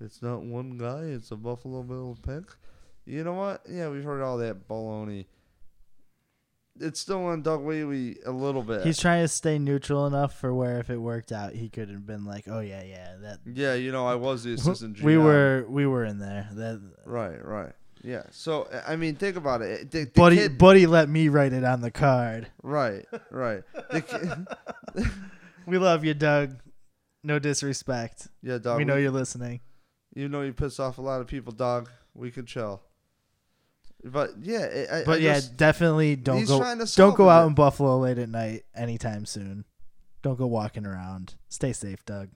It's 0.00 0.22
not 0.22 0.42
one 0.42 0.78
guy; 0.78 1.00
it's 1.00 1.30
a 1.30 1.36
Buffalo 1.36 1.82
Bills 1.82 2.18
pick. 2.20 2.44
You 3.04 3.24
know 3.24 3.34
what? 3.34 3.62
Yeah, 3.68 3.88
we've 3.88 4.04
heard 4.04 4.22
all 4.22 4.38
that 4.38 4.68
baloney. 4.68 5.26
It's 6.78 7.00
still 7.00 7.26
on 7.26 7.42
Doug 7.42 7.60
Whaley 7.62 8.16
a 8.24 8.30
little 8.30 8.62
bit. 8.62 8.84
He's 8.84 8.98
trying 8.98 9.24
to 9.24 9.28
stay 9.28 9.58
neutral 9.58 10.06
enough 10.06 10.38
for 10.38 10.54
where 10.54 10.78
if 10.78 10.88
it 10.88 10.96
worked 10.96 11.32
out, 11.32 11.52
he 11.52 11.68
could 11.68 11.90
have 11.90 12.06
been 12.06 12.24
like, 12.24 12.44
"Oh 12.48 12.60
yeah, 12.60 12.82
yeah, 12.82 13.16
that." 13.20 13.40
yeah, 13.44 13.74
you 13.74 13.92
know, 13.92 14.06
I 14.06 14.14
was 14.14 14.44
the 14.44 14.52
assistant. 14.54 14.96
GM. 14.96 15.02
We 15.02 15.18
were 15.18 15.66
we 15.68 15.86
were 15.86 16.04
in 16.04 16.18
there. 16.18 16.48
That 16.52 16.80
right, 17.04 17.44
right. 17.44 17.72
Yeah. 18.02 18.22
So 18.30 18.68
I 18.86 18.96
mean, 18.96 19.16
think 19.16 19.36
about 19.36 19.62
it. 19.62 19.90
The, 19.90 20.04
the 20.04 20.10
Buddy 20.10 20.36
kid- 20.36 20.58
Buddy 20.58 20.86
let 20.86 21.08
me 21.08 21.28
write 21.28 21.52
it 21.52 21.64
on 21.64 21.80
the 21.80 21.90
card. 21.90 22.48
Right, 22.62 23.04
right. 23.30 23.62
Ki- 23.92 25.04
We 25.66 25.78
love 25.78 26.04
you, 26.04 26.14
Doug. 26.14 26.56
No 27.22 27.38
disrespect. 27.38 28.28
yeah, 28.42 28.58
dog. 28.58 28.78
we 28.78 28.84
know 28.84 28.96
you're 28.96 29.10
listening. 29.10 29.60
You 30.14 30.28
know 30.28 30.40
you 30.40 30.52
piss 30.54 30.80
off 30.80 30.98
a 30.98 31.02
lot 31.02 31.20
of 31.20 31.26
people, 31.26 31.52
dog. 31.52 31.90
We 32.14 32.30
can 32.30 32.46
chill. 32.46 32.82
But 34.02 34.30
yeah, 34.40 34.86
I, 34.90 34.96
I- 35.00 35.04
But 35.04 35.18
I 35.18 35.22
yeah, 35.22 35.34
just- 35.34 35.56
definitely 35.58 36.16
don't 36.16 36.46
go 36.46 36.58
don't 36.96 37.14
go 37.16 37.28
out 37.28 37.44
it. 37.44 37.48
in 37.48 37.54
Buffalo 37.54 37.98
late 37.98 38.18
at 38.18 38.30
night 38.30 38.62
anytime 38.74 39.26
soon. 39.26 39.64
Don't 40.22 40.38
go 40.38 40.46
walking 40.46 40.86
around. 40.86 41.34
Stay 41.48 41.72
safe, 41.74 42.04
Doug. 42.06 42.30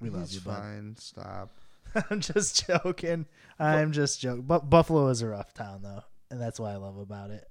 We 0.00 0.10
love 0.10 0.22
he's 0.22 0.34
you, 0.36 0.40
bud. 0.42 0.56
fine. 0.58 0.96
Stop. 0.98 1.50
I'm 2.10 2.20
just 2.20 2.66
joking. 2.66 3.26
I'm 3.58 3.92
just 3.92 4.20
joking. 4.20 4.42
But 4.42 4.70
Buffalo 4.70 5.08
is 5.08 5.22
a 5.22 5.28
rough 5.28 5.54
town 5.54 5.82
though, 5.82 6.04
and 6.30 6.40
that's 6.40 6.60
what 6.60 6.70
I 6.70 6.76
love 6.76 6.98
about 6.98 7.30
it. 7.30 7.48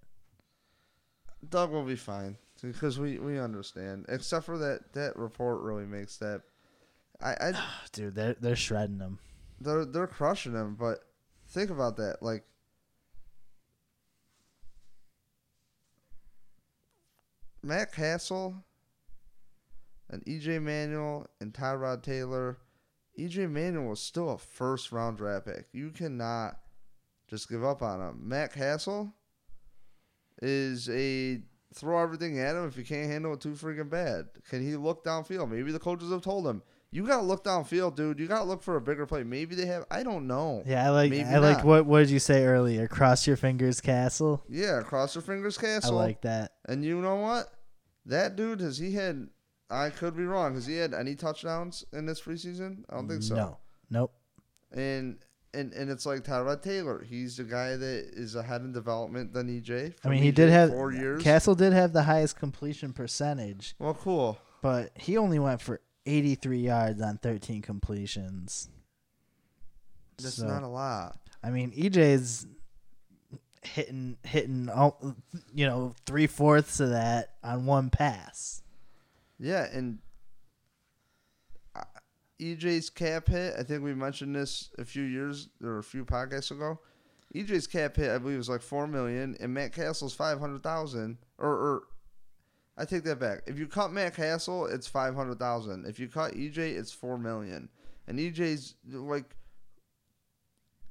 Doug 1.48 1.72
will 1.72 1.84
be 1.84 1.96
fine 1.96 2.38
because 2.62 3.00
we 3.00 3.20
we 3.20 3.40
understand. 3.40 4.06
Except 4.10 4.46
for 4.46 4.58
that 4.58 4.94
that 4.94 5.16
report 5.18 5.62
really 5.62 5.86
makes 5.86 6.18
that. 6.18 6.42
I, 7.22 7.32
I 7.32 7.64
Dude, 7.92 8.16
they're 8.16 8.36
they're 8.40 8.56
shredding 8.56 8.98
them. 8.98 9.20
they're 9.60 9.86
they're 9.86 10.08
crushing 10.08 10.54
them. 10.54 10.76
but 10.80 11.00
think 11.50 11.70
about 11.70 11.98
that. 11.98 12.18
Like 12.22 12.44
Matt 17.64 17.92
Cassel 17.92 18.64
and 20.10 20.24
EJ 20.26 20.62
Manuel 20.62 21.28
and 21.42 21.54
Tyrod 21.54 22.02
Taylor. 22.02 22.58
EJ 23.18 23.50
Manuel 23.50 23.90
was 23.90 24.00
still 24.00 24.30
a 24.30 24.38
first 24.38 24.92
round 24.92 25.18
draft 25.18 25.46
pick. 25.46 25.68
You 25.72 25.90
cannot 25.92 26.58
just 27.28 27.50
give 27.50 27.64
up 27.64 27.82
on 27.82 28.02
him. 28.02 28.28
Matt 28.28 28.54
Cassel 28.54 29.14
is 30.42 30.90
a 30.90 31.42
throw 31.74 32.02
everything 32.02 32.40
at 32.40 32.56
him 32.56 32.68
if 32.68 32.78
you 32.78 32.86
can't 32.86 33.10
handle 33.10 33.34
it 33.34 33.42
too 33.42 33.52
freaking 33.52 33.90
bad. 33.90 34.28
Can 34.50 34.62
he 34.62 34.76
look 34.76 35.04
downfield? 35.04 35.50
Maybe 35.50 35.72
the 35.72 35.80
coaches 35.80 36.12
have 36.12 36.22
told 36.22 36.48
him. 36.48 36.62
You 36.90 37.06
gotta 37.06 37.24
look 37.24 37.44
downfield, 37.44 37.96
dude. 37.96 38.20
You 38.20 38.28
gotta 38.28 38.46
look 38.46 38.64
for 38.64 38.78
a 38.78 38.82
bigger 38.82 39.06
play. 39.06 39.24
Maybe 39.24 39.56
they 39.56 39.66
have. 39.66 39.86
I 39.92 40.04
don't 40.04 40.26
know. 40.26 40.64
Yeah, 40.66 40.88
I 40.88 40.90
like 40.90 41.12
Maybe 41.12 41.26
I 41.26 41.40
like 41.40 41.64
what 41.64 41.86
what 41.86 42.00
did 42.00 42.10
you 42.10 42.20
say 42.20 42.46
earlier? 42.46 42.88
Cross 42.88 43.28
your 43.28 43.36
fingers, 43.36 43.82
Cassel. 43.82 44.44
Yeah, 44.48 44.82
cross 44.86 45.14
your 45.14 45.22
fingers, 45.22 45.58
Cassel. 45.58 45.98
I 46.00 46.04
like 46.04 46.22
that. 46.22 46.54
And 46.68 46.86
you 46.86 47.02
know 47.02 47.18
what? 47.18 47.48
That 48.06 48.36
dude 48.38 48.62
has 48.62 48.78
he 48.78 48.94
had. 48.94 49.28
I 49.70 49.90
could 49.90 50.16
be 50.16 50.24
wrong. 50.24 50.56
Has 50.56 50.66
he 50.66 50.78
had 50.78 50.94
any 50.94 51.16
touchdowns 51.16 51.84
in 51.92 52.06
this 52.06 52.22
preseason? 52.22 52.84
I 52.90 52.96
don't 52.96 53.08
think 53.08 53.24
so. 53.24 53.36
No, 53.36 53.58
nope. 53.90 54.14
And 54.72 55.18
and 55.54 55.74
and 55.74 55.90
it's 55.90 56.06
like 56.06 56.24
Tyrod 56.24 56.62
Taylor. 56.62 57.04
He's 57.04 57.38
the 57.38 57.44
guy 57.44 57.76
that 57.76 58.10
is 58.14 58.36
ahead 58.36 58.62
in 58.62 58.72
development 58.72 59.34
than 59.34 59.48
EJ. 59.48 59.94
I 60.04 60.10
mean, 60.10 60.24
he 60.24 60.32
EJ, 60.32 60.36
did 60.36 60.50
have 60.50 60.70
four 60.70 60.92
years. 60.92 61.24
Cassel 61.24 61.56
did 61.56 61.74
have 61.74 61.94
the 61.94 62.04
highest 62.04 62.38
completion 62.38 62.94
percentage, 62.94 63.76
well, 63.80 63.94
cool. 63.94 64.38
but 64.62 64.92
he 64.96 65.18
only 65.18 65.40
went 65.40 65.62
for 65.62 65.82
83 66.06 66.60
yards 66.60 67.02
on 67.02 67.18
13 67.18 67.62
completions. 67.62 68.70
That's 70.18 70.36
So, 70.36 70.48
not 70.48 70.64
a 70.64 70.68
lot. 70.68 71.18
I 71.44 71.50
mean, 71.52 71.72
EJ's 71.72 72.48
hitting 73.64 74.18
hitting 74.24 74.70
all, 74.70 75.16
you 75.54 75.66
know 75.66 75.94
three 76.06 76.28
fourths 76.28 76.80
of 76.80 76.90
that 76.92 77.34
on 77.44 77.66
one 77.66 77.90
pass. 77.90 78.62
Yeah, 79.40 79.68
and 79.72 80.00
EJ's 82.40 82.90
cap 82.90 83.28
hit. 83.28 83.56
I 83.58 83.64
think 83.64 83.84
we 83.84 83.94
mentioned 83.94 84.36
this 84.36 84.70
a 84.78 84.86
few 84.86 85.04
years 85.04 85.50
or 85.64 85.80
a 85.80 85.84
few 85.84 86.06
podcasts 86.06 86.52
ago. 86.52 86.80
EJ's 87.36 87.68
cap 87.68 87.96
hit, 87.96 88.12
I 88.12 88.18
believe, 88.18 88.38
was 88.38 88.50
like 88.50 88.62
four 88.62 88.88
million, 88.88 89.36
and 89.40 89.54
Matt 89.54 89.74
Cassel's 89.74 90.14
five 90.14 90.40
hundred 90.40 90.64
thousand. 90.64 91.18
Or, 91.38 91.50
or 91.50 91.84
I 92.78 92.86
take 92.86 93.04
that 93.04 93.20
back. 93.20 93.42
If 93.48 93.58
you 93.58 93.68
cut 93.68 93.92
Matt 93.92 94.16
Cassel, 94.16 94.68
it's 94.68 94.88
five 94.88 95.16
hundred 95.16 95.40
thousand. 95.40 95.86
If 95.88 96.00
you 96.00 96.08
cut 96.08 96.34
EJ, 96.34 96.58
it's 96.58 96.92
four 96.92 97.18
million. 97.18 97.70
And 98.08 98.20
EJ's 98.20 98.76
like, 98.90 99.36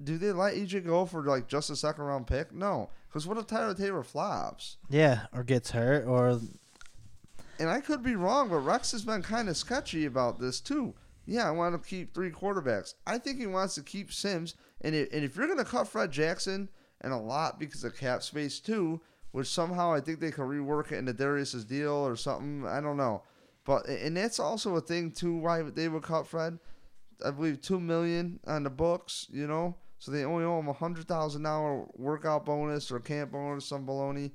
do 0.02 0.18
they 0.18 0.32
let 0.32 0.55
EJ 0.55 0.85
go 0.85 1.06
for 1.06 1.23
like 1.23 1.48
just 1.48 1.70
a 1.70 1.77
second 1.77 2.05
round 2.05 2.27
pick? 2.27 2.52
No, 2.52 2.90
because 3.09 3.27
what 3.27 3.39
if 3.39 3.47
Tyler 3.47 3.74
Taylor 3.74 4.02
flops? 4.02 4.77
Yeah, 4.90 5.27
or 5.32 5.44
gets 5.44 5.70
hurt, 5.70 6.06
or 6.06 6.40
and 7.59 7.69
I 7.69 7.81
could 7.81 8.03
be 8.03 8.16
wrong, 8.16 8.49
but 8.49 8.59
Rex 8.59 8.93
has 8.93 9.05
been 9.05 9.23
kind 9.23 9.49
of 9.49 9.57
sketchy 9.57 10.05
about 10.07 10.39
this 10.39 10.61
too. 10.61 10.95
Yeah, 11.27 11.49
I 11.49 11.51
want 11.51 11.81
to 11.81 11.89
keep 11.89 12.15
three 12.15 12.31
quarterbacks. 12.31 12.95
I 13.07 13.19
think 13.19 13.39
he 13.39 13.47
wants 13.47 13.74
to 13.74 13.83
keep 13.83 14.12
Simms, 14.12 14.55
and 14.81 14.95
if, 14.95 15.12
and 15.12 15.24
if 15.24 15.37
you're 15.37 15.47
going 15.47 15.59
to 15.59 15.65
cut 15.65 15.89
Fred 15.89 16.12
Jackson 16.12 16.69
and 17.01 17.12
a 17.12 17.16
lot 17.16 17.59
because 17.59 17.83
of 17.85 17.97
cap 17.97 18.23
space 18.23 18.61
too, 18.61 19.01
which 19.33 19.49
somehow 19.49 19.93
I 19.93 20.01
think 20.01 20.20
they 20.20 20.31
can 20.31 20.45
rework 20.45 20.93
it 20.93 20.99
into 20.99 21.12
Dareus's 21.12 21.65
deal 21.65 21.93
or 21.93 22.16
something. 22.16 22.66
I 22.66 22.81
don't 22.81 22.97
know, 22.97 23.23
but 23.65 23.87
and 23.87 24.16
that's 24.16 24.39
also 24.39 24.77
a 24.77 24.81
thing 24.81 25.11
too 25.11 25.37
why 25.37 25.62
they 25.62 25.89
would 25.89 26.03
cut 26.05 26.27
Fred. 26.27 26.59
I 27.24 27.31
believe 27.31 27.61
two 27.61 27.81
million 27.81 28.41
on 28.47 28.62
the 28.62 28.70
books, 28.70 29.27
you 29.31 29.47
know, 29.47 29.77
so 29.99 30.12
they 30.12 30.24
only 30.24 30.45
owe 30.45 30.59
him 30.59 30.69
a 30.69 30.73
hundred 30.73 31.09
thousand 31.09 31.43
dollar 31.43 31.87
workout 31.95 32.45
bonus 32.45 32.91
or 32.91 33.01
camp 33.01 33.33
bonus, 33.33 33.66
some 33.66 33.87
baloney, 33.87 34.33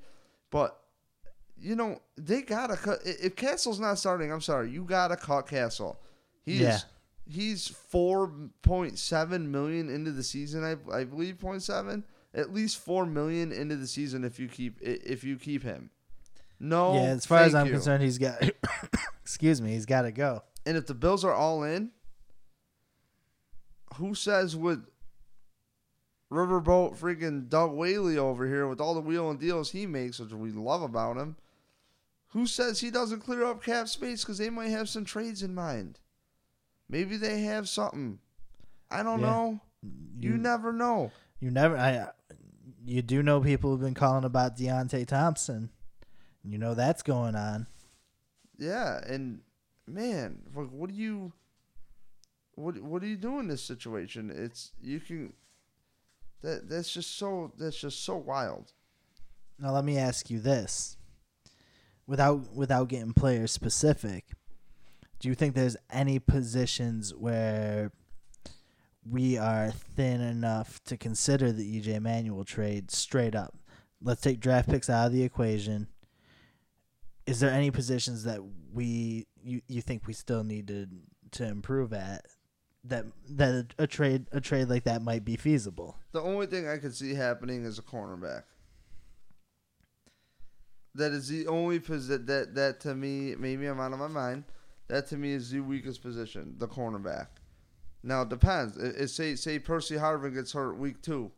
but 0.50 0.81
you 1.62 1.76
know, 1.76 2.00
they 2.16 2.42
gotta 2.42 2.76
cut. 2.76 2.98
If 3.04 3.36
Cassel's 3.36 3.80
not 3.80 3.98
starting, 3.98 4.32
I'm 4.32 4.40
sorry, 4.40 4.70
you 4.70 4.84
gotta 4.84 5.16
cut 5.16 5.46
Cassel. 5.48 6.00
He's 6.44 6.60
Yeah. 6.60 6.78
He's 7.24 7.68
four 7.68 8.32
point 8.62 8.98
seven 8.98 9.50
million 9.50 9.88
into 9.88 10.10
the 10.10 10.24
season. 10.24 10.64
I 10.64 10.76
I 10.92 11.04
believe 11.04 11.38
point 11.38 11.62
seven. 11.62 12.04
At 12.34 12.52
least 12.52 12.78
four 12.78 13.06
million 13.06 13.52
into 13.52 13.76
the 13.76 13.86
season 13.86 14.24
if 14.24 14.40
you 14.40 14.48
keep 14.48 14.78
if 14.80 15.22
you 15.22 15.36
keep 15.36 15.62
him. 15.62 15.90
No. 16.58 16.94
yeah, 16.94 17.00
as 17.10 17.26
far 17.26 17.40
as 17.40 17.54
I'm 17.54 17.66
you. 17.66 17.72
concerned, 17.72 18.02
he's 18.02 18.18
got. 18.18 18.42
excuse 19.22 19.60
me, 19.60 19.72
he's 19.72 19.86
got 19.86 20.02
to 20.02 20.12
go. 20.12 20.42
And 20.64 20.76
if 20.76 20.86
the 20.86 20.94
Bills 20.94 21.24
are 21.24 21.32
all 21.32 21.64
in, 21.64 21.90
who 23.96 24.14
says 24.14 24.54
with 24.54 24.86
Riverboat 26.30 26.96
freaking 26.96 27.48
Doug 27.48 27.72
Whaley 27.72 28.16
over 28.16 28.46
here 28.46 28.66
with 28.68 28.80
all 28.80 28.94
the 28.94 29.00
wheel 29.00 29.28
and 29.30 29.38
deals 29.40 29.72
he 29.72 29.86
makes, 29.86 30.18
which 30.18 30.32
we 30.32 30.50
love 30.50 30.82
about 30.82 31.16
him, 31.16 31.36
who 32.32 32.46
says 32.46 32.80
he 32.80 32.90
doesn't 32.90 33.20
clear 33.20 33.44
up 33.44 33.62
cap 33.62 33.88
space 33.88 34.22
because 34.24 34.38
they 34.38 34.50
might 34.50 34.68
have 34.70 34.88
some 34.88 35.04
trades 35.04 35.42
in 35.42 35.54
mind? 35.54 35.98
Maybe 36.88 37.16
they 37.16 37.40
have 37.42 37.68
something. 37.68 38.18
I 38.90 39.02
don't 39.02 39.20
Yeah. 39.20 39.26
know. 39.26 39.60
You, 40.20 40.36
never 40.36 40.72
know. 40.72 41.10
You 41.40 41.50
never. 41.50 41.76
I. 41.76 42.10
You 42.84 43.00
do 43.02 43.22
know 43.22 43.40
people 43.40 43.70
have 43.72 43.80
been 43.80 43.94
calling 43.94 44.24
about 44.24 44.56
Deonte 44.56 45.06
Thompson. 45.06 45.70
You 46.44 46.58
know 46.58 46.74
that's 46.74 47.02
going 47.02 47.34
on. 47.36 47.66
Yeah, 48.58 49.00
and 49.06 49.40
man, 49.86 50.42
like, 50.54 50.68
what 50.70 50.90
do 50.90 50.96
you, 50.96 51.32
what 52.54 52.80
what 52.82 53.00
do 53.02 53.08
you 53.08 53.16
do 53.16 53.38
in 53.38 53.48
this 53.48 53.62
situation? 53.62 54.30
It's 54.34 54.72
you 54.80 55.00
can, 55.00 55.32
that 56.42 56.68
that's 56.68 56.92
just 56.92 57.16
so 57.16 57.52
that's 57.56 57.80
just 57.80 58.04
so 58.04 58.16
wild. 58.16 58.72
Now 59.58 59.72
let 59.72 59.84
me 59.84 59.98
ask 59.98 60.28
you 60.30 60.40
this. 60.40 60.96
Without 62.06 62.52
without 62.54 62.88
getting 62.88 63.12
player 63.12 63.46
specific, 63.46 64.26
do 65.20 65.28
you 65.28 65.34
think 65.34 65.54
there's 65.54 65.76
any 65.90 66.18
positions 66.18 67.14
where 67.14 67.92
we 69.08 69.38
are 69.38 69.70
thin 69.70 70.20
enough 70.20 70.82
to 70.84 70.96
consider 70.96 71.52
the 71.52 71.80
EJ 71.80 72.00
Manuel 72.00 72.44
trade 72.44 72.90
straight 72.90 73.34
up? 73.34 73.54
Let's 74.02 74.20
take 74.20 74.40
draft 74.40 74.68
picks 74.68 74.90
out 74.90 75.06
of 75.06 75.12
the 75.12 75.22
equation. 75.22 75.86
Is 77.24 77.38
there 77.38 77.50
any 77.50 77.70
positions 77.70 78.24
that 78.24 78.40
we 78.72 79.26
you, 79.44 79.62
you 79.68 79.80
think 79.80 80.06
we 80.06 80.12
still 80.12 80.42
need 80.42 80.66
to 80.68 80.88
to 81.32 81.46
improve 81.46 81.92
at 81.92 82.26
that 82.84 83.06
that 83.30 83.74
a 83.78 83.86
trade 83.86 84.26
a 84.32 84.40
trade 84.40 84.68
like 84.68 84.84
that 84.84 85.02
might 85.02 85.24
be 85.24 85.36
feasible? 85.36 85.96
The 86.10 86.20
only 86.20 86.46
thing 86.46 86.68
I 86.68 86.78
could 86.78 86.94
see 86.94 87.14
happening 87.14 87.64
is 87.64 87.78
a 87.78 87.82
cornerback. 87.82 88.42
That 90.94 91.12
is 91.12 91.28
the 91.28 91.46
only 91.46 91.78
position 91.80 92.26
that 92.26 92.54
that 92.54 92.80
to 92.80 92.94
me 92.94 93.34
maybe 93.36 93.66
I'm 93.66 93.80
out 93.80 93.92
of 93.92 93.98
my 93.98 94.08
mind. 94.08 94.44
That 94.88 95.06
to 95.08 95.16
me 95.16 95.32
is 95.32 95.50
the 95.50 95.60
weakest 95.60 96.02
position, 96.02 96.54
the 96.58 96.68
cornerback. 96.68 97.28
Now 98.02 98.22
it 98.22 98.28
depends. 98.28 98.76
It, 98.76 98.96
it 98.96 99.08
say 99.08 99.34
say 99.36 99.58
Percy 99.58 99.94
Harvin 99.96 100.34
gets 100.34 100.52
hurt 100.52 100.76
week 100.76 101.00
two, 101.02 101.30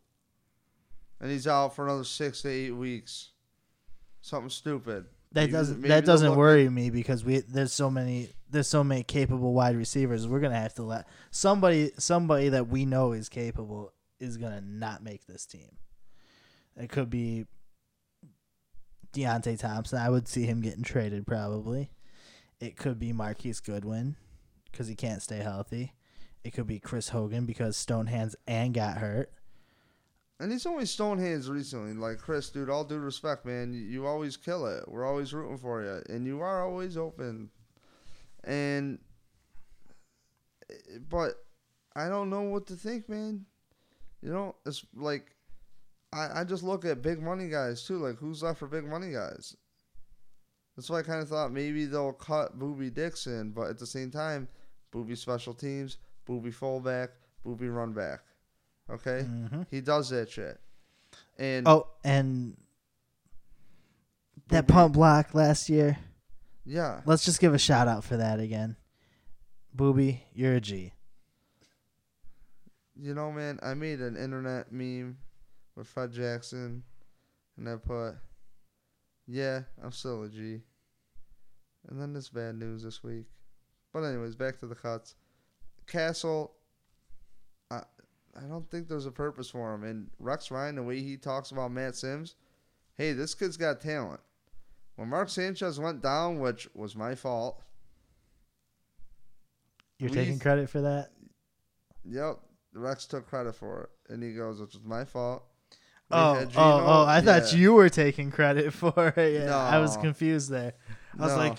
and 1.20 1.30
he's 1.30 1.46
out 1.46 1.76
for 1.76 1.84
another 1.84 2.04
six 2.04 2.42
to 2.42 2.48
eight 2.48 2.72
weeks. 2.72 3.30
Something 4.22 4.50
stupid. 4.50 5.04
That 5.32 5.42
Maybe- 5.42 5.52
doesn't 5.52 5.76
maybe 5.80 5.88
that 5.88 6.04
doesn't 6.04 6.34
worry 6.36 6.68
me 6.68 6.90
because 6.90 7.24
we 7.24 7.40
there's 7.40 7.72
so 7.72 7.90
many 7.90 8.30
there's 8.50 8.68
so 8.68 8.82
many 8.82 9.02
capable 9.02 9.52
wide 9.52 9.76
receivers. 9.76 10.26
We're 10.26 10.40
gonna 10.40 10.58
have 10.58 10.74
to 10.74 10.82
let 10.82 11.06
somebody 11.30 11.90
somebody 11.98 12.48
that 12.50 12.68
we 12.68 12.86
know 12.86 13.12
is 13.12 13.28
capable 13.28 13.92
is 14.20 14.36
gonna 14.36 14.62
not 14.62 15.02
make 15.02 15.26
this 15.26 15.44
team. 15.44 15.76
It 16.76 16.88
could 16.88 17.10
be 17.10 17.46
Deonte 19.14 19.58
Thompson. 19.58 19.98
I 19.98 20.10
would 20.10 20.28
see 20.28 20.44
him 20.44 20.60
getting 20.60 20.82
traded 20.82 21.26
probably. 21.26 21.90
It 22.60 22.76
could 22.76 22.98
be 22.98 23.12
Marquise 23.12 23.60
Goodwin 23.60 24.16
because 24.70 24.88
he 24.88 24.94
can't 24.94 25.22
stay 25.22 25.38
healthy. 25.38 25.94
It 26.42 26.52
could 26.52 26.66
be 26.66 26.78
Chris 26.78 27.08
Hogan 27.08 27.46
because 27.46 27.76
Stonehands 27.76 28.34
and 28.46 28.74
got 28.74 28.98
hurt. 28.98 29.32
And 30.40 30.50
he's 30.50 30.66
only 30.66 30.84
Stonehands 30.84 31.48
recently. 31.48 31.94
Like 31.94 32.18
Chris, 32.18 32.50
dude, 32.50 32.68
all 32.68 32.84
due 32.84 32.98
respect, 32.98 33.46
man, 33.46 33.72
you, 33.72 33.80
you 33.80 34.06
always 34.06 34.36
kill 34.36 34.66
it. 34.66 34.84
We're 34.88 35.06
always 35.06 35.32
rooting 35.32 35.58
for 35.58 35.82
you, 35.82 36.02
and 36.12 36.26
you 36.26 36.40
are 36.40 36.64
always 36.64 36.96
open. 36.96 37.50
And, 38.42 38.98
eh, 40.68 40.98
but 41.08 41.34
I 41.94 42.08
don't 42.08 42.30
know 42.30 42.42
what 42.42 42.66
to 42.66 42.74
think, 42.74 43.08
man. 43.08 43.46
You 44.20 44.32
know, 44.32 44.56
it's 44.66 44.84
like 44.94 45.33
I 46.14 46.40
I 46.40 46.44
just 46.44 46.62
look 46.62 46.84
at 46.84 47.02
big 47.02 47.20
money 47.20 47.48
guys 47.48 47.84
too. 47.86 47.98
Like 47.98 48.16
who's 48.16 48.42
left 48.42 48.58
for 48.60 48.68
big 48.68 48.84
money 48.86 49.10
guys? 49.12 49.56
That's 50.76 50.88
why 50.90 51.00
I 51.00 51.02
kind 51.02 51.20
of 51.22 51.28
thought 51.28 51.52
maybe 51.52 51.84
they'll 51.84 52.12
cut 52.12 52.58
Boobie 52.58 52.92
Dixon, 52.94 53.50
but 53.50 53.68
at 53.70 53.78
the 53.78 53.86
same 53.86 54.10
time, 54.10 54.48
Boobie 54.92 55.16
special 55.18 55.54
teams, 55.54 55.98
Boobie 56.28 56.52
fullback, 56.54 57.10
Boobie 57.46 57.74
run 57.74 57.92
back. 57.92 58.20
Okay. 58.90 59.24
Mm-hmm. 59.24 59.62
He 59.70 59.80
does 59.80 60.08
that 60.10 60.30
shit. 60.30 60.58
And 61.38 61.66
Oh, 61.68 61.86
and 62.02 62.56
that 64.48 64.66
Boobie- 64.66 64.68
punt 64.72 64.92
block 64.94 65.34
last 65.34 65.68
year. 65.68 65.96
yeah, 66.64 67.00
Let's 67.06 67.24
just 67.24 67.40
give 67.40 67.54
a 67.54 67.58
shout 67.58 67.86
out 67.88 68.02
for 68.04 68.16
that 68.16 68.40
again. 68.40 68.76
Boobie, 69.76 70.20
you're 70.34 70.54
a 70.54 70.60
G. 70.60 70.92
you 72.96 73.14
know, 73.14 73.30
man, 73.32 73.58
I 73.62 73.74
made 73.74 74.00
an 74.00 74.16
internet 74.16 74.72
meme 74.72 75.18
with 75.76 75.86
Fred 75.86 76.12
Jackson, 76.12 76.82
and 77.56 77.68
I 77.68 77.76
put, 77.76 78.16
"Yeah, 79.26 79.62
I'm 79.82 79.92
still 79.92 80.22
a 80.22 80.28
G. 80.28 80.62
And 81.88 82.00
then 82.00 82.12
this 82.12 82.30
bad 82.30 82.56
news 82.56 82.82
this 82.82 83.02
week. 83.02 83.26
But 83.92 84.04
anyways, 84.04 84.36
back 84.36 84.58
to 84.60 84.66
the 84.66 84.74
cuts. 84.74 85.14
Cassel, 85.86 86.56
I 87.70 87.82
I 88.36 88.42
don't 88.48 88.68
think 88.70 88.88
there's 88.88 89.06
a 89.06 89.12
purpose 89.12 89.50
for 89.50 89.74
him. 89.74 89.84
And 89.84 90.10
Rex 90.18 90.50
Ryan, 90.50 90.76
the 90.76 90.82
way 90.82 91.00
he 91.00 91.16
talks 91.16 91.50
about 91.52 91.70
Matt 91.70 91.94
Simms, 91.94 92.34
hey, 92.96 93.12
this 93.12 93.34
kid's 93.34 93.56
got 93.56 93.80
talent. 93.80 94.20
When 94.96 95.08
Mark 95.08 95.28
Sanchez 95.28 95.78
went 95.78 96.02
down, 96.02 96.38
which 96.40 96.68
was 96.74 96.96
my 96.96 97.14
fault. 97.14 97.62
You're 99.98 100.10
We- 100.10 100.16
taking 100.16 100.38
credit 100.38 100.68
for 100.68 100.80
that? 100.80 101.12
Yep, 102.04 102.40
Rex 102.72 103.06
took 103.06 103.26
credit 103.26 103.54
for 103.54 103.84
it, 103.84 104.12
and 104.12 104.22
he 104.22 104.34
goes, 104.34 104.60
"Which 104.60 104.74
was 104.74 104.84
my 104.84 105.04
fault." 105.04 105.44
Oh, 106.10 106.46
oh, 106.46 106.50
oh! 106.56 107.04
I 107.06 107.20
thought 107.20 107.52
yeah. 107.52 107.58
you 107.58 107.72
were 107.72 107.88
taking 107.88 108.30
credit 108.30 108.72
for 108.74 109.08
it. 109.16 109.44
Yeah, 109.44 109.56
I 109.56 109.78
was 109.78 109.96
confused 109.96 110.50
there. 110.50 110.74
I 111.18 111.22
was 111.22 111.32
No, 111.32 111.38
like, 111.38 111.58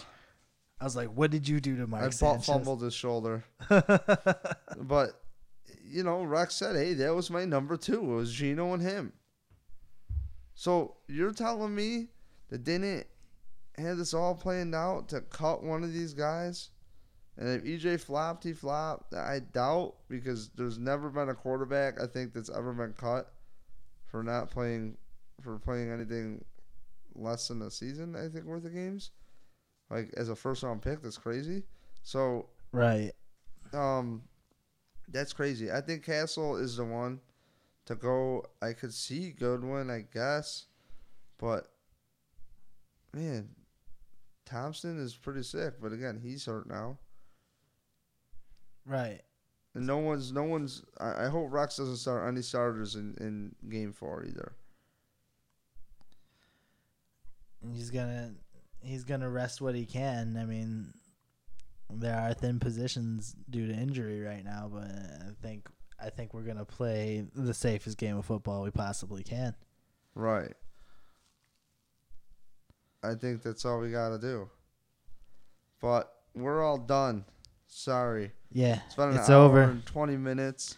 I 0.80 0.84
was 0.84 0.96
like, 0.96 1.10
what 1.10 1.32
did 1.32 1.48
you 1.48 1.60
do 1.60 1.76
to 1.78 1.88
Mark 1.88 2.04
I 2.04 2.10
Sanchez? 2.12 2.46
fumbled 2.46 2.82
his 2.84 2.94
shoulder, 2.94 3.44
but 3.70 5.22
you 5.84 6.04
know, 6.04 6.24
Rex 6.24 6.56
said, 6.56 6.76
"Hey, 6.76 6.94
that 6.94 7.14
was 7.16 7.30
my 7.30 7.46
number 7.46 7.76
two. 7.78 8.00
It 8.00 8.16
was 8.16 8.34
Geno 8.34 8.74
and 8.74 8.82
him." 8.84 9.14
So 10.54 10.98
you're 11.08 11.34
telling 11.34 11.74
me 11.76 12.08
that 12.50 12.64
they 12.64 12.78
didn't 12.78 13.08
have 13.78 13.98
this 13.98 14.14
all 14.14 14.36
planned 14.36 14.74
out 14.76 15.10
to 15.10 15.22
cut 15.22 15.64
one 15.64 15.84
of 15.84 15.92
these 15.92 16.14
guys? 16.14 16.70
And 17.38 17.50
if 17.50 17.64
EJ 17.64 18.00
flopped, 18.00 18.46
he 18.46 18.54
flopped. 18.54 19.14
I 19.14 19.40
doubt 19.40 19.96
because 20.08 20.50
there's 20.56 20.78
never 20.80 21.10
been 21.10 21.28
a 21.28 21.34
quarterback 21.36 22.00
I 22.02 22.08
think 22.08 22.34
that's 22.34 22.50
ever 22.50 22.72
been 22.72 22.94
cut 22.94 23.34
for 24.16 24.24
not 24.24 24.50
playing 24.50 24.96
for 25.42 25.60
playing 25.60 25.92
anything 25.92 26.42
less 27.16 27.50
than 27.50 27.62
a 27.62 27.70
season. 27.70 28.16
I 28.16 28.30
think 28.30 28.46
worth 28.46 28.64
of 28.64 28.74
games, 28.74 29.12
like 29.90 30.14
as 30.16 30.30
a 30.30 30.36
first 30.38 30.64
round 30.64 30.82
pick. 30.82 31.02
That's 31.02 31.18
crazy. 31.18 31.64
So 32.04 32.46
right. 32.72 33.12
um, 33.74 34.22
that's 35.10 35.34
crazy. 35.34 35.70
I 35.70 35.82
think 35.82 36.06
Cassel 36.06 36.56
is 36.56 36.78
the 36.78 36.86
one 36.86 37.20
to 37.88 37.96
go. 37.96 38.46
I 38.62 38.72
could 38.72 38.94
see 38.94 39.32
Goodwin, 39.32 39.90
I 39.90 40.06
guess, 40.14 40.68
but 41.38 41.68
man, 43.14 43.50
Thompson 44.46 44.98
is 44.98 45.14
pretty 45.14 45.44
sick. 45.44 45.74
But 45.82 45.92
again, 45.92 46.22
he's 46.24 46.46
hurt 46.46 46.70
now, 46.70 47.00
Right. 48.86 49.20
And 49.76 49.86
no 49.86 49.98
one's 49.98 50.32
no 50.32 50.44
one's. 50.44 50.84
I, 51.00 51.26
I 51.26 51.28
hope 51.28 51.52
Rex 51.52 51.78
doesn't 51.78 51.98
start 51.98 52.28
any 52.28 52.42
starters 52.42 52.96
in 52.96 53.16
in 53.20 53.70
game 53.70 53.94
four 53.94 54.26
either. 54.26 54.54
He's 57.74 57.92
gonna 57.92 58.34
he's 58.82 59.04
gonna 59.04 59.30
rest 59.30 59.62
what 59.62 59.76
he 59.76 59.86
can. 59.86 60.38
I 60.38 60.46
mean, 60.46 60.94
there 61.90 62.18
are 62.18 62.34
thin 62.34 62.60
positions 62.60 63.36
due 63.50 63.68
to 63.68 63.74
injury 63.74 64.22
right 64.22 64.44
now, 64.44 64.70
but 64.72 64.86
I 64.86 65.32
think 65.42 65.68
I 66.02 66.10
think 66.10 66.34
we're 66.34 66.44
gonna 66.44 66.66
play 66.66 67.26
the 67.36 67.54
safest 67.54 67.98
game 67.98 68.18
of 68.18 68.26
football 68.26 68.64
we 68.64 68.72
possibly 68.72 69.24
can. 69.24 69.54
Right. 70.16 70.54
I 73.04 73.14
think 73.14 73.44
that's 73.44 73.66
all 73.66 73.80
we 73.80 73.92
got 73.92 74.10
to 74.10 74.18
do. 74.18 74.50
But 75.80 76.12
we're 76.34 76.64
all 76.64 76.78
done. 76.78 77.26
Sorry. 77.68 78.32
Yeah, 78.52 78.80
It's 78.88 78.98
an 78.98 79.16
it's 79.16 79.30
hour 79.30 79.44
over. 79.46 79.62
and 79.64 79.86
20 79.86 80.18
minutes. 80.18 80.78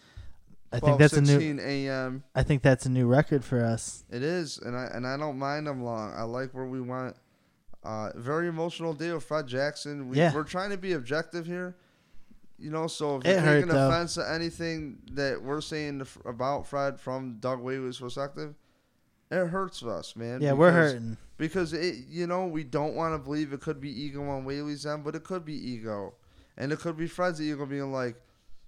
I 0.72 0.80
think 0.80 0.98
that's 0.98 1.14
a 1.14 1.22
new. 1.22 1.58
a.m. 1.62 2.24
I 2.34 2.42
think 2.42 2.62
that's 2.62 2.84
a 2.84 2.90
new 2.90 3.06
record 3.06 3.42
for 3.44 3.64
us. 3.64 4.04
It 4.10 4.22
is, 4.22 4.58
and 4.58 4.76
I 4.76 4.84
and 4.92 5.06
I 5.06 5.16
don't 5.16 5.38
mind 5.38 5.66
them 5.66 5.82
long. 5.82 6.12
I 6.14 6.24
like 6.24 6.52
where 6.52 6.66
we 6.66 6.80
went. 6.80 7.16
Uh, 7.82 8.10
very 8.16 8.48
emotional 8.48 8.92
day 8.92 9.12
with 9.12 9.24
Fred 9.24 9.46
Jackson. 9.46 10.08
We, 10.10 10.18
Yeah. 10.18 10.34
We're 10.34 10.42
trying 10.44 10.70
to 10.70 10.76
be 10.76 10.92
objective 10.92 11.46
here. 11.46 11.76
You 12.58 12.70
know, 12.70 12.86
so 12.88 13.16
if 13.16 13.24
It 13.24 13.30
you're 13.30 13.40
hurt, 13.40 13.54
taking 13.62 13.68
though. 13.74 13.88
offense 13.88 14.14
to 14.14 14.30
anything 14.30 14.98
that 15.12 15.40
we're 15.40 15.60
saying 15.62 16.00
f- 16.02 16.18
about 16.26 16.66
Fred 16.66 16.98
from 17.00 17.36
Doug 17.38 17.60
Whaley's 17.60 17.98
perspective, 18.00 18.54
it 19.30 19.46
hurts 19.46 19.82
us, 19.84 20.16
man. 20.16 20.42
Yeah, 20.42 20.52
we're 20.52 20.72
hurting. 20.72 21.16
because 21.38 21.72
it 21.72 21.94
you 22.08 22.26
know 22.26 22.46
we 22.46 22.64
don't 22.64 22.94
want 22.94 23.14
to 23.14 23.18
believe 23.18 23.52
it 23.54 23.60
could 23.60 23.80
be 23.80 23.88
ego 23.90 24.28
on 24.28 24.44
Whaley's 24.44 24.84
end, 24.84 25.04
but 25.04 25.14
it 25.14 25.22
could 25.24 25.44
be 25.46 25.54
ego, 25.54 26.14
and 26.58 26.72
it 26.72 26.80
could 26.80 26.98
be 26.98 27.06
Fred's 27.06 27.40
ego 27.40 27.64
being 27.64 27.90
like, 27.90 28.20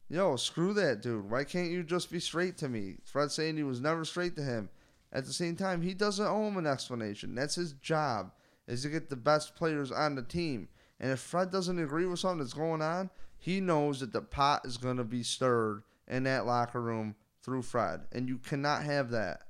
"Yo, 0.08 0.36
screw 0.36 0.72
that 0.74 1.02
dude. 1.02 1.28
Why 1.28 1.44
can't 1.44 1.70
you 1.70 1.82
just 1.82 2.10
be 2.10 2.20
straight 2.20 2.56
to 2.58 2.68
me?" 2.70 2.96
Fred 3.04 3.30
saying 3.30 3.56
he 3.56 3.64
was 3.64 3.82
never 3.82 4.06
straight 4.06 4.36
to 4.36 4.42
him. 4.42 4.70
At 5.12 5.26
the 5.26 5.32
same 5.32 5.56
time, 5.56 5.82
he 5.82 5.92
doesn't 5.92 6.26
owe 6.26 6.46
him 6.46 6.56
an 6.56 6.66
explanation. 6.66 7.34
That's 7.34 7.56
his 7.56 7.72
job 7.74 8.32
is 8.66 8.82
to 8.82 8.88
get 8.88 9.10
the 9.10 9.16
best 9.16 9.56
players 9.56 9.90
on 9.90 10.14
the 10.14 10.22
team. 10.22 10.68
And 11.00 11.10
if 11.10 11.18
Fred 11.18 11.50
doesn't 11.50 11.78
agree 11.78 12.06
with 12.06 12.20
something 12.20 12.38
that's 12.38 12.52
going 12.52 12.80
on, 12.80 13.10
he 13.36 13.60
knows 13.60 14.00
that 14.00 14.12
the 14.12 14.22
pot 14.22 14.64
is 14.64 14.76
going 14.76 14.98
to 14.98 15.04
be 15.04 15.22
stirred 15.22 15.82
in 16.06 16.22
that 16.24 16.46
locker 16.46 16.80
room 16.80 17.16
through 17.42 17.62
Fred, 17.62 18.02
and 18.12 18.28
you 18.28 18.38
cannot 18.38 18.84
have 18.84 19.10
that. 19.10 19.42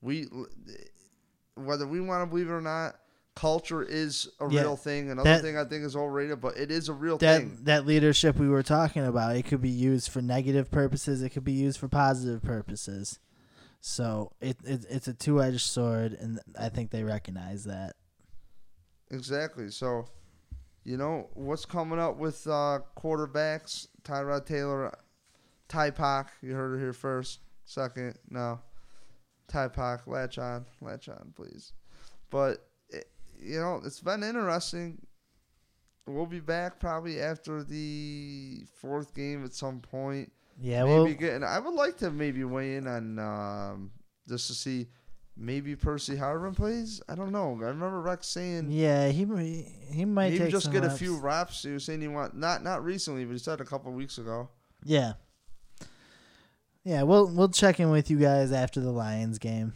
We 0.00 0.28
whether 1.54 1.86
we 1.86 2.00
want 2.00 2.22
to 2.22 2.26
believe 2.26 2.48
it 2.48 2.52
or 2.52 2.60
not, 2.60 2.96
culture 3.38 3.82
is 3.84 4.28
a 4.40 4.48
Yeah, 4.50 4.62
real 4.62 4.76
thing. 4.76 5.10
Another 5.10 5.30
that- 5.30 5.42
thing 5.42 5.56
I 5.56 5.64
think 5.64 5.84
is 5.84 5.94
overrated, 5.94 6.40
but 6.40 6.56
it 6.56 6.72
is 6.72 6.88
a 6.88 6.92
real 6.92 7.18
That 7.18 7.40
thing. 7.42 7.58
that 7.62 7.86
leadership 7.86 8.36
we 8.36 8.48
were 8.48 8.64
talking 8.64 9.04
about, 9.06 9.36
it 9.36 9.44
could 9.44 9.60
be 9.62 9.68
used 9.70 10.08
for 10.10 10.20
negative 10.20 10.70
purposes. 10.72 11.22
It 11.22 11.30
could 11.30 11.44
be 11.44 11.52
used 11.52 11.78
for 11.78 11.86
positive 11.88 12.42
purposes. 12.42 13.20
So 13.80 14.32
it, 14.40 14.56
it 14.64 14.84
it's 14.90 15.06
a 15.06 15.14
two 15.14 15.40
edged 15.40 15.60
sword, 15.60 16.14
and 16.14 16.40
I 16.58 16.68
think 16.68 16.90
they 16.90 17.04
recognize 17.04 17.62
that. 17.64 17.94
Exactly. 19.10 19.70
So, 19.70 20.06
you 20.84 20.96
know, 20.96 21.30
what's 21.34 21.64
coming 21.64 22.00
up 22.00 22.16
with 22.16 22.44
uh, 22.46 22.80
quarterbacks? 22.96 23.86
Tyrod 24.02 24.46
Taylor, 24.46 24.92
Ty 25.68 25.90
Pac. 25.90 26.32
You 26.42 26.54
heard 26.54 26.74
it 26.76 26.80
here 26.80 26.92
first. 26.92 27.38
Second, 27.64 28.18
no. 28.30 28.60
Ty 29.46 29.68
Pac, 29.68 30.06
latch 30.08 30.38
on, 30.38 30.66
latch 30.80 31.08
on, 31.08 31.32
please. 31.36 31.72
But, 32.30 32.67
you 33.40 33.60
know, 33.60 33.80
it's 33.84 34.00
been 34.00 34.22
interesting. 34.22 34.98
We'll 36.06 36.26
be 36.26 36.40
back 36.40 36.80
probably 36.80 37.20
after 37.20 37.62
the 37.62 38.62
fourth 38.80 39.14
game 39.14 39.44
at 39.44 39.52
some 39.52 39.80
point. 39.80 40.32
Yeah, 40.60 40.84
maybe 40.84 40.94
well, 40.94 41.14
getting. 41.14 41.44
I 41.44 41.58
would 41.58 41.74
like 41.74 41.98
to 41.98 42.10
maybe 42.10 42.44
weigh 42.44 42.76
in 42.76 42.86
on 42.86 43.18
um, 43.18 43.90
just 44.26 44.48
to 44.48 44.54
see 44.54 44.88
maybe 45.36 45.76
Percy 45.76 46.16
Harvin 46.16 46.56
plays. 46.56 47.00
I 47.08 47.14
don't 47.14 47.30
know. 47.30 47.56
I 47.60 47.68
remember 47.68 48.00
Rex 48.00 48.26
saying 48.26 48.70
yeah, 48.70 49.08
he 49.08 49.24
he 49.90 50.04
might 50.04 50.30
maybe 50.30 50.38
take 50.38 50.50
just 50.50 50.72
get 50.72 50.84
a 50.84 50.90
few 50.90 51.16
reps. 51.16 51.62
He 51.62 51.70
was 51.70 51.84
saying 51.84 52.00
he 52.00 52.08
want 52.08 52.34
not 52.34 52.64
not 52.64 52.84
recently, 52.84 53.24
but 53.24 53.32
he 53.32 53.38
said 53.38 53.60
a 53.60 53.64
couple 53.64 53.92
weeks 53.92 54.18
ago. 54.18 54.48
Yeah, 54.82 55.12
yeah. 56.84 57.02
We'll 57.02 57.26
we'll 57.26 57.50
check 57.50 57.78
in 57.78 57.90
with 57.90 58.10
you 58.10 58.18
guys 58.18 58.50
after 58.50 58.80
the 58.80 58.90
Lions 58.90 59.38
game. 59.38 59.74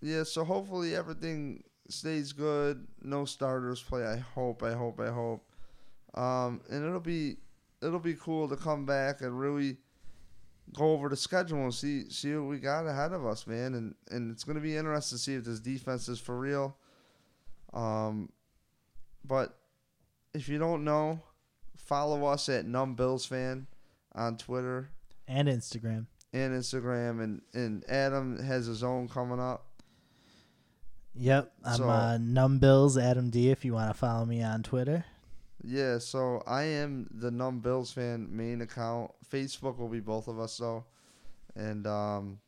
Yeah, 0.00 0.24
so 0.24 0.44
hopefully 0.44 0.94
everything 0.94 1.64
stays 1.88 2.32
good. 2.32 2.86
No 3.02 3.24
starters 3.24 3.82
play. 3.82 4.04
I 4.04 4.16
hope. 4.16 4.62
I 4.62 4.72
hope. 4.72 5.00
I 5.00 5.10
hope. 5.10 5.44
Um, 6.14 6.60
and 6.70 6.84
it'll 6.84 7.00
be 7.00 7.36
it'll 7.82 7.98
be 7.98 8.14
cool 8.14 8.48
to 8.48 8.56
come 8.56 8.84
back 8.84 9.20
and 9.20 9.38
really 9.38 9.76
go 10.74 10.92
over 10.92 11.08
the 11.08 11.16
schedule 11.16 11.62
and 11.62 11.72
see 11.74 12.08
see 12.10 12.34
what 12.34 12.48
we 12.48 12.58
got 12.58 12.86
ahead 12.86 13.12
of 13.12 13.26
us, 13.26 13.46
man. 13.46 13.74
And 13.74 13.94
and 14.10 14.30
it's 14.30 14.44
gonna 14.44 14.60
be 14.60 14.76
interesting 14.76 15.16
to 15.16 15.22
see 15.22 15.34
if 15.34 15.44
this 15.44 15.60
defense 15.60 16.08
is 16.08 16.18
for 16.18 16.38
real. 16.38 16.76
Um, 17.72 18.30
but 19.24 19.58
if 20.34 20.48
you 20.48 20.58
don't 20.58 20.84
know, 20.84 21.20
follow 21.76 22.24
us 22.26 22.48
at 22.48 22.66
Numb 22.66 22.94
Bills 22.94 23.24
Fan 23.26 23.66
on 24.14 24.36
Twitter 24.36 24.90
and 25.26 25.48
Instagram. 25.48 26.06
and 26.32 26.52
Instagram, 26.52 27.22
and 27.22 27.42
and 27.54 27.84
Adam 27.88 28.42
has 28.42 28.66
his 28.66 28.82
own 28.82 29.08
coming 29.08 29.40
up. 29.40 29.66
Yep, 31.18 31.52
I'm 31.64 31.76
So- 31.76 31.88
uh, 31.88 32.18
Numbills 32.18 33.00
Adam 33.02 33.30
D. 33.30 33.50
If 33.50 33.64
you 33.64 33.74
want 33.74 33.90
to 33.90 33.94
follow 33.98 34.24
me 34.24 34.42
on 34.42 34.62
Twitter. 34.62 35.04
Yeah, 35.64 35.98
so 35.98 36.42
I 36.46 36.62
am 36.62 37.08
the 37.10 37.30
Numbills 37.30 37.92
fan 37.92 38.28
main 38.34 38.60
account. 38.60 39.10
Facebook 39.28 39.78
will 39.78 39.88
be 39.88 39.98
both 40.00 40.28
of 40.28 40.38
us 40.38 40.56
though, 40.56 40.84
and 41.56 41.84
um, 41.88 42.38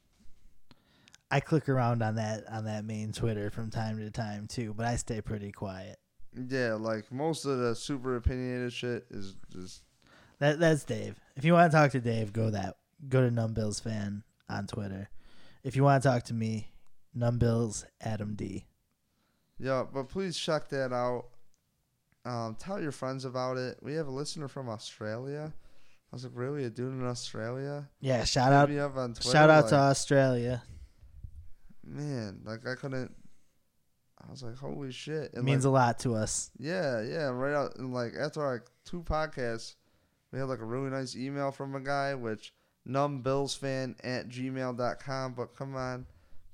I 1.31 1.41
click 1.41 1.69
around 1.69 2.03
on 2.03 2.15
that 2.15 2.45
on 2.49 2.65
that 2.67 2.85
main 2.85 3.13
Twitter 3.13 3.51
from 3.51 3.71
time 3.71 3.99
to 3.99 4.11
time 4.13 4.47
too, 4.47 4.73
but 4.77 4.87
I 4.87 4.95
stay 4.97 5.21
pretty 5.21 5.51
quiet. 5.51 5.99
yeah, 6.49 6.75
like 6.75 7.11
most 7.11 7.45
of 7.45 7.59
the 7.59 7.75
super 7.75 8.15
opinionated 8.15 8.73
shit 8.73 9.07
is 9.11 9.35
just 9.53 9.83
That 10.39 10.61
that's 10.61 10.85
Dave. 10.85 11.19
If 11.35 11.45
you 11.45 11.53
want 11.55 11.73
to 11.73 11.77
talk 11.77 11.91
to 11.93 12.01
Dave, 12.01 12.33
go 12.33 12.51
that 12.51 12.77
go 13.09 13.21
to 13.29 13.35
Numbills 13.35 13.83
fan 13.83 14.23
on 14.49 14.69
Twitter. 14.69 15.11
If 15.65 15.75
you 15.75 15.83
want 15.83 16.01
to 16.03 16.09
talk 16.09 16.23
to 16.25 16.35
me, 16.35 16.69
Numbills 17.17 17.85
Adam 18.01 18.35
D. 18.35 18.67
yeah. 19.59 19.85
But 19.93 20.09
please 20.09 20.37
check 20.37 20.69
that 20.69 20.93
out. 20.93 21.27
Um, 22.25 22.57
tell 22.59 22.81
your 22.81 22.93
friends 22.93 23.25
about 23.25 23.57
it. 23.57 23.79
We 23.83 23.95
have 23.95 24.07
a 24.07 24.11
listener 24.11 24.49
from 24.49 24.69
Australia. 24.69 25.53
I 26.13 26.17
was 26.17 26.25
like, 26.25 26.33
really, 26.35 26.65
a 26.65 26.71
dude 26.71 26.93
in 26.93 27.07
Australia? 27.07 27.89
Yeah, 28.01 28.25
shout 28.25 28.53
out 28.53 28.71
up 28.71 28.97
on 28.97 29.15
Twitter. 29.15 29.31
shout 29.31 29.49
out 29.49 29.69
to 29.69 29.77
Australia. 29.77 30.63
man. 31.85 32.41
Like 32.45 32.67
I 32.67 32.75
couldn't. 32.75 33.15
I 34.21 34.31
was 34.31 34.43
like, 34.43 34.57
holy 34.57 34.93
shit! 34.93 35.33
It 35.35 35.45
means 35.45 35.65
like, 35.65 35.71
a 35.71 35.73
lot 35.73 35.99
to 36.01 36.15
us. 36.15 36.51
Yeah, 36.59 37.01
yeah, 37.01 37.29
right 37.29 37.55
out 37.55 37.77
and 37.77 37.95
like 37.95 38.13
after 38.21 38.45
like 38.45 38.63
two 38.85 39.03
podcasts, 39.03 39.77
we 40.33 40.39
had 40.39 40.49
like 40.49 40.61
a 40.61 40.65
really 40.65 40.91
nice 40.91 41.17
email 41.17 41.53
from 41.53 41.75
a 41.75 41.81
guy, 41.81 42.15
which 42.15 42.53
numbillsfan 42.87 43.95
at 44.05 44.29
gmail.com. 44.29 45.35
But 45.35 45.57
come 45.57 45.77
on, 45.77 46.07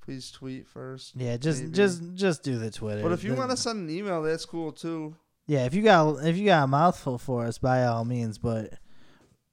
please 0.06 0.30
tweet 0.30 0.66
first. 0.66 1.14
Yeah, 1.16 1.36
just 1.36 1.60
Maybe. 1.60 1.72
just 1.74 2.02
just 2.14 2.42
do 2.42 2.58
the 2.58 2.70
Twitter. 2.70 3.02
But 3.02 3.12
if 3.12 3.24
you 3.24 3.34
want 3.34 3.50
to 3.50 3.56
send 3.56 3.88
an 3.88 3.94
email, 3.94 4.22
that's 4.22 4.46
cool 4.46 4.72
too. 4.72 5.16
Yeah, 5.46 5.66
if 5.66 5.74
you 5.74 5.82
got 5.82 6.24
if 6.24 6.36
you 6.36 6.46
got 6.46 6.64
a 6.64 6.66
mouthful 6.66 7.18
for 7.18 7.44
us, 7.44 7.58
by 7.58 7.84
all 7.84 8.04
means. 8.04 8.38
But 8.38 8.74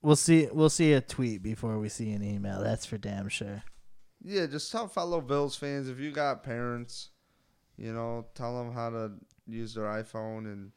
we'll 0.01 0.15
see 0.15 0.47
we'll 0.53 0.69
see 0.69 0.93
a 0.93 1.01
tweet 1.01 1.43
before 1.43 1.77
we 1.79 1.89
see 1.89 2.11
an 2.11 2.23
email. 2.23 2.61
That's 2.63 2.85
for 2.85 2.97
damn 2.97 3.27
sure. 3.29 3.63
Yeah, 4.23 4.45
just 4.45 4.71
tell 4.71 4.87
fellow 4.87 5.19
Bills 5.19 5.55
fans 5.57 5.89
if 5.89 5.99
you 5.99 6.11
got 6.11 6.43
parents, 6.43 7.09
you 7.75 7.91
know, 7.91 8.27
tell 8.35 8.57
them 8.63 8.73
how 8.73 8.89
to 8.91 9.11
use 9.47 9.73
their 9.73 9.85
iPhone 9.85 10.45
and 10.45 10.71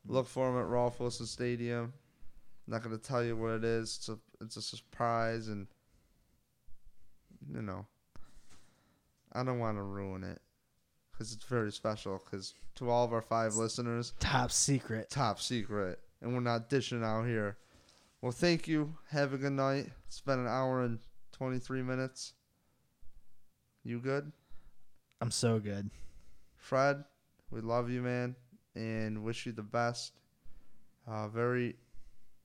Look 0.06 0.26
for 0.26 0.50
them 0.50 0.60
at 0.60 0.66
Ralph 0.66 0.98
Wilson 0.98 1.26
Stadium. 1.26 1.92
I'm 2.66 2.72
not 2.72 2.82
going 2.82 2.96
to 2.96 3.02
tell 3.02 3.22
you 3.24 3.36
what 3.36 3.50
it 3.52 3.64
is. 3.64 3.96
It's 3.98 4.08
a 4.08 4.18
it's 4.40 4.56
a 4.56 4.62
surprise, 4.62 5.48
and 5.48 5.66
you 7.52 7.62
know, 7.62 7.86
I 9.32 9.44
don't 9.44 9.58
want 9.60 9.76
to 9.78 9.82
ruin 9.82 10.24
it 10.24 10.40
because 11.12 11.32
it's 11.32 11.44
very 11.44 11.70
special. 11.70 12.20
Because 12.24 12.54
to 12.76 12.90
all 12.90 13.04
of 13.04 13.12
our 13.12 13.22
five 13.22 13.54
listeners, 13.54 14.14
Top 14.18 14.50
secret. 14.50 15.10
top 15.10 15.40
secret, 15.40 16.00
and 16.20 16.34
we're 16.34 16.40
not 16.40 16.68
dishing 16.68 17.04
out 17.04 17.24
here. 17.26 17.56
Well, 18.20 18.32
thank 18.32 18.66
you. 18.68 18.94
Have 19.10 19.32
a 19.34 19.38
good 19.38 19.52
night. 19.52 19.86
It's 20.06 20.20
been 20.20 20.38
an 20.40 20.48
hour 20.48 20.82
and 20.82 20.98
twenty 21.32 21.58
three 21.60 21.82
minutes. 21.82 22.34
You 23.84 23.98
good? 24.00 24.30
I'm 25.20 25.30
so 25.32 25.58
good. 25.58 25.90
Fred, 26.56 27.04
we 27.52 27.60
love 27.60 27.90
you, 27.90 28.00
man, 28.00 28.34
and 28.74 29.22
wish 29.22 29.46
you 29.46 29.52
the 29.52 29.62
best. 29.62 30.12
Uh, 31.06 31.28
very 31.28 31.76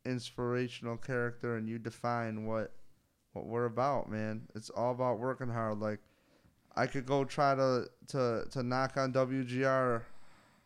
inspirational 0.05 0.97
character, 0.97 1.55
and 1.55 1.69
you 1.69 1.79
define 1.79 2.45
what 2.45 2.73
what 3.33 3.45
we're 3.45 3.65
about, 3.65 4.09
man. 4.09 4.41
It's 4.55 4.69
all 4.69 4.91
about 4.91 5.19
working 5.19 5.49
hard. 5.49 5.79
Like 5.79 5.99
I 6.75 6.87
could 6.87 7.05
go 7.05 7.23
try 7.23 7.55
to 7.55 7.87
to 8.09 8.45
to 8.51 8.63
knock 8.63 8.97
on 8.97 9.13
WGR 9.13 10.01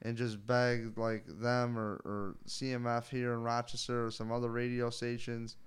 and 0.03 0.17
just 0.17 0.45
beg 0.47 0.97
like 0.97 1.25
them 1.27 1.77
or, 1.77 2.01
or 2.05 2.35
CMF 2.47 3.09
here 3.09 3.33
in 3.33 3.43
Rochester 3.43 4.07
or 4.07 4.11
some 4.11 4.31
other 4.31 4.49
radio 4.49 4.89
stations. 4.89 5.57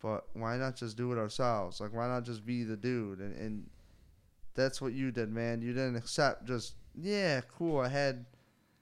But 0.00 0.24
why 0.32 0.56
not 0.56 0.74
just 0.74 0.96
do 0.96 1.12
it 1.12 1.18
ourselves? 1.18 1.80
Like 1.80 1.94
why 1.94 2.08
not 2.08 2.24
just 2.24 2.44
be 2.44 2.64
the 2.64 2.76
dude? 2.76 3.20
And, 3.20 3.36
and 3.36 3.70
that's 4.54 4.80
what 4.80 4.94
you 4.94 5.12
did, 5.12 5.30
man. 5.30 5.62
You 5.62 5.72
didn't 5.72 5.96
accept 5.96 6.44
just 6.44 6.74
yeah, 7.00 7.40
cool. 7.56 7.80
I 7.80 7.88
had 7.88 8.26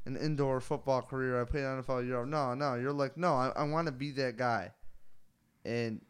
an 0.07 0.17
indoor 0.17 0.61
football 0.61 1.03
career. 1.03 1.41
I 1.41 1.45
played 1.45 1.65
NFL 1.65 2.07
Europe. 2.07 2.29
No, 2.29 2.55
no, 2.55 2.75
you're 2.75 2.93
like 2.93 3.17
no. 3.17 3.35
I, 3.35 3.53
I 3.57 3.63
want 3.65 3.87
to 3.87 3.93
be 3.93 4.11
that 4.13 4.37
guy, 4.37 4.73
and 5.65 6.01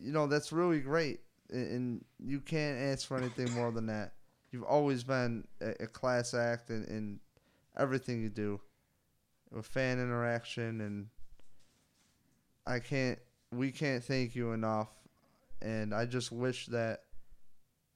you 0.00 0.12
know 0.12 0.26
that's 0.26 0.52
really 0.52 0.80
great. 0.80 1.20
And, 1.50 2.04
you 2.22 2.40
can't 2.40 2.78
ask 2.78 3.06
for 3.06 3.16
anything 3.16 3.50
more 3.54 3.70
than 3.70 3.86
that. 3.86 4.12
You've 4.50 4.64
always 4.64 5.02
been 5.02 5.46
a, 5.62 5.84
a 5.84 5.86
class 5.86 6.34
act 6.34 6.68
in, 6.68 6.84
in 6.84 7.20
everything 7.78 8.20
you 8.20 8.28
do, 8.28 8.60
with 9.50 9.64
fan 9.64 9.98
interaction, 9.98 10.80
and 10.82 11.06
I 12.66 12.80
can't. 12.80 13.18
We 13.50 13.72
can't 13.72 14.04
thank 14.04 14.34
you 14.34 14.52
enough. 14.52 14.88
And 15.62 15.94
I 15.94 16.04
just 16.04 16.30
wish 16.30 16.66
that 16.66 17.04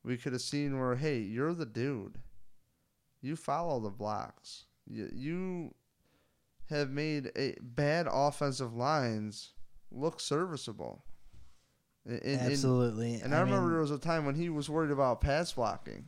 we 0.02 0.16
could 0.16 0.32
have 0.32 0.43
seen 0.43 0.80
where, 0.80 0.97
hey, 0.97 1.18
you're 1.18 1.55
the 1.55 1.66
dude. 1.66 2.18
You 3.22 3.36
follow 3.36 3.80
the 3.80 3.90
blocks. 3.90 4.64
You, 4.86 5.08
you 5.14 5.74
have 6.68 6.90
made 6.90 7.30
a 7.36 7.56
bad 7.62 8.06
offensive 8.10 8.74
lines 8.74 9.52
look 9.90 10.20
serviceable. 10.20 11.04
And, 12.04 12.16
and- 12.22 12.40
and- 12.40 12.52
Absolutely. 12.52 13.14
and 13.14 13.34
I, 13.34 13.40
remember 13.40 13.62
mean, 13.62 13.70
there 13.72 13.80
was 13.80 13.90
a 13.92 13.98
time 13.98 14.26
when 14.26 14.34
he 14.34 14.48
was 14.48 14.68
worried 14.68 14.90
about 14.90 15.20
pass 15.20 15.52
blocking. 15.52 16.06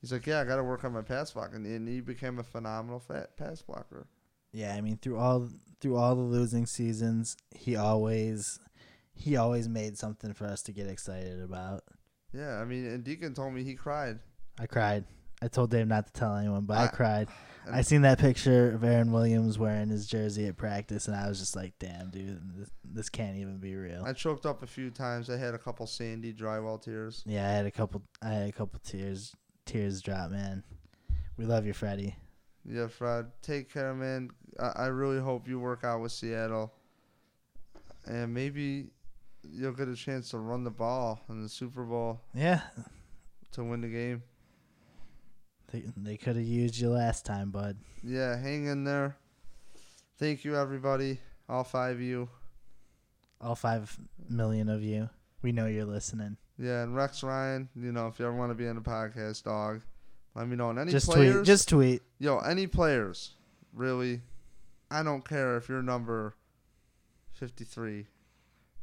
He's 0.00 0.12
like, 0.12 0.26
"Yeah, 0.26 0.40
I 0.40 0.44
got 0.44 0.56
to 0.56 0.64
work 0.64 0.82
on 0.84 0.92
my 0.92 1.02
pass 1.02 1.30
blocking," 1.30 1.64
and 1.64 1.86
he 1.88 2.00
became 2.00 2.38
a 2.40 2.42
phenomenal 2.42 2.98
fat 2.98 3.36
pass 3.36 3.62
blocker. 3.62 4.08
Yeah, 4.52 4.74
I 4.74 4.80
mean 4.80 4.96
through 5.00 5.16
all 5.18 5.48
through 5.80 5.96
all 5.96 6.14
the 6.16 6.22
losing 6.22 6.66
seasons, 6.66 7.36
he 7.52 7.76
always 7.76 8.58
he 9.14 9.36
always 9.36 9.68
made 9.68 9.96
something 9.96 10.32
for 10.34 10.44
us 10.46 10.62
to 10.64 10.72
get 10.72 10.88
excited 10.88 11.40
about. 11.40 11.84
Yeah, 12.32 12.56
I 12.60 12.64
mean, 12.64 12.84
and 12.86 13.04
Deacon 13.04 13.32
told 13.34 13.54
me 13.54 13.62
he 13.62 13.74
cried. 13.74 14.18
I 14.58 14.66
cried. 14.66 15.04
I 15.42 15.48
told 15.48 15.70
Dave 15.70 15.88
not 15.88 16.06
to 16.06 16.12
tell 16.12 16.36
anyone, 16.36 16.64
but 16.64 16.78
I, 16.78 16.84
I- 16.84 16.88
cried. 16.88 17.28
I 17.72 17.82
seen 17.82 18.02
that 18.02 18.18
picture 18.18 18.72
of 18.72 18.82
Aaron 18.82 19.12
Williams 19.12 19.56
wearing 19.56 19.88
his 19.88 20.08
jersey 20.08 20.46
at 20.48 20.56
practice, 20.56 21.06
and 21.06 21.16
I 21.16 21.28
was 21.28 21.38
just 21.38 21.54
like, 21.54 21.74
"Damn, 21.78 22.10
dude, 22.10 22.40
this, 22.56 22.70
this 22.84 23.08
can't 23.08 23.36
even 23.36 23.58
be 23.58 23.76
real." 23.76 24.02
I 24.04 24.12
choked 24.14 24.46
up 24.46 24.64
a 24.64 24.66
few 24.66 24.90
times. 24.90 25.30
I 25.30 25.36
had 25.36 25.54
a 25.54 25.58
couple 25.58 25.86
Sandy 25.86 26.32
drywall 26.34 26.82
tears. 26.82 27.22
yeah, 27.24 27.48
I 27.48 27.52
had 27.52 27.66
a 27.66 27.70
couple. 27.70 28.02
I 28.20 28.30
had 28.30 28.48
a 28.48 28.52
couple 28.52 28.80
tears 28.84 29.32
tears 29.64 30.02
drop, 30.02 30.32
man. 30.32 30.64
We 31.36 31.44
love 31.44 31.64
you, 31.64 31.72
Freddie. 31.72 32.16
Yeah, 32.64 32.88
Fred, 32.88 33.26
take 33.42 33.72
care, 33.72 33.94
man. 33.94 34.30
I, 34.58 34.72
I 34.74 34.86
really 34.86 35.20
hope 35.20 35.46
you 35.46 35.60
work 35.60 35.84
out 35.84 36.00
with 36.00 36.10
Seattle, 36.10 36.72
and 38.06 38.34
maybe 38.34 38.88
you'll 39.48 39.72
get 39.72 39.86
a 39.88 39.94
chance 39.96 40.30
to 40.30 40.38
run 40.38 40.64
the 40.64 40.70
ball 40.70 41.20
in 41.28 41.42
the 41.42 41.48
Super 41.48 41.84
Bowl 41.84 42.20
Yeah, 42.34 42.60
to 43.52 43.62
win 43.64 43.80
the 43.82 43.88
game. 43.88 44.22
They 45.72 45.84
they 45.96 46.16
could 46.16 46.36
have 46.36 46.44
used 46.44 46.78
you 46.78 46.90
last 46.90 47.26
time, 47.26 47.50
bud. 47.50 47.76
Yeah, 48.02 48.36
hang 48.36 48.66
in 48.66 48.84
there. 48.84 49.16
Thank 50.18 50.44
you, 50.44 50.56
everybody, 50.56 51.18
all 51.48 51.64
five 51.64 51.96
of 51.96 52.02
you. 52.02 52.28
All 53.40 53.56
five 53.56 53.98
million 54.28 54.68
of 54.68 54.82
you. 54.82 55.10
We 55.42 55.50
know 55.50 55.66
you're 55.66 55.84
listening. 55.84 56.36
Yeah, 56.58 56.82
and 56.82 56.94
Rex 56.94 57.24
Ryan, 57.24 57.68
you 57.74 57.90
know, 57.90 58.06
if 58.06 58.20
you 58.20 58.26
ever 58.26 58.36
want 58.36 58.50
to 58.50 58.54
be 58.54 58.66
in 58.66 58.76
the 58.76 58.82
podcast, 58.82 59.42
dog, 59.42 59.80
let 60.36 60.46
me 60.46 60.54
know. 60.54 60.70
And 60.70 60.78
any 60.78 60.92
just 60.92 61.06
players, 61.06 61.34
tweet. 61.34 61.46
Just 61.46 61.68
tweet. 61.68 62.02
yo, 62.20 62.38
any 62.38 62.68
players, 62.68 63.32
really, 63.72 64.20
I 64.90 65.02
don't 65.02 65.28
care 65.28 65.56
if 65.56 65.68
you're 65.68 65.82
number 65.82 66.36
fifty-three 67.32 68.06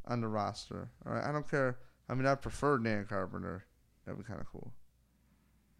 on 0.06 0.20
the 0.20 0.28
roster. 0.28 0.90
All 1.06 1.14
right, 1.14 1.24
I 1.24 1.32
don't 1.32 1.48
care. 1.48 1.78
I 2.08 2.14
mean, 2.14 2.26
I 2.26 2.34
prefer 2.34 2.76
Dan 2.78 3.06
Carpenter. 3.08 3.64
That'd 4.04 4.18
be 4.18 4.24
kind 4.24 4.40
of 4.40 4.46
cool. 4.50 4.72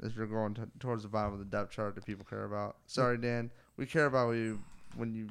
If 0.03 0.17
you're 0.17 0.27
going 0.27 0.55
to, 0.55 0.69
towards 0.79 1.03
the 1.03 1.09
bottom 1.09 1.33
of 1.35 1.39
the 1.39 1.45
depth 1.45 1.73
chart 1.73 1.95
that 1.95 2.07
people 2.07 2.25
care 2.29 2.45
about. 2.45 2.77
Sorry, 2.87 3.19
Dan, 3.19 3.51
we 3.77 3.85
care 3.87 4.07
about 4.07 4.31
you 4.33 4.59
when 4.97 5.13
you 5.15 5.29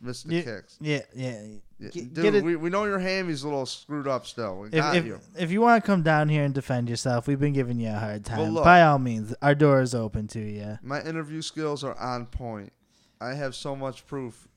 miss 0.00 0.24
the 0.24 0.34
Yeah, 0.36 0.42
kicks. 0.42 0.76
Yeah, 0.80 1.00
yeah. 1.14 1.42
Yeah, 1.78 1.88
Get- 1.90 1.92
Dude, 2.14 2.14
get 2.14 2.34
it- 2.34 2.44
we, 2.44 2.56
we 2.56 2.68
know 2.70 2.84
your 2.84 2.98
hammy's 2.98 3.42
a 3.44 3.48
little 3.48 3.64
screwed 3.66 4.08
up 4.08 4.26
still. 4.26 4.58
We 4.60 4.68
If 4.68 4.72
got 4.74 4.96
if, 4.96 5.04
you. 5.06 5.20
if 5.38 5.50
you 5.52 5.60
want 5.60 5.82
to 5.82 5.86
come 5.86 6.02
down 6.02 6.28
here 6.28 6.42
and 6.44 6.52
defend 6.52 6.88
yourself, 6.90 7.26
we've 7.28 7.38
been 7.40 7.52
giving 7.52 7.78
you 7.78 7.90
a 7.90 7.98
hard 7.98 8.28
Well, 8.28 8.38
time. 8.38 8.54
look. 8.54 8.64
By 8.64 8.82
all 8.82 8.98
means, 8.98 9.34
our 9.40 9.54
door 9.54 9.80
is 9.80 9.94
open 9.94 10.26
to 10.28 10.40
you. 10.40 10.78
My 10.82 11.00
interview 11.02 11.40
skills 11.42 11.84
are 11.84 11.96
on 11.98 12.26
point. 12.26 12.72
I 13.20 13.34
have 13.34 13.54
so 13.54 13.76
much 13.76 14.04
proof 14.06 14.48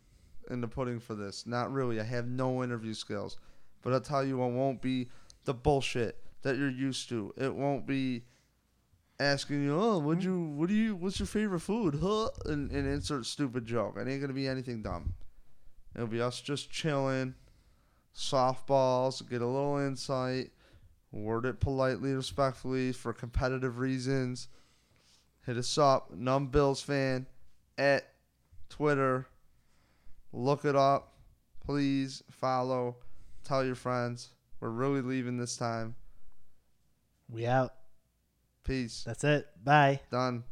in 0.49 0.61
the 0.61 0.67
pudding 0.67 0.99
for 0.99 1.13
this. 1.13 1.45
Not 1.45 1.71
really. 1.71 1.99
I 1.99 2.03
have 2.03 2.27
no 2.27 2.63
interview 2.63 2.95
skills. 2.95 3.37
But 3.83 3.93
I'll 3.93 4.01
tell 4.01 4.23
you, 4.25 4.41
it 4.43 4.49
won't 4.49 4.81
be 4.81 5.09
the 5.43 5.53
bullshit 5.53 6.17
that 6.41 6.57
you're 6.57 6.71
used 6.71 7.09
to. 7.09 7.31
It 7.37 7.53
won't 7.53 7.85
be 7.85 8.23
asking 9.19 9.63
you, 9.63 9.79
oh, 9.79 9.97
what 9.99 10.17
hmm? 10.17 10.23
you, 10.23 10.41
what 10.41 10.69
do 10.69 10.75
you, 10.75 10.95
what's 10.95 11.19
your 11.19 11.27
favorite 11.27 11.61
food, 11.61 11.99
huh? 12.01 12.29
And, 12.45 12.71
and 12.71 12.87
insert 12.87 13.25
stupid 13.25 13.65
joke. 13.65 13.97
It 13.97 14.07
ain't 14.07 14.21
gonna 14.21 14.33
be 14.33 14.47
anything 14.47 14.81
dumb. 14.81 15.13
It'll 15.95 16.07
be 16.07 16.21
us 16.21 16.41
just 16.41 16.71
chilling, 16.71 17.35
softballs, 18.15 19.27
get 19.29 19.41
a 19.41 19.47
little 19.47 19.77
insight, 19.77 20.51
word 21.11 21.45
it 21.45 21.59
politely, 21.59 22.13
respectfully 22.13 22.91
for 22.91 23.13
competitive 23.13 23.79
reasons. 23.79 24.49
Hit 25.45 25.57
us 25.57 25.77
up, 25.77 26.11
Numb 26.11 26.47
Bills 26.47 26.81
fan 26.81 27.27
at 27.77 28.13
Twitter. 28.69 29.27
Look 30.33 30.65
it 30.65 30.75
up. 30.75 31.13
Please 31.65 32.23
follow. 32.29 32.97
Tell 33.43 33.63
your 33.63 33.75
friends. 33.75 34.29
We're 34.59 34.69
really 34.69 35.01
leaving 35.01 35.37
this 35.37 35.55
time. 35.55 35.95
We 37.29 37.45
out. 37.45 37.73
Peace. 38.65 39.03
That's 39.05 39.23
it. 39.23 39.47
Bye. 39.63 40.01
Done. 40.11 40.43